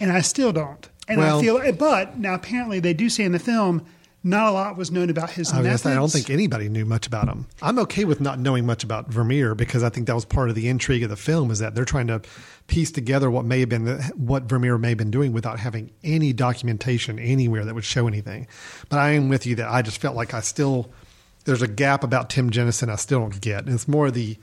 and 0.00 0.10
I 0.10 0.20
still 0.20 0.52
don't. 0.52 0.88
And 1.08 1.18
Well- 1.18 1.38
I 1.38 1.42
feel, 1.42 1.58
eh, 1.58 1.72
but 1.72 2.18
now 2.18 2.34
apparently 2.34 2.80
they 2.80 2.94
do 2.94 3.08
say 3.08 3.24
in 3.24 3.32
the 3.32 3.38
film. 3.38 3.82
Not 4.24 4.46
a 4.46 4.52
lot 4.52 4.76
was 4.76 4.92
known 4.92 5.10
about 5.10 5.30
his 5.30 5.52
I, 5.52 5.62
methods. 5.62 5.84
I 5.84 5.94
don't 5.94 6.08
think 6.08 6.30
anybody 6.30 6.68
knew 6.68 6.84
much 6.84 7.08
about 7.08 7.26
him. 7.26 7.46
I'm 7.60 7.76
okay 7.80 8.04
with 8.04 8.20
not 8.20 8.38
knowing 8.38 8.64
much 8.64 8.84
about 8.84 9.08
Vermeer 9.08 9.56
because 9.56 9.82
I 9.82 9.88
think 9.88 10.06
that 10.06 10.14
was 10.14 10.24
part 10.24 10.48
of 10.48 10.54
the 10.54 10.68
intrigue 10.68 11.02
of 11.02 11.10
the 11.10 11.16
film 11.16 11.50
is 11.50 11.58
that 11.58 11.74
they're 11.74 11.84
trying 11.84 12.06
to 12.06 12.22
piece 12.68 12.92
together 12.92 13.32
what 13.32 13.44
may 13.44 13.58
have 13.58 13.68
been 13.68 13.84
the, 13.84 14.00
what 14.14 14.44
Vermeer 14.44 14.78
may 14.78 14.90
have 14.90 14.98
been 14.98 15.10
doing 15.10 15.32
without 15.32 15.58
having 15.58 15.90
any 16.04 16.32
documentation 16.32 17.18
anywhere 17.18 17.64
that 17.64 17.74
would 17.74 17.84
show 17.84 18.06
anything. 18.06 18.46
But 18.88 19.00
I 19.00 19.10
am 19.10 19.28
with 19.28 19.44
you 19.44 19.56
that 19.56 19.68
I 19.68 19.82
just 19.82 20.00
felt 20.00 20.14
like 20.14 20.34
I 20.34 20.40
still 20.40 20.92
there's 21.44 21.62
a 21.62 21.68
gap 21.68 22.04
about 22.04 22.30
Tim 22.30 22.50
Jenison 22.50 22.88
I 22.88 22.96
still 22.96 23.18
don't 23.18 23.40
get, 23.40 23.64
and 23.64 23.74
it's 23.74 23.88
more 23.88 24.12
the 24.12 24.36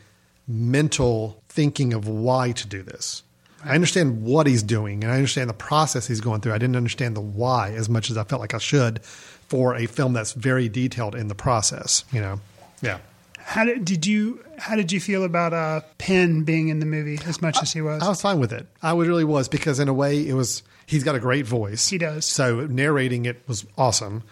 mental 0.46 1.42
thinking 1.48 1.94
of 1.94 2.08
why 2.08 2.52
to 2.52 2.68
do 2.68 2.84
this. 2.84 3.24
I 3.64 3.76
understand 3.76 4.24
what 4.24 4.48
he's 4.48 4.64
doing 4.64 5.04
and 5.04 5.12
I 5.12 5.16
understand 5.16 5.50
the 5.50 5.54
process 5.54 6.08
he's 6.08 6.22
going 6.22 6.42
through. 6.42 6.54
I 6.54 6.58
didn't 6.58 6.76
understand 6.76 7.16
the 7.16 7.22
why 7.22 7.72
as 7.72 7.90
much 7.90 8.10
as 8.10 8.18
I 8.18 8.24
felt 8.24 8.42
like 8.42 8.54
I 8.54 8.58
should 8.58 9.04
for 9.04 9.76
a 9.76 9.86
film 9.86 10.14
that's 10.14 10.34
very 10.34 10.70
detailed 10.70 11.16
in 11.16 11.28
the 11.28 11.36
process, 11.36 12.06
you 12.12 12.22
know. 12.22 12.40
Yeah. 12.82 13.00
How 13.40 13.66
did, 13.66 13.84
did 13.84 14.06
you 14.06 14.44
how 14.60 14.76
did 14.76 14.92
you 14.92 15.00
feel 15.00 15.24
about 15.24 15.54
uh, 15.54 15.82
Penn 15.98 16.44
being 16.44 16.68
in 16.68 16.80
the 16.80 16.86
movie 16.86 17.20
as 17.26 17.42
much 17.42 17.58
as 17.62 17.74
he 17.74 17.82
was? 17.82 18.04
I 18.04 18.08
was 18.08 18.22
fine 18.22 18.40
with 18.40 18.54
it. 18.54 18.68
I 18.82 18.94
really 18.94 19.24
was 19.24 19.50
because 19.50 19.80
in 19.80 19.88
a 19.88 19.94
way 19.94 20.28
it 20.28 20.34
was 20.34 20.62
he's 20.86 21.04
got 21.04 21.16
a 21.16 21.20
great 21.20 21.48
voice. 21.48 21.88
He 21.88 21.98
does. 21.98 22.26
So 22.26 22.68
narrating 22.68 23.26
it 23.26 23.42
was 23.48 23.66
awesome. 23.78 24.24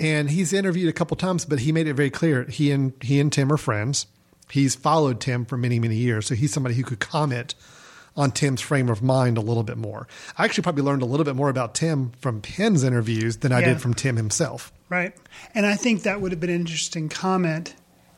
And 0.00 0.28
he's 0.28 0.52
interviewed 0.52 0.88
a 0.88 0.92
couple 0.92 1.16
times, 1.16 1.44
but 1.44 1.60
he 1.60 1.70
made 1.70 1.86
it 1.86 1.94
very 1.94 2.10
clear 2.10 2.44
he 2.44 2.72
and 2.72 2.92
he 3.00 3.20
and 3.20 3.32
Tim 3.32 3.52
are 3.52 3.56
friends. 3.56 4.06
He's 4.50 4.74
followed 4.74 5.20
Tim 5.20 5.44
for 5.44 5.56
many, 5.56 5.78
many 5.78 5.96
years. 5.96 6.26
So 6.26 6.34
he's 6.34 6.52
somebody 6.52 6.74
who 6.74 6.82
could 6.82 7.00
comment 7.00 7.54
on 8.16 8.30
Tim's 8.30 8.60
frame 8.60 8.88
of 8.88 9.02
mind 9.02 9.36
a 9.36 9.40
little 9.40 9.62
bit 9.64 9.76
more. 9.76 10.06
I 10.38 10.44
actually 10.44 10.62
probably 10.62 10.82
learned 10.82 11.02
a 11.02 11.06
little 11.06 11.24
bit 11.24 11.34
more 11.36 11.48
about 11.48 11.74
Tim 11.74 12.12
from 12.20 12.40
Penn's 12.40 12.84
interviews 12.84 13.38
than 13.38 13.50
I 13.52 13.60
Yeah. 13.60 13.70
did 13.70 13.80
from 13.80 13.94
Tim 13.94 14.16
himself. 14.16 14.72
Right. 14.88 15.14
And 15.54 15.66
I 15.66 15.74
think 15.74 16.02
that 16.04 16.20
would 16.20 16.30
have 16.32 16.40
been 16.40 16.50
an 16.50 16.56
interesting 16.60 17.08
comment 17.08 17.74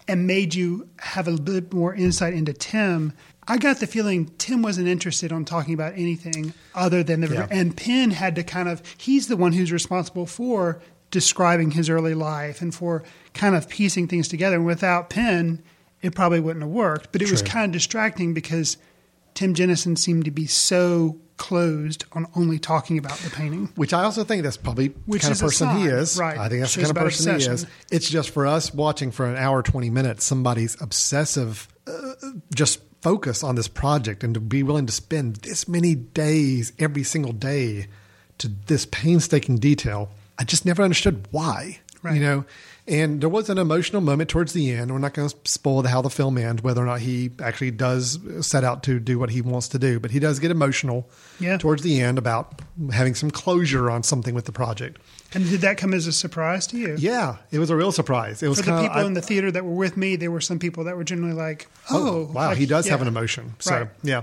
and 0.09 0.27
made 0.27 0.55
you 0.55 0.89
have 0.99 1.27
a 1.27 1.33
bit 1.33 1.73
more 1.73 1.95
insight 1.95 2.35
into 2.35 2.53
Tim. 2.53 3.13
I 3.49 3.57
got 3.59 3.81
the 3.81 3.87
feeling 3.87 4.31
Tim 4.39 4.61
wasn't 4.61 4.89
interested 4.89 5.33
on 5.33 5.45
talking 5.45 5.73
about 5.73 5.95
anything 5.97 6.53
other 6.75 7.03
than 7.03 7.21
the 7.23 7.29
Yeah. 7.33 7.47
and 7.51 7.77
Penn 7.77 8.11
had 8.11 8.35
to 8.35 8.43
kind 8.43 8.69
of 8.69 8.83
he's 8.99 9.29
the 9.29 9.37
one 9.37 9.53
who's 9.53 9.73
responsible 9.73 10.27
for 10.27 10.79
describing 11.11 11.71
his 11.71 11.89
early 11.89 12.15
life 12.15 12.61
and 12.61 12.75
for 12.75 13.03
kind 13.33 13.55
of 13.55 13.69
piecing 13.69 14.09
things 14.09 14.29
together. 14.29 14.57
And 14.57 14.67
without 14.67 15.09
Penn, 15.09 15.63
it 16.03 16.15
probably 16.15 16.41
wouldn't 16.41 16.65
have 16.65 16.71
worked. 16.73 17.13
But 17.13 17.23
it 17.23 17.31
was 17.31 17.41
kind 17.43 17.65
of 17.65 17.73
distracting 17.73 18.35
because 18.35 18.77
Tim 19.37 19.55
Jenison 19.55 19.97
seemed 19.97 20.25
to 20.25 20.31
be 20.31 20.47
so 20.47 21.21
closed 21.37 22.07
on 22.13 22.27
only 22.35 22.59
talking 22.59 22.97
about 22.99 23.19
the 23.19 23.31
painting. 23.31 23.71
Which 23.77 23.93
I 23.93 24.03
also 24.03 24.25
think 24.25 24.43
that's 24.43 24.57
probably 24.57 24.89
Which 25.05 25.23
the 25.23 25.29
kind 25.29 25.35
of 25.35 25.41
person 25.41 25.77
he 25.77 25.85
is. 25.85 26.19
right. 26.19 26.39
I 26.39 26.49
think 26.49 26.63
that's 26.63 26.73
Shows 26.73 26.89
the 26.89 26.95
kind 26.95 27.07
of 27.07 27.13
person 27.13 27.39
he 27.39 27.47
is. 27.47 27.67
It's 27.93 28.09
just 28.09 28.31
for 28.31 28.47
us 28.47 28.73
watching 28.73 29.11
for 29.11 29.27
an 29.27 29.37
hour, 29.37 29.63
20 29.63 29.91
minutes, 29.91 30.25
somebody's 30.25 30.81
obsessive 30.81 31.69
uh, 31.87 32.15
just 32.55 32.81
focus 33.03 33.45
on 33.45 33.55
this 33.55 33.69
project 33.69 34.25
and 34.25 34.35
to 34.35 34.41
be 34.41 34.63
willing 34.63 34.87
to 34.87 34.93
spend 34.93 35.37
this 35.37 35.69
many 35.69 35.95
days 35.95 36.73
every 36.79 37.05
single 37.05 37.33
day 37.33 37.87
to 38.39 38.49
this 38.67 38.87
painstaking 38.87 39.59
detail. 39.59 40.11
I 40.39 40.45
just 40.45 40.65
never 40.65 40.83
understood 40.83 41.29
why. 41.31 41.81
Right. 42.03 42.15
You 42.15 42.21
know, 42.21 42.45
and 42.89 43.21
there 43.21 43.29
was 43.29 43.51
an 43.51 43.59
emotional 43.59 44.01
moment 44.01 44.31
towards 44.31 44.53
the 44.53 44.71
end. 44.73 44.91
We're 44.93 44.99
not 44.99 45.13
going 45.15 45.29
to 45.29 45.37
spoil 45.45 45.83
how 45.87 46.03
the 46.03 46.11
film 46.11 46.39
ends, 46.39 46.63
whether 46.63 46.83
or 46.83 46.87
not 46.87 47.01
he 47.01 47.31
actually 47.43 47.73
does 47.73 48.25
uh, 48.25 48.43
set 48.43 48.63
out 48.65 48.83
to 48.85 49.01
do 49.01 49.19
what 49.19 49.31
he 49.31 49.41
wants 49.43 49.69
to 49.69 49.79
do, 49.79 49.99
but 49.99 50.11
he 50.13 50.19
does 50.21 50.39
get 50.39 50.51
emotional 50.51 51.09
Yeah. 51.41 51.57
towards 51.59 51.83
the 51.83 52.01
end 52.01 52.17
about 52.19 52.61
having 52.93 53.15
some 53.15 53.31
closure 53.31 53.91
on 53.91 54.03
something 54.03 54.35
with 54.35 54.45
the 54.45 54.53
project. 54.53 54.99
And 55.35 55.49
did 55.49 55.61
that 55.63 55.77
come 55.79 55.93
as 55.95 56.07
a 56.07 56.13
surprise 56.13 56.67
to 56.69 56.79
you? 56.79 56.95
Yeah, 56.99 57.37
it 57.51 57.59
was 57.59 57.71
a 57.71 57.77
real 57.77 57.91
surprise. 57.93 58.43
It 58.43 58.49
was 58.49 58.59
For 58.61 58.67
the 58.67 58.71
kinda- 58.71 58.83
people 58.89 59.01
I- 59.03 59.05
in 59.07 59.15
the 59.15 59.23
theater 59.23 59.51
that 59.51 59.65
were 59.65 59.75
with 59.75 59.97
me, 59.97 60.17
there 60.17 60.31
were 60.31 60.41
some 60.41 60.59
people 60.59 60.85
that 60.85 60.97
were 60.97 61.05
generally 61.05 61.35
like, 61.35 61.69
"Oh, 61.91 62.31
wow, 62.33 62.47
oh, 62.47 62.49
like, 62.51 62.57
he 62.59 62.67
does 62.67 62.87
have 62.89 63.03
an 63.03 63.09
emotion." 63.09 63.55
So 63.59 63.73
Right. 63.75 63.89
yeah, 64.05 64.23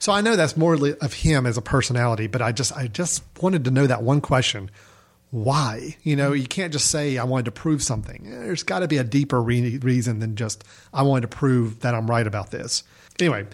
so 0.00 0.12
I 0.12 0.20
know 0.20 0.34
that's 0.36 0.56
more 0.56 0.74
of 0.74 1.12
him 1.12 1.46
as 1.46 1.56
a 1.56 1.62
personality, 1.62 2.26
but 2.26 2.42
I 2.42 2.50
just 2.52 2.76
I 2.76 2.88
just 2.88 3.22
wanted 3.40 3.64
to 3.66 3.70
know 3.70 3.86
that 3.86 4.02
one 4.02 4.20
question: 4.20 4.70
why? 5.34 5.96
You 6.04 6.14
know, 6.14 6.32
you 6.32 6.46
can't 6.46 6.72
just 6.72 6.92
say 6.92 7.18
I 7.18 7.24
wanted 7.24 7.46
to 7.46 7.50
prove 7.50 7.82
something. 7.82 8.22
There's 8.22 8.62
got 8.62 8.78
to 8.78 8.88
be 8.88 8.98
a 8.98 9.04
deeper 9.04 9.42
re- 9.42 9.78
reason 9.78 10.20
than 10.20 10.36
just 10.36 10.62
I 10.92 11.02
wanted 11.02 11.22
to 11.22 11.36
prove 11.36 11.80
that 11.80 11.92
I'm 11.92 12.08
right 12.08 12.24
about 12.24 12.52
this. 12.52 12.84
Anyway. 13.18 13.46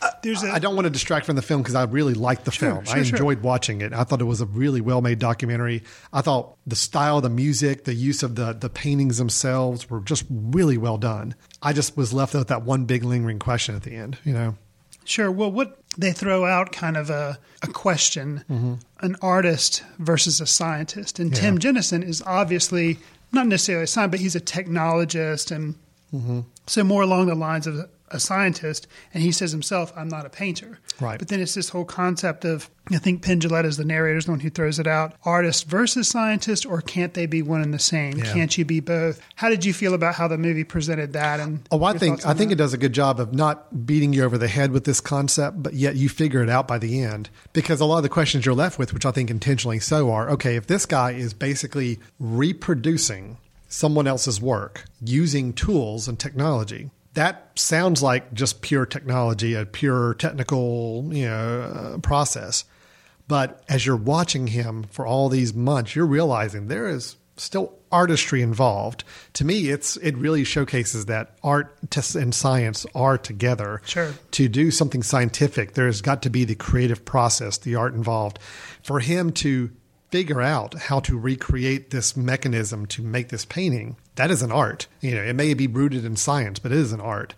Uh, 0.00 0.10
There's 0.22 0.44
a- 0.44 0.52
I 0.52 0.60
don't 0.60 0.76
want 0.76 0.86
to 0.86 0.90
distract 0.90 1.26
from 1.26 1.34
the 1.34 1.42
film 1.42 1.60
because 1.60 1.74
I 1.74 1.84
really 1.84 2.14
liked 2.14 2.44
the 2.44 2.52
film. 2.52 2.84
sure, 2.84 2.96
I 2.96 3.02
sure. 3.02 3.16
enjoyed 3.16 3.42
watching 3.42 3.80
it. 3.80 3.92
I 3.92 4.04
thought 4.04 4.20
it 4.20 4.24
was 4.24 4.42
a 4.42 4.46
really 4.46 4.80
well 4.80 5.00
made 5.00 5.18
documentary. 5.18 5.82
I 6.12 6.20
thought 6.20 6.56
the 6.68 6.76
style, 6.76 7.20
the 7.20 7.30
music, 7.30 7.82
the 7.82 7.94
use 7.94 8.22
of 8.22 8.36
the 8.36 8.52
the 8.52 8.70
paintings 8.70 9.18
themselves 9.18 9.90
were 9.90 10.02
just 10.02 10.26
really 10.30 10.78
well 10.78 10.98
done. 10.98 11.34
I 11.62 11.72
just 11.72 11.96
was 11.96 12.12
left 12.12 12.34
with 12.34 12.46
that 12.46 12.62
one 12.62 12.84
big 12.84 13.02
lingering 13.02 13.40
question 13.40 13.74
at 13.74 13.82
the 13.82 13.96
end. 13.96 14.18
You 14.24 14.34
know, 14.34 14.56
Sure. 15.04 15.30
Well, 15.30 15.50
what 15.52 15.78
they 15.96 16.12
throw 16.12 16.44
out 16.44 16.72
kind 16.72 16.96
of 16.96 17.10
a, 17.10 17.38
a 17.62 17.66
question 17.68 18.44
mm-hmm. 18.50 18.74
An 19.04 19.16
artist 19.20 19.84
versus 19.98 20.40
a 20.40 20.46
scientist. 20.46 21.18
And 21.18 21.34
Tim 21.34 21.58
Jenison 21.58 22.02
is 22.02 22.22
obviously 22.22 22.98
not 23.32 23.46
necessarily 23.46 23.84
a 23.84 23.86
scientist, 23.86 24.12
but 24.12 24.20
he's 24.20 24.34
a 24.34 24.40
technologist 24.40 25.54
and 25.54 25.74
mm-hmm. 26.12 26.40
so 26.66 26.84
more 26.84 27.02
along 27.02 27.26
the 27.26 27.34
lines 27.34 27.66
of 27.66 27.88
a 28.14 28.20
scientist. 28.20 28.86
And 29.12 29.22
he 29.22 29.32
says 29.32 29.52
himself, 29.52 29.92
I'm 29.96 30.08
not 30.08 30.24
a 30.24 30.30
painter. 30.30 30.78
Right. 31.00 31.18
But 31.18 31.28
then 31.28 31.40
it's 31.40 31.54
this 31.54 31.68
whole 31.68 31.84
concept 31.84 32.44
of, 32.44 32.70
I 32.90 32.98
think 32.98 33.22
Penn 33.22 33.40
Jillette 33.40 33.64
is 33.64 33.76
the 33.76 33.84
narrator, 33.84 34.18
is 34.18 34.26
the 34.26 34.30
one 34.30 34.40
who 34.40 34.50
throws 34.50 34.78
it 34.78 34.86
out 34.86 35.14
artist 35.24 35.66
versus 35.66 36.08
scientist, 36.08 36.64
or 36.64 36.80
can't 36.80 37.14
they 37.14 37.26
be 37.26 37.42
one 37.42 37.60
and 37.62 37.74
the 37.74 37.78
same? 37.78 38.16
Yeah. 38.18 38.32
Can't 38.32 38.56
you 38.56 38.64
be 38.64 38.80
both? 38.80 39.20
How 39.34 39.48
did 39.48 39.64
you 39.64 39.72
feel 39.72 39.94
about 39.94 40.14
how 40.14 40.28
the 40.28 40.38
movie 40.38 40.64
presented 40.64 41.12
that? 41.14 41.40
And 41.40 41.66
Oh, 41.70 41.82
I 41.84 41.98
think 41.98 42.24
I 42.24 42.34
think 42.34 42.50
that? 42.50 42.54
it 42.54 42.58
does 42.58 42.72
a 42.72 42.78
good 42.78 42.92
job 42.92 43.18
of 43.20 43.34
not 43.34 43.86
beating 43.86 44.12
you 44.12 44.24
over 44.24 44.38
the 44.38 44.48
head 44.48 44.70
with 44.70 44.84
this 44.84 45.00
concept, 45.00 45.62
but 45.62 45.74
yet 45.74 45.96
you 45.96 46.08
figure 46.08 46.42
it 46.42 46.48
out 46.48 46.68
by 46.68 46.78
the 46.78 47.00
end. 47.02 47.30
Because 47.52 47.80
a 47.80 47.84
lot 47.84 47.96
of 47.98 48.02
the 48.04 48.08
questions 48.08 48.46
you're 48.46 48.54
left 48.54 48.78
with, 48.78 48.92
which 48.94 49.04
I 49.04 49.10
think 49.10 49.30
intentionally 49.30 49.80
so, 49.80 50.10
are 50.12 50.30
okay. 50.30 50.56
If 50.56 50.66
this 50.66 50.86
guy 50.86 51.12
is 51.12 51.34
basically 51.34 51.98
reproducing 52.20 53.38
someone 53.68 54.06
else's 54.06 54.40
work 54.40 54.84
using 55.00 55.52
tools 55.52 56.06
and 56.06 56.18
technology, 56.18 56.90
that 57.14 57.50
sounds 57.54 58.02
like 58.02 58.34
just 58.34 58.60
pure 58.60 58.86
technology, 58.86 59.54
a 59.54 59.64
pure 59.64 60.14
technical 60.14 61.08
you 61.12 61.26
know 61.26 61.94
uh, 61.94 61.98
process. 61.98 62.64
But 63.26 63.64
as 63.68 63.86
you're 63.86 63.96
watching 63.96 64.48
him 64.48 64.84
for 64.90 65.06
all 65.06 65.28
these 65.28 65.54
months, 65.54 65.96
you're 65.96 66.06
realizing 66.06 66.66
there 66.66 66.88
is 66.88 67.16
still 67.36 67.78
artistry 67.90 68.42
involved. 68.42 69.04
To 69.34 69.44
me, 69.44 69.70
it's 69.70 69.96
it 69.98 70.16
really 70.16 70.44
showcases 70.44 71.06
that 71.06 71.36
art 71.42 71.76
and 72.14 72.34
science 72.34 72.86
are 72.94 73.16
together. 73.16 73.80
Sure. 73.86 74.12
To 74.32 74.48
do 74.48 74.70
something 74.70 75.02
scientific, 75.02 75.74
there's 75.74 76.00
got 76.00 76.22
to 76.22 76.30
be 76.30 76.44
the 76.44 76.54
creative 76.54 77.04
process, 77.04 77.58
the 77.58 77.76
art 77.76 77.94
involved. 77.94 78.38
For 78.82 79.00
him 79.00 79.32
to 79.32 79.70
figure 80.10 80.42
out 80.42 80.74
how 80.74 81.00
to 81.00 81.18
recreate 81.18 81.90
this 81.90 82.16
mechanism 82.16 82.86
to 82.86 83.02
make 83.02 83.30
this 83.30 83.44
painting, 83.44 83.96
that 84.16 84.30
is 84.30 84.42
an 84.42 84.52
art. 84.52 84.86
You 85.00 85.14
know, 85.14 85.22
it 85.22 85.34
may 85.34 85.54
be 85.54 85.66
rooted 85.66 86.04
in 86.04 86.16
science, 86.16 86.58
but 86.58 86.72
it 86.72 86.78
is 86.78 86.92
an 86.92 87.00
art. 87.00 87.34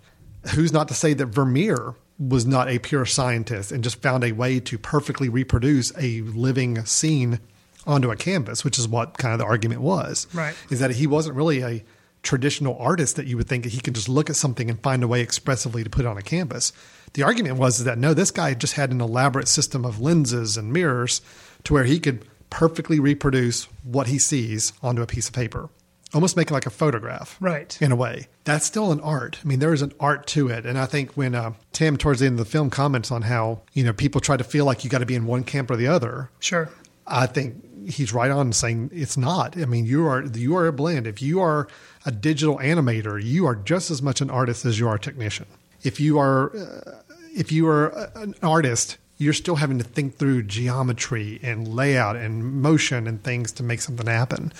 Who's 0.54 0.72
not 0.72 0.88
to 0.88 0.94
say 0.94 1.14
that 1.14 1.26
Vermeer 1.26 1.94
was 2.18 2.46
not 2.46 2.68
a 2.68 2.78
pure 2.78 3.04
scientist 3.04 3.72
and 3.72 3.84
just 3.84 4.00
found 4.00 4.24
a 4.24 4.32
way 4.32 4.60
to 4.60 4.78
perfectly 4.78 5.28
reproduce 5.28 5.92
a 5.98 6.22
living 6.22 6.84
scene 6.86 7.40
onto 7.86 8.10
a 8.10 8.16
canvas, 8.16 8.64
which 8.64 8.78
is 8.78 8.88
what 8.88 9.18
kind 9.18 9.32
of 9.32 9.38
the 9.38 9.44
argument 9.44 9.80
was. 9.80 10.26
Right. 10.32 10.54
Is 10.70 10.80
that 10.80 10.92
he 10.92 11.06
wasn't 11.06 11.36
really 11.36 11.62
a 11.62 11.84
traditional 12.22 12.76
artist 12.78 13.16
that 13.16 13.26
you 13.26 13.36
would 13.36 13.46
think 13.46 13.64
that 13.64 13.72
he 13.72 13.80
could 13.80 13.94
just 13.94 14.08
look 14.08 14.28
at 14.28 14.36
something 14.36 14.68
and 14.68 14.82
find 14.82 15.02
a 15.02 15.08
way 15.08 15.20
expressively 15.20 15.84
to 15.84 15.90
put 15.90 16.04
it 16.04 16.08
on 16.08 16.18
a 16.18 16.22
canvas. 16.22 16.72
The 17.12 17.22
argument 17.22 17.56
was 17.56 17.84
that 17.84 17.98
no, 17.98 18.14
this 18.14 18.32
guy 18.32 18.54
just 18.54 18.74
had 18.74 18.90
an 18.90 19.00
elaborate 19.00 19.48
system 19.48 19.84
of 19.84 20.00
lenses 20.00 20.56
and 20.56 20.72
mirrors 20.72 21.22
to 21.64 21.72
where 21.72 21.84
he 21.84 22.00
could 22.00 22.26
perfectly 22.50 22.98
reproduce 22.98 23.64
what 23.84 24.08
he 24.08 24.18
sees 24.18 24.72
onto 24.82 25.02
a 25.02 25.06
piece 25.06 25.28
of 25.28 25.34
paper. 25.34 25.68
Almost 26.16 26.36
make 26.36 26.50
like 26.50 26.64
a 26.66 26.70
photograph 26.70 27.36
Right. 27.40 27.76
in 27.80 27.92
a 27.92 27.96
way. 27.96 28.26
That's 28.44 28.64
still 28.64 28.90
an 28.90 29.00
art. 29.00 29.38
I 29.44 29.46
mean, 29.46 29.58
there 29.58 29.74
is 29.74 29.82
an 29.82 29.92
art 30.00 30.26
to 30.28 30.48
it. 30.48 30.64
And 30.64 30.78
I 30.78 30.86
think 30.86 31.12
when 31.12 31.34
uh, 31.34 31.52
Tim, 31.72 31.96
towards 31.96 32.20
the 32.20 32.26
end 32.26 32.40
of 32.40 32.46
the 32.46 32.50
film, 32.50 32.70
comments 32.70 33.10
on 33.12 33.22
how, 33.22 33.60
you 33.74 33.84
know, 33.84 33.92
people 33.92 34.20
try 34.20 34.36
to 34.36 34.44
feel 34.44 34.64
like 34.64 34.82
you 34.82 34.90
got 34.90 34.98
to 35.00 35.06
be 35.06 35.14
in 35.14 35.26
one 35.26 35.44
camp 35.44 35.70
or 35.70 35.76
the 35.76 35.86
other, 35.88 36.30
Sure. 36.40 36.70
I 37.06 37.26
think 37.26 37.88
he's 37.88 38.12
right 38.12 38.30
on 38.30 38.52
saying 38.52 38.90
it's 38.92 39.16
not. 39.16 39.56
I 39.58 39.66
mean, 39.66 39.84
you 39.86 40.06
are 40.06 40.24
you 40.24 40.56
are 40.56 40.66
a 40.66 40.72
blend. 40.72 41.06
If 41.06 41.20
you 41.22 41.40
are 41.40 41.68
a 42.04 42.10
digital 42.10 42.56
animator, 42.58 43.22
you 43.22 43.46
are 43.46 43.54
just 43.54 43.90
as 43.92 44.00
much 44.02 44.20
an 44.20 44.30
artist 44.30 44.64
as 44.64 44.78
you 44.80 44.88
are 44.88 44.96
a 44.96 44.98
technician. 44.98 45.46
If 45.84 46.00
you 46.00 46.18
are 46.18 46.56
uh, 46.56 47.02
if 47.36 47.52
you 47.52 47.68
are 47.68 48.10
an 48.16 48.34
artist, 48.42 48.96
you're 49.18 49.32
still 49.34 49.56
having 49.56 49.78
to 49.78 49.84
think 49.84 50.16
through 50.16 50.42
geometry 50.44 51.38
and 51.42 51.68
layout 51.68 52.16
and 52.16 52.42
motion 52.60 53.06
and 53.06 53.22
things 53.22 53.52
to 53.52 53.62
make 53.62 53.80
something 53.82 54.06
happen. 54.06 54.52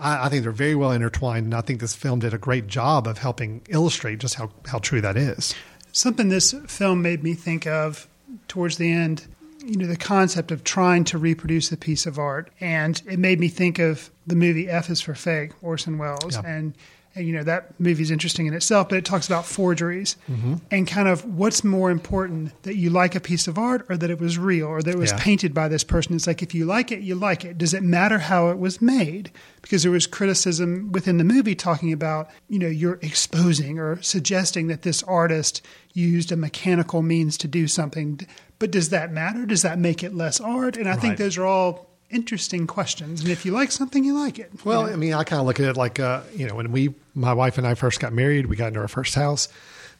I, 0.00 0.26
I 0.26 0.28
think 0.28 0.42
they're 0.42 0.52
very 0.52 0.74
well 0.74 0.92
intertwined, 0.92 1.44
and 1.46 1.54
I 1.54 1.60
think 1.60 1.80
this 1.80 1.94
film 1.94 2.20
did 2.20 2.34
a 2.34 2.38
great 2.38 2.66
job 2.66 3.06
of 3.06 3.18
helping 3.18 3.62
illustrate 3.68 4.18
just 4.18 4.34
how, 4.34 4.50
how 4.66 4.78
true 4.78 5.00
that 5.00 5.16
is. 5.16 5.54
Something 5.92 6.28
this 6.28 6.54
film 6.66 7.02
made 7.02 7.22
me 7.22 7.34
think 7.34 7.66
of 7.66 8.08
towards 8.48 8.76
the 8.76 8.90
end, 8.90 9.26
you 9.64 9.76
know, 9.76 9.86
the 9.86 9.96
concept 9.96 10.50
of 10.50 10.64
trying 10.64 11.04
to 11.04 11.18
reproduce 11.18 11.70
a 11.72 11.76
piece 11.76 12.06
of 12.06 12.18
art. 12.18 12.50
And 12.60 13.00
it 13.08 13.18
made 13.18 13.40
me 13.40 13.48
think 13.48 13.78
of 13.78 14.10
the 14.26 14.36
movie 14.36 14.68
F 14.68 14.88
is 14.88 15.00
for 15.00 15.14
Fake, 15.14 15.52
Orson 15.62 15.98
Welles. 15.98 16.36
Yeah. 16.36 16.42
And, 16.46 16.74
and, 17.14 17.26
you 17.26 17.32
know, 17.32 17.42
that 17.42 17.78
movie's 17.80 18.10
interesting 18.12 18.46
in 18.46 18.54
itself, 18.54 18.88
but 18.88 18.96
it 18.98 19.04
talks 19.04 19.26
about 19.26 19.44
forgeries 19.44 20.16
Mm-hmm. 20.30 20.54
and 20.70 20.86
kind 20.86 21.08
of 21.08 21.24
what's 21.24 21.64
more 21.64 21.90
important 21.90 22.52
that 22.62 22.76
you 22.76 22.88
like 22.90 23.14
a 23.16 23.20
piece 23.20 23.48
of 23.48 23.58
art 23.58 23.84
or 23.88 23.96
that 23.96 24.10
it 24.10 24.20
was 24.20 24.38
real 24.38 24.66
or 24.68 24.80
that 24.80 24.90
it 24.94 24.98
was 24.98 25.10
Yeah. 25.10 25.18
painted 25.18 25.52
by 25.52 25.66
this 25.68 25.82
person. 25.82 26.14
It's 26.14 26.26
like 26.28 26.40
if 26.42 26.54
you 26.54 26.64
like 26.66 26.92
it, 26.92 27.00
you 27.00 27.16
like 27.16 27.44
it. 27.44 27.58
Does 27.58 27.74
it 27.74 27.82
matter 27.82 28.18
how 28.20 28.48
it 28.50 28.58
was 28.58 28.80
made? 28.80 29.32
Because 29.60 29.82
there 29.82 29.90
was 29.92 30.06
criticism 30.06 30.92
within 30.92 31.18
the 31.18 31.24
movie 31.24 31.56
talking 31.56 31.92
about, 31.92 32.30
you 32.48 32.58
know, 32.60 32.68
you're 32.68 33.00
exposing 33.02 33.78
or 33.80 34.00
suggesting 34.02 34.68
that 34.68 34.82
this 34.82 35.02
artist 35.02 35.62
used 35.92 36.30
a 36.30 36.36
mechanical 36.36 37.02
means 37.02 37.36
to 37.38 37.48
do 37.48 37.66
something. 37.66 38.20
But 38.60 38.70
does 38.70 38.90
that 38.90 39.10
matter? 39.12 39.44
Does 39.46 39.62
that 39.62 39.78
make 39.78 40.04
it 40.04 40.14
less 40.14 40.40
art? 40.40 40.76
And 40.76 40.88
I 40.88 40.94
think 40.94 41.16
those 41.18 41.36
are 41.36 41.44
all 41.46 41.89
interesting 42.10 42.66
questions. 42.66 43.20
And 43.22 43.30
if 43.30 43.44
you 43.44 43.52
like 43.52 43.70
something, 43.70 44.04
you 44.04 44.14
like 44.18 44.38
it. 44.38 44.50
Well, 44.64 44.86
I 44.86 44.96
mean, 44.96 45.14
I 45.14 45.24
kind 45.24 45.40
of 45.40 45.46
look 45.46 45.60
at 45.60 45.66
it 45.66 45.76
like, 45.76 45.98
uh, 46.00 46.22
you 46.34 46.46
know, 46.46 46.54
when 46.54 46.72
we, 46.72 46.94
my 47.14 47.32
wife 47.32 47.58
and 47.58 47.66
I 47.66 47.74
first 47.74 48.00
got 48.00 48.12
married, 48.12 48.46
we 48.46 48.56
got 48.56 48.68
into 48.68 48.80
our 48.80 48.88
first 48.88 49.14
house. 49.14 49.48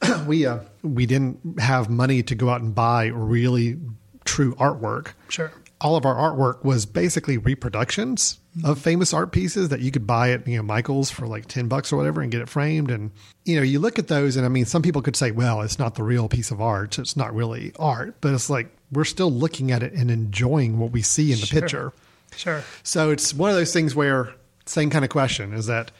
we 0.27 0.47
uh, 0.47 0.61
we 0.83 1.05
didn't 1.07 1.61
have 1.61 1.91
money 1.91 2.23
to 2.23 2.35
go 2.35 2.49
out 2.49 2.63
and 2.63 2.75
buy 2.75 3.07
really 3.07 3.79
true 4.25 4.55
artwork. 4.55 5.09
Sure. 5.29 5.53
All 5.83 5.97
of 5.97 6.05
our 6.07 6.15
artwork 6.15 6.65
was 6.65 6.87
basically 6.87 7.37
reproductions 7.39 8.39
of 8.65 8.79
famous 8.79 9.15
art 9.15 9.31
pieces 9.33 9.69
that 9.69 9.81
you 9.81 9.91
could 9.91 10.07
buy 10.07 10.31
at 10.33 10.47
you 10.49 10.57
know 10.57 10.63
Michaels 10.63 11.11
for 11.11 11.27
like 11.27 11.47
ten 11.47 11.69
bucks 11.69 11.93
or 11.93 11.97
whatever 11.97 12.21
and 12.23 12.33
get 12.33 12.41
it 12.41 12.49
framed. 12.49 12.91
And 12.91 13.11
you 13.45 13.57
know, 13.57 13.63
you 13.63 13.79
look 13.79 13.99
at 13.99 14.09
those, 14.09 14.37
and 14.37 14.45
I 14.47 14.49
mean, 14.49 14.65
some 14.65 14.83
people 14.83 15.03
could 15.03 15.17
say, 15.17 15.31
well, 15.33 15.61
it's 15.61 15.79
not 15.79 15.95
the 15.97 16.03
real 16.03 16.29
piece 16.29 16.51
of 16.51 16.61
art, 16.63 16.95
so 16.95 17.03
it's 17.03 17.17
not 17.17 17.35
really 17.35 17.73
art. 17.79 18.17
But 18.23 18.33
it's 18.35 18.49
like 18.51 18.71
we're 18.91 19.05
still 19.05 19.31
looking 19.31 19.71
at 19.71 19.83
it 19.83 19.93
and 19.93 20.11
enjoying 20.11 20.79
what 20.79 20.91
we 20.93 21.03
see 21.03 21.33
in 21.33 21.41
the 21.41 21.47
Sure. 21.47 21.61
picture. 21.61 21.93
Sure. 22.37 22.62
So 22.83 23.11
it's 23.11 23.35
one 23.35 23.51
of 23.51 23.57
those 23.57 23.72
things 23.72 23.95
where 23.95 24.33
same 24.66 24.91
kind 24.91 25.05
of 25.05 25.11
question 25.11 25.53
is 25.53 25.66
that 25.66 25.91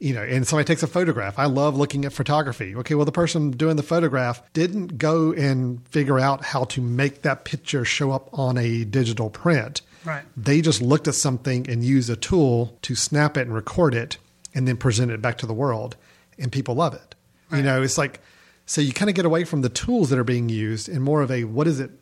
you 0.00 0.12
know, 0.12 0.22
and 0.22 0.46
somebody 0.46 0.66
takes 0.66 0.82
a 0.82 0.86
photograph. 0.86 1.38
I 1.38 1.46
love 1.46 1.76
looking 1.76 2.04
at 2.04 2.12
photography. 2.12 2.74
Okay, 2.76 2.94
well, 2.94 3.06
the 3.06 3.12
person 3.12 3.52
doing 3.52 3.76
the 3.76 3.82
photograph 3.82 4.42
didn't 4.52 4.98
go 4.98 5.32
and 5.32 5.86
figure 5.88 6.18
out 6.18 6.44
how 6.44 6.64
to 6.64 6.82
make 6.82 7.22
that 7.22 7.44
picture 7.44 7.84
show 7.84 8.10
up 8.10 8.28
on 8.32 8.58
a 8.58 8.84
digital 8.84 9.30
print. 9.30 9.82
Right. 10.04 10.24
They 10.36 10.60
just 10.60 10.82
looked 10.82 11.08
at 11.08 11.14
something 11.14 11.70
and 11.70 11.82
used 11.82 12.10
a 12.10 12.16
tool 12.16 12.76
to 12.82 12.94
snap 12.94 13.36
it 13.36 13.42
and 13.42 13.54
record 13.54 13.94
it 13.94 14.18
and 14.54 14.68
then 14.68 14.76
present 14.76 15.10
it 15.10 15.22
back 15.22 15.38
to 15.38 15.46
the 15.46 15.54
world, 15.54 15.96
and 16.38 16.52
people 16.52 16.74
love 16.74 16.94
it. 16.94 17.14
You 17.50 17.62
know, 17.62 17.82
it's 17.82 17.96
like, 17.96 18.20
so 18.66 18.80
you 18.80 18.92
kind 18.92 19.08
of 19.08 19.14
get 19.14 19.24
away 19.24 19.44
from 19.44 19.62
the 19.62 19.68
tools 19.68 20.10
that 20.10 20.18
are 20.18 20.24
being 20.24 20.48
used 20.48 20.88
and 20.88 21.02
more 21.02 21.22
of 21.22 21.30
a 21.30 21.44
what 21.44 21.68
is 21.68 21.78
it, 21.78 21.92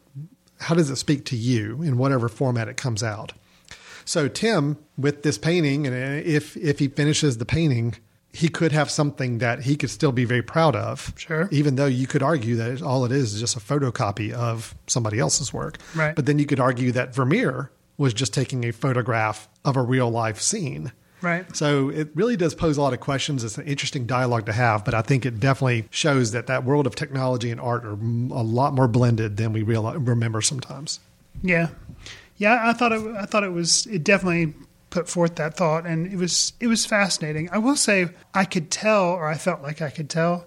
how 0.61 0.75
does 0.75 0.89
it 0.89 0.97
speak 0.97 1.27
to 1.27 1.37
you 1.37 1.83
in 1.83 1.99
whatever 1.99 2.29
format 2.29 2.69
it 2.69 2.79
comes 2.79 3.03
out? 3.03 3.33
So 4.05 4.29
Tim, 4.29 4.79
with 4.97 5.23
this 5.23 5.39
painting, 5.39 5.87
and 5.87 5.95
uh, 5.95 6.23
if 6.29 6.57
if 6.57 6.79
he 6.79 6.89
finishes 6.89 7.39
the 7.39 7.45
painting, 7.45 7.97
he 8.33 8.49
could 8.49 8.73
have 8.73 8.91
something 8.91 9.39
that 9.39 9.63
he 9.63 9.77
could 9.77 9.91
still 9.91 10.13
be 10.13 10.25
very 10.25 10.43
proud 10.43 10.75
of. 10.75 11.13
Sure. 11.17 11.49
Even 11.53 11.77
though 11.77 11.87
you 11.87 12.07
could 12.07 12.23
argue 12.23 12.57
that 12.57 12.83
all 12.83 13.05
it 13.05 13.13
is 13.13 13.35
is 13.35 13.41
just 13.41 13.57
a 13.57 13.61
photocopy 13.61 14.33
of 14.33 14.75
somebody 14.87 15.19
else's 15.19 15.53
work. 15.53 15.79
Right. 15.95 16.15
But 16.17 16.27
then 16.27 16.39
you 16.39 16.47
could 16.47 16.61
argue 16.61 16.93
that 16.93 17.15
Vermeer 17.15 17.71
was 17.99 18.15
just 18.15 18.33
taking 18.33 18.65
a 18.65 18.73
photograph 18.73 19.49
of 19.65 19.77
a 19.77 19.83
real 19.83 20.11
life 20.11 20.41
scene. 20.41 20.93
Right. 21.21 21.55
So 21.55 21.89
it 21.91 22.11
really 22.15 22.37
does 22.37 22.55
pose 22.55 22.77
a 22.77 22.83
lot 22.83 22.93
of 22.93 23.01
questions. 23.01 23.45
It's 23.45 23.57
an 23.57 23.67
interesting 23.67 24.07
dialogue 24.07 24.47
to 24.47 24.53
have, 24.53 24.85
but 24.85 24.95
I 24.95 25.03
think 25.03 25.25
it 25.25 25.39
definitely 25.39 25.87
shows 25.91 26.33
that 26.33 26.49
that 26.49 26.65
world 26.65 26.87
of 26.87 26.97
technology 26.97 27.51
and 27.51 27.61
art 27.61 27.85
are 27.85 27.93
a 27.93 28.43
lot 28.43 28.75
more 28.75 28.89
blended 28.89 29.37
than 29.37 29.53
we 29.53 29.63
realize, 29.63 29.99
remember 29.99 30.43
sometimes. 30.43 30.99
Yeah, 31.43 31.69
yeah. 32.43 32.69
I 32.69 32.73
thought 32.73 32.93
it. 32.93 33.03
I 33.17 33.25
thought 33.25 33.45
it 33.45 33.53
was. 33.53 33.87
It 33.87 34.05
definitely 34.05 34.55
put 34.91 35.09
forth 35.09 35.37
that 35.37 35.57
thought, 35.57 35.87
and 35.87 36.07
it 36.07 36.17
was. 36.17 36.53
It 36.61 36.67
was 36.67 36.85
fascinating. 36.85 37.49
I 37.51 37.59
will 37.59 37.77
say, 37.77 38.09
I 38.35 38.45
could 38.45 38.71
tell, 38.71 39.11
or 39.11 39.27
I 39.29 39.35
felt 39.35 39.63
like 39.63 39.81
I 39.81 39.91
could 39.91 40.11
tell, 40.11 40.47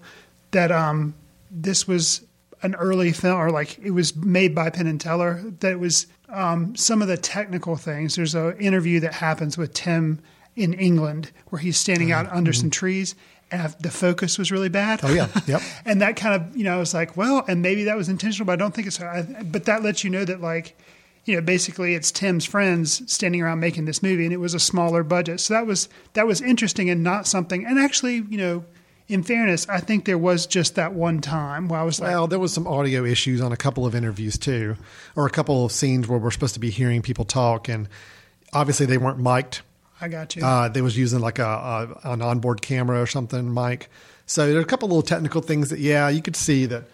that 0.51 0.71
um, 0.71 1.15
this 1.49 1.87
was 1.87 2.21
an 2.61 2.75
early 2.75 3.11
film, 3.11 3.39
or 3.39 3.49
like 3.49 3.79
it 3.79 3.91
was 3.91 4.15
made 4.15 4.53
by 4.53 4.69
Penn 4.69 4.87
and 4.87 4.99
Teller. 4.99 5.41
That 5.59 5.73
it 5.73 5.79
was 5.79 6.07
um, 6.29 6.75
some 6.75 7.01
of 7.01 7.07
the 7.07 7.17
technical 7.17 7.75
things. 7.75 8.15
There's 8.15 8.35
an 8.35 8.57
interview 8.57 8.99
that 9.01 9.13
happens 9.13 9.57
with 9.57 9.73
Tim 9.73 10.21
in 10.55 10.73
England 10.73 11.31
where 11.49 11.59
he's 11.59 11.77
standing 11.77 12.11
out 12.11 12.27
under 12.31 12.53
some 12.53 12.69
trees. 12.69 13.15
And 13.51 13.75
the 13.79 13.91
focus 13.91 14.39
was 14.39 14.51
really 14.51 14.69
bad. 14.69 15.01
Oh, 15.03 15.13
yeah. 15.13 15.27
Yep. 15.45 15.61
and 15.85 16.01
that 16.01 16.15
kind 16.15 16.41
of, 16.41 16.57
you 16.57 16.63
know, 16.63 16.75
I 16.75 16.79
was 16.79 16.93
like, 16.93 17.15
well, 17.15 17.45
and 17.47 17.61
maybe 17.61 17.83
that 17.83 17.95
was 17.95 18.09
intentional, 18.09 18.47
but 18.47 18.53
I 18.53 18.55
don't 18.55 18.73
think 18.73 18.87
it's. 18.87 18.99
I, 18.99 19.21
but 19.43 19.65
that 19.65 19.83
lets 19.83 20.03
you 20.03 20.09
know 20.09 20.25
that, 20.25 20.41
like, 20.41 20.75
you 21.25 21.35
know, 21.35 21.41
basically 21.41 21.95
it's 21.95 22.11
Tim's 22.11 22.45
friends 22.45 23.01
standing 23.11 23.41
around 23.41 23.59
making 23.59 23.85
this 23.85 24.01
movie, 24.01 24.25
and 24.25 24.33
it 24.33 24.39
was 24.39 24.53
a 24.53 24.59
smaller 24.59 25.03
budget. 25.03 25.39
So 25.39 25.53
that 25.53 25.65
was 25.65 25.89
that 26.13 26.27
was 26.27 26.41
interesting 26.41 26.89
and 26.89 27.03
not 27.03 27.27
something. 27.27 27.65
And 27.65 27.79
actually, 27.79 28.23
you 28.29 28.37
know, 28.37 28.65
in 29.07 29.23
fairness, 29.23 29.67
I 29.67 29.79
think 29.79 30.05
there 30.05 30.17
was 30.17 30.45
just 30.47 30.75
that 30.75 30.93
one 30.93 31.21
time 31.21 31.67
where 31.67 31.79
I 31.79 31.83
was 31.83 31.99
like, 31.99 32.11
Well, 32.11 32.27
there 32.27 32.39
was 32.39 32.53
some 32.53 32.67
audio 32.67 33.03
issues 33.03 33.41
on 33.41 33.51
a 33.51 33.57
couple 33.57 33.85
of 33.85 33.95
interviews 33.95 34.37
too, 34.37 34.77
or 35.15 35.25
a 35.25 35.31
couple 35.31 35.65
of 35.65 35.71
scenes 35.71 36.07
where 36.07 36.19
we're 36.19 36.31
supposed 36.31 36.53
to 36.53 36.59
be 36.59 36.69
hearing 36.69 37.01
people 37.01 37.25
talk, 37.25 37.67
and 37.67 37.89
obviously 38.53 38.85
they 38.85 38.97
weren't 38.97 39.19
mic'd. 39.19 39.61
I 40.01 40.07
got 40.07 40.35
you. 40.35 40.45
Uh, 40.45 40.69
they 40.69 40.81
was 40.81 40.97
using 40.97 41.19
like 41.21 41.39
a, 41.39 41.43
a 42.03 42.11
an 42.11 42.21
onboard 42.21 42.61
camera 42.61 43.01
or 43.01 43.07
something, 43.07 43.53
mic. 43.53 43.89
So 44.25 44.47
there 44.47 44.57
are 44.57 44.61
a 44.61 44.65
couple 44.65 44.89
little 44.89 45.03
technical 45.03 45.41
things 45.41 45.69
that, 45.69 45.79
yeah, 45.79 46.09
you 46.09 46.21
could 46.21 46.35
see 46.35 46.65
that, 46.65 46.85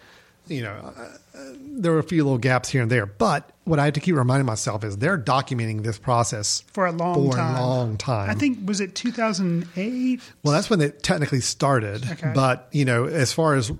you 0.48 0.62
know, 0.62 0.92
uh, 0.96 1.08
there 1.74 1.92
were 1.92 1.98
a 1.98 2.04
few 2.04 2.22
little 2.22 2.38
gaps 2.38 2.68
here 2.68 2.82
and 2.82 2.90
there. 2.90 3.06
But 3.06 3.50
what 3.64 3.78
I 3.78 3.84
had 3.84 3.94
to 3.94 4.00
keep 4.00 4.14
reminding 4.14 4.46
myself 4.46 4.84
is 4.84 4.98
they're 4.98 5.18
documenting 5.18 5.82
this 5.84 5.98
process 5.98 6.64
for 6.72 6.86
a 6.86 6.92
long 6.92 7.30
for 7.30 7.36
time. 7.36 7.56
a 7.56 7.60
long 7.60 7.96
time. 7.96 8.30
I 8.30 8.34
think 8.34 8.66
was 8.66 8.80
it 8.80 8.94
2008? 8.94 10.20
Well, 10.42 10.52
that's 10.54 10.70
when 10.70 10.80
it 10.80 11.02
technically 11.02 11.40
started. 11.40 12.08
Okay. 12.10 12.32
But 12.34 12.68
you 12.72 12.84
know, 12.84 13.06
as 13.06 13.32
far 13.32 13.54
as 13.54 13.72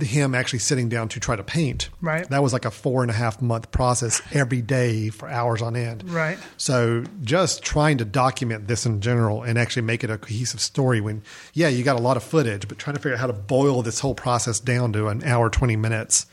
him 0.00 0.34
actually 0.34 0.58
sitting 0.58 0.88
down 0.88 1.08
to 1.08 1.20
try 1.20 1.36
to 1.36 1.44
paint, 1.44 1.90
Right. 2.00 2.28
That 2.28 2.42
was 2.42 2.52
like 2.52 2.64
a 2.64 2.72
four 2.72 3.02
and 3.02 3.10
a 3.10 3.14
half 3.14 3.40
month 3.40 3.70
process 3.70 4.20
every 4.32 4.60
day 4.60 5.10
for 5.10 5.28
hours 5.28 5.62
on 5.62 5.76
end. 5.76 6.10
Right. 6.10 6.38
So 6.56 7.04
just 7.22 7.62
trying 7.62 7.98
to 7.98 8.04
document 8.04 8.66
this 8.66 8.84
in 8.84 9.00
general 9.00 9.42
and 9.44 9.58
actually 9.58 9.82
make 9.82 10.02
it 10.02 10.10
a 10.10 10.18
cohesive 10.18 10.60
story. 10.60 11.00
When 11.00 11.22
yeah, 11.54 11.68
you 11.68 11.84
got 11.84 11.96
a 11.96 12.02
lot 12.02 12.16
of 12.16 12.24
footage, 12.24 12.66
but 12.66 12.78
trying 12.78 12.96
to 12.96 13.02
figure 13.02 13.14
out 13.14 13.20
how 13.20 13.28
to 13.28 13.32
boil 13.32 13.82
this 13.82 14.00
whole 14.00 14.14
process 14.14 14.58
down 14.58 14.92
to 14.94 15.06
an 15.08 15.22
hour 15.22 15.50
twenty 15.50 15.76
minutes, 15.76 16.26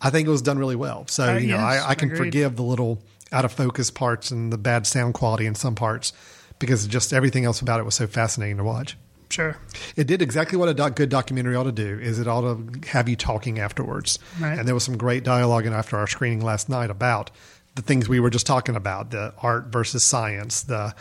I 0.00 0.10
think 0.10 0.26
it 0.26 0.30
was 0.30 0.42
done 0.42 0.58
really 0.58 0.76
well. 0.76 1.06
So 1.08 1.34
Uh, 1.34 1.36
you 1.38 1.48
know, 1.48 1.56
yes, 1.56 1.84
I, 1.84 1.90
I 1.90 1.94
can 1.94 2.08
agreed. 2.10 2.18
forgive 2.26 2.56
the 2.56 2.62
little 2.62 3.00
out 3.32 3.44
of 3.44 3.52
focus 3.52 3.90
parts 3.90 4.30
and 4.30 4.52
the 4.52 4.58
bad 4.58 4.86
sound 4.86 5.14
quality 5.14 5.46
in 5.46 5.54
some 5.54 5.74
parts 5.74 6.12
because 6.58 6.86
just 6.86 7.12
everything 7.12 7.44
else 7.44 7.60
about 7.60 7.80
it 7.80 7.84
was 7.84 7.94
so 7.94 8.06
fascinating 8.06 8.56
to 8.56 8.64
watch. 8.64 8.96
Sure. 9.30 9.56
It 9.94 10.08
did 10.08 10.22
exactly 10.22 10.58
what 10.58 10.68
a 10.68 10.74
doc- 10.74 10.96
good 10.96 11.08
documentary 11.08 11.54
ought 11.54 11.62
to 11.64 11.72
do. 11.72 11.98
Is 12.00 12.18
it 12.18 12.26
ought 12.26 12.40
to 12.40 12.88
have 12.88 13.08
you 13.08 13.14
talking 13.14 13.60
afterwards. 13.60 14.18
Right. 14.40 14.58
And 14.58 14.66
there 14.66 14.74
was 14.74 14.82
some 14.82 14.96
great 14.96 15.22
dialogue 15.22 15.66
in 15.66 15.72
after 15.72 15.96
our 15.96 16.08
screening 16.08 16.40
last 16.40 16.68
night 16.68 16.90
about 16.90 17.30
the 17.76 17.82
things 17.82 18.08
we 18.08 18.18
were 18.18 18.30
just 18.30 18.44
talking 18.46 18.74
about: 18.74 19.12
the 19.12 19.32
art 19.40 19.66
versus 19.66 20.02
science. 20.02 20.62
The 20.64 20.92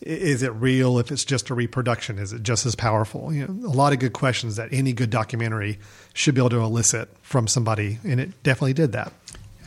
is 0.00 0.42
it 0.42 0.52
real? 0.54 0.98
If 0.98 1.12
it's 1.12 1.24
just 1.24 1.50
a 1.50 1.54
reproduction, 1.54 2.18
is 2.18 2.32
it 2.32 2.42
just 2.42 2.66
as 2.66 2.74
powerful? 2.74 3.32
You 3.32 3.46
know, 3.46 3.68
a 3.68 3.70
lot 3.74 3.92
of 3.92 3.98
good 3.98 4.12
questions 4.12 4.56
that 4.56 4.72
any 4.72 4.92
good 4.92 5.10
documentary 5.10 5.78
should 6.14 6.34
be 6.34 6.40
able 6.40 6.50
to 6.50 6.60
elicit 6.60 7.08
from 7.22 7.46
somebody, 7.46 7.98
and 8.04 8.20
it 8.20 8.42
definitely 8.42 8.72
did 8.72 8.92
that. 8.92 9.12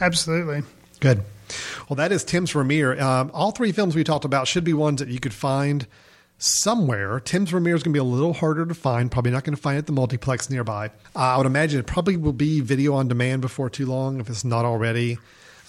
Absolutely. 0.02 0.64
Good. 1.00 1.24
Well, 1.88 1.96
that 1.98 2.12
is 2.12 2.24
Tim's 2.24 2.52
Vermeer. 2.52 3.00
Um, 3.00 3.30
all 3.34 3.52
three 3.52 3.72
films 3.72 3.96
we 3.96 4.04
talked 4.04 4.26
about 4.26 4.48
should 4.48 4.64
be 4.64 4.74
ones 4.74 5.00
that 5.00 5.10
you 5.10 5.20
could 5.20 5.34
find 5.34 5.86
somewhere. 6.40 7.20
Tim's 7.20 7.52
Vermeer 7.52 7.76
is 7.76 7.84
going 7.84 7.94
to 7.94 7.98
be 7.98 8.02
a 8.02 8.04
little 8.04 8.34
harder 8.34 8.66
to 8.66 8.74
find. 8.74 9.12
Probably 9.12 9.32
not 9.32 9.44
going 9.44 9.56
to 9.56 9.62
find 9.62 9.76
it 9.76 9.80
at 9.80 9.86
the 9.86 9.94
multiplex 9.94 10.50
nearby. 10.50 10.88
Uh, 11.16 11.20
I 11.20 11.38
would 11.38 11.46
imagine 11.46 11.80
it 11.80 11.86
probably 11.86 12.18
will 12.18 12.34
be 12.34 12.60
video 12.60 12.96
on 12.96 13.08
demand 13.08 13.42
before 13.42 13.70
too 13.70 13.86
long, 13.86 14.20
if 14.20 14.30
it's 14.30 14.44
not 14.44 14.66
already. 14.66 15.20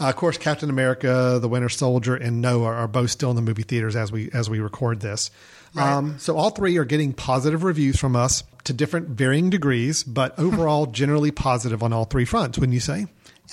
Uh, 0.01 0.09
of 0.09 0.17
course, 0.17 0.39
Captain 0.39 0.71
America, 0.71 1.39
The 1.41 1.49
Winter 1.49 1.69
Soldier, 1.69 2.17
and 2.17 2.41
Noah 2.41 2.67
are 2.67 2.89
both 2.89 3.11
still 3.11 3.31
in 3.31 3.37
the 3.37 3.43
movie 3.43 3.63
theaters 3.63 3.95
as 3.95 4.11
we 4.11 4.31
as 4.33 4.51
we 4.51 4.61
record 4.61 5.01
this. 5.01 5.31
Um, 5.77 6.19
so 6.19 6.37
all 6.37 6.51
three 6.51 6.77
are 6.79 6.85
getting 6.85 7.13
positive 7.13 7.65
reviews 7.65 7.99
from 7.99 8.15
us 8.15 8.45
to 8.65 8.73
different 8.73 9.09
varying 9.09 9.51
degrees, 9.51 10.05
but 10.05 10.39
overall 10.39 10.87
generally 10.87 11.31
positive 11.31 11.83
on 11.83 11.93
all 11.93 12.05
three 12.05 12.25
fronts. 12.25 12.59
Wouldn't 12.59 12.75
you 12.75 12.81
say? 12.81 13.07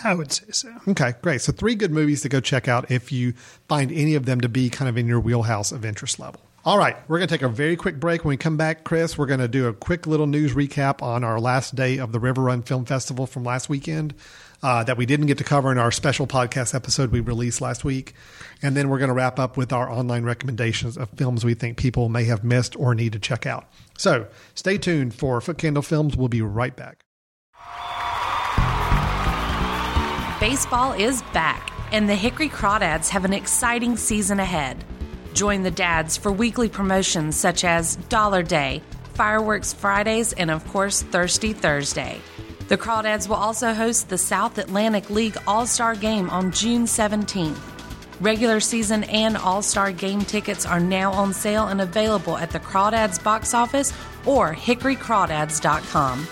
I 0.03 0.13
would 0.13 0.31
say 0.31 0.45
so. 0.51 0.73
Okay, 0.87 1.13
great. 1.21 1.41
So 1.41 1.51
three 1.51 1.75
good 1.75 1.91
movies 1.91 2.21
to 2.21 2.29
go 2.29 2.39
check 2.39 2.67
out 2.67 2.91
if 2.91 3.11
you 3.11 3.33
find 3.67 3.91
any 3.91 4.15
of 4.15 4.25
them 4.25 4.41
to 4.41 4.49
be 4.49 4.69
kind 4.69 4.87
of 4.87 4.97
in 4.97 5.07
your 5.07 5.19
wheelhouse 5.19 5.71
of 5.71 5.83
interest 5.83 6.19
level. 6.19 6.41
All 6.63 6.77
right, 6.77 6.95
we're 7.07 7.17
going 7.17 7.27
to 7.27 7.33
take 7.33 7.41
a 7.41 7.49
very 7.49 7.75
quick 7.75 7.99
break. 7.99 8.23
When 8.23 8.29
we 8.29 8.37
come 8.37 8.55
back, 8.55 8.83
Chris, 8.83 9.17
we're 9.17 9.25
going 9.25 9.39
to 9.39 9.47
do 9.47 9.67
a 9.67 9.73
quick 9.73 10.05
little 10.05 10.27
news 10.27 10.53
recap 10.53 11.01
on 11.01 11.23
our 11.23 11.39
last 11.39 11.73
day 11.73 11.97
of 11.97 12.11
the 12.11 12.19
River 12.19 12.43
Run 12.43 12.61
Film 12.61 12.85
Festival 12.85 13.25
from 13.25 13.43
last 13.43 13.67
weekend 13.67 14.13
uh, 14.64 14.84
that 14.84 14.97
we 14.97 15.05
didn't 15.05 15.28
get 15.28 15.38
to 15.39 15.43
cover 15.43 15.72
in 15.72 15.78
our 15.78 15.91
special 15.91 16.28
podcast 16.28 16.76
episode 16.76 17.12
we 17.12 17.20
released 17.20 17.62
last 17.62 17.84
week. 17.84 18.14
And 18.62 18.78
then 18.78 18.89
we're 18.89 18.99
going 18.99 19.09
to 19.09 19.14
wrap 19.14 19.39
up 19.39 19.57
with 19.57 19.74
our 19.74 19.89
online 19.89 20.24
recommendations 20.24 20.97
of 20.97 21.09
films 21.12 21.43
we 21.43 21.53
think 21.53 21.78
people 21.78 22.09
may 22.09 22.26
have 22.26 22.43
missed 22.43 22.76
or 22.76 22.93
need 22.93 23.14
to 23.14 23.20
check 23.20 23.45
out. 23.45 23.68
So 23.97 24.28
stay 24.53 24.78
tuned 24.78 25.16
for 25.16 25.41
Foot 25.41 25.57
Candle 25.57 25.84
Films. 25.84 26.16
We'll 26.16 26.28
be 26.28 26.41
right 26.41 26.76
back. 26.76 27.03
Baseball 30.39 30.93
is 30.93 31.22
back, 31.34 31.72
and 31.91 32.09
the 32.09 32.16
Hickory 32.16 32.49
Crawdads 32.49 33.09
have 33.09 33.26
an 33.26 33.34
exciting 33.34 33.95
season 33.95 34.39
ahead. 34.39 34.84
Join 35.36 35.62
the 35.62 35.70
dads 35.70 36.18
for 36.18 36.32
weekly 36.32 36.68
promotions 36.68 37.36
such 37.36 37.64
as 37.64 37.95
Dollar 38.09 38.41
Day, 38.41 38.82
Fireworks 39.14 39.72
Fridays, 39.72 40.34
and 40.34 40.49
of 40.49 40.68
course, 40.70 41.03
Thirsty 41.03 41.53
Thursday. 41.53 42.20
The 42.72 42.78
Crawdads 42.78 43.28
will 43.28 43.36
also 43.36 43.74
host 43.74 44.07
the 44.07 44.17
South 44.17 44.57
Atlantic 44.57 45.09
League 45.09 45.36
All 45.45 45.67
Star 45.67 45.93
Game 45.93 46.30
on 46.30 46.53
June 46.53 46.86
17th. 46.86 47.59
Regular 48.22 48.61
season 48.61 49.03
and 49.03 49.36
All 49.36 49.61
Star 49.61 49.91
game 49.91 50.22
tickets 50.22 50.65
are 50.65 50.80
now 50.80 51.11
on 51.11 51.34
sale 51.34 51.67
and 51.67 51.82
available 51.82 52.38
at 52.38 52.51
the 52.51 52.61
Crawdads 52.61 53.22
box 53.22 53.53
office 53.53 53.91
or 54.26 54.55
hickorycrawdads.com. 54.55 56.28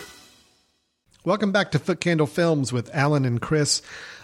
Welcome 1.25 1.51
back 1.51 1.71
to 1.71 1.79
Foot 1.79 1.99
Candle 1.99 2.25
Films 2.25 2.71
with 2.71 2.89
Alan 2.95 3.25
and 3.25 3.41
Chris. 3.41 3.81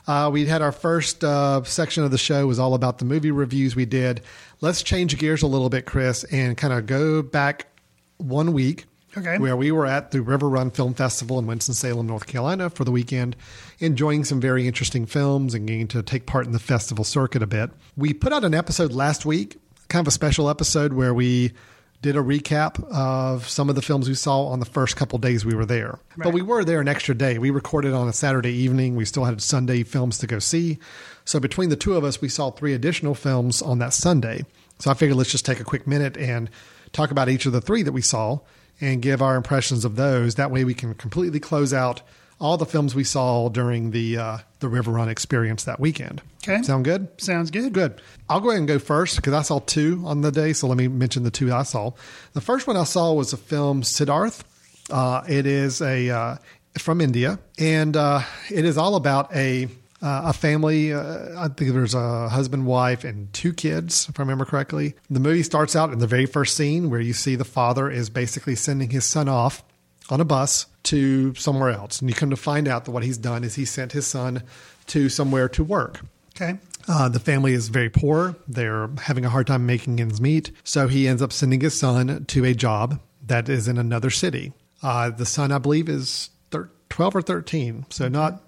Uh, 0.08 0.30
we 0.32 0.46
had 0.46 0.62
our 0.62 0.72
first 0.72 1.22
uh, 1.22 1.66
section 1.66 2.06
of 2.06 2.12
the 2.12 2.18
show 2.18 2.48
was 2.48 2.60
all 2.60 2.76
about 2.76 3.00
the 3.00 3.06
movie 3.06 3.32
reviews 3.32 3.76
we 3.76 3.84
did. 3.84 4.22
Let's 4.62 4.84
change 4.84 5.18
gears 5.18 5.42
a 5.42 5.48
little 5.48 5.68
bit, 5.70 5.86
Chris, 5.86 6.24
and 6.32 6.56
kind 6.56 6.72
of 6.72 6.86
go 6.86 7.22
back 7.22 7.68
one 8.16 8.54
week. 8.54 8.86
Okay. 9.18 9.38
Where 9.38 9.56
we 9.56 9.72
were 9.72 9.86
at 9.86 10.12
the 10.12 10.22
River 10.22 10.50
Run 10.50 10.72
Film 10.72 10.94
Festival 10.94 11.40
in 11.40 11.48
Winston-Salem, 11.48 12.06
North 12.06 12.28
Carolina 12.28 12.70
for 12.70 12.84
the 12.84 12.92
weekend, 12.92 13.36
enjoying 13.80 14.26
some 14.26 14.42
very 14.42 14.68
interesting 14.68 15.06
films 15.06 15.54
and 15.54 15.68
getting 15.68 15.88
to 15.90 16.04
take 16.04 16.26
part 16.26 16.46
in 16.46 16.52
the 16.52 16.60
festival 16.60 17.04
circuit 17.06 17.42
a 17.42 17.48
bit. 17.48 17.70
We 17.96 18.14
put 18.14 18.34
out 18.34 18.44
an 18.44 18.54
episode 18.54 18.92
last 18.92 19.26
week, 19.26 19.58
kind 19.88 20.04
of 20.04 20.08
a 20.10 20.12
special 20.12 20.50
episode 20.50 20.94
where 20.94 21.14
we 21.14 21.54
did 22.02 22.16
a 22.18 22.20
recap 22.20 22.84
of 22.92 23.48
some 23.48 23.70
of 23.70 23.76
the 23.76 23.82
films 23.82 24.08
we 24.08 24.16
saw 24.16 24.48
on 24.48 24.60
the 24.60 24.66
first 24.66 24.96
couple 24.96 25.18
days 25.18 25.46
we 25.46 25.56
were 25.56 25.66
there. 25.66 25.98
But 26.18 26.34
we 26.34 26.42
were 26.42 26.64
there 26.64 26.82
an 26.82 26.88
extra 26.88 27.16
day. 27.16 27.38
We 27.40 27.50
recorded 27.50 27.94
on 27.94 28.08
a 28.08 28.14
Saturday 28.14 28.52
evening. 28.52 28.96
We 28.96 29.06
still 29.06 29.24
had 29.24 29.42
Sunday 29.42 29.84
films 29.84 30.18
to 30.20 30.28
go 30.28 30.40
see. 30.40 30.78
So 31.24 31.40
between 31.40 31.70
the 31.70 31.76
two 31.76 31.96
of 31.96 32.04
us, 32.04 32.22
we 32.22 32.30
saw 32.30 32.52
three 32.52 32.74
additional 32.74 33.16
films 33.16 33.62
on 33.62 33.80
that 33.80 33.94
Sunday. 33.94 34.46
So 34.80 34.92
I 34.92 34.94
figured 34.94 35.18
let's 35.18 35.32
just 35.32 35.46
take 35.46 35.60
a 35.60 35.64
quick 35.64 35.88
minute 35.88 36.18
and 36.18 36.50
talk 36.92 37.12
about 37.12 37.30
each 37.30 37.46
of 37.46 37.54
the 37.54 37.62
three 37.62 37.82
that 37.82 37.94
we 37.94 38.02
saw 38.02 38.40
and 38.82 39.02
give 39.02 39.22
our 39.22 39.36
impressions 39.36 39.86
of 39.86 39.96
those. 39.96 40.36
That 40.36 40.52
way 40.52 40.64
we 40.64 40.74
can 40.74 40.94
completely 40.96 41.40
close 41.40 41.74
out 41.74 42.02
all 42.40 42.58
the 42.58 42.66
films 42.66 42.94
we 42.94 43.04
saw 43.04 43.50
during 43.50 43.92
the 43.92 44.18
uh, 44.18 44.38
the 44.60 44.68
River 44.68 44.92
Run 44.92 45.10
experience 45.10 45.64
that 45.64 45.80
weekend. 45.80 46.22
Okay. 46.44 46.62
Sound 46.64 46.86
good? 46.86 47.08
Sounds 47.18 47.50
good. 47.50 47.74
Good. 47.74 48.02
I'll 48.30 48.40
go 48.40 48.50
ahead 48.50 48.60
and 48.60 48.68
go 48.68 48.80
first 48.80 49.16
because 49.16 49.34
I 49.34 49.42
saw 49.42 49.60
two 49.60 50.04
on 50.06 50.22
the 50.22 50.32
day. 50.32 50.54
So 50.54 50.68
let 50.68 50.78
me 50.78 50.88
mention 50.88 51.24
the 51.24 51.32
two 51.32 51.52
I 51.54 51.64
saw. 51.64 51.92
The 52.34 52.42
first 52.42 52.68
one 52.68 52.78
I 52.78 52.84
saw 52.84 53.14
was 53.14 53.32
the 53.32 53.38
film 53.38 53.82
Siddharth. 53.82 54.44
Uh, 54.90 55.24
it 55.28 55.46
is 55.46 55.82
a 55.82 56.10
uh, 56.10 56.36
from 56.78 57.02
India, 57.02 57.40
and 57.58 57.96
uh, 57.96 58.22
it 58.52 58.66
is 58.66 58.78
all 58.78 58.96
about 58.96 59.36
a 59.36 59.68
uh, 60.06 60.22
a 60.26 60.34
family. 60.34 60.94
Uh, 60.94 61.42
I 61.42 61.48
think 61.48 61.74
there's 61.74 61.96
a 61.96 62.30
husband, 62.30 62.68
wife, 62.68 63.04
and 63.04 63.34
two 63.34 63.52
kids, 63.52 64.08
if 64.08 64.20
I 64.20 64.24
remember 64.24 64.46
correctly. 64.46 64.94
The 65.10 65.20
movie 65.20 65.42
starts 65.42 65.76
out 65.76 65.92
in 65.92 65.98
the 65.98 66.06
very 66.06 66.28
first 66.28 66.56
scene 66.56 66.92
where 66.92 67.00
you 67.00 67.14
see 67.14 67.36
the 67.36 67.44
father 67.44 67.90
is 67.90 68.12
basically 68.12 68.54
sending 68.54 68.92
his 68.92 69.04
son 69.04 69.28
off 69.28 69.64
on 70.12 70.22
a 70.22 70.26
bus 70.26 70.68
to 70.84 71.34
somewhere 71.34 71.72
else, 71.72 72.00
and 72.00 72.10
you 72.10 72.16
come 72.16 72.30
to 72.30 72.36
find 72.36 72.68
out 72.68 72.86
that 72.86 72.92
what 72.92 73.04
he's 73.04 73.18
done 73.18 73.44
is 73.44 73.56
he 73.56 73.66
sent 73.66 73.94
his 73.94 74.06
son 74.06 74.44
to 74.86 75.10
somewhere 75.10 75.50
to 75.50 75.64
work. 75.64 76.02
Okay. 76.36 76.60
Uh, 76.88 77.10
the 77.10 77.20
family 77.20 77.54
is 77.54 77.70
very 77.70 77.90
poor. 77.90 78.36
They're 78.48 78.88
having 79.02 79.26
a 79.26 79.30
hard 79.30 79.48
time 79.48 79.66
making 79.66 80.00
ends 80.00 80.22
meet. 80.22 80.52
So 80.64 80.88
he 80.88 81.08
ends 81.08 81.24
up 81.24 81.34
sending 81.34 81.62
his 81.62 81.80
son 81.80 82.26
to 82.26 82.46
a 82.46 82.54
job 82.54 83.00
that 83.26 83.50
is 83.50 83.68
in 83.68 83.80
another 83.80 84.12
city. 84.12 84.54
Uh, 84.84 85.10
the 85.10 85.26
son, 85.26 85.52
I 85.52 85.58
believe, 85.58 85.90
is 85.90 86.30
thir- 86.52 86.70
12 86.90 87.16
or 87.16 87.22
13. 87.24 87.88
So 87.90 88.08
not 88.08 88.45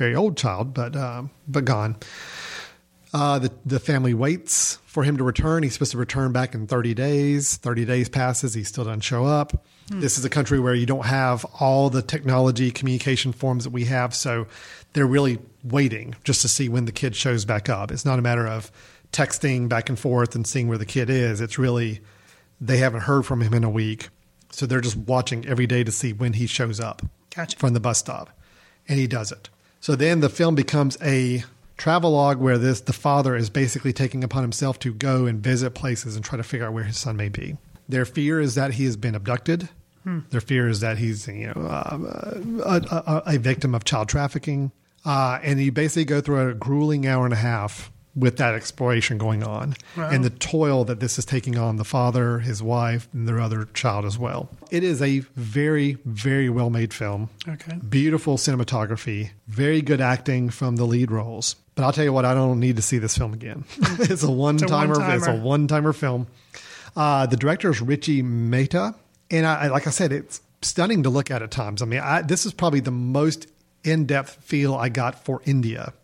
very 0.00 0.16
old 0.16 0.36
child, 0.36 0.74
but, 0.74 0.96
um, 0.96 1.30
but 1.46 1.64
gone. 1.64 1.96
Uh, 3.12 3.38
the, 3.38 3.52
the 3.66 3.78
family 3.78 4.14
waits 4.14 4.76
for 4.86 5.02
him 5.02 5.16
to 5.18 5.24
return. 5.24 5.62
He's 5.62 5.74
supposed 5.74 5.92
to 5.92 5.98
return 5.98 6.32
back 6.32 6.54
in 6.54 6.66
30 6.66 6.94
days. 6.94 7.56
30 7.56 7.84
days 7.84 8.08
passes. 8.08 8.54
He 8.54 8.64
still 8.64 8.84
doesn't 8.84 9.00
show 9.00 9.26
up. 9.26 9.64
This 9.92 10.16
is 10.16 10.24
a 10.24 10.30
country 10.30 10.60
where 10.60 10.74
you 10.74 10.86
don't 10.86 11.04
have 11.04 11.44
all 11.58 11.90
the 11.90 12.00
technology 12.00 12.70
communication 12.70 13.32
forms 13.32 13.64
that 13.64 13.70
we 13.70 13.86
have. 13.86 14.14
So 14.14 14.46
they're 14.92 15.06
really 15.06 15.40
waiting 15.64 16.14
just 16.22 16.42
to 16.42 16.48
see 16.48 16.68
when 16.68 16.84
the 16.84 16.92
kid 16.92 17.16
shows 17.16 17.44
back 17.44 17.68
up. 17.68 17.90
It's 17.90 18.04
not 18.04 18.18
a 18.20 18.22
matter 18.22 18.46
of 18.46 18.70
texting 19.12 19.68
back 19.68 19.88
and 19.88 19.98
forth 19.98 20.36
and 20.36 20.46
seeing 20.46 20.68
where 20.68 20.78
the 20.78 20.86
kid 20.86 21.10
is. 21.10 21.40
It's 21.40 21.58
really, 21.58 22.00
they 22.60 22.76
haven't 22.76 23.00
heard 23.00 23.26
from 23.26 23.42
him 23.42 23.52
in 23.52 23.64
a 23.64 23.70
week. 23.70 24.08
So 24.52 24.64
they're 24.64 24.80
just 24.80 24.96
watching 24.96 25.44
every 25.46 25.66
day 25.66 25.82
to 25.82 25.90
see 25.90 26.12
when 26.12 26.34
he 26.34 26.46
shows 26.46 26.78
up 26.78 27.02
Gotcha. 27.34 27.58
from 27.58 27.74
the 27.74 27.80
bus 27.80 27.98
stop. 27.98 28.30
And 28.88 28.98
he 28.98 29.08
does 29.08 29.32
it. 29.32 29.50
So 29.80 29.96
then 29.96 30.20
the 30.20 30.28
film 30.28 30.54
becomes 30.54 30.98
a 31.02 31.44
travelogue 31.76 32.38
where 32.38 32.58
this 32.58 32.82
the 32.82 32.92
father 32.92 33.34
is 33.34 33.48
basically 33.48 33.94
taking 33.94 34.22
upon 34.22 34.42
himself 34.42 34.78
to 34.80 34.92
go 34.92 35.24
and 35.24 35.42
visit 35.42 35.70
places 35.70 36.14
and 36.14 36.24
try 36.24 36.36
to 36.36 36.42
figure 36.42 36.66
out 36.66 36.74
where 36.74 36.84
his 36.84 36.98
son 36.98 37.16
may 37.16 37.30
be. 37.30 37.56
Their 37.88 38.04
fear 38.04 38.40
is 38.40 38.54
that 38.54 38.74
he 38.74 38.84
has 38.84 38.96
been 38.96 39.14
abducted. 39.14 39.68
Their 40.30 40.40
fear 40.40 40.68
is 40.68 40.80
that 40.80 40.98
he's 40.98 41.26
you 41.28 41.48
know 41.48 41.62
uh, 41.62 41.98
a, 42.64 42.94
a, 42.94 43.22
a 43.34 43.38
victim 43.38 43.74
of 43.74 43.84
child 43.84 44.08
trafficking, 44.08 44.72
uh, 45.04 45.38
and 45.42 45.60
you 45.60 45.72
basically 45.72 46.04
go 46.06 46.20
through 46.20 46.48
a 46.48 46.54
grueling 46.54 47.06
hour 47.06 47.24
and 47.24 47.34
a 47.34 47.38
half 47.38 47.90
with 48.20 48.36
that 48.36 48.54
exploration 48.54 49.18
going 49.18 49.42
on 49.42 49.74
Wow. 49.96 50.10
and 50.10 50.24
the 50.24 50.30
toil 50.30 50.84
that 50.84 51.00
this 51.00 51.18
is 51.18 51.24
taking 51.24 51.58
on 51.58 51.76
the 51.76 51.84
father, 51.84 52.38
his 52.40 52.62
wife, 52.62 53.08
and 53.12 53.26
their 53.28 53.40
other 53.40 53.64
child 53.74 54.04
as 54.04 54.18
well. 54.18 54.48
It 54.70 54.84
is 54.84 55.02
a 55.02 55.20
very, 55.36 55.94
very 56.04 56.48
well 56.48 56.70
made 56.70 56.94
film. 56.94 57.30
Okay. 57.48 57.76
Beautiful 57.88 58.36
cinematography, 58.36 59.30
very 59.48 59.82
good 59.82 60.00
acting 60.00 60.50
from 60.50 60.76
the 60.76 60.84
lead 60.84 61.10
roles. 61.10 61.56
But 61.74 61.84
I'll 61.84 61.92
tell 61.92 62.04
you 62.04 62.12
what, 62.12 62.24
I 62.24 62.34
don't 62.34 62.60
need 62.60 62.76
to 62.76 62.82
see 62.82 62.98
this 62.98 63.16
film 63.16 63.32
again. 63.32 63.64
it's 63.80 64.22
a 64.22 64.30
one 64.30 64.58
timer. 64.58 64.94
It's 65.16 65.26
a 65.26 65.34
one-timer. 65.36 65.92
film. 65.92 66.26
Uh, 66.96 67.26
the 67.26 67.36
director 67.36 67.70
is 67.70 67.80
Richie 67.80 68.22
Mehta, 68.22 68.94
and 69.30 69.46
I, 69.46 69.64
I- 69.64 69.68
like 69.68 69.86
I 69.86 69.90
said, 69.90 70.12
it's 70.12 70.40
stunning 70.62 71.04
to 71.04 71.10
look 71.10 71.30
at 71.30 71.40
at 71.42 71.50
times. 71.50 71.80
I 71.80 71.86
mean, 71.86 72.00
I, 72.00 72.22
this 72.22 72.44
is 72.44 72.52
probably 72.52 72.80
the 72.80 72.90
most 72.90 73.46
in 73.82 74.04
depth 74.04 74.36
feel 74.44 74.74
I 74.74 74.90
got 74.90 75.24
for 75.24 75.40
India 75.46 75.94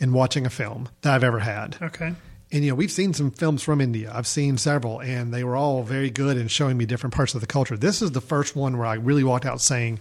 in 0.00 0.12
watching 0.12 0.46
a 0.46 0.50
film 0.50 0.88
that 1.02 1.14
I've 1.14 1.24
ever 1.24 1.38
had. 1.38 1.76
Okay. 1.80 2.14
And 2.50 2.64
you 2.64 2.70
know, 2.70 2.74
we've 2.74 2.90
seen 2.90 3.12
some 3.12 3.30
films 3.30 3.62
from 3.62 3.80
India. 3.80 4.10
I've 4.14 4.26
seen 4.26 4.56
several, 4.56 5.00
and 5.00 5.32
they 5.34 5.44
were 5.44 5.56
all 5.56 5.82
very 5.82 6.10
good 6.10 6.36
in 6.36 6.48
showing 6.48 6.78
me 6.78 6.86
different 6.86 7.14
parts 7.14 7.34
of 7.34 7.40
the 7.40 7.46
culture. 7.46 7.76
This 7.76 8.00
is 8.00 8.12
the 8.12 8.20
first 8.20 8.56
one 8.56 8.78
where 8.78 8.86
I 8.86 8.94
really 8.94 9.24
walked 9.24 9.44
out 9.44 9.60
saying, 9.60 10.00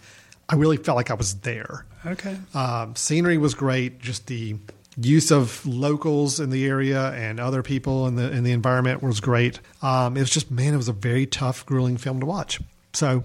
I 0.49 0.55
really 0.55 0.77
felt 0.77 0.95
like 0.95 1.11
I 1.11 1.15
was 1.15 1.35
there. 1.41 1.85
Okay. 2.05 2.37
Um, 2.53 2.95
scenery 2.95 3.37
was 3.37 3.53
great. 3.53 3.99
Just 3.99 4.27
the 4.27 4.55
use 4.99 5.29
of 5.29 5.65
locals 5.65 6.39
in 6.39 6.49
the 6.49 6.65
area 6.65 7.11
and 7.11 7.39
other 7.39 7.61
people 7.61 8.07
in 8.07 8.15
the 8.15 8.31
in 8.31 8.43
the 8.43 8.51
environment 8.51 9.03
was 9.03 9.19
great. 9.19 9.59
Um, 9.81 10.17
it 10.17 10.21
was 10.21 10.29
just 10.29 10.49
man, 10.49 10.73
it 10.73 10.77
was 10.77 10.87
a 10.87 10.93
very 10.93 11.25
tough, 11.25 11.65
grueling 11.65 11.97
film 11.97 12.19
to 12.21 12.25
watch. 12.25 12.59
So 12.93 13.23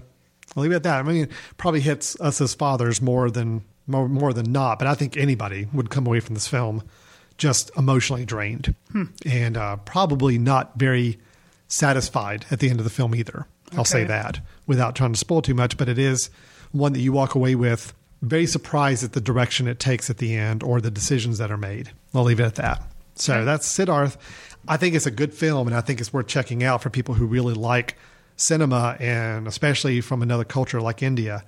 I'll 0.55 0.63
leave 0.63 0.71
it 0.71 0.75
at 0.75 0.83
that. 0.83 0.99
I 0.99 1.03
mean, 1.03 1.23
it 1.23 1.31
probably 1.57 1.79
hits 1.79 2.19
us 2.19 2.41
as 2.41 2.53
fathers 2.53 3.01
more 3.01 3.31
than 3.31 3.63
more, 3.87 4.07
more 4.07 4.33
than 4.33 4.51
not. 4.51 4.79
But 4.79 4.87
I 4.87 4.93
think 4.93 5.17
anybody 5.17 5.67
would 5.73 5.89
come 5.89 6.07
away 6.07 6.19
from 6.19 6.35
this 6.35 6.47
film 6.47 6.83
just 7.37 7.71
emotionally 7.77 8.25
drained 8.25 8.75
and 9.25 9.57
uh, 9.57 9.77
probably 9.77 10.37
not 10.37 10.77
very 10.77 11.19
satisfied 11.67 12.45
at 12.51 12.59
the 12.59 12.69
end 12.69 12.79
of 12.79 12.83
the 12.83 12.91
film 12.91 13.15
either. 13.15 13.47
I'll 13.75 13.85
say 13.85 14.03
that 14.03 14.39
without 14.67 14.95
trying 14.95 15.13
to 15.13 15.19
spoil 15.19 15.41
too 15.41 15.55
much, 15.55 15.77
but 15.77 15.89
it 15.89 15.97
is 15.97 16.29
one 16.71 16.93
that 16.93 16.99
you 16.99 17.11
walk 17.11 17.33
away 17.33 17.55
with 17.55 17.93
very 18.21 18.45
surprised 18.45 19.03
at 19.03 19.13
the 19.13 19.21
direction 19.21 19.67
it 19.67 19.79
takes 19.79 20.09
at 20.09 20.17
the 20.17 20.35
end 20.35 20.63
or 20.63 20.79
the 20.79 20.91
decisions 20.91 21.39
that 21.39 21.51
are 21.51 21.57
made. 21.57 21.91
I'll 22.13 22.23
leave 22.23 22.39
it 22.39 22.45
at 22.45 22.55
that. 22.55 22.81
So 23.15 23.45
that's 23.45 23.67
Siddharth. 23.67 24.17
I 24.67 24.77
think 24.77 24.95
it's 24.95 25.05
a 25.05 25.11
good 25.11 25.33
film 25.33 25.67
and 25.67 25.75
I 25.75 25.81
think 25.81 25.99
it's 25.99 26.13
worth 26.13 26.27
checking 26.27 26.63
out 26.63 26.81
for 26.81 26.89
people 26.89 27.15
who 27.15 27.25
really 27.25 27.53
like 27.53 27.97
cinema 28.37 28.95
and 28.99 29.47
especially 29.47 30.01
from 30.01 30.21
another 30.21 30.45
culture 30.45 30.81
like 30.81 31.03
India. 31.03 31.43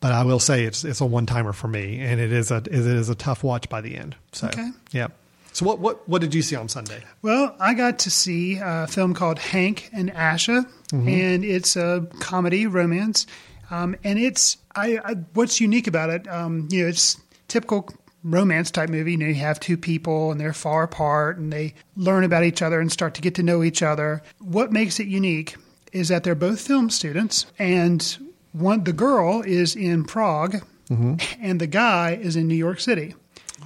But 0.00 0.12
I 0.12 0.24
will 0.24 0.40
say 0.40 0.64
it's 0.64 0.84
it's 0.84 1.00
a 1.00 1.06
one 1.06 1.26
timer 1.26 1.52
for 1.52 1.68
me 1.68 2.00
and 2.00 2.20
it 2.20 2.32
is 2.32 2.50
a 2.50 2.56
it 2.58 2.68
is 2.68 3.08
a 3.08 3.14
tough 3.14 3.42
watch 3.42 3.68
by 3.68 3.80
the 3.80 3.96
end. 3.96 4.14
So 4.32 4.48
Okay. 4.48 4.70
yeah. 4.92 5.08
So 5.52 5.64
what 5.64 5.78
what 5.78 6.06
what 6.08 6.20
did 6.20 6.34
you 6.34 6.42
see 6.42 6.54
on 6.54 6.68
Sunday? 6.68 7.02
Well, 7.22 7.56
I 7.58 7.72
got 7.74 7.98
to 8.00 8.10
see 8.10 8.58
a 8.62 8.86
film 8.86 9.14
called 9.14 9.38
Hank 9.38 9.88
and 9.92 10.10
Asha, 10.12 10.66
Mm-hmm. 10.92 11.08
and 11.08 11.44
it's 11.44 11.74
a 11.76 12.06
comedy 12.20 12.66
romance. 12.66 13.26
Um, 13.70 13.96
and 14.04 14.18
it's 14.18 14.58
I, 14.76 14.98
I 15.04 15.14
what's 15.32 15.60
unique 15.60 15.86
about 15.88 16.10
it, 16.10 16.28
um, 16.28 16.68
you 16.70 16.82
know, 16.82 16.88
it's 16.88 17.16
typical 17.48 17.88
romance 18.22 18.70
type 18.70 18.90
movie. 18.90 19.12
You 19.12 19.16
know, 19.18 19.26
you 19.26 19.34
have 19.36 19.58
two 19.58 19.76
people 19.76 20.30
and 20.30 20.40
they're 20.40 20.52
far 20.52 20.82
apart 20.84 21.38
and 21.38 21.52
they 21.52 21.74
learn 21.96 22.22
about 22.22 22.44
each 22.44 22.60
other 22.60 22.78
and 22.80 22.92
start 22.92 23.14
to 23.14 23.22
get 23.22 23.34
to 23.36 23.42
know 23.42 23.62
each 23.64 23.82
other. 23.82 24.22
What 24.40 24.72
makes 24.72 25.00
it 25.00 25.06
unique 25.08 25.56
is 25.92 26.08
that 26.08 26.22
they're 26.22 26.34
both 26.34 26.60
film 26.60 26.90
students, 26.90 27.46
and 27.58 28.18
one 28.58 28.84
the 28.84 28.92
girl 28.92 29.42
is 29.42 29.76
in 29.76 30.04
Prague, 30.04 30.62
mm-hmm. 30.90 31.16
and 31.40 31.60
the 31.60 31.66
guy 31.66 32.18
is 32.20 32.36
in 32.36 32.48
New 32.48 32.56
York 32.56 32.80
City. 32.80 33.14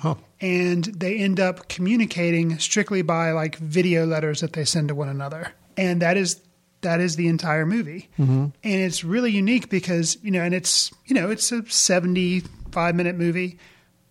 Oh, 0.04 0.18
and 0.40 0.84
they 0.84 1.18
end 1.18 1.38
up 1.38 1.68
communicating 1.68 2.58
strictly 2.58 3.02
by 3.02 3.32
like 3.32 3.56
video 3.56 4.06
letters 4.06 4.40
that 4.40 4.54
they 4.54 4.64
send 4.64 4.88
to 4.88 4.94
one 4.94 5.08
another. 5.08 5.52
And 5.76 6.02
that 6.02 6.16
is 6.16 6.40
that 6.82 7.00
is 7.00 7.16
the 7.16 7.28
entire 7.28 7.66
movie. 7.66 8.08
Mm-hmm. 8.18 8.44
And 8.44 8.54
it's 8.62 9.04
really 9.04 9.32
unique 9.32 9.68
because 9.68 10.16
you 10.22 10.30
know 10.30 10.42
and 10.42 10.54
it's 10.54 10.90
you 11.06 11.14
know 11.14 11.30
it's 11.30 11.52
a 11.52 11.64
75 11.66 12.94
minute 12.94 13.16
movie 13.16 13.58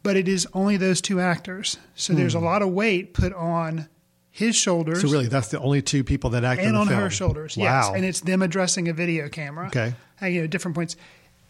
but 0.03 0.15
it 0.15 0.27
is 0.27 0.47
only 0.53 0.77
those 0.77 1.01
two 1.01 1.19
actors. 1.19 1.77
So 1.95 2.13
there's 2.13 2.33
hmm. 2.33 2.39
a 2.39 2.45
lot 2.45 2.61
of 2.61 2.69
weight 2.69 3.13
put 3.13 3.33
on 3.33 3.87
his 4.39 4.55
shoulders 4.55 5.01
so 5.01 5.07
really 5.09 5.27
that's 5.27 5.49
the 5.49 5.59
only 5.59 5.81
two 5.81 6.03
people 6.03 6.29
that 6.31 6.43
act 6.43 6.61
in 6.61 6.69
and 6.69 6.77
on 6.77 6.87
her 6.87 7.09
shoulders 7.09 7.55
Wow. 7.57 7.63
yes 7.65 7.89
and 7.95 8.03
it's 8.05 8.21
them 8.21 8.41
addressing 8.41 8.87
a 8.87 8.93
video 8.93 9.29
camera 9.29 9.67
Okay. 9.67 9.93
at, 10.21 10.31
you 10.31 10.41
know 10.41 10.47
different 10.47 10.75
points 10.75 10.95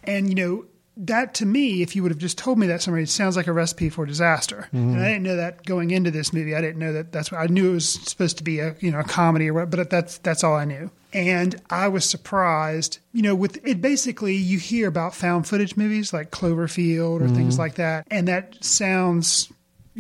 and 0.04 0.28
you 0.30 0.36
know 0.36 0.66
that 1.02 1.34
to 1.36 1.46
me 1.46 1.82
if 1.82 1.96
you 1.96 2.02
would 2.04 2.12
have 2.12 2.20
just 2.20 2.38
told 2.38 2.58
me 2.60 2.68
that 2.68 2.82
summary 2.82 3.04
it 3.04 3.10
sounds 3.10 3.38
like 3.38 3.48
a 3.48 3.54
recipe 3.54 3.90
for 3.90 4.06
disaster 4.06 4.68
Mm-hmm. 4.74 4.96
and 4.96 5.02
i 5.02 5.08
didn't 5.08 5.24
know 5.24 5.36
that 5.38 5.66
going 5.66 5.92
into 5.92 6.12
this 6.12 6.34
movie 6.34 6.54
i 6.56 6.60
didn't 6.62 6.80
know 6.80 6.92
that 6.92 7.12
that's 7.14 7.32
what 7.32 7.40
i 7.40 7.46
knew 7.46 7.70
it 7.72 7.74
was 7.76 7.88
supposed 7.88 8.38
to 8.40 8.44
be 8.44 8.60
a 8.60 8.76
you 8.82 8.92
know 8.92 9.00
a 9.00 9.04
comedy 9.06 9.50
or 9.50 9.54
what 9.54 9.70
but 9.70 9.90
that's 9.90 10.18
that's 10.18 10.44
all 10.44 10.56
i 10.56 10.66
knew 10.66 10.90
and 11.14 11.56
i 11.70 11.88
was 11.88 12.04
surprised 12.04 13.00
you 13.14 13.22
know 13.22 13.34
with 13.36 13.66
it 13.66 13.82
basically 13.82 14.36
you 14.36 14.58
hear 14.60 14.88
about 14.90 15.16
found 15.16 15.48
footage 15.48 15.78
movies 15.78 16.12
like 16.12 16.32
cloverfield 16.32 17.22
or 17.22 17.28
things 17.30 17.54
Mm-hmm. 17.54 17.62
like 17.62 17.76
that 17.76 18.06
and 18.12 18.28
that 18.28 18.62
sounds 18.64 19.52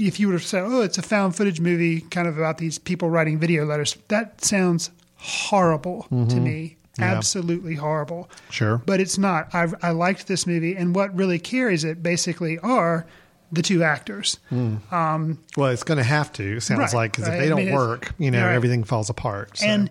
if 0.07 0.19
you 0.19 0.27
would 0.27 0.33
have 0.33 0.43
said, 0.43 0.63
"Oh, 0.65 0.81
it's 0.81 0.97
a 0.97 1.01
found 1.01 1.35
footage 1.35 1.59
movie, 1.59 2.01
kind 2.01 2.27
of 2.27 2.37
about 2.37 2.57
these 2.57 2.77
people 2.79 3.09
writing 3.09 3.37
video 3.39 3.65
letters," 3.65 3.97
that 4.07 4.43
sounds 4.43 4.89
horrible 5.17 6.07
to 6.09 6.35
me. 6.39 6.75
Yeah. 6.97 7.05
Absolutely 7.15 7.75
horrible. 7.75 8.29
Sure. 8.49 8.81
but 8.85 8.99
it's 8.99 9.17
not. 9.17 9.53
I, 9.53 9.67
I 9.81 9.91
liked 9.91 10.27
this 10.27 10.45
movie, 10.45 10.75
and 10.75 10.93
what 10.93 11.15
really 11.15 11.39
carries 11.39 11.83
it 11.85 12.03
basically 12.03 12.59
are 12.59 13.05
the 13.53 13.61
two 13.61 13.83
actors. 13.83 14.37
Well, 14.51 15.67
it's 15.67 15.83
going 15.83 15.97
to 15.97 16.03
have 16.03 16.33
to. 16.33 16.59
Sounds 16.59 16.79
Right, 16.79 16.93
like 16.93 17.11
because 17.13 17.27
right. 17.29 17.35
if 17.37 17.43
they 17.43 17.49
don't 17.49 17.65
mean, 17.65 17.73
work, 17.73 18.13
you 18.17 18.31
know, 18.31 18.45
right. 18.45 18.53
everything 18.53 18.83
falls 18.83 19.09
apart. 19.09 19.57
So. 19.59 19.65
And 19.65 19.89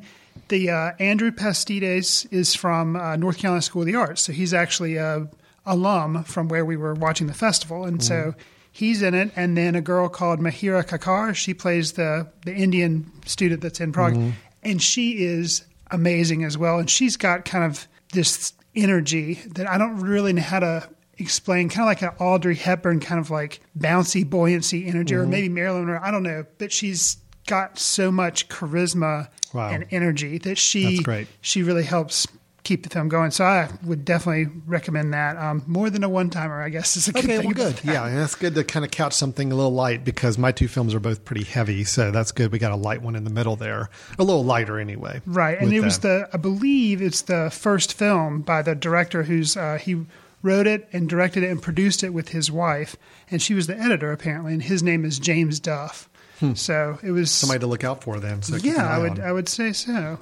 the 0.48 0.70
uh, 0.70 0.92
Andrew 0.98 1.32
Pastides 1.32 2.26
is 2.30 2.54
from 2.54 2.94
uh, 2.96 3.16
North 3.16 3.38
Carolina 3.38 3.62
School 3.62 3.82
of 3.82 3.86
the 3.86 3.94
Arts, 3.94 4.22
so 4.22 4.32
he's 4.32 4.52
actually 4.52 4.96
a 4.96 5.28
alum 5.64 6.24
from 6.24 6.48
where 6.48 6.64
we 6.64 6.76
were 6.76 6.94
watching 6.94 7.26
the 7.26 7.34
festival, 7.34 7.84
and 7.84 8.02
so 8.04 8.14
Mm-hmm. 8.14 8.40
He's 8.78 9.02
in 9.02 9.12
it. 9.14 9.32
And 9.34 9.56
then 9.56 9.74
a 9.74 9.80
girl 9.80 10.08
called 10.08 10.38
Mahira 10.38 10.84
Kakkar, 10.86 11.34
she 11.34 11.52
plays 11.52 11.92
the 11.92 12.28
the 12.44 12.54
Indian 12.54 13.10
student 13.26 13.60
that's 13.60 13.80
in 13.80 13.90
Prague, 13.92 14.14
Mm-hmm. 14.14 14.30
and 14.62 14.80
she 14.80 15.24
is 15.24 15.64
amazing 15.90 16.44
as 16.44 16.56
well. 16.56 16.78
And 16.78 16.88
she's 16.88 17.16
got 17.16 17.44
kind 17.44 17.64
of 17.64 17.88
this 18.12 18.52
energy 18.76 19.34
that 19.54 19.68
I 19.68 19.78
don't 19.78 19.98
really 20.00 20.32
know 20.32 20.42
how 20.42 20.60
to 20.60 20.88
explain, 21.18 21.68
kind 21.68 21.80
of 21.80 21.86
like 21.86 22.02
an 22.02 22.16
Audrey 22.24 22.54
Hepburn 22.54 23.00
kind 23.00 23.18
of 23.20 23.30
like 23.30 23.58
bouncy, 23.76 24.28
buoyancy 24.28 24.86
energy, 24.86 25.14
Mm-hmm. 25.14 25.24
or 25.24 25.26
maybe 25.26 25.48
Marilyn 25.48 25.86
Monroe. 25.86 26.00
I 26.00 26.12
don't 26.12 26.22
know, 26.22 26.44
but 26.58 26.70
she's 26.72 27.16
got 27.48 27.78
so 27.78 28.12
much 28.12 28.48
charisma 28.48 29.28
Wow. 29.52 29.70
and 29.70 29.86
energy 29.90 30.38
that 30.38 30.56
she 30.58 31.04
she 31.40 31.62
really 31.64 31.82
helps 31.82 32.28
keep 32.68 32.82
the 32.82 32.90
film 32.90 33.08
going. 33.08 33.30
So 33.30 33.44
I 33.44 33.68
would 33.84 34.04
definitely 34.04 34.46
recommend 34.66 35.14
that. 35.14 35.36
Um, 35.38 35.62
more 35.66 35.88
than 35.90 36.04
a 36.04 36.08
one 36.08 36.28
timer, 36.30 36.62
I 36.62 36.68
guess, 36.68 36.96
is 36.96 37.08
a 37.08 37.12
good 37.12 37.24
Okay, 37.24 37.36
thing. 37.38 37.46
well, 37.46 37.54
good. 37.54 37.80
Yeah, 37.82 38.06
and 38.06 38.16
that's 38.18 38.34
good 38.34 38.54
to 38.56 38.62
kind 38.64 38.84
of 38.84 38.90
couch 38.90 39.14
something 39.14 39.50
a 39.50 39.54
little 39.54 39.72
light 39.72 40.04
because 40.04 40.36
my 40.38 40.52
two 40.52 40.68
films 40.68 40.94
are 40.94 41.00
both 41.00 41.24
pretty 41.24 41.44
heavy, 41.44 41.84
so 41.84 42.10
that's 42.10 42.30
good. 42.32 42.52
We 42.52 42.58
got 42.58 42.72
a 42.72 42.76
light 42.76 43.02
one 43.02 43.16
in 43.16 43.24
the 43.24 43.30
middle 43.30 43.56
there, 43.56 43.88
a 44.18 44.22
little 44.24 44.44
lighter 44.44 44.78
anyway. 44.78 45.22
Right, 45.26 45.58
and 45.58 45.72
it 45.72 45.80
was 45.80 46.00
the 46.00 46.28
I 46.32 46.36
believe 46.36 47.00
it's 47.02 47.22
the 47.22 47.50
first 47.50 47.94
film 47.94 48.42
by 48.42 48.62
the 48.62 48.74
director 48.74 49.22
who's 49.22 49.56
uh, 49.56 49.78
he 49.80 50.04
wrote 50.42 50.66
it 50.68 50.88
and 50.92 51.08
directed 51.08 51.42
it 51.42 51.50
and 51.50 51.60
produced 51.62 52.04
it 52.04 52.10
with 52.10 52.28
his 52.28 52.50
wife, 52.50 52.94
and 53.30 53.40
she 53.42 53.54
was 53.54 53.66
the 53.66 53.76
editor 53.78 54.12
apparently, 54.12 54.52
and 54.52 54.62
his 54.62 54.82
name 54.82 55.04
is 55.04 55.18
James 55.18 55.58
Duff. 55.58 56.08
So 56.54 57.00
it 57.02 57.10
was 57.10 57.30
Hmm. 57.30 57.46
somebody 57.46 57.58
to 57.60 57.66
look 57.66 57.82
out 57.82 58.04
for 58.04 58.20
then. 58.20 58.42
So 58.42 58.54
yeah, 58.56 58.86
I 58.88 58.98
would 58.98 59.18
on. 59.18 59.20
I 59.22 59.32
would 59.32 59.48
say 59.48 59.72
so. 59.72 60.20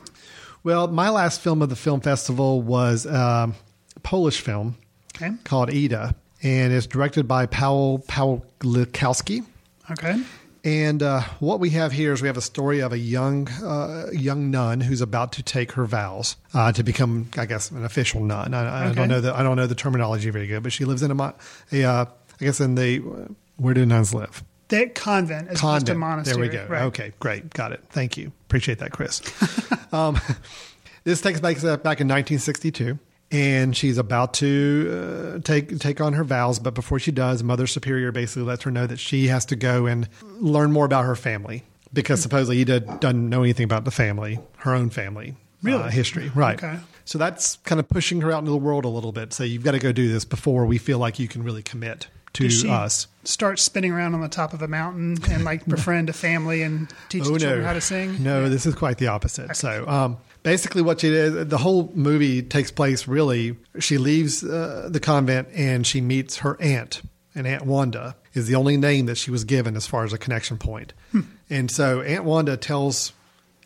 Well, 0.66 0.88
my 0.88 1.10
last 1.10 1.42
film 1.42 1.62
of 1.62 1.68
the 1.68 1.76
film 1.76 2.00
festival 2.00 2.60
was 2.60 3.06
um, 3.06 3.54
a 3.94 4.00
Polish 4.00 4.40
film 4.40 4.76
Okay, 5.14 5.30
called 5.44 5.70
Ida, 5.70 6.16
and 6.42 6.72
it's 6.72 6.88
directed 6.88 7.28
by 7.28 7.46
Paweł 7.46 8.04
Pawlikowski. 8.06 9.44
okay, 9.92 10.20
And 10.64 11.04
uh, 11.04 11.20
what 11.38 11.60
we 11.60 11.70
have 11.70 11.92
here 11.92 12.12
is 12.12 12.20
we 12.20 12.26
have 12.26 12.36
a 12.36 12.40
story 12.42 12.80
of 12.80 12.92
a 12.92 12.98
young 12.98 13.48
uh, 13.62 14.06
young 14.10 14.50
nun 14.50 14.80
who's 14.80 15.00
about 15.00 15.30
to 15.34 15.44
take 15.44 15.70
her 15.70 15.86
vows 15.86 16.34
uh, 16.52 16.72
to 16.72 16.82
become, 16.82 17.30
I 17.38 17.46
guess, 17.46 17.70
an 17.70 17.84
official 17.84 18.20
nun. 18.20 18.52
I, 18.52 18.90
I 18.90 18.92
don't 18.92 19.08
know 19.08 19.20
the 19.20 19.32
I 19.32 19.44
don't 19.44 19.54
know 19.54 19.68
the 19.68 19.76
terminology 19.76 20.30
very 20.30 20.48
good, 20.48 20.64
but 20.64 20.72
she 20.72 20.84
lives 20.84 21.00
in 21.00 21.12
a, 21.12 21.34
a 21.70 21.84
uh, 21.84 22.04
I 22.40 22.44
guess 22.44 22.58
in 22.58 22.74
the 22.74 22.98
where 23.54 23.72
do 23.72 23.86
nuns 23.86 24.12
live? 24.12 24.42
That 24.68 24.94
convent 24.94 25.48
as 25.48 25.58
opposed 25.58 25.86
to 25.86 25.94
monastery. 25.94 26.48
There 26.48 26.60
we 26.60 26.66
go. 26.66 26.72
Right. 26.72 26.82
Okay, 26.84 27.12
great, 27.20 27.50
got 27.52 27.72
it. 27.72 27.82
Thank 27.90 28.16
you. 28.16 28.32
Appreciate 28.46 28.78
that, 28.78 28.92
Chris. 28.92 29.22
um, 29.92 30.18
this 31.04 31.20
takes 31.20 31.40
place 31.40 31.62
uh, 31.64 31.76
back 31.76 32.00
in 32.00 32.08
1962, 32.08 32.98
and 33.30 33.76
she's 33.76 33.98
about 33.98 34.34
to 34.34 35.36
uh, 35.36 35.38
take 35.42 35.78
take 35.78 36.00
on 36.00 36.12
her 36.14 36.24
vows. 36.24 36.58
But 36.58 36.74
before 36.74 36.98
she 36.98 37.12
does, 37.12 37.42
Mother 37.42 37.66
Superior 37.66 38.12
basically 38.12 38.42
lets 38.42 38.62
her 38.64 38.70
know 38.70 38.86
that 38.86 38.98
she 38.98 39.28
has 39.28 39.44
to 39.46 39.56
go 39.56 39.86
and 39.86 40.08
learn 40.40 40.72
more 40.72 40.84
about 40.84 41.04
her 41.04 41.16
family 41.16 41.62
because 41.92 42.20
supposedly 42.20 42.60
Ida 42.60 42.80
doesn't 42.80 43.28
know 43.28 43.42
anything 43.42 43.64
about 43.64 43.84
the 43.84 43.90
family, 43.90 44.38
her 44.58 44.74
own 44.74 44.90
family 44.90 45.34
Really? 45.62 45.82
uh, 45.82 45.88
history, 45.88 46.30
right? 46.34 46.62
Okay. 46.62 46.78
So 47.04 47.18
that's 47.18 47.56
kind 47.58 47.78
of 47.80 47.88
pushing 47.88 48.20
her 48.22 48.32
out 48.32 48.40
into 48.40 48.50
the 48.50 48.56
world 48.56 48.84
a 48.84 48.88
little 48.88 49.12
bit. 49.12 49.32
So 49.32 49.44
you've 49.44 49.62
got 49.62 49.72
to 49.72 49.78
go 49.78 49.92
do 49.92 50.12
this 50.12 50.24
before 50.24 50.66
we 50.66 50.76
feel 50.76 50.98
like 50.98 51.18
you 51.18 51.28
can 51.28 51.42
really 51.42 51.62
commit 51.62 52.08
to 52.36 52.70
us. 52.70 53.06
start 53.24 53.58
spinning 53.58 53.92
around 53.92 54.14
on 54.14 54.20
the 54.20 54.28
top 54.28 54.52
of 54.52 54.62
a 54.62 54.68
mountain 54.68 55.16
and 55.30 55.44
like 55.44 55.64
befriend 55.68 56.08
a 56.08 56.12
family 56.12 56.62
and 56.62 56.88
teach 57.08 57.24
the 57.24 57.38
children 57.38 57.64
how 57.64 57.72
to 57.72 57.80
sing? 57.80 58.16
Oh, 58.20 58.22
No, 58.22 58.48
this 58.48 58.66
is 58.66 58.74
quite 58.74 58.98
the 58.98 59.08
opposite. 59.08 59.56
So, 59.56 59.86
um, 59.88 60.18
basically, 60.42 60.82
what 60.82 61.00
she 61.00 61.10
did, 61.10 61.50
the 61.50 61.58
whole 61.58 61.90
movie 61.94 62.42
takes 62.42 62.70
place 62.70 63.08
really. 63.08 63.56
She 63.78 63.98
leaves 63.98 64.44
uh, 64.44 64.88
the 64.90 65.00
convent 65.00 65.48
and 65.54 65.86
she 65.86 66.00
meets 66.00 66.38
her 66.38 66.60
aunt, 66.60 67.02
and 67.34 67.46
Aunt 67.46 67.66
Wanda 67.66 68.16
is 68.34 68.46
the 68.46 68.54
only 68.54 68.76
name 68.76 69.06
that 69.06 69.16
she 69.16 69.30
was 69.30 69.44
given 69.44 69.76
as 69.76 69.86
far 69.86 70.04
as 70.04 70.12
a 70.12 70.18
connection 70.18 70.58
point. 70.58 70.92
And 71.48 71.70
so, 71.70 72.02
Aunt 72.02 72.24
Wanda 72.24 72.56
tells 72.56 73.12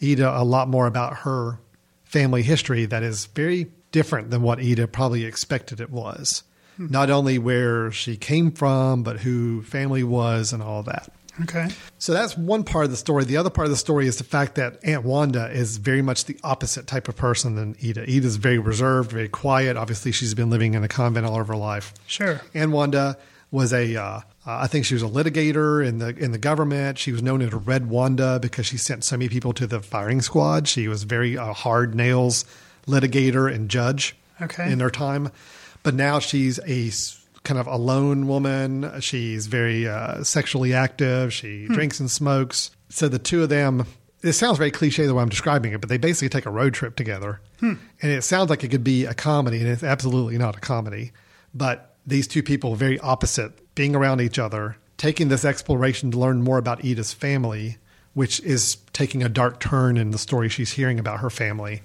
Ida 0.03 0.39
a 0.39 0.45
lot 0.45 0.69
more 0.69 0.87
about 0.87 1.19
her 1.19 1.59
family 2.05 2.43
history 2.43 2.87
that 2.87 3.03
is 3.03 3.27
very 3.27 3.71
different 3.93 4.31
than 4.31 4.43
what 4.43 4.59
Ida 4.61 4.87
probably 4.89 5.25
expected 5.25 5.81
it 5.81 5.91
was. 5.91 6.43
Not 6.89 7.11
only 7.11 7.39
where 7.39 7.91
she 7.93 8.17
came 8.17 8.51
from, 8.53 9.03
but 9.03 9.21
who 9.21 9.63
family 9.63 10.03
was 10.03 10.53
and 10.55 10.63
all 10.63 10.83
that. 10.85 11.13
Okay. 11.43 11.69
So 11.99 12.13
that's 12.13 12.37
one 12.37 12.65
part 12.65 12.87
of 12.87 12.91
the 12.91 12.97
story. 12.97 13.25
The 13.25 13.37
other 13.37 13.51
part 13.51 13.67
of 13.67 13.71
the 13.71 13.77
story 13.77 14.07
is 14.07 14.17
the 14.17 14.25
fact 14.25 14.55
that 14.57 14.79
Aunt 14.83 15.05
Wanda 15.05 15.51
is 15.51 15.77
very 15.77 16.03
much 16.03 16.25
the 16.25 16.39
opposite 16.43 16.87
type 16.87 17.07
of 17.09 17.17
person 17.17 17.55
than 17.55 17.77
Ida. 17.85 18.03
Ida's 18.11 18.37
very 18.37 18.59
reserved, 18.59 19.11
very 19.11 19.29
quiet. 19.29 19.77
Obviously, 19.77 20.11
she's 20.13 20.35
been 20.35 20.51
living 20.51 20.75
in 20.75 20.83
a 20.83 20.89
convent 20.89 21.27
all 21.27 21.41
of 21.41 21.49
her 21.49 21.57
life. 21.57 21.93
Sure. 22.07 22.41
Aunt 22.55 22.73
Wanda 22.73 23.17
was 23.51 23.73
a, 23.73 23.97
uh, 23.97 24.03
uh, 24.03 24.21
I 24.47 24.67
think 24.67 24.85
she 24.87 24.95
was 24.95 25.03
a 25.03 25.09
litigator 25.09 25.87
in 25.87 25.99
the 25.99 26.09
in 26.09 26.33
the 26.33 26.39
government. 26.39 26.99
She 26.99 27.13
was 27.13 27.23
known 27.23 27.43
as 27.43 27.53
Red 27.53 27.89
Wanda 27.91 28.39
because 28.41 28.67
she 28.67 28.77
sent 28.79 29.05
so 29.05 29.17
many 29.17 29.29
people 29.29 29.53
to 29.55 29.67
the 29.67 29.81
firing 29.81 30.21
squad. 30.23 30.67
She 30.69 30.89
was 30.89 31.03
very 31.05 31.37
uh, 31.37 31.53
hard 31.53 31.95
nails 31.95 32.45
litigator 32.87 33.53
and 33.53 33.69
judge 33.69 34.17
Okay. 34.43 34.73
in 34.73 34.81
her 34.81 34.91
time. 34.91 35.31
But 35.83 35.95
now 35.95 36.19
she's 36.19 36.59
a 36.67 36.91
kind 37.43 37.59
of 37.59 37.67
a 37.67 37.77
lone 37.77 38.27
woman. 38.29 38.91
She's 39.01 39.47
very 39.47 39.89
uh, 39.89 40.23
sexually 40.25 40.75
active. 40.75 41.33
She 41.33 41.67
Hmm. 41.67 41.73
drinks 41.75 42.01
and 42.01 42.11
smokes. 42.11 42.71
So 42.91 43.09
the 43.09 43.19
two 43.19 43.43
of 43.43 43.49
them, 43.49 43.87
it 44.23 44.33
sounds 44.35 44.59
very 44.59 44.71
cliche 44.71 45.07
the 45.07 45.15
way 45.15 45.23
I'm 45.23 45.29
describing 45.31 45.73
it, 45.73 45.81
but 45.81 45.89
they 45.89 45.97
basically 45.97 46.29
take 46.29 46.45
a 46.47 46.51
road 46.51 46.75
trip 46.75 46.97
together. 46.97 47.41
Hmm. 47.61 47.75
And 48.03 48.13
it 48.13 48.23
sounds 48.25 48.51
like 48.51 48.63
it 48.65 48.69
could 48.69 48.85
be 48.85 49.07
a 49.07 49.15
comedy, 49.15 49.59
and 49.59 49.69
it's 49.69 49.83
absolutely 49.83 50.37
not 50.37 50.57
a 50.57 50.61
comedy. 50.61 51.13
But 51.55 51.95
these 52.07 52.27
two 52.27 52.43
people, 52.43 52.75
very 52.75 52.99
opposite, 53.01 53.75
being 53.75 53.97
around 53.97 54.21
each 54.21 54.39
other, 54.39 54.77
taking 54.99 55.29
this 55.29 55.45
exploration 55.45 56.11
to 56.11 56.19
learn 56.19 56.43
more 56.43 56.59
about 56.59 56.85
Ida's 56.85 57.13
family, 57.15 57.79
which 58.13 58.39
is 58.41 58.77
taking 58.93 59.23
a 59.23 59.29
dark 59.31 59.61
turn 59.61 59.97
in 59.97 60.11
the 60.11 60.19
story 60.19 60.49
she's 60.51 60.73
hearing 60.73 60.99
about 60.99 61.21
her 61.21 61.31
family 61.31 61.81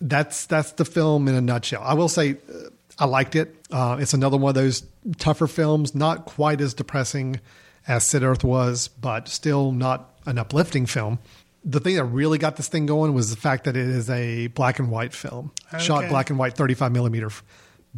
that's 0.00 0.46
that's 0.46 0.72
the 0.72 0.84
film 0.84 1.28
in 1.28 1.34
a 1.34 1.40
nutshell. 1.40 1.82
I 1.84 1.94
will 1.94 2.08
say 2.08 2.32
uh, 2.32 2.58
I 3.02 3.06
liked 3.06 3.34
it. 3.34 3.56
Uh, 3.68 3.96
it's 3.98 4.14
another 4.14 4.36
one 4.36 4.50
of 4.50 4.54
those 4.54 4.84
tougher 5.18 5.48
films, 5.48 5.92
not 5.92 6.24
quite 6.24 6.60
as 6.60 6.72
depressing 6.72 7.40
as 7.88 8.04
Siddharth 8.04 8.44
was, 8.44 8.86
but 8.86 9.26
still 9.26 9.72
not 9.72 10.14
an 10.24 10.38
uplifting 10.38 10.86
film. 10.86 11.18
The 11.64 11.80
thing 11.80 11.96
that 11.96 12.04
really 12.04 12.38
got 12.38 12.54
this 12.54 12.68
thing 12.68 12.86
going 12.86 13.12
was 13.12 13.30
the 13.30 13.36
fact 13.36 13.64
that 13.64 13.76
it 13.76 13.88
is 13.88 14.08
a 14.08 14.46
black 14.46 14.78
and 14.78 14.88
white 14.88 15.12
film, 15.12 15.50
shot 15.80 16.08
black 16.10 16.30
and 16.30 16.38
white, 16.38 16.54
thirty-five 16.54 16.92
millimeter, 16.92 17.28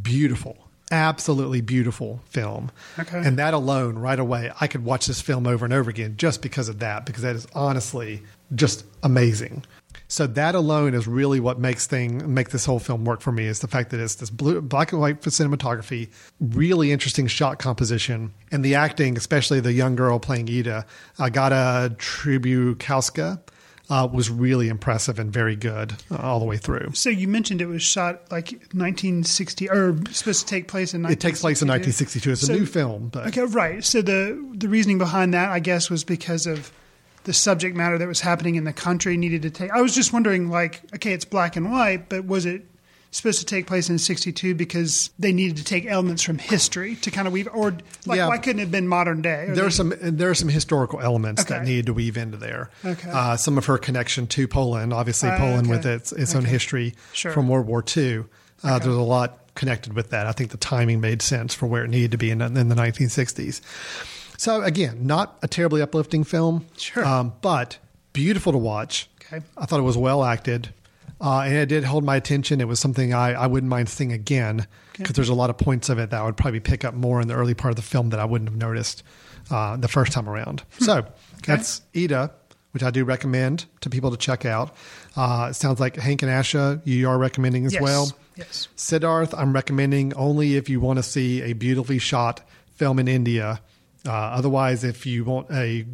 beautiful, 0.00 0.56
absolutely 0.90 1.60
beautiful 1.60 2.22
film. 2.24 2.70
Okay. 2.98 3.18
And 3.18 3.38
that 3.38 3.52
alone, 3.52 3.98
right 3.98 4.18
away, 4.18 4.52
I 4.58 4.68
could 4.68 4.86
watch 4.86 5.04
this 5.04 5.20
film 5.20 5.46
over 5.46 5.66
and 5.66 5.74
over 5.74 5.90
again 5.90 6.14
just 6.16 6.40
because 6.40 6.70
of 6.70 6.78
that, 6.78 7.04
because 7.04 7.24
that 7.24 7.36
is 7.36 7.46
honestly 7.54 8.22
just 8.54 8.86
amazing. 9.02 9.64
So 10.06 10.26
that 10.26 10.54
alone 10.54 10.94
is 10.94 11.06
really 11.06 11.40
what 11.40 11.58
makes 11.58 11.86
thing 11.86 12.32
make 12.32 12.50
this 12.50 12.64
whole 12.66 12.78
film 12.78 13.04
work 13.04 13.20
for 13.20 13.32
me 13.32 13.46
is 13.46 13.60
the 13.60 13.68
fact 13.68 13.90
that 13.90 14.00
it's 14.00 14.16
this 14.16 14.30
blue, 14.30 14.60
black 14.60 14.92
and 14.92 15.00
white 15.00 15.20
cinematography, 15.22 16.10
really 16.40 16.92
interesting 16.92 17.26
shot 17.26 17.58
composition, 17.58 18.32
and 18.52 18.64
the 18.64 18.74
acting, 18.74 19.16
especially 19.16 19.60
the 19.60 19.72
young 19.72 19.96
girl 19.96 20.18
playing 20.18 20.48
Ida, 20.48 20.84
Agata 21.18 21.94
Trzebuchowska, 21.98 23.40
uh, 23.90 24.08
was 24.10 24.30
really 24.30 24.68
impressive 24.68 25.18
and 25.18 25.30
very 25.32 25.56
good 25.56 25.94
uh, 26.10 26.16
all 26.16 26.38
the 26.38 26.46
way 26.46 26.56
through. 26.56 26.90
So 26.94 27.10
you 27.10 27.28
mentioned 27.28 27.60
it 27.60 27.66
was 27.66 27.82
shot 27.82 28.30
like 28.30 28.50
1960 28.72 29.68
or 29.68 29.96
supposed 30.10 30.40
to 30.40 30.46
take 30.46 30.68
place 30.68 30.94
in 30.94 31.04
It 31.04 31.20
takes 31.20 31.40
place 31.40 31.60
in 31.60 31.68
1962. 31.68 32.30
1962. 32.30 32.32
It's 32.32 32.46
So- 32.46 32.54
a 32.54 32.56
new 32.56 32.66
film, 32.66 33.08
but 33.08 33.26
Okay, 33.28 33.42
right. 33.52 33.84
So 33.84 34.00
the 34.00 34.42
the 34.54 34.68
reasoning 34.68 34.98
behind 34.98 35.34
that, 35.34 35.50
I 35.50 35.58
guess, 35.60 35.90
was 35.90 36.02
because 36.04 36.46
of 36.46 36.72
the 37.24 37.32
subject 37.32 37.76
matter 37.76 37.98
that 37.98 38.08
was 38.08 38.20
happening 38.20 38.54
in 38.54 38.64
the 38.64 38.72
country 38.72 39.16
needed 39.16 39.42
to 39.42 39.50
take. 39.50 39.70
I 39.70 39.80
was 39.80 39.94
just 39.94 40.12
wondering, 40.12 40.48
like, 40.50 40.82
okay, 40.94 41.12
it's 41.12 41.24
black 41.24 41.56
and 41.56 41.70
white, 41.72 42.08
but 42.08 42.24
was 42.26 42.46
it 42.46 42.64
supposed 43.10 43.38
to 43.38 43.46
take 43.46 43.66
place 43.66 43.88
in 43.88 43.96
'62 43.98 44.54
because 44.56 45.10
they 45.20 45.32
needed 45.32 45.56
to 45.56 45.64
take 45.64 45.86
elements 45.86 46.20
from 46.22 46.36
history 46.36 46.96
to 46.96 47.10
kind 47.12 47.26
of 47.28 47.32
weave, 47.32 47.48
or 47.52 47.76
like, 48.06 48.16
Yeah. 48.16 48.26
why 48.28 48.38
couldn't 48.38 48.58
it 48.58 48.62
have 48.64 48.70
been 48.72 48.88
modern 48.88 49.22
day? 49.22 49.44
There 49.46 49.54
they- 49.54 49.60
are 49.62 49.70
some 49.70 49.94
there 50.02 50.30
are 50.30 50.34
some 50.34 50.48
historical 50.48 51.00
elements 51.00 51.44
that 51.44 51.58
Okay. 51.60 51.64
needed 51.64 51.86
to 51.86 51.92
weave 51.94 52.16
into 52.16 52.36
there. 52.36 52.70
Okay. 52.84 53.08
Uh, 53.10 53.36
some 53.36 53.56
of 53.56 53.66
her 53.66 53.78
connection 53.78 54.26
to 54.28 54.48
Poland, 54.48 54.92
obviously 54.92 55.28
Uh, 55.30 55.38
Poland 55.38 55.68
okay. 55.68 55.76
with 55.76 55.86
its 55.86 56.12
its 56.12 56.34
own 56.34 56.44
history 56.44 56.94
Sure. 57.12 57.30
from 57.32 57.48
World 57.48 57.66
War 57.66 57.82
II. 57.96 58.24
Uh, 58.64 58.74
Okay. 58.76 58.84
There's 58.84 58.96
a 58.96 59.00
lot 59.00 59.38
connected 59.54 59.92
with 59.92 60.10
that. 60.10 60.26
I 60.26 60.32
think 60.32 60.50
the 60.50 60.56
timing 60.56 61.00
made 61.00 61.22
sense 61.22 61.54
for 61.54 61.66
where 61.66 61.84
it 61.84 61.88
needed 61.90 62.10
to 62.10 62.18
be 62.18 62.30
in, 62.32 62.40
in 62.40 62.68
the 62.68 62.74
1960s. 62.74 63.60
So 64.44 64.60
again, 64.62 65.06
not 65.06 65.38
a 65.42 65.48
terribly 65.48 65.80
uplifting 65.80 66.22
film, 66.22 66.66
Sure. 66.76 67.02
um, 67.04 67.32
but 67.40 67.78
beautiful 68.12 68.52
to 68.52 68.58
watch. 68.58 69.08
Okay. 69.22 69.42
I 69.56 69.64
thought 69.64 69.80
it 69.80 69.84
was 69.84 69.96
well 69.96 70.22
acted. 70.22 70.68
Uh, 71.20 71.40
and 71.46 71.54
it 71.54 71.66
did 71.66 71.84
hold 71.84 72.04
my 72.04 72.16
attention. 72.16 72.60
It 72.60 72.68
was 72.68 72.78
something 72.78 73.14
I, 73.14 73.32
I 73.32 73.46
wouldn't 73.46 73.70
mind 73.70 73.88
seeing 73.88 74.12
again 74.12 74.66
because 74.98 75.14
there's 75.14 75.30
a 75.30 75.34
lot 75.34 75.48
of 75.48 75.56
points 75.56 75.88
of 75.88 75.98
it 75.98 76.10
that 76.10 76.20
I 76.20 76.24
would 76.26 76.36
probably 76.36 76.60
pick 76.60 76.84
up 76.84 76.92
more 76.92 77.22
in 77.22 77.28
the 77.28 77.34
early 77.34 77.54
part 77.54 77.72
of 77.72 77.76
the 77.76 77.82
film 77.82 78.10
that 78.10 78.20
I 78.20 78.26
wouldn't 78.26 78.50
have 78.50 78.58
noticed 78.58 79.02
uh, 79.50 79.76
the 79.78 79.88
first 79.88 80.12
time 80.12 80.28
around. 80.28 80.62
Hmm. 80.78 80.84
So 80.84 81.06
that's 81.46 81.80
Ida, 81.96 82.30
which 82.72 82.82
I 82.82 82.90
do 82.90 83.04
recommend 83.04 83.64
to 83.80 83.88
people 83.88 84.10
to 84.10 84.18
check 84.18 84.44
out. 84.44 84.74
Uh, 85.16 85.48
it 85.50 85.54
sounds 85.54 85.80
like 85.80 85.96
Hank 85.96 86.20
and 86.22 86.30
Asha, 86.30 86.82
you 86.84 87.08
are 87.08 87.16
recommending 87.16 87.64
as 87.64 87.72
Yes. 87.72 87.80
well. 87.82 88.12
Yes. 88.36 88.68
Siddharth, 88.76 89.32
I'm 89.38 89.54
recommending 89.54 90.12
only 90.14 90.56
if 90.56 90.68
you 90.68 90.80
want 90.80 90.98
to 90.98 91.02
see 91.02 91.40
a 91.42 91.54
beautifully 91.54 91.98
shot 91.98 92.46
film 92.74 92.98
in 92.98 93.08
India. 93.08 93.60
Uh, 94.06 94.12
otherwise, 94.12 94.84
if 94.84 95.06
you 95.06 95.24
want 95.24 95.50
a 95.50 95.86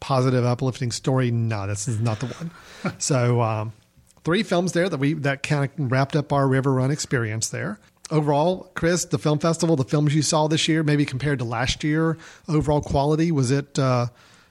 positive, 0.00 0.44
uplifting 0.44 0.92
story, 0.92 1.30
no, 1.30 1.66
this 1.66 1.88
is 1.88 2.00
not 2.00 2.20
the 2.20 2.26
one. 2.26 2.50
so, 2.98 3.42
um, 3.42 3.72
three 4.24 4.42
films 4.42 4.72
there 4.72 4.88
that 4.88 4.98
we 4.98 5.14
that 5.14 5.42
kind 5.42 5.70
of 5.78 5.92
wrapped 5.92 6.16
up 6.16 6.32
our 6.32 6.48
River 6.48 6.72
Run 6.72 6.90
experience 6.90 7.48
there. 7.48 7.78
Overall, 8.10 8.70
Chris, 8.74 9.04
the 9.04 9.18
film 9.18 9.38
festival, 9.38 9.76
the 9.76 9.84
films 9.84 10.14
you 10.14 10.22
saw 10.22 10.48
this 10.48 10.66
year, 10.66 10.82
maybe 10.82 11.04
compared 11.04 11.38
to 11.38 11.44
last 11.44 11.84
year, 11.84 12.18
overall 12.48 12.80
quality 12.80 13.30
was 13.30 13.52
it 13.52 13.78
uh, 13.78 14.06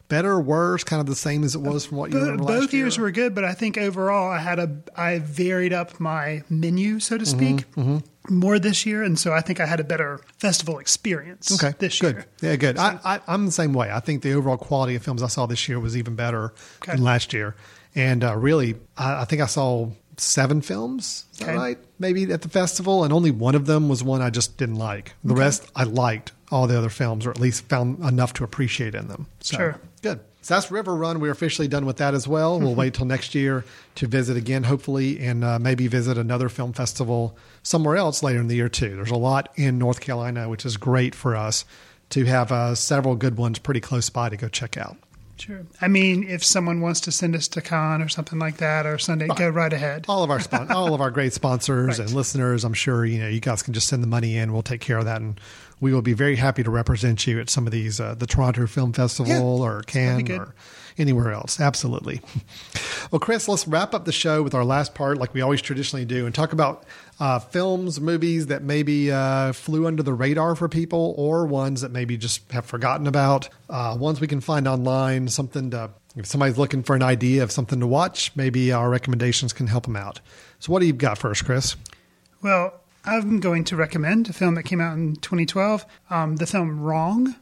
better, 0.09 0.31
or 0.31 0.41
worse, 0.41 0.83
kind 0.83 0.99
of 0.99 1.05
the 1.05 1.15
same 1.15 1.43
as 1.45 1.55
it 1.55 1.61
was 1.61 1.85
from 1.85 1.97
what 1.97 2.11
you 2.11 2.19
Bo- 2.19 2.37
both 2.37 2.49
last 2.49 2.73
year? 2.73 2.83
years 2.85 2.97
were 2.97 3.11
good, 3.11 3.33
but 3.33 3.45
I 3.45 3.53
think 3.53 3.77
overall 3.77 4.29
I 4.29 4.39
had 4.39 4.59
a 4.59 4.69
I 4.95 5.19
varied 5.19 5.71
up 5.71 5.99
my 5.99 6.43
menu, 6.49 6.99
so 6.99 7.17
to 7.17 7.25
speak, 7.25 7.71
Mhm, 7.75 8.03
more 8.29 8.59
this 8.59 8.85
year, 8.85 9.01
and 9.03 9.17
so 9.17 9.31
I 9.33 9.39
think 9.41 9.59
I 9.59 9.65
had 9.65 9.79
a 9.79 9.83
better 9.83 10.19
festival 10.37 10.79
experience. 10.79 11.51
Okay, 11.51 11.73
this 11.79 11.99
good. 11.99 12.15
year. 12.15 12.25
Yeah, 12.41 12.55
good. 12.57 12.77
I, 12.77 12.99
I, 13.05 13.19
I'm 13.27 13.45
the 13.45 13.51
same 13.51 13.71
way. 13.73 13.89
I 13.91 13.99
think 14.01 14.21
the 14.23 14.33
overall 14.33 14.57
quality 14.57 14.95
of 14.95 15.03
films 15.03 15.23
I 15.23 15.27
saw 15.27 15.45
this 15.45 15.69
year 15.69 15.79
was 15.79 15.95
even 15.95 16.15
better 16.15 16.53
Okay. 16.83 16.91
than 16.93 17.03
last 17.03 17.31
year. 17.33 17.55
And 17.95 18.23
uh, 18.23 18.35
really, 18.35 18.75
I, 18.97 19.21
I 19.21 19.25
think 19.25 19.41
I 19.41 19.45
saw 19.47 19.89
seven 20.17 20.61
films. 20.61 21.25
Okay. 21.41 21.55
right? 21.55 21.77
Maybe 21.97 22.31
at 22.31 22.41
the 22.41 22.49
festival, 22.49 23.03
and 23.03 23.11
only 23.13 23.31
one 23.31 23.55
of 23.55 23.65
them 23.65 23.87
was 23.89 24.03
one 24.03 24.21
I 24.21 24.29
just 24.29 24.57
didn't 24.57 24.75
like. 24.75 25.13
The 25.23 25.33
Okay. 25.33 25.39
rest 25.41 25.71
I 25.75 25.83
liked. 25.83 26.33
All 26.51 26.67
the 26.67 26.77
other 26.77 26.89
films, 26.89 27.25
or 27.25 27.31
at 27.31 27.39
least 27.39 27.65
found 27.65 27.99
enough 27.99 28.33
to 28.33 28.43
appreciate 28.43 28.95
in 28.95 29.07
them. 29.07 29.27
So, 29.41 29.57
Sure. 29.57 29.81
Good. 30.01 30.19
So 30.41 30.53
that's 30.53 30.71
River 30.71 30.95
Run. 30.95 31.19
We're 31.19 31.31
officially 31.31 31.67
done 31.67 31.85
with 31.85 31.97
that 31.97 32.13
as 32.13 32.27
well. 32.27 32.59
We'll 32.59 32.73
wait 32.73 32.93
till 32.93 33.05
next 33.05 33.35
year 33.35 33.65
to 33.95 34.07
visit 34.07 34.37
again, 34.37 34.63
hopefully, 34.63 35.19
and 35.19 35.43
uh, 35.43 35.59
maybe 35.59 35.87
visit 35.87 36.17
another 36.17 36.47
film 36.47 36.71
festival 36.71 37.37
somewhere 37.61 37.97
else 37.97 38.23
later 38.23 38.39
in 38.39 38.47
the 38.47 38.55
year, 38.55 38.69
too. 38.69 38.95
There's 38.95 39.11
a 39.11 39.17
lot 39.17 39.49
in 39.57 39.77
North 39.77 39.99
Carolina, 39.99 40.47
which 40.47 40.65
is 40.65 40.77
great 40.77 41.13
for 41.13 41.35
us 41.35 41.65
to 42.11 42.23
have 42.23 42.51
uh, 42.53 42.73
several 42.73 43.15
good 43.15 43.37
ones 43.37 43.59
pretty 43.59 43.81
close 43.81 44.09
by 44.09 44.29
to 44.29 44.37
go 44.37 44.47
check 44.47 44.77
out. 44.77 44.95
Sure. 45.39 45.65
I 45.81 45.87
mean, 45.87 46.23
if 46.27 46.43
someone 46.43 46.81
wants 46.81 47.01
to 47.01 47.11
send 47.11 47.35
us 47.35 47.47
to 47.49 47.61
Cannes 47.61 48.01
or 48.01 48.09
something 48.09 48.39
like 48.39 48.57
that, 48.57 48.85
or 48.85 48.97
Sunday, 48.97 49.27
go 49.27 49.49
right 49.49 49.71
ahead. 49.71 50.05
All 50.07 50.23
of 50.23 50.29
our 50.29 50.39
spon- 50.39 50.71
all 50.71 50.93
of 50.93 51.01
our 51.01 51.11
great 51.11 51.33
sponsors 51.33 51.99
and 51.99 52.11
listeners, 52.11 52.63
I'm 52.63 52.73
sure 52.73 53.05
you 53.05 53.19
know 53.19 53.27
you 53.27 53.39
guys 53.39 53.61
can 53.63 53.73
just 53.73 53.87
send 53.87 54.03
the 54.03 54.07
money 54.07 54.37
in. 54.37 54.51
We'll 54.53 54.61
take 54.63 54.81
care 54.81 54.97
of 54.97 55.05
that, 55.05 55.21
and 55.21 55.39
we 55.79 55.93
will 55.93 56.01
be 56.01 56.13
very 56.13 56.35
happy 56.35 56.63
to 56.63 56.69
represent 56.69 57.25
you 57.25 57.39
at 57.39 57.49
some 57.49 57.65
of 57.65 57.71
these, 57.71 57.99
uh, 57.99 58.15
the 58.15 58.27
Toronto 58.27 58.67
Film 58.67 58.91
Festival 58.91 59.59
Yeah, 59.59 59.65
or 59.65 59.81
Cannes 59.83 60.29
or 60.29 60.53
anywhere 60.97 61.31
else. 61.31 61.59
Absolutely. 61.59 62.21
Well, 63.11 63.19
Chris, 63.19 63.47
let's 63.47 63.67
wrap 63.67 63.95
up 63.95 64.05
the 64.05 64.11
show 64.11 64.43
with 64.43 64.53
our 64.53 64.63
last 64.63 64.93
part, 64.93 65.17
like 65.17 65.33
we 65.33 65.41
always 65.41 65.63
traditionally 65.63 66.05
do, 66.05 66.27
and 66.27 66.35
talk 66.35 66.53
about 66.53 66.83
uh, 67.19 67.39
films, 67.39 67.99
movies 67.99 68.47
that 68.47 68.63
maybe 68.63 69.11
uh, 69.11 69.51
flew 69.53 69.85
under 69.87 70.01
the 70.03 70.13
radar 70.13 70.55
for 70.55 70.69
people, 70.69 71.13
or 71.17 71.45
ones 71.45 71.81
that 71.81 71.91
maybe 71.91 72.17
just 72.17 72.49
have 72.51 72.65
forgotten 72.65 73.07
about. 73.07 73.49
Uh, 73.69 73.95
ones 73.99 74.21
we 74.21 74.27
can 74.27 74.41
find 74.41 74.67
online, 74.67 75.27
something 75.27 75.71
to 75.71 75.89
if 76.15 76.25
somebody's 76.25 76.57
looking 76.57 76.81
for 76.83 76.95
an 76.95 77.03
idea 77.03 77.43
of 77.43 77.51
something 77.51 77.79
to 77.79 77.87
watch, 77.87 78.31
maybe 78.35 78.71
our 78.71 78.89
recommendations 78.89 79.53
can 79.53 79.67
help 79.67 79.83
them 79.85 79.95
out. 79.95 80.19
So, 80.59 80.71
what 80.73 80.79
do 80.79 80.87
you 80.87 80.93
got 80.93 81.17
first, 81.17 81.45
Chris? 81.45 81.75
Well, 82.41 82.73
I'm 83.05 83.39
going 83.39 83.63
to 83.65 83.75
recommend 83.75 84.29
a 84.29 84.33
film 84.33 84.55
that 84.55 84.63
came 84.63 84.81
out 84.81 84.97
in 84.97 85.15
2012, 85.17 85.85
um, 86.09 86.35
the 86.37 86.47
film 86.47 86.79
Wrong. 86.79 87.35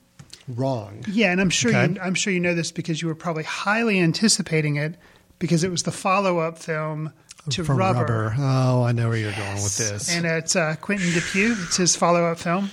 Wrong. 0.47 1.03
Yeah, 1.09 1.31
and 1.31 1.41
I'm 1.41 1.49
sure 1.49 1.71
Okay. 1.71 1.93
you, 1.93 1.99
I'm 2.01 2.13
sure 2.13 2.31
you 2.31 2.39
know 2.39 2.53
this 2.55 2.71
because 2.71 3.01
you 3.01 3.07
were 3.07 3.15
probably 3.15 3.43
highly 3.43 3.99
anticipating 3.99 4.75
it 4.75 4.95
because 5.39 5.63
it 5.63 5.71
was 5.71 5.83
the 5.83 5.91
follow-up 5.91 6.57
film 6.57 7.11
to 7.51 7.63
From 7.63 7.77
Rubber. 7.77 8.33
Oh, 8.37 8.83
I 8.83 8.91
know 8.91 9.09
where 9.09 9.17
you're 9.17 9.31
going 9.33 9.55
with 9.55 9.77
this. 9.77 10.13
and 10.15 10.25
it's 10.25 10.55
uh, 10.55 10.75
Quentin 10.81 11.07
Dupieux. 11.09 11.55
It's 11.65 11.77
his 11.77 11.95
follow-up 11.95 12.37
film, 12.39 12.69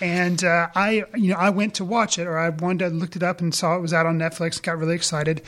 and 0.00 0.42
uh, 0.44 0.68
I, 0.74 1.04
you 1.14 1.30
know, 1.32 1.36
I 1.36 1.50
went 1.50 1.74
to 1.76 1.84
watch 1.84 2.18
it, 2.18 2.26
or 2.26 2.38
I 2.38 2.50
wanted 2.50 2.88
to 2.90 2.94
looked 2.94 3.16
it 3.16 3.22
up 3.22 3.40
and 3.40 3.54
saw 3.54 3.76
it 3.76 3.80
was 3.80 3.92
out 3.92 4.06
on 4.06 4.18
Netflix. 4.18 4.60
Got 4.62 4.78
really 4.78 4.94
excited. 4.94 5.42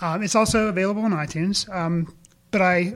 Um, 0.00 0.22
it's 0.22 0.34
also 0.34 0.68
available 0.68 1.02
on 1.02 1.10
iTunes, 1.12 1.68
um, 1.74 2.14
but 2.52 2.62
I, 2.62 2.94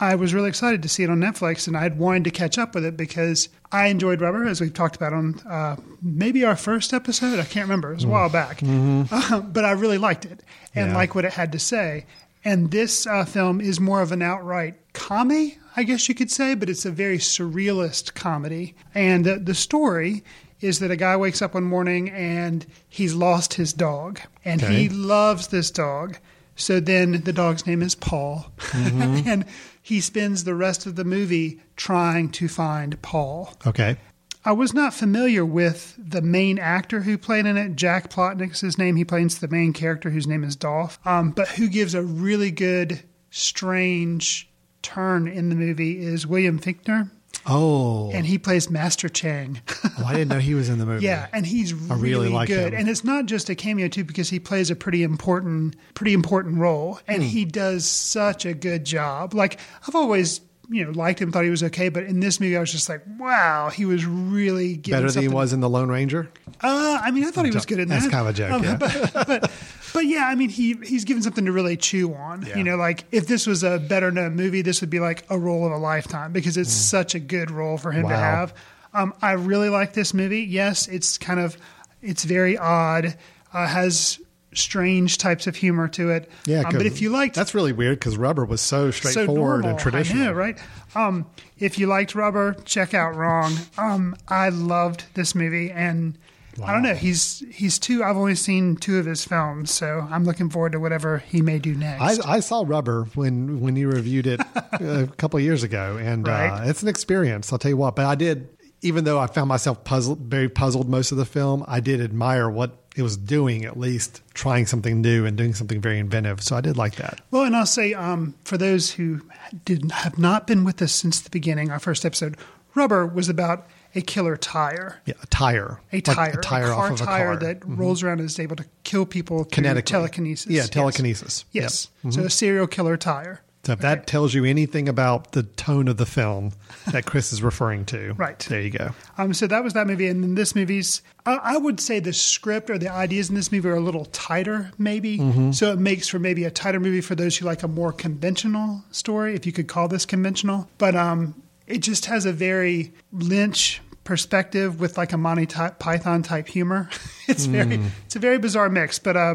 I 0.00 0.16
was 0.16 0.34
really 0.34 0.48
excited 0.48 0.82
to 0.82 0.88
see 0.88 1.04
it 1.04 1.10
on 1.10 1.18
Netflix, 1.20 1.68
and 1.68 1.76
I 1.76 1.82
had 1.82 1.96
wanted 1.98 2.24
to 2.24 2.30
catch 2.30 2.58
up 2.58 2.74
with 2.74 2.84
it 2.84 2.96
because 2.96 3.48
I 3.70 3.86
enjoyed 3.86 4.20
Rubber, 4.20 4.44
as 4.46 4.60
we've 4.60 4.74
talked 4.74 4.96
about 4.96 5.12
on 5.12 5.38
uh, 5.48 5.76
maybe 6.02 6.44
our 6.44 6.56
first 6.56 6.92
episode. 6.92 7.38
I 7.38 7.44
can't 7.44 7.66
remember; 7.66 7.92
it 7.92 7.96
was 7.96 8.04
a 8.04 8.08
while 8.08 8.28
back, 8.30 8.60
Uh, 8.64 9.40
but 9.44 9.64
I 9.64 9.72
really 9.72 9.98
liked 9.98 10.24
it 10.24 10.42
and 10.74 10.90
Yeah. 10.90 10.96
like 10.96 11.14
what 11.14 11.24
it 11.24 11.32
had 11.34 11.52
to 11.52 11.58
say. 11.60 12.06
And 12.44 12.70
this 12.70 13.06
uh, 13.06 13.24
film 13.24 13.60
is 13.60 13.78
more 13.80 14.00
of 14.02 14.12
an 14.12 14.22
outright 14.22 14.76
comedy, 14.94 15.58
I 15.76 15.82
guess 15.82 16.08
you 16.08 16.14
could 16.14 16.30
say, 16.30 16.54
but 16.54 16.70
it's 16.70 16.86
a 16.86 16.90
very 16.90 17.18
surrealist 17.18 18.14
comedy. 18.14 18.74
And 18.94 19.26
uh, 19.28 19.38
the 19.42 19.54
story 19.54 20.24
is 20.60 20.78
that 20.80 20.90
a 20.90 20.96
guy 20.96 21.16
wakes 21.16 21.42
up 21.42 21.54
one 21.54 21.64
morning 21.64 22.10
and 22.10 22.64
he's 22.88 23.14
lost 23.14 23.54
his 23.54 23.72
dog, 23.72 24.20
and 24.44 24.62
Okay. 24.62 24.74
he 24.74 24.88
loves 24.88 25.48
this 25.48 25.70
dog. 25.70 26.18
So 26.56 26.80
then 26.80 27.22
the 27.22 27.32
dog's 27.32 27.66
name 27.66 27.80
is 27.80 27.94
Paul, 27.94 28.52
and 28.74 29.46
he 29.80 30.00
spends 30.00 30.44
the 30.44 30.54
rest 30.54 30.84
of 30.84 30.96
the 30.96 31.04
movie 31.04 31.60
trying 31.76 32.28
to 32.32 32.48
find 32.48 33.00
Paul. 33.00 33.54
okay. 33.66 33.96
I 34.44 34.52
was 34.52 34.72
not 34.72 34.94
familiar 34.94 35.44
with 35.44 35.94
the 35.98 36.22
main 36.22 36.58
actor 36.58 37.02
who 37.02 37.18
played 37.18 37.44
in 37.46 37.56
it. 37.58 37.76
Jack 37.76 38.10
Plotnick's 38.10 38.60
his 38.60 38.78
name. 38.78 38.96
He 38.96 39.04
plays 39.04 39.38
the 39.38 39.48
main 39.48 39.72
character 39.72 40.10
whose 40.10 40.26
name 40.26 40.44
is 40.44 40.56
Dolph, 40.56 40.98
um, 41.06 41.30
but 41.30 41.48
who 41.48 41.68
gives 41.68 41.94
a 41.94 42.02
really 42.02 42.50
good, 42.50 43.02
strange 43.30 44.48
turn 44.82 45.28
in 45.28 45.48
the 45.50 45.54
movie 45.54 46.00
is 46.02 46.26
William 46.26 46.58
Fichtner, 46.58 47.10
Oh, 47.46 48.10
and 48.12 48.26
he 48.26 48.38
plays 48.38 48.68
Master 48.70 49.08
Chang. 49.08 49.60
oh, 49.98 50.04
I 50.04 50.12
didn't 50.12 50.28
know 50.28 50.38
he 50.38 50.54
was 50.54 50.68
in 50.68 50.78
the 50.78 50.84
movie. 50.86 51.04
yeah, 51.06 51.26
and 51.32 51.46
he's 51.46 51.72
really 51.72 52.00
really, 52.02 52.28
like 52.28 52.48
good. 52.48 52.72
him. 52.72 52.80
And 52.80 52.88
it's 52.88 53.04
not 53.04 53.26
just 53.26 53.48
a 53.48 53.54
cameo 53.54 53.88
too, 53.88 54.04
because 54.04 54.28
he 54.28 54.38
plays 54.38 54.70
a 54.70 54.76
pretty 54.76 55.02
important, 55.02 55.74
pretty 55.94 56.12
important 56.12 56.58
role, 56.58 56.98
and 57.08 57.22
he 57.22 57.44
does 57.44 57.86
such 57.86 58.44
a 58.44 58.52
good 58.52 58.84
job. 58.84 59.34
Like 59.34 59.58
I've 59.86 59.94
always. 59.94 60.40
You 60.72 60.84
know, 60.84 60.90
liked 60.92 61.20
him, 61.20 61.32
thought 61.32 61.42
he 61.44 61.50
was 61.50 61.64
okay, 61.64 61.88
but 61.88 62.04
in 62.04 62.20
this 62.20 62.38
movie, 62.38 62.56
I 62.56 62.60
was 62.60 62.70
just 62.70 62.88
like, 62.88 63.02
"Wow, 63.18 63.70
he 63.70 63.84
was 63.86 64.06
really 64.06 64.76
giving 64.76 65.00
better 65.00 65.10
than 65.12 65.22
he 65.22 65.28
was 65.28 65.52
in 65.52 65.58
the 65.60 65.68
Lone 65.68 65.88
Ranger. 65.88 66.30
uh, 66.60 67.00
I 67.02 67.10
mean, 67.10 67.24
I 67.24 67.30
thought 67.32 67.44
he 67.44 67.50
was 67.50 67.66
good 67.66 67.80
in 67.80 67.88
that. 67.88 68.00
That's 68.02 68.10
kind 68.12 68.28
of 68.28 68.32
a 68.34 68.36
joke, 68.36 68.52
Um, 68.52 68.62
yeah. 68.62 68.76
but, 68.76 69.26
but, 69.26 69.50
but 69.92 70.06
yeah, 70.06 70.26
I 70.28 70.36
mean, 70.36 70.48
he 70.48 70.74
he's 70.84 71.04
given 71.04 71.24
something 71.24 71.44
to 71.46 71.50
really 71.52 71.76
chew 71.76 72.14
on. 72.14 72.46
Yeah. 72.46 72.56
You 72.58 72.62
know, 72.64 72.76
like 72.76 73.04
if 73.10 73.26
this 73.26 73.46
was 73.48 73.64
a 73.64 73.80
better 73.80 74.12
known 74.12 74.36
movie, 74.36 74.62
this 74.62 74.80
would 74.80 74.90
be 74.90 75.00
like 75.00 75.24
a 75.28 75.36
role 75.36 75.66
of 75.66 75.72
a 75.72 75.76
lifetime 75.78 76.32
because 76.32 76.56
it's 76.56 76.72
such 76.72 77.16
a 77.16 77.18
good 77.18 77.50
role 77.50 77.76
for 77.76 77.90
him 77.90 78.04
to 78.08 78.14
Mm. 78.14 78.18
Have. 78.18 78.54
Um, 78.94 79.12
I 79.20 79.32
really 79.32 79.70
like 79.70 79.92
this 79.94 80.14
movie. 80.14 80.42
Yes, 80.42 80.86
it's 80.86 81.18
kind 81.18 81.40
of 81.40 81.56
it's 82.00 82.22
very 82.24 82.56
odd. 82.56 83.16
Uh, 83.52 83.66
has 83.66 84.20
strange 84.52 85.18
types 85.18 85.46
of 85.46 85.56
humor 85.56 85.88
to 85.88 86.10
it. 86.10 86.30
Yeah, 86.46 86.60
Um, 86.66 86.72
but 86.72 86.86
if 86.86 87.00
you 87.00 87.10
liked 87.10 87.34
that's 87.34 87.54
really 87.54 87.72
weird 87.72 87.98
because 87.98 88.16
Rubber 88.16 88.44
was 88.44 88.60
so 88.60 88.90
straightforward 88.90 89.64
and 89.64 89.78
traditional. 89.78 90.24
Know, 90.24 90.32
right? 90.32 90.58
Um, 90.94 91.26
if 91.58 91.78
you 91.78 91.86
liked 91.86 92.14
Rubber, 92.14 92.56
check 92.64 92.94
out 92.94 93.14
Wrong. 93.14 93.52
Um, 93.78 94.16
I 94.28 94.48
loved 94.48 95.04
this 95.14 95.34
movie, 95.34 95.70
and 95.70 96.18
I 96.64 96.72
don't 96.72 96.82
know. 96.82 96.94
He's 96.94 97.44
he's 97.52 97.78
two. 97.78 98.02
I've 98.02 98.16
only 98.16 98.34
seen 98.34 98.76
two 98.76 98.98
of 98.98 99.06
his 99.06 99.24
films, 99.24 99.70
so 99.72 100.06
I'm 100.10 100.24
looking 100.24 100.50
forward 100.50 100.72
to 100.72 100.80
whatever 100.80 101.18
he 101.18 101.40
may 101.42 101.58
do 101.58 101.74
next. 101.74 102.26
I, 102.26 102.36
I 102.36 102.40
saw 102.40 102.64
Rubber 102.66 103.04
when 103.14 103.60
when 103.60 103.76
you 103.76 103.88
reviewed 103.88 104.26
it 104.26 104.40
a 104.72 105.06
couple 105.16 105.38
of 105.38 105.44
years 105.44 105.62
ago, 105.62 105.96
and 105.96 106.28
uh, 106.28 106.62
it's 106.64 106.82
an 106.82 106.88
experience. 106.88 107.52
I'll 107.52 107.58
tell 107.58 107.70
you 107.70 107.76
what. 107.76 107.94
But 107.96 108.06
I 108.06 108.14
did, 108.16 108.48
even 108.82 109.04
though 109.04 109.18
I 109.18 109.26
found 109.26 109.48
myself 109.48 109.84
puzzled, 109.84 110.18
very 110.18 110.48
puzzled 110.48 110.88
most 110.88 111.12
of 111.12 111.18
the 111.18 111.24
film, 111.24 111.64
I 111.68 111.80
did 111.80 112.00
admire 112.00 112.50
what 112.50 112.79
it 112.96 113.02
was 113.02 113.16
doing. 113.16 113.64
At 113.64 113.78
least 113.78 114.22
trying 114.34 114.66
something 114.66 115.00
new 115.00 115.24
and 115.26 115.36
doing 115.36 115.54
something 115.54 115.80
very 115.80 115.98
inventive. 115.98 116.42
So 116.42 116.56
I 116.56 116.60
did 116.60 116.76
like 116.76 116.96
that. 116.96 117.20
well, 117.30 117.44
and 117.44 117.54
I'll 117.56 117.66
say 117.66 117.94
um, 117.94 118.34
for 118.44 118.56
those 118.58 118.90
who 118.92 119.20
did 119.64 119.90
have 119.92 120.18
not 120.18 120.46
been 120.46 120.64
with 120.64 120.80
us 120.82 120.92
since 120.92 121.20
the 121.20 121.30
beginning, 121.30 121.70
our 121.70 121.78
first 121.80 122.04
episode, 122.04 122.36
Rubber 122.74 123.06
was 123.06 123.28
about 123.28 123.66
a 123.96 124.00
killer 124.00 124.36
tire. 124.36 125.00
Yeah, 125.04 125.14
a 125.22 125.26
tire, 125.26 125.80
A 125.92 125.96
Like 125.96 126.04
tire, 126.04 126.30
a 126.38 126.40
tire 126.40 126.66
car 126.68 126.74
off 126.74 126.90
of 126.92 127.00
a 127.00 127.04
tire 127.04 127.26
car. 127.26 127.36
that 127.38 127.60
Mhm. 127.60 127.76
rolls 127.76 128.02
around 128.04 128.20
and 128.20 128.28
is 128.28 128.38
able 128.38 128.54
to 128.54 128.64
kill 128.84 129.04
people 129.04 129.42
through 129.42 129.82
telekinesis. 129.82 130.46
Yeah, 130.48 130.60
Yes. 130.62 130.68
telekinesis. 130.70 131.44
Yes. 131.50 131.88
Yep. 132.04 132.12
So 132.14 132.20
Mhm. 132.20 132.24
a 132.26 132.30
serial 132.30 132.66
killer 132.68 132.96
tire. 132.96 133.40
So 133.64 133.72
if 133.74 133.80
that 133.80 134.06
tells 134.06 134.32
you 134.32 134.46
anything 134.46 134.88
about 134.88 135.32
the 135.32 135.42
tone 135.42 135.86
of 135.88 135.98
the 135.98 136.06
film 136.06 136.52
that 136.92 137.04
Chris 137.04 137.30
is 137.30 137.42
referring 137.42 137.84
to, 137.86 138.14
Right. 138.14 138.38
There 138.38 138.60
you 138.60 138.70
go. 138.70 138.92
Um, 139.18 139.34
so 139.34 139.46
that 139.46 139.62
was 139.62 139.74
that 139.74 139.86
movie, 139.86 140.06
and 140.08 140.22
then 140.24 140.34
this 140.34 140.54
movie's. 140.54 141.02
I, 141.26 141.34
I 141.42 141.56
would 141.58 141.78
say 141.78 142.00
the 142.00 142.14
script 142.14 142.70
or 142.70 142.78
the 142.78 142.90
ideas 142.90 143.28
in 143.28 143.34
this 143.34 143.52
movie 143.52 143.68
are 143.68 143.74
a 143.74 143.80
little 143.80 144.06
tighter, 144.06 144.70
maybe. 144.78 145.18
Mhm. 145.18 145.54
So 145.54 145.72
it 145.72 145.78
makes 145.78 146.08
for 146.08 146.18
maybe 146.18 146.44
a 146.44 146.50
tighter 146.50 146.80
movie 146.80 147.02
for 147.02 147.14
those 147.14 147.36
who 147.36 147.44
like 147.44 147.62
a 147.62 147.68
more 147.68 147.92
conventional 147.92 148.82
story, 148.92 149.34
if 149.34 149.44
you 149.44 149.52
could 149.52 149.68
call 149.68 149.88
this 149.88 150.06
conventional. 150.06 150.66
But 150.78 150.94
um, 150.96 151.34
it 151.66 151.78
just 151.80 152.06
has 152.06 152.24
a 152.24 152.32
very 152.32 152.94
Lynch 153.12 153.82
perspective 154.04 154.80
with 154.80 154.96
like 154.96 155.12
a 155.12 155.18
Monty 155.18 155.44
Python 155.46 156.22
type 156.22 156.48
humor. 156.48 156.88
it's 157.28 157.44
very, 157.44 157.76
Hmm. 157.76 157.86
it's 158.06 158.16
a 158.16 158.20
very 158.20 158.38
bizarre 158.38 158.70
mix. 158.70 158.98
But 158.98 159.16
uh, 159.18 159.34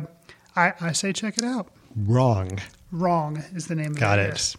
I, 0.56 0.74
I 0.82 0.92
say 0.94 1.14
check 1.14 1.38
it 1.38 1.44
out. 1.44 1.68
Wrong. 1.96 2.60
Wrong 3.00 3.44
is 3.54 3.68
the 3.68 3.76
name 3.76 3.92
of 3.92 4.00
Got 4.00 4.20
it. 4.20 4.56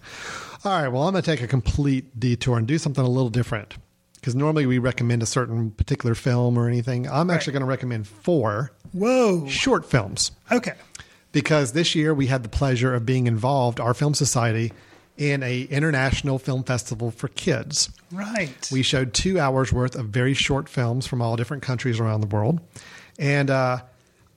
All 0.65 0.73
right. 0.73 0.89
Well, 0.89 1.03
I'm 1.05 1.13
going 1.13 1.23
to 1.23 1.31
take 1.31 1.43
a 1.43 1.47
complete 1.47 2.19
detour 2.19 2.59
and 2.59 2.67
do 2.67 2.79
something 2.79 3.05
a 3.05 3.09
little 3.09 3.31
different 3.31 3.77
because 4.17 4.35
normally 4.35 4.67
we 4.67 4.79
recommend 4.79 5.23
a 5.23 5.27
certain 5.27 5.71
particular 5.71 6.15
film 6.15 6.59
or 6.59 6.67
anything. 6.69 7.09
I'm 7.09 7.31
actually 7.31 7.53
going 7.53 7.61
to 7.61 7.67
recommend 7.67 8.09
four 8.09 8.73
Whoa. 8.93 9.47
short 9.49 9.85
films 9.89 10.33
Okay. 10.51 10.73
because 11.33 11.73
this 11.73 11.95
year 11.95 12.13
we 12.13 12.27
had 12.27 12.43
the 12.43 12.49
pleasure 12.49 12.95
of 12.95 13.07
being 13.07 13.27
involved, 13.27 13.79
our 13.79 13.95
film 13.95 14.15
society, 14.15 14.73
in 15.17 15.43
a 15.43 15.63
international 15.63 16.39
film 16.39 16.63
festival 16.65 17.11
for 17.11 17.29
kids. 17.29 17.89
Right. 18.13 18.69
We 18.73 18.83
showed 18.83 19.15
two 19.15 19.39
hours 19.41 19.73
worth 19.73 19.95
of 19.95 20.07
very 20.09 20.35
short 20.35 20.69
films 20.69 21.07
from 21.07 21.23
all 21.23 21.37
different 21.37 21.63
countries 21.63 22.01
around 22.01 22.21
the 22.21 22.27
world, 22.27 22.61
and 23.19 23.49
uh, 23.49 23.79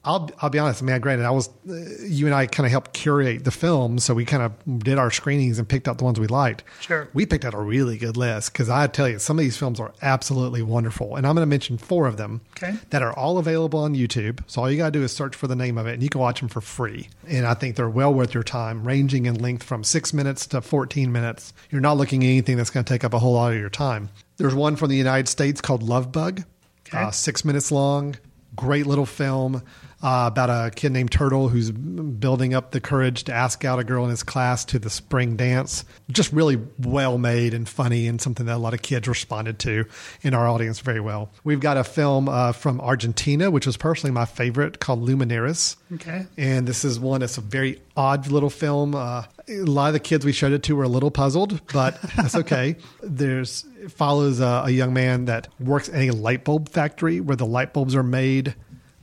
I'll 0.05 0.29
I'll 0.41 0.49
be 0.49 0.59
honest. 0.59 0.81
man. 0.81 0.93
mean, 0.95 1.01
granted, 1.01 1.25
I 1.25 1.31
was 1.31 1.49
uh, 1.69 1.73
you 2.05 2.25
and 2.25 2.33
I 2.33 2.45
kind 2.47 2.65
of 2.65 2.71
helped 2.71 2.93
curate 2.93 3.43
the 3.43 3.51
films, 3.51 4.05
so 4.05 4.13
we 4.13 4.23
kind 4.23 4.41
of 4.41 4.79
did 4.83 4.97
our 4.97 5.11
screenings 5.11 5.59
and 5.59 5.67
picked 5.67 5.89
out 5.89 5.97
the 5.97 6.05
ones 6.05 6.17
we 6.19 6.27
liked. 6.27 6.63
Sure. 6.79 7.09
we 7.13 7.25
picked 7.25 7.43
out 7.43 7.53
a 7.53 7.59
really 7.59 7.97
good 7.97 8.15
list 8.15 8.53
because 8.53 8.69
I 8.69 8.87
tell 8.87 9.09
you, 9.09 9.19
some 9.19 9.37
of 9.37 9.43
these 9.43 9.57
films 9.57 9.77
are 9.77 9.93
absolutely 10.01 10.61
wonderful, 10.61 11.17
and 11.17 11.27
I'm 11.27 11.35
going 11.35 11.43
to 11.43 11.49
mention 11.49 11.77
four 11.77 12.07
of 12.07 12.15
them 12.15 12.39
Okay. 12.57 12.77
that 12.91 13.01
are 13.01 13.11
all 13.13 13.37
available 13.39 13.79
on 13.81 13.93
YouTube. 13.93 14.39
So 14.47 14.61
all 14.61 14.71
you 14.71 14.77
got 14.77 14.85
to 14.93 14.99
do 14.99 15.03
is 15.03 15.11
search 15.11 15.35
for 15.35 15.47
the 15.47 15.55
name 15.55 15.77
of 15.77 15.85
it, 15.85 15.95
and 15.95 16.01
you 16.03 16.07
can 16.09 16.21
watch 16.21 16.39
them 16.39 16.47
for 16.49 16.61
free. 16.61 17.09
And 17.27 17.45
I 17.45 17.53
think 17.53 17.75
they're 17.75 17.89
well 17.89 18.13
worth 18.13 18.33
your 18.33 18.43
time, 18.43 18.85
ranging 18.87 19.25
in 19.25 19.35
length 19.35 19.63
from 19.63 19.83
six 19.83 20.13
minutes 20.13 20.47
to 20.47 20.61
14 20.61 21.11
minutes. 21.11 21.51
You're 21.71 21.81
not 21.81 21.97
looking 21.97 22.23
at 22.23 22.27
anything 22.27 22.55
that's 22.55 22.69
going 22.69 22.85
to 22.85 22.93
take 22.93 23.03
up 23.03 23.13
a 23.13 23.19
whole 23.19 23.33
lot 23.33 23.51
of 23.51 23.59
your 23.59 23.69
time. 23.69 24.09
There's 24.37 24.55
one 24.55 24.77
from 24.77 24.89
the 24.89 24.95
United 24.95 25.27
States 25.27 25.59
called 25.59 25.83
Love 25.83 26.13
Bug, 26.13 26.43
Okay. 26.87 26.97
uh, 26.97 27.11
six 27.11 27.43
minutes 27.43 27.69
long. 27.69 28.15
Great 28.55 28.87
little 28.87 29.05
film. 29.05 29.61
Uh, 30.01 30.29
about 30.31 30.49
a 30.49 30.71
kid 30.71 30.93
named 30.93 31.11
Turtle 31.11 31.49
who's 31.49 31.71
building 31.71 32.53
up 32.53 32.71
the 32.71 32.79
courage 32.79 33.25
to 33.25 33.33
ask 33.33 33.65
out 33.65 33.79
a 33.79 33.83
girl 33.83 34.05
in 34.05 34.09
his 34.09 34.23
class 34.23 34.63
to 34.65 34.79
the 34.79 34.89
spring 34.89 35.35
dance. 35.35 35.83
Just 36.09 36.31
really 36.31 36.57
well 36.79 37.17
made 37.17 37.53
and 37.53 37.67
funny, 37.67 38.07
and 38.07 38.21
something 38.21 38.45
that 38.45 38.55
a 38.55 38.57
lot 38.57 38.73
of 38.73 38.81
kids 38.81 39.07
responded 39.07 39.59
to 39.59 39.85
in 40.21 40.33
our 40.33 40.47
audience 40.47 40.79
very 40.79 41.01
well. 41.01 41.31
We've 41.43 41.59
got 41.59 41.75
a 41.75 41.83
film 41.83 42.29
uh, 42.29 42.53
from 42.53 42.79
Argentina, 42.79 43.51
which 43.51 43.65
was 43.65 43.75
personally 43.75 44.13
my 44.13 44.25
favorite, 44.25 44.79
called 44.79 45.05
Luminaris. 45.05 45.75
Okay. 45.95 46.25
And 46.37 46.65
this 46.65 46.85
is 46.85 46.99
one 46.99 47.19
that's 47.19 47.37
a 47.37 47.41
very 47.41 47.81
odd 47.97 48.27
little 48.27 48.49
film. 48.49 48.95
Uh, 48.95 49.23
a 49.49 49.55
lot 49.61 49.87
of 49.87 49.93
the 49.93 49.99
kids 49.99 50.25
we 50.25 50.31
showed 50.31 50.53
it 50.53 50.63
to 50.63 50.75
were 50.75 50.83
a 50.83 50.89
little 50.89 51.11
puzzled, 51.11 51.61
but 51.73 52.01
that's 52.15 52.35
okay. 52.35 52.77
There's 53.03 53.65
it 53.81 53.91
follows 53.91 54.39
a, 54.39 54.63
a 54.65 54.69
young 54.69 54.93
man 54.93 55.25
that 55.25 55.47
works 55.59 55.89
in 55.89 56.09
a 56.09 56.11
light 56.11 56.43
bulb 56.43 56.69
factory 56.69 57.19
where 57.19 57.35
the 57.35 57.45
light 57.45 57.73
bulbs 57.73 57.95
are 57.95 58.03
made 58.03 58.55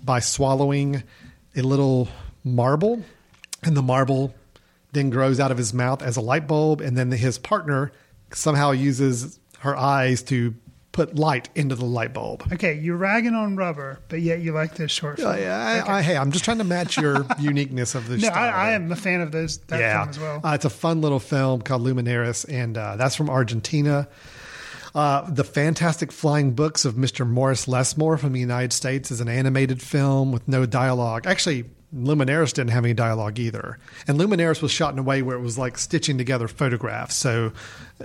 by 0.06 0.20
swallowing 0.20 1.02
a 1.54 1.62
little 1.62 2.08
marble, 2.44 3.02
and 3.62 3.76
the 3.76 3.82
marble 3.82 4.34
then 4.92 5.10
grows 5.10 5.38
out 5.40 5.50
of 5.50 5.58
his 5.58 5.74
mouth 5.74 6.02
as 6.02 6.16
a 6.16 6.20
light 6.20 6.46
bulb, 6.46 6.80
and 6.80 6.96
then 6.96 7.10
his 7.10 7.38
partner 7.38 7.92
somehow 8.32 8.70
uses 8.70 9.38
her 9.58 9.76
eyes 9.76 10.22
to 10.22 10.54
put 10.92 11.16
light 11.16 11.50
into 11.54 11.74
the 11.74 11.84
light 11.84 12.14
bulb. 12.14 12.42
Okay, 12.54 12.72
you're 12.74 12.96
ragging 12.96 13.34
on 13.34 13.56
rubber, 13.56 13.98
but 14.08 14.22
yet 14.22 14.40
you 14.40 14.52
like 14.52 14.76
this 14.76 14.90
short 14.90 15.18
film. 15.18 15.36
Yeah, 15.36 15.84
I, 15.86 15.98
I, 15.98 16.02
hey, 16.02 16.16
I'm 16.16 16.30
just 16.32 16.44
trying 16.44 16.56
to 16.58 16.64
match 16.64 16.96
your 16.96 17.26
uniqueness 17.38 17.94
of 17.94 18.08
the 18.08 18.16
No, 18.16 18.28
style. 18.28 18.54
I, 18.54 18.68
I 18.68 18.70
am 18.72 18.90
a 18.90 18.96
fan 18.96 19.20
of 19.20 19.30
those 19.30 19.58
that 19.66 19.78
yeah, 19.80 19.98
film 19.98 20.08
as 20.08 20.18
well. 20.18 20.40
Uh, 20.42 20.54
it's 20.54 20.64
a 20.64 20.70
fun 20.70 21.02
little 21.02 21.18
film 21.20 21.60
called 21.60 21.82
Luminaris, 21.82 22.46
and 22.48 22.78
uh, 22.78 22.96
that's 22.96 23.14
from 23.14 23.28
Argentina. 23.28 24.08
Uh, 24.96 25.28
the 25.28 25.44
Fantastic 25.44 26.10
Flying 26.10 26.52
Books 26.52 26.86
of 26.86 26.94
Mr. 26.94 27.28
Morris 27.28 27.68
Lessmore 27.68 28.16
from 28.16 28.32
the 28.32 28.40
United 28.40 28.72
States 28.72 29.10
is 29.10 29.20
an 29.20 29.28
animated 29.28 29.82
film 29.82 30.32
with 30.32 30.48
no 30.48 30.64
dialogue. 30.64 31.26
Actually, 31.26 31.66
Luminaris 31.94 32.54
didn't 32.54 32.70
have 32.70 32.86
any 32.86 32.94
dialogue 32.94 33.38
either. 33.38 33.78
And 34.08 34.18
Luminaris 34.18 34.62
was 34.62 34.70
shot 34.70 34.94
in 34.94 34.98
a 34.98 35.02
way 35.02 35.20
where 35.20 35.36
it 35.36 35.42
was 35.42 35.58
like 35.58 35.76
stitching 35.76 36.16
together 36.16 36.48
photographs. 36.48 37.14
So 37.14 37.52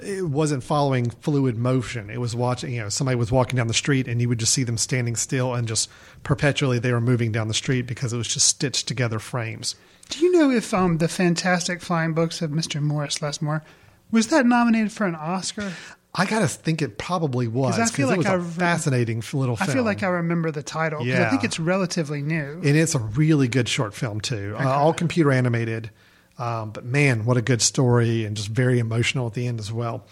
it 0.03 0.25
wasn't 0.25 0.65
following 0.65 1.11
fluid 1.11 1.55
motion. 1.55 2.09
It 2.09 2.19
was 2.19 2.35
watching, 2.35 2.73
you 2.73 2.81
know, 2.81 2.89
somebody 2.89 3.15
was 3.15 3.31
walking 3.31 3.55
down 3.55 3.67
the 3.67 3.73
street 3.73 4.09
and 4.09 4.19
you 4.19 4.27
would 4.27 4.39
just 4.39 4.53
see 4.53 4.65
them 4.65 4.77
standing 4.77 5.15
still 5.15 5.53
and 5.53 5.69
just 5.69 5.89
perpetually 6.23 6.77
they 6.77 6.91
were 6.91 6.99
moving 6.99 7.31
down 7.31 7.47
the 7.47 7.53
street 7.53 7.83
because 7.83 8.11
it 8.11 8.17
was 8.17 8.27
just 8.27 8.49
stitched 8.49 8.89
together 8.89 9.19
frames. 9.19 9.75
Do 10.09 10.19
you 10.25 10.33
know 10.33 10.51
if 10.51 10.73
um, 10.73 10.97
the 10.97 11.07
Fantastic 11.07 11.79
Flying 11.79 12.13
Books 12.13 12.41
of 12.41 12.51
Mr. 12.51 12.81
Morris 12.81 13.21
Lessmore 13.21 13.63
was 14.11 14.27
that 14.27 14.45
nominated 14.45 14.91
for 14.91 15.05
an 15.05 15.15
Oscar? 15.15 15.71
I 16.13 16.25
gotta 16.25 16.47
think 16.47 16.81
it 16.81 16.97
probably 16.97 17.47
was 17.47 17.79
I 17.79 17.85
feel 17.85 18.07
it 18.09 18.11
like 18.11 18.17
was 18.17 18.25
I 18.27 18.33
a 18.33 18.37
re- 18.39 18.49
fascinating 18.49 19.23
little 19.33 19.55
I 19.59 19.65
feel 19.67 19.83
like 19.83 20.03
I 20.03 20.07
remember 20.07 20.51
the 20.51 20.63
title 20.63 21.03
because 21.03 21.19
I 21.19 21.29
think 21.29 21.43
it's 21.45 21.59
relatively 21.59 22.21
new. 22.21 22.55
and 22.63 22.65
it's 22.65 22.95
a 22.95 22.99
really 22.99 23.47
good 23.47 23.69
short 23.69 23.93
film 23.93 24.19
too. 24.19 24.55
Uh, 24.59 24.67
all 24.69 24.93
computer 24.93 25.31
animated, 25.31 25.89
um, 26.37 26.71
but 26.71 26.83
man, 26.83 27.23
what 27.23 27.37
a 27.37 27.41
good 27.41 27.61
story 27.61 28.25
and 28.25 28.35
just 28.35 28.49
very 28.49 28.79
emotional 28.79 29.27
at 29.27 29.33
the 29.35 29.47
end 29.47 29.59
as 29.59 29.71
well. 29.71 30.05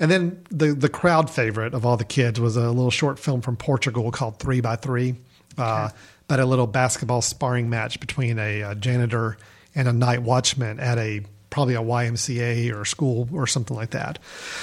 And 0.00 0.10
then 0.10 0.42
the 0.50 0.68
the 0.72 0.88
crowd 0.88 1.28
favorite 1.28 1.74
of 1.74 1.84
all 1.84 1.98
the 1.98 2.04
kids 2.04 2.40
was 2.40 2.56
a 2.56 2.68
little 2.70 2.90
short 2.90 3.18
film 3.18 3.42
from 3.42 3.56
Portugal 3.56 4.10
called 4.10 4.38
Three 4.38 4.62
by 4.62 4.76
Three, 4.76 5.16
uh, 5.58 5.90
about 6.28 6.40
a 6.40 6.46
little 6.46 6.66
basketball 6.66 7.20
sparring 7.20 7.68
match 7.68 8.00
between 8.00 8.38
a, 8.38 8.62
uh 8.62 8.74
janitor 8.74 9.36
and 9.74 9.86
a 9.86 9.92
night 9.92 10.22
watchman 10.22 10.80
at 10.80 10.96
a 10.98 11.20
probably 11.52 11.74
a 11.74 11.82
YMCA 11.82 12.74
or 12.74 12.84
school 12.84 13.28
or 13.32 13.46
something 13.46 13.76
like 13.76 13.90
that. 13.90 14.18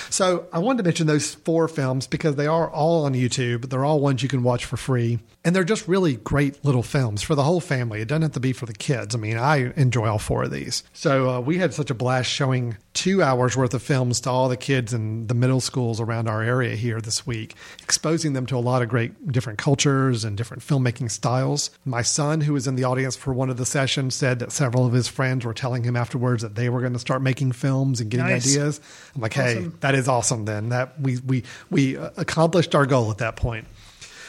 So 0.09 0.47
I 0.51 0.59
wanted 0.59 0.79
to 0.79 0.83
mention 0.83 1.07
those 1.07 1.35
four 1.35 1.67
films 1.67 2.07
because 2.07 2.35
they 2.35 2.47
are 2.47 2.69
all 2.69 3.05
on 3.05 3.13
YouTube. 3.13 3.69
They're 3.69 3.85
all 3.85 3.99
ones 3.99 4.23
you 4.23 4.27
can 4.27 4.43
watch 4.43 4.65
for 4.65 4.75
free. 4.75 5.19
And 5.45 5.55
they're 5.55 5.63
just 5.63 5.87
really 5.87 6.17
great 6.17 6.65
little 6.65 6.83
films 6.83 7.21
for 7.21 7.35
the 7.35 7.43
whole 7.43 7.61
family. 7.61 8.01
It 8.01 8.09
doesn't 8.09 8.23
have 8.23 8.31
to 8.33 8.39
be 8.41 8.51
for 8.51 8.65
the 8.65 8.73
kids. 8.73 9.15
I 9.15 9.19
mean, 9.19 9.37
I 9.37 9.71
enjoy 9.77 10.07
all 10.07 10.19
four 10.19 10.43
of 10.43 10.51
these. 10.51 10.83
So 10.91 11.29
uh, 11.29 11.39
we 11.39 11.59
had 11.59 11.73
such 11.73 11.89
a 11.89 11.93
blast 11.93 12.29
showing 12.29 12.75
two 12.93 13.23
hours 13.23 13.55
worth 13.55 13.73
of 13.73 13.81
films 13.81 14.19
to 14.21 14.29
all 14.29 14.49
the 14.49 14.57
kids 14.57 14.93
in 14.93 15.27
the 15.27 15.33
middle 15.33 15.61
schools 15.61 16.01
around 16.01 16.27
our 16.27 16.41
area 16.41 16.75
here 16.75 16.99
this 16.99 17.25
week, 17.25 17.55
exposing 17.81 18.33
them 18.33 18.45
to 18.47 18.57
a 18.57 18.59
lot 18.59 18.81
of 18.81 18.89
great 18.89 19.31
different 19.31 19.57
cultures 19.57 20.25
and 20.25 20.35
different 20.35 20.61
filmmaking 20.61 21.09
styles. 21.09 21.69
My 21.85 22.01
son, 22.01 22.41
who 22.41 22.53
was 22.53 22.67
in 22.67 22.75
the 22.75 22.83
audience 22.83 23.15
for 23.15 23.31
one 23.33 23.49
of 23.49 23.55
the 23.55 23.65
sessions, 23.65 24.15
said 24.15 24.39
that 24.39 24.51
several 24.51 24.85
of 24.85 24.91
his 24.91 25.07
friends 25.07 25.45
were 25.45 25.53
telling 25.53 25.83
him 25.83 25.95
afterwards 25.95 26.41
that 26.41 26.55
they 26.55 26.67
were 26.67 26.78
going 26.81 26.93
to 26.93 26.99
start 26.99 27.21
making 27.21 27.51
films 27.53 28.01
and 28.01 28.09
getting 28.09 28.25
Nice. 28.27 28.45
ideas. 28.47 28.81
I'm 29.15 29.21
like, 29.21 29.33
hey, 29.33 29.69
that 29.81 29.95
is 29.95 30.07
awesome. 30.07 30.45
Then 30.45 30.69
that 30.69 30.99
we 30.99 31.17
we 31.25 31.43
we 31.69 31.95
accomplished 31.95 32.75
our 32.75 32.85
goal 32.85 33.11
at 33.11 33.17
that 33.19 33.35
point. 33.35 33.67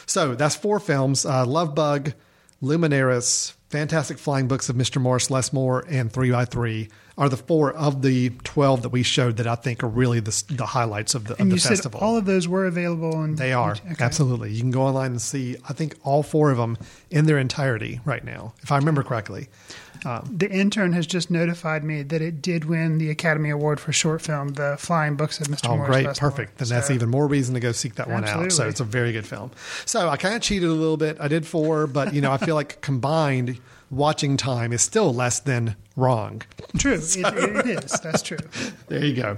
So 0.05 0.35
that's 0.35 0.55
four 0.55 0.79
films: 0.79 1.25
uh, 1.25 1.45
Love 1.45 1.73
Bug, 1.75 2.13
Luminaris, 2.61 3.53
Fantastic 3.69 4.17
Flying 4.17 4.47
Books 4.47 4.69
of 4.69 4.75
Mr. 4.75 5.01
Morris 5.01 5.29
Lessmore, 5.29 5.85
and 5.89 6.11
Three 6.11 6.31
by 6.31 6.45
Three 6.45 6.89
are 7.17 7.27
the 7.29 7.37
four 7.37 7.71
of 7.73 8.01
the 8.01 8.29
twelve 8.43 8.81
that 8.83 8.89
we 8.89 9.03
showed 9.03 9.37
that 9.37 9.45
I 9.47 9.55
think 9.55 9.83
are 9.83 9.87
really 9.87 10.19
the, 10.21 10.43
the 10.49 10.65
highlights 10.65 11.13
of 11.13 11.25
the, 11.25 11.33
and 11.33 11.51
of 11.51 11.57
you 11.57 11.61
the 11.61 11.67
festival. 11.69 11.99
all 11.99 12.17
of 12.17 12.25
those 12.25 12.47
were 12.47 12.65
available. 12.65 13.21
And 13.21 13.37
they 13.37 13.53
are 13.53 13.71
Okay. 13.73 13.95
absolutely. 13.99 14.51
You 14.53 14.61
can 14.61 14.71
go 14.71 14.81
online 14.83 15.11
and 15.11 15.21
see. 15.21 15.57
I 15.67 15.73
think 15.73 15.95
all 16.03 16.23
four 16.23 16.51
of 16.51 16.57
them 16.57 16.77
in 17.09 17.25
their 17.25 17.37
entirety 17.37 17.99
right 18.05 18.23
now, 18.23 18.53
if 18.63 18.71
I 18.71 18.77
remember 18.77 19.03
correctly. 19.03 19.49
Um, 20.05 20.33
The 20.35 20.49
intern 20.49 20.93
has 20.93 21.05
just 21.05 21.29
notified 21.29 21.83
me 21.83 22.01
that 22.03 22.21
it 22.21 22.41
did 22.41 22.65
win 22.65 22.97
the 22.97 23.09
Academy 23.09 23.49
Award 23.49 23.79
for 23.79 23.91
short 23.91 24.21
film, 24.21 24.49
The 24.49 24.75
Flying 24.79 25.15
Books 25.15 25.39
of 25.39 25.47
Mr. 25.47 25.69
Oh, 25.69 25.85
great. 25.85 26.05
Lessmore. 26.05 26.31
Perfect. 26.31 26.57
Then 26.57 26.69
that's 26.69 26.89
even 26.91 27.09
more 27.09 27.27
reason 27.27 27.53
to 27.53 27.59
go 27.59 27.71
seek 27.71 27.95
that 27.95 28.09
one 28.09 28.25
out. 28.25 28.51
So 28.51 28.67
it's 28.67 28.79
a 28.79 28.83
very 28.85 29.11
good 29.11 29.25
film. 29.27 29.51
So 29.85 30.09
I 30.09 30.17
kind 30.17 30.35
of 30.35 30.41
cheated 30.41 30.69
a 30.69 30.73
little 30.73 30.97
bit. 30.97 31.17
I 31.19 31.27
did 31.27 31.45
four, 31.45 31.87
but, 31.87 32.13
you 32.13 32.21
know, 32.21 32.31
I 32.31 32.37
feel 32.37 32.55
like 32.55 32.81
combined 32.81 33.59
watching 33.89 34.37
time 34.37 34.71
is 34.73 34.81
still 34.81 35.13
less 35.13 35.39
than 35.41 35.75
wrong. 35.95 36.41
True. 36.77 36.93
It, 36.93 37.17
it 37.17 37.83
is. 37.83 37.91
That's 37.99 38.21
true. 38.21 38.37
There 38.87 39.05
you 39.05 39.15
go. 39.15 39.37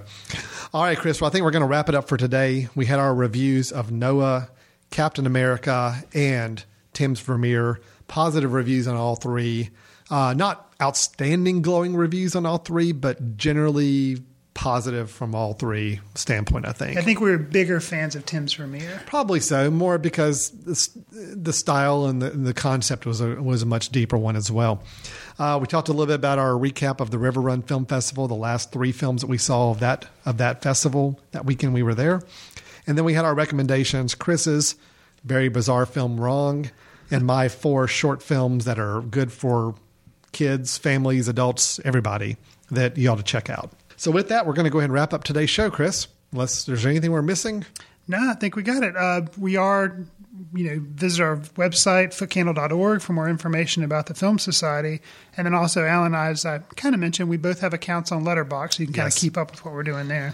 All 0.74 0.84
right, 0.84 0.97
Chris. 0.97 1.22
Well, 1.22 1.30
I 1.30 1.32
think 1.32 1.43
we're 1.43 1.51
going 1.51 1.61
to 1.61 1.68
wrap 1.68 1.89
it 1.89 1.95
up 1.95 2.07
for 2.07 2.18
today. 2.18 2.70
We 2.74 2.86
had 2.88 2.97
our 2.99 3.14
reviews 3.14 3.72
of 3.72 3.91
Noah, 3.91 4.49
Captain 4.89 5.28
America, 5.28 6.03
and 6.14 6.64
Tim's 6.93 7.20
Vermeer. 7.20 7.80
Positive 8.07 8.51
reviews 8.53 8.88
on 8.88 8.95
all 8.95 9.16
three. 9.16 9.70
Uh, 10.14 10.32
not 10.32 10.72
outstanding 10.80 11.64
glowing 11.64 11.95
reviews 11.95 12.36
on 12.36 12.45
all 12.45 12.59
three, 12.59 12.91
but 12.91 13.36
generally 13.36 14.22
positive 14.53 15.09
from 15.09 15.34
all 15.34 15.53
three 15.53 16.01
standpoint, 16.14 16.68
I 16.68 16.72
think. 16.72 16.99
I 16.99 17.01
think 17.01 17.20
we 17.20 17.32
were 17.32 17.39
bigger 17.39 17.80
fans 17.80 18.16
of 18.16 18.24
Tim's 18.24 18.53
Vermeer. 18.53 19.01
Probably 19.07 19.39
so, 19.39 19.72
more 19.72 19.97
because 19.97 20.51
the, 20.51 21.36
the 21.36 21.51
style 21.51 22.05
and 22.05 22.22
the, 22.22 22.30
the 22.30 22.53
concept 22.53 23.07
was 23.07 23.22
a, 23.22 23.41
was 23.41 23.64
a 23.64 23.66
much 23.66 23.89
deeper 23.89 24.16
one 24.16 24.36
as 24.36 24.51
well. 24.51 24.84
Uh, 25.39 25.57
we 25.59 25.66
talked 25.66 25.89
a 25.89 25.91
little 25.91 26.05
bit 26.05 26.14
about 26.14 26.38
our 26.38 26.51
recap 26.51 26.99
of 26.99 27.09
the 27.09 27.18
River 27.18 27.41
Run 27.41 27.64
Film 27.64 27.88
Festival, 27.88 28.28
the 28.28 28.36
last 28.36 28.72
three 28.72 28.91
films 28.91 29.22
that 29.22 29.28
we 29.28 29.39
saw 29.39 29.72
of 29.72 29.80
that 29.80 30.05
of 30.28 30.38
that 30.38 30.61
festival 30.61 31.20
that 31.32 31.43
weekend 31.43 31.74
we 31.74 31.82
were 31.82 31.95
there, 31.95 32.22
and 32.86 32.95
then 32.95 33.03
we 33.03 33.16
had 33.16 33.26
our 33.26 33.34
recommendations. 33.34 34.14
Chris's 34.14 34.76
very 35.24 35.49
bizarre 35.49 35.88
film 35.88 36.22
Wrong, 36.22 36.70
and 37.09 37.26
my 37.26 37.49
four 37.49 37.88
short 37.88 38.22
films 38.22 38.66
that 38.66 38.78
are 38.78 39.01
good 39.01 39.32
for 39.32 39.74
kids, 40.34 40.78
families, 40.78 41.28
adults, 41.30 41.80
everybody 41.86 42.36
that 42.72 42.98
you 42.98 43.10
ought 43.10 43.18
to 43.18 43.24
check 43.24 43.50
out. 43.50 43.72
So 43.96 44.12
with 44.12 44.28
that, 44.30 44.46
we're 44.46 44.54
going 44.54 44.66
to 44.66 44.70
go 44.70 44.80
ahead 44.80 44.90
and 44.90 44.94
wrap 44.94 45.14
up 45.14 45.24
today's 45.24 45.50
show, 45.50 45.70
Chris. 45.72 46.08
Unless 46.34 46.66
there's 46.66 46.86
anything 46.86 47.12
we're 47.12 47.22
missing. 47.22 47.64
No, 48.08 48.18
I 48.30 48.34
think 48.34 48.56
we 48.56 48.64
got 48.64 48.84
it. 48.84 48.98
Uh, 48.98 49.22
we 49.38 49.56
are, 49.56 49.96
you 50.54 50.70
know, 50.70 50.80
visit 50.84 51.22
our 51.24 51.38
website, 51.38 52.08
footcandle.org, 52.10 53.02
for 53.02 53.14
more 53.14 53.30
information 53.30 53.84
about 53.84 54.08
the 54.08 54.14
Film 54.16 54.40
Society. 54.40 55.00
And 55.38 55.46
then 55.46 55.54
also, 55.54 55.86
Alan 55.86 56.08
and 56.08 56.16
I, 56.18 56.28
as 56.30 56.46
I 56.46 56.60
kind 56.76 56.96
of 56.96 57.00
mentioned, 57.00 57.30
we 57.30 57.38
both 57.38 57.62
have 57.62 57.74
accounts 57.74 58.12
on 58.12 58.26
Letterboxd, 58.26 58.74
so 58.74 58.80
you 58.82 58.88
can 58.88 58.94
kind 58.96 59.06
Yes. 59.06 59.16
of 59.18 59.22
keep 59.22 59.38
up 59.38 59.52
with 59.52 59.64
what 59.64 59.74
we're 59.74 59.84
doing 59.84 60.08
there. 60.08 60.34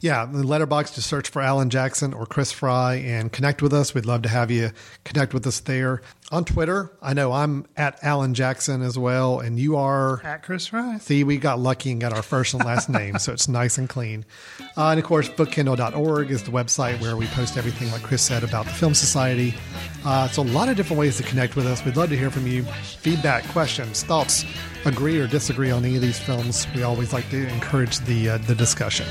Yeah, 0.00 0.26
the 0.26 0.46
letterbox 0.46 0.92
to 0.92 1.02
search 1.02 1.28
for 1.28 1.42
Alan 1.42 1.70
Jackson 1.70 2.12
or 2.12 2.26
Chris 2.26 2.52
Fry 2.52 2.94
and 2.96 3.32
connect 3.32 3.62
with 3.62 3.72
us. 3.72 3.94
We'd 3.94 4.06
love 4.06 4.22
to 4.22 4.28
have 4.28 4.50
you 4.50 4.70
connect 5.04 5.34
with 5.34 5.46
us 5.46 5.60
there. 5.60 6.02
On 6.32 6.44
Twitter, 6.44 6.92
I 7.02 7.12
know 7.12 7.32
I'm 7.32 7.66
at 7.76 7.98
Alan 8.04 8.34
Jackson 8.34 8.82
as 8.82 8.96
well, 8.96 9.40
and 9.40 9.58
you 9.58 9.76
are. 9.76 10.22
At 10.24 10.44
Chris 10.44 10.68
Fry. 10.68 10.98
See, 10.98 11.24
we 11.24 11.38
got 11.38 11.58
lucky 11.58 11.90
and 11.90 12.00
got 12.00 12.12
our 12.12 12.22
first 12.22 12.54
and 12.54 12.64
last 12.64 12.88
name, 12.88 13.18
so 13.18 13.32
it's 13.32 13.48
nice 13.48 13.78
and 13.78 13.88
clean. 13.88 14.24
Uh, 14.76 14.90
and 14.90 15.00
of 15.00 15.04
course, 15.04 15.28
footcandle.org 15.28 16.30
is 16.30 16.44
the 16.44 16.52
website 16.52 17.00
where 17.00 17.16
we 17.16 17.26
post 17.28 17.56
everything, 17.56 17.90
like 17.90 18.02
Chris 18.02 18.22
said, 18.22 18.44
about 18.44 18.66
the 18.66 18.72
Film 18.72 18.94
Society. 18.94 19.54
Uh, 20.04 20.28
so, 20.28 20.42
a 20.42 20.44
lot 20.44 20.68
of 20.68 20.76
different 20.76 21.00
ways 21.00 21.16
to 21.16 21.24
connect 21.24 21.56
with 21.56 21.66
us. 21.66 21.84
We'd 21.84 21.96
love 21.96 22.10
to 22.10 22.16
hear 22.16 22.30
from 22.30 22.46
you. 22.46 22.62
Feedback, 22.62 23.44
questions, 23.48 24.04
thoughts, 24.04 24.44
agree 24.84 25.18
or 25.18 25.26
disagree 25.26 25.72
on 25.72 25.84
any 25.84 25.96
of 25.96 26.02
these 26.02 26.18
films. 26.20 26.64
We 26.76 26.84
always 26.84 27.12
like 27.12 27.28
to 27.30 27.48
encourage 27.48 27.98
the, 28.00 28.30
uh, 28.30 28.38
the 28.38 28.54
discussion. 28.54 29.06